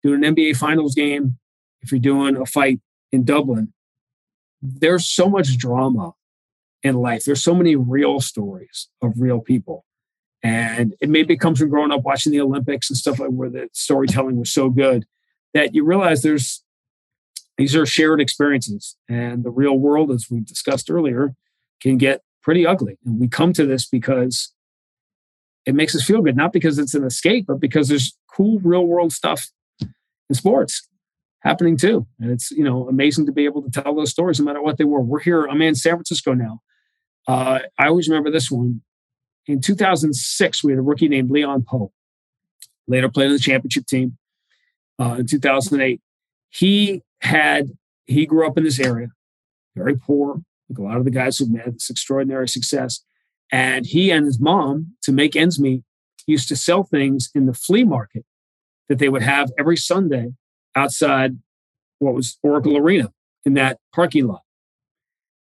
doing 0.02 0.24
an 0.24 0.34
NBA 0.34 0.56
finals 0.56 0.94
game, 0.94 1.38
if 1.82 1.92
you're 1.92 2.00
doing 2.00 2.36
a 2.36 2.46
fight 2.46 2.80
in 3.12 3.24
Dublin, 3.24 3.72
there's 4.60 5.06
so 5.06 5.28
much 5.28 5.56
drama 5.56 6.14
in 6.82 6.96
life. 6.96 7.24
There's 7.24 7.42
so 7.42 7.54
many 7.54 7.76
real 7.76 8.20
stories 8.20 8.88
of 9.02 9.14
real 9.16 9.40
people. 9.40 9.84
And 10.42 10.94
it 11.00 11.08
maybe 11.08 11.36
comes 11.36 11.58
from 11.58 11.68
growing 11.68 11.90
up 11.90 12.02
watching 12.02 12.32
the 12.32 12.40
Olympics 12.40 12.88
and 12.90 12.96
stuff 12.96 13.18
like 13.18 13.30
where 13.30 13.50
the 13.50 13.68
storytelling 13.72 14.38
was 14.38 14.52
so 14.52 14.70
good 14.70 15.04
that 15.54 15.74
you 15.74 15.84
realize 15.84 16.22
there's 16.22 16.62
these 17.58 17.74
are 17.74 17.84
shared 17.84 18.20
experiences. 18.20 18.96
And 19.08 19.44
the 19.44 19.50
real 19.50 19.76
world, 19.78 20.10
as 20.12 20.28
we've 20.30 20.46
discussed 20.46 20.90
earlier, 20.90 21.34
can 21.82 21.98
get 21.98 22.22
pretty 22.40 22.64
ugly. 22.64 22.96
And 23.04 23.20
we 23.20 23.28
come 23.28 23.52
to 23.54 23.66
this 23.66 23.86
because 23.86 24.54
it 25.66 25.74
makes 25.74 25.94
us 25.94 26.04
feel 26.04 26.22
good, 26.22 26.36
not 26.36 26.52
because 26.52 26.78
it's 26.78 26.94
an 26.94 27.04
escape, 27.04 27.46
but 27.46 27.60
because 27.60 27.88
there's 27.88 28.16
cool 28.32 28.60
real 28.60 28.86
world 28.86 29.12
stuff 29.12 29.48
in 29.82 30.34
sports 30.34 30.88
happening 31.40 31.76
too. 31.76 32.06
And 32.20 32.30
it's, 32.30 32.50
you 32.52 32.64
know, 32.64 32.88
amazing 32.88 33.26
to 33.26 33.32
be 33.32 33.44
able 33.44 33.62
to 33.62 33.70
tell 33.70 33.94
those 33.94 34.10
stories 34.10 34.38
no 34.38 34.46
matter 34.46 34.62
what 34.62 34.78
they 34.78 34.84
were. 34.84 35.00
We're 35.00 35.20
here, 35.20 35.46
I'm 35.46 35.60
in 35.60 35.74
San 35.74 35.94
Francisco 35.94 36.34
now. 36.34 36.60
Uh, 37.26 37.60
I 37.78 37.88
always 37.88 38.08
remember 38.08 38.30
this 38.30 38.50
one. 38.50 38.82
In 39.46 39.60
2006, 39.60 40.62
we 40.62 40.72
had 40.72 40.78
a 40.78 40.82
rookie 40.82 41.08
named 41.08 41.30
Leon 41.30 41.62
Powe, 41.70 41.90
later 42.86 43.08
played 43.08 43.26
on 43.26 43.32
the 43.32 43.38
championship 43.38 43.86
team. 43.86 44.16
Uh, 44.98 45.16
in 45.18 45.26
2008, 45.26 46.00
he 46.50 47.02
had, 47.20 47.70
he 48.06 48.26
grew 48.26 48.46
up 48.46 48.56
in 48.58 48.64
this 48.64 48.78
area, 48.80 49.08
very 49.76 49.96
poor, 49.96 50.42
like 50.68 50.78
a 50.78 50.82
lot 50.82 50.96
of 50.96 51.04
the 51.04 51.10
guys 51.10 51.38
who've 51.38 51.58
had 51.58 51.74
this 51.74 51.90
extraordinary 51.90 52.48
success. 52.48 53.04
And 53.50 53.86
he 53.86 54.10
and 54.10 54.26
his 54.26 54.38
mom, 54.38 54.94
to 55.02 55.12
make 55.12 55.34
ends 55.34 55.58
meet, 55.58 55.82
used 56.26 56.48
to 56.48 56.56
sell 56.56 56.82
things 56.82 57.30
in 57.34 57.46
the 57.46 57.54
flea 57.54 57.84
market 57.84 58.24
that 58.88 58.98
they 58.98 59.08
would 59.08 59.22
have 59.22 59.50
every 59.58 59.76
Sunday 59.76 60.32
outside 60.74 61.38
what 61.98 62.14
was 62.14 62.38
Oracle 62.42 62.76
Arena 62.76 63.12
in 63.44 63.54
that 63.54 63.78
parking 63.94 64.26
lot. 64.26 64.42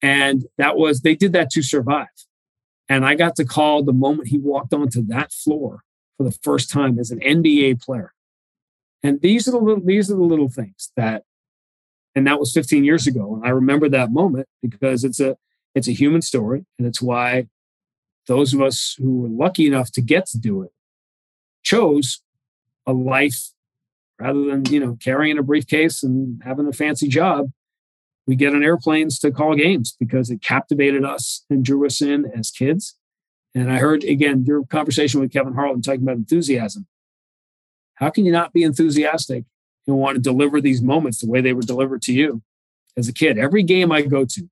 And 0.00 0.44
that 0.58 0.76
was, 0.76 1.00
they 1.00 1.14
did 1.14 1.32
that 1.32 1.50
to 1.50 1.62
survive. 1.62 2.06
And 2.88 3.04
I 3.04 3.14
got 3.14 3.34
to 3.36 3.44
call 3.44 3.82
the 3.82 3.92
moment 3.92 4.28
he 4.28 4.38
walked 4.38 4.72
onto 4.72 5.04
that 5.06 5.32
floor 5.32 5.82
for 6.16 6.24
the 6.24 6.38
first 6.42 6.70
time 6.70 6.98
as 6.98 7.10
an 7.10 7.20
NBA 7.20 7.82
player. 7.82 8.12
And 9.02 9.20
these 9.20 9.48
are 9.48 9.52
the 9.52 9.58
little, 9.58 9.84
these 9.84 10.10
are 10.10 10.16
the 10.16 10.22
little 10.22 10.48
things 10.48 10.92
that, 10.96 11.24
and 12.16 12.26
that 12.26 12.40
was 12.40 12.52
15 12.52 12.82
years 12.82 13.06
ago. 13.06 13.34
And 13.34 13.46
I 13.46 13.50
remember 13.50 13.88
that 13.90 14.10
moment 14.10 14.48
because 14.62 15.04
it's 15.04 15.20
a, 15.20 15.36
it's 15.74 15.86
a 15.86 15.92
human 15.92 16.22
story. 16.22 16.64
And 16.78 16.88
it's 16.88 17.02
why 17.02 17.48
those 18.26 18.54
of 18.54 18.62
us 18.62 18.96
who 18.98 19.20
were 19.20 19.28
lucky 19.28 19.66
enough 19.66 19.92
to 19.92 20.00
get 20.00 20.26
to 20.28 20.38
do 20.38 20.62
it 20.62 20.70
chose 21.62 22.22
a 22.86 22.92
life 22.92 23.50
rather 24.18 24.44
than 24.46 24.64
you 24.70 24.80
know 24.80 24.96
carrying 25.02 25.36
a 25.38 25.42
briefcase 25.42 26.02
and 26.02 26.40
having 26.44 26.66
a 26.66 26.72
fancy 26.72 27.06
job 27.06 27.50
we 28.26 28.34
get 28.34 28.54
on 28.54 28.64
airplanes 28.64 29.18
to 29.18 29.30
call 29.30 29.54
games 29.54 29.94
because 30.00 30.30
it 30.30 30.40
captivated 30.40 31.04
us 31.04 31.44
and 31.50 31.64
drew 31.64 31.84
us 31.84 32.00
in 32.00 32.24
as 32.36 32.50
kids 32.50 32.96
and 33.54 33.70
i 33.70 33.78
heard 33.78 34.04
again 34.04 34.44
your 34.46 34.64
conversation 34.64 35.20
with 35.20 35.32
kevin 35.32 35.54
harlan 35.54 35.82
talking 35.82 36.02
about 36.02 36.16
enthusiasm 36.16 36.86
how 37.96 38.08
can 38.08 38.24
you 38.24 38.32
not 38.32 38.52
be 38.52 38.62
enthusiastic 38.62 39.44
and 39.86 39.96
want 39.96 40.16
to 40.16 40.20
deliver 40.20 40.60
these 40.60 40.82
moments 40.82 41.20
the 41.20 41.28
way 41.28 41.40
they 41.40 41.52
were 41.52 41.62
delivered 41.62 42.02
to 42.02 42.12
you 42.12 42.42
as 42.96 43.08
a 43.08 43.12
kid 43.12 43.38
every 43.38 43.62
game 43.62 43.92
i 43.92 44.02
go 44.02 44.24
to 44.24 44.48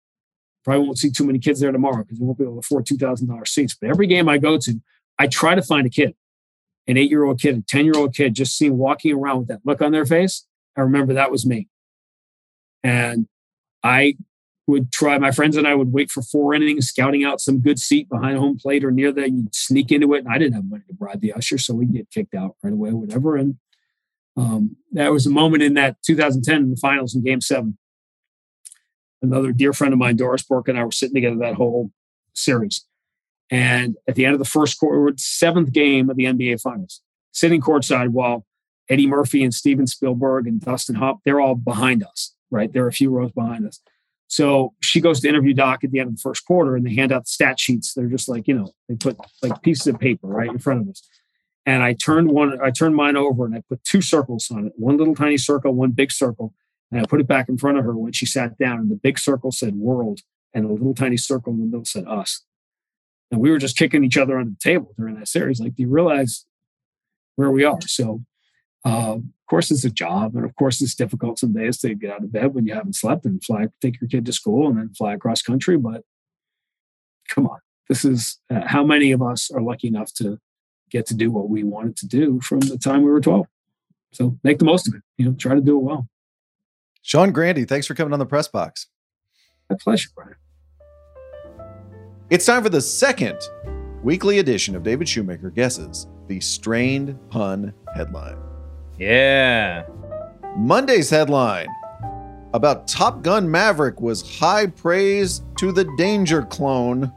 Probably 0.65 0.87
won't 0.87 0.99
see 0.99 1.11
too 1.11 1.27
many 1.27 1.39
kids 1.39 1.61
there 1.61 1.71
tomorrow 1.73 2.03
because 2.03 2.19
we 2.19 2.25
won't 2.25 2.39
be 2.39 2.45
able 2.45 2.55
to 2.55 2.61
afford 2.61 2.87
two 2.87 2.97
thousand 2.97 3.29
dollars 3.29 3.51
seats. 3.51 3.77
But 3.79 3.91
every 3.91 4.07
game 4.07 4.31
I 4.31 4.39
go 4.39 4.57
to, 4.57 4.81
I 5.19 5.27
try 5.27 5.55
to 5.55 5.61
find 5.61 5.87
a 5.87 5.91
kid, 5.91 6.15
an 6.87 6.97
eight-year-old 6.97 7.39
kid, 7.39 7.59
a 7.59 7.63
ten-year-old 7.63 8.15
kid, 8.15 8.35
just 8.35 8.57
seeing 8.57 8.79
walking 8.79 9.15
around 9.15 9.41
with 9.41 9.49
that 9.49 9.61
look 9.65 9.83
on 9.83 9.93
their 9.93 10.07
face. 10.07 10.47
I 10.75 10.81
remember 10.81 11.13
that 11.13 11.31
was 11.31 11.45
me, 11.45 11.69
and 12.83 13.29
I 13.83 14.17
would 14.67 14.91
try. 14.91 15.19
My 15.19 15.33
friends 15.33 15.59
and 15.59 15.69
I 15.69 15.75
would 15.75 15.93
wait 15.93 16.11
for 16.11 16.23
four 16.23 16.55
innings, 16.55 16.89
scouting 16.89 17.25
out 17.25 17.43
some 17.43 17.61
good 17.61 17.79
seat 17.79 18.09
behind 18.09 18.39
home 18.39 18.57
plate 18.59 18.85
or 18.85 18.91
near 18.91 19.13
there. 19.13 19.27
You'd 19.27 19.55
sneak 19.55 19.93
into 19.93 20.15
it, 20.15 20.25
and 20.25 20.33
I 20.33 20.39
didn't 20.39 20.55
have 20.55 20.65
money 20.65 20.85
to 20.89 20.95
bribe 20.95 21.21
the 21.21 21.35
usher, 21.35 21.59
so 21.59 21.75
we'd 21.75 21.93
get 21.93 22.11
kicked 22.11 22.35
out 22.35 22.57
right 22.63 22.73
away, 22.73 22.93
whatever. 22.93 23.37
And 23.37 23.57
um, 24.37 24.77
that 24.93 25.13
was 25.13 25.27
a 25.27 25.31
moment 25.31 25.63
in 25.63 25.75
that 25.75 25.97
2010 26.05 26.57
in 26.57 26.71
the 26.71 26.77
finals 26.77 27.15
in 27.15 27.23
Game 27.23 27.41
Seven 27.41 27.79
another 29.25 29.53
dear 29.53 29.73
friend 29.73 29.93
of 29.93 29.99
mine, 29.99 30.17
Doris 30.17 30.43
Burke, 30.45 30.69
and 30.69 30.79
I 30.79 30.85
were 30.85 30.93
sitting 30.93 31.15
together 31.15 31.37
that 31.37 31.55
whole 31.55 31.91
series. 32.35 32.87
And 33.51 33.97
at 34.07 34.15
the 34.15 34.25
end 34.25 34.35
of 34.35 34.39
the 34.39 34.45
first 34.45 34.79
quarter, 34.79 35.13
seventh 35.17 35.73
game 35.73 36.09
of 36.09 36.17
the 36.17 36.25
NBA 36.25 36.61
Finals, 36.61 37.01
sitting 37.33 37.61
courtside 37.61 38.11
while 38.11 38.47
Eddie 38.89 39.07
Murphy 39.07 39.43
and 39.43 39.53
Steven 39.53 39.87
Spielberg 39.87 40.47
and 40.47 40.61
Dustin 40.61 40.97
Hopp, 40.97 41.19
they're 41.25 41.41
all 41.41 41.55
behind 41.55 42.03
us, 42.05 42.35
right? 42.51 42.73
They're 42.73 42.87
a 42.87 42.93
few 42.93 43.11
rows 43.11 43.33
behind 43.33 43.67
us. 43.67 43.81
So 44.27 44.75
she 44.81 45.01
goes 45.01 45.21
to 45.21 45.29
interview 45.29 45.55
Doc 45.55 45.85
at 45.85 45.91
the 45.91 46.01
end 46.01 46.09
of 46.09 46.17
the 46.17 46.21
first 46.21 46.45
quarter 46.47 46.77
and 46.77 46.87
they 46.87 46.95
hand 46.95 47.13
out 47.13 47.29
stat 47.29 47.61
sheets. 47.61 47.93
They're 47.93 48.07
just 48.07 48.29
like, 48.29 48.49
you 48.49 48.55
know, 48.55 48.73
they 48.89 48.97
put 48.97 49.19
like 49.43 49.63
pieces 49.63 49.87
of 49.87 50.01
paper 50.01 50.27
right 50.27 50.51
in 50.51 50.59
front 50.59 50.81
of 50.81 50.89
us. 50.89 51.07
And 51.67 51.83
I 51.83 51.95
turned 51.95 52.31
one, 52.31 52.59
I 52.63 52.71
turned 52.71 52.95
mine 52.95 53.17
over 53.17 53.47
and 53.47 53.55
I 53.55 53.63
put 53.69 53.83
two 53.85 54.03
circles 54.03 54.51
on 54.51 54.67
it, 54.67 54.73
one 54.77 54.97
little 54.97 55.15
tiny 55.15 55.39
circle, 55.39 55.73
one 55.73 55.93
big 55.93 56.13
circle. 56.13 56.53
And 56.91 57.01
I 57.01 57.07
put 57.07 57.21
it 57.21 57.27
back 57.27 57.49
in 57.49 57.59
front 57.59 57.79
of 57.79 57.85
her 57.85 57.97
when 57.97 58.13
she 58.13 58.27
sat 58.27 58.57
down, 58.59 58.79
and 58.79 58.91
the 58.91 58.97
big 58.97 59.19
circle 59.19 59.51
said 59.51 59.75
world, 59.75 60.21
and 60.53 60.65
the 60.65 60.73
little 60.73 60.95
tiny 60.95 61.17
circle 61.17 61.53
in 61.53 61.59
the 61.59 61.67
middle 61.67 61.85
said 61.85 62.07
us. 62.07 62.45
And 63.31 63.41
we 63.41 63.51
were 63.51 63.59
just 63.59 63.77
kicking 63.77 64.05
each 64.05 64.17
other 64.17 64.39
under 64.39 64.51
the 64.51 64.57
table 64.61 64.95
during 64.97 65.17
that 65.17 65.27
series. 65.27 65.59
Like, 65.59 65.75
do 65.75 65.83
you 65.83 65.89
realize 65.89 66.45
where 67.35 67.51
we 67.51 67.65
are? 67.65 67.81
So, 67.81 68.23
uh, 68.85 69.17
of 69.17 69.47
course, 69.49 69.71
it's 69.71 69.85
a 69.85 69.91
job. 69.91 70.37
And 70.37 70.45
of 70.45 70.55
course, 70.55 70.81
it's 70.81 70.95
difficult 70.95 71.39
some 71.39 71.53
days 71.53 71.79
to 71.79 71.95
get 71.95 72.13
out 72.13 72.23
of 72.23 72.33
bed 72.33 72.55
when 72.55 72.67
you 72.67 72.75
haven't 72.75 72.95
slept 72.95 73.25
and 73.25 73.43
fly, 73.43 73.67
take 73.81 74.01
your 74.01 74.09
kid 74.09 74.27
to 74.27 74.33
school 74.33 74.69
and 74.69 74.79
then 74.79 74.95
fly 74.95 75.15
across 75.15 75.43
country. 75.43 75.77
But 75.77 76.03
come 77.29 77.47
on, 77.47 77.59
this 77.89 78.05
is 78.05 78.39
uh, 78.51 78.67
how 78.67 78.85
many 78.85 79.11
of 79.11 79.21
us 79.23 79.51
are 79.51 79.63
lucky 79.63 79.89
enough 79.89 80.13
to 80.15 80.39
get 80.95 81.07
to 81.07 81.15
do 81.15 81.33
what 81.33 81.49
we 81.51 81.65
wanted 81.65 81.97
to 81.97 82.07
do 82.07 82.41
from 82.41 82.61
the 82.61 82.79
time 82.79 83.03
we 83.03 83.11
were 83.11 83.21
12. 83.21 83.47
So 84.13 84.39
make 84.45 84.61
the 84.61 84.65
most 84.65 84.87
of 84.87 84.95
it, 84.95 85.03
you 85.19 85.27
know, 85.27 85.35
try 85.35 85.57
to 85.57 85.61
do 85.61 85.77
it 85.77 85.83
well. 85.83 86.07
Sean 87.03 87.33
Grande, 87.33 87.69
thanks 87.69 87.85
for 87.85 87.95
coming 87.95 88.13
on 88.13 88.21
the 88.21 88.27
press 88.27 88.47
box. 88.47 88.87
My 89.69 89.77
pleasure, 89.79 90.09
Bryan. 90.15 90.37
It's 92.31 92.47
time 92.47 92.63
for 92.63 92.69
the 92.69 92.81
second 92.81 93.39
weekly 94.05 94.39
edition 94.39 94.77
of 94.77 94.85
David 94.85 95.09
Shoemaker 95.09 95.51
Guesses, 95.51 96.07
the 96.29 96.39
strained 96.39 97.19
pun 97.29 97.75
headline. 97.97 98.39
Yeah. 98.97 99.87
Monday's 100.57 101.11
headline 101.11 101.67
about 102.53 102.87
Top 102.87 103.23
Gun 103.23 103.51
Maverick 103.51 104.01
was 104.01 104.39
high 104.39 104.69
praise 104.69 105.43
to 105.59 105.73
the 105.73 105.93
Danger 105.99 106.43
clone. 106.43 107.13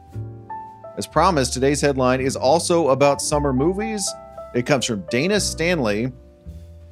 As 0.98 1.06
promised, 1.06 1.54
today's 1.54 1.80
headline 1.80 2.22
is 2.22 2.36
also 2.36 2.90
about 2.90 3.22
summer 3.22 3.54
movies. 3.54 4.08
It 4.56 4.66
comes 4.66 4.86
from 4.86 5.04
Dana 5.10 5.40
Stanley, 5.40 6.12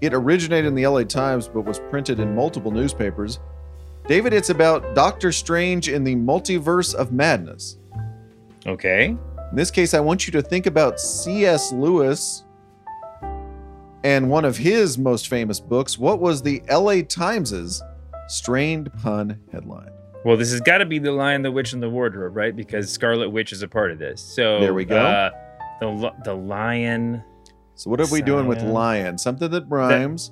it 0.02 0.14
originated 0.14 0.68
in 0.68 0.76
the 0.76 0.86
LA 0.86 1.04
Times 1.04 1.48
but 1.48 1.62
was 1.62 1.80
printed 1.90 2.20
in 2.20 2.36
multiple 2.36 2.72
newspapers. 2.72 3.40
David, 4.08 4.34
it's 4.34 4.52
about 4.52 4.94
Doctor 4.94 5.32
Strange 5.32 5.90
in 5.90 6.04
the 6.04 6.16
Multiverse 6.16 6.94
of 6.94 7.12
Madness. 7.12 7.78
Okay. 8.68 9.06
In 9.08 9.56
this 9.56 9.72
case, 9.72 9.96
I 9.96 10.00
want 10.00 10.28
you 10.28 10.32
to 10.34 10.42
think 10.42 10.68
about 10.68 11.00
C.S. 11.00 11.72
Lewis 11.72 12.44
and 14.04 14.30
one 14.30 14.46
of 14.46 14.58
his 14.58 15.00
most 15.00 15.28
famous 15.28 15.60
books. 15.60 15.98
What 15.98 16.20
was 16.20 16.44
the 16.44 16.62
L.A. 16.68 17.02
Times's 17.02 17.82
strained 18.28 18.94
pun 19.02 19.40
headline? 19.52 19.95
Well, 20.26 20.36
this 20.38 20.52
has 20.52 20.60
got 20.60 20.80
to 20.80 20.86
be 20.86 20.98
the 21.00 21.12
Lion, 21.12 21.44
the 21.44 21.52
Witch, 21.52 21.72
and 21.74 21.82
the 21.84 21.90
Wardrobe, 21.90 22.36
right? 22.36 22.56
Because 22.56 22.92
Scarlet 22.92 23.30
Witch 23.30 23.54
is 23.54 23.62
a 23.62 23.68
part 23.68 23.92
of 23.92 24.00
this. 24.00 24.20
So 24.22 24.60
There 24.60 24.74
we 24.74 24.84
go. 24.84 24.98
Uh, 24.98 25.30
the 25.80 26.12
the 26.24 26.34
lion. 26.34 27.24
So, 27.76 27.90
what 27.92 28.02
are 28.02 28.08
we 28.08 28.22
doing 28.22 28.48
with 28.48 28.62
lion? 28.64 29.18
Something 29.18 29.52
that 29.52 29.66
rhymes, 29.70 30.32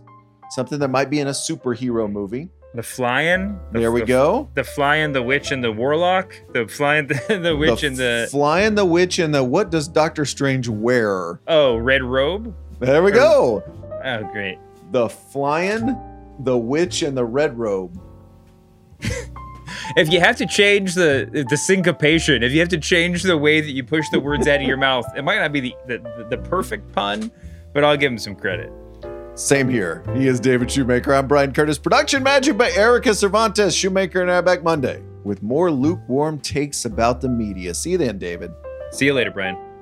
something 0.52 0.80
that 0.80 0.88
might 0.88 1.10
be 1.10 1.20
in 1.20 1.28
a 1.28 1.32
superhero 1.32 2.12
movie. 2.12 2.50
The 2.74 2.82
flying. 2.82 3.60
The, 3.72 3.80
There 3.82 3.92
we 3.92 4.00
the- 4.00 4.06
go. 4.08 4.50
The 4.56 4.64
flying, 4.64 5.12
the 5.14 5.22
witch, 5.22 5.52
and 5.52 5.64
the 5.64 5.72
warlock. 5.72 6.34
The 6.54 6.68
flying, 6.68 7.06
the, 7.28 7.40
the 7.40 7.56
witch, 7.56 7.84
and 7.84 7.96
the 7.96 8.28
flying 8.32 8.74
the 8.74 8.86
witch 8.86 9.20
and 9.20 9.32
the 9.36 9.44
what 9.44 9.70
does 9.70 9.88
Doctor 9.88 10.26
Strange 10.26 10.68
wear? 10.70 11.40
oh 11.48 11.76
red 11.78 12.02
robe. 12.02 12.56
There 12.80 13.04
we 13.04 13.12
go. 13.12 13.64
Oh, 14.04 14.24
great. 14.32 14.58
The 14.92 15.08
flying, 15.08 15.96
the 16.40 16.58
witch, 16.58 17.04
and 17.04 17.16
the 17.16 17.26
red 17.26 17.58
robe. 17.60 18.02
If 19.96 20.12
you 20.12 20.20
have 20.20 20.36
to 20.38 20.46
change 20.46 20.96
the 20.96 21.46
the 21.50 21.58
syncopation, 21.58 22.44
if 22.44 22.52
you 22.52 22.60
have 22.60 22.70
to 22.70 22.78
change 22.78 23.24
the 23.24 23.38
way 23.38 23.62
that 23.62 23.72
you 23.72 23.84
push 23.84 24.10
the 24.10 24.20
words 24.20 24.48
out 24.48 24.62
of 24.62 24.68
your 24.68 24.78
mouth, 24.78 25.06
it 25.16 25.24
might 25.24 25.40
not 25.40 25.52
be 25.52 25.60
the 25.60 25.76
the, 25.88 26.28
the 26.30 26.38
perfect 26.38 26.92
pun, 26.94 27.32
but 27.74 27.84
I'll 27.84 27.98
give 27.98 28.12
him 28.12 28.18
some 28.18 28.36
credit. 28.36 28.72
Same 29.36 29.68
here. 29.68 30.04
He 30.16 30.28
is 30.28 30.40
David 30.40 30.70
Shoemaker. 30.70 31.14
I'm 31.14 31.28
Bryan 31.28 31.54
Curtis. 31.54 31.80
Production 31.80 32.22
magic 32.22 32.56
by 32.56 32.72
Erika 32.72 33.16
Cervantes. 33.16 33.74
Shoemaker 33.74 34.22
and 34.22 34.30
I 34.30 34.42
back 34.42 34.62
Monday 34.62 35.02
with 35.24 35.42
more 35.42 35.72
lukewarm 35.72 36.40
takes 36.40 36.86
about 36.86 37.20
the 37.20 37.30
media. 37.30 37.74
See 37.74 37.92
you 37.92 37.98
then, 37.98 38.20
David. 38.20 38.52
See 38.92 39.06
you 39.06 39.14
later, 39.14 39.32
Bryan. 39.32 39.73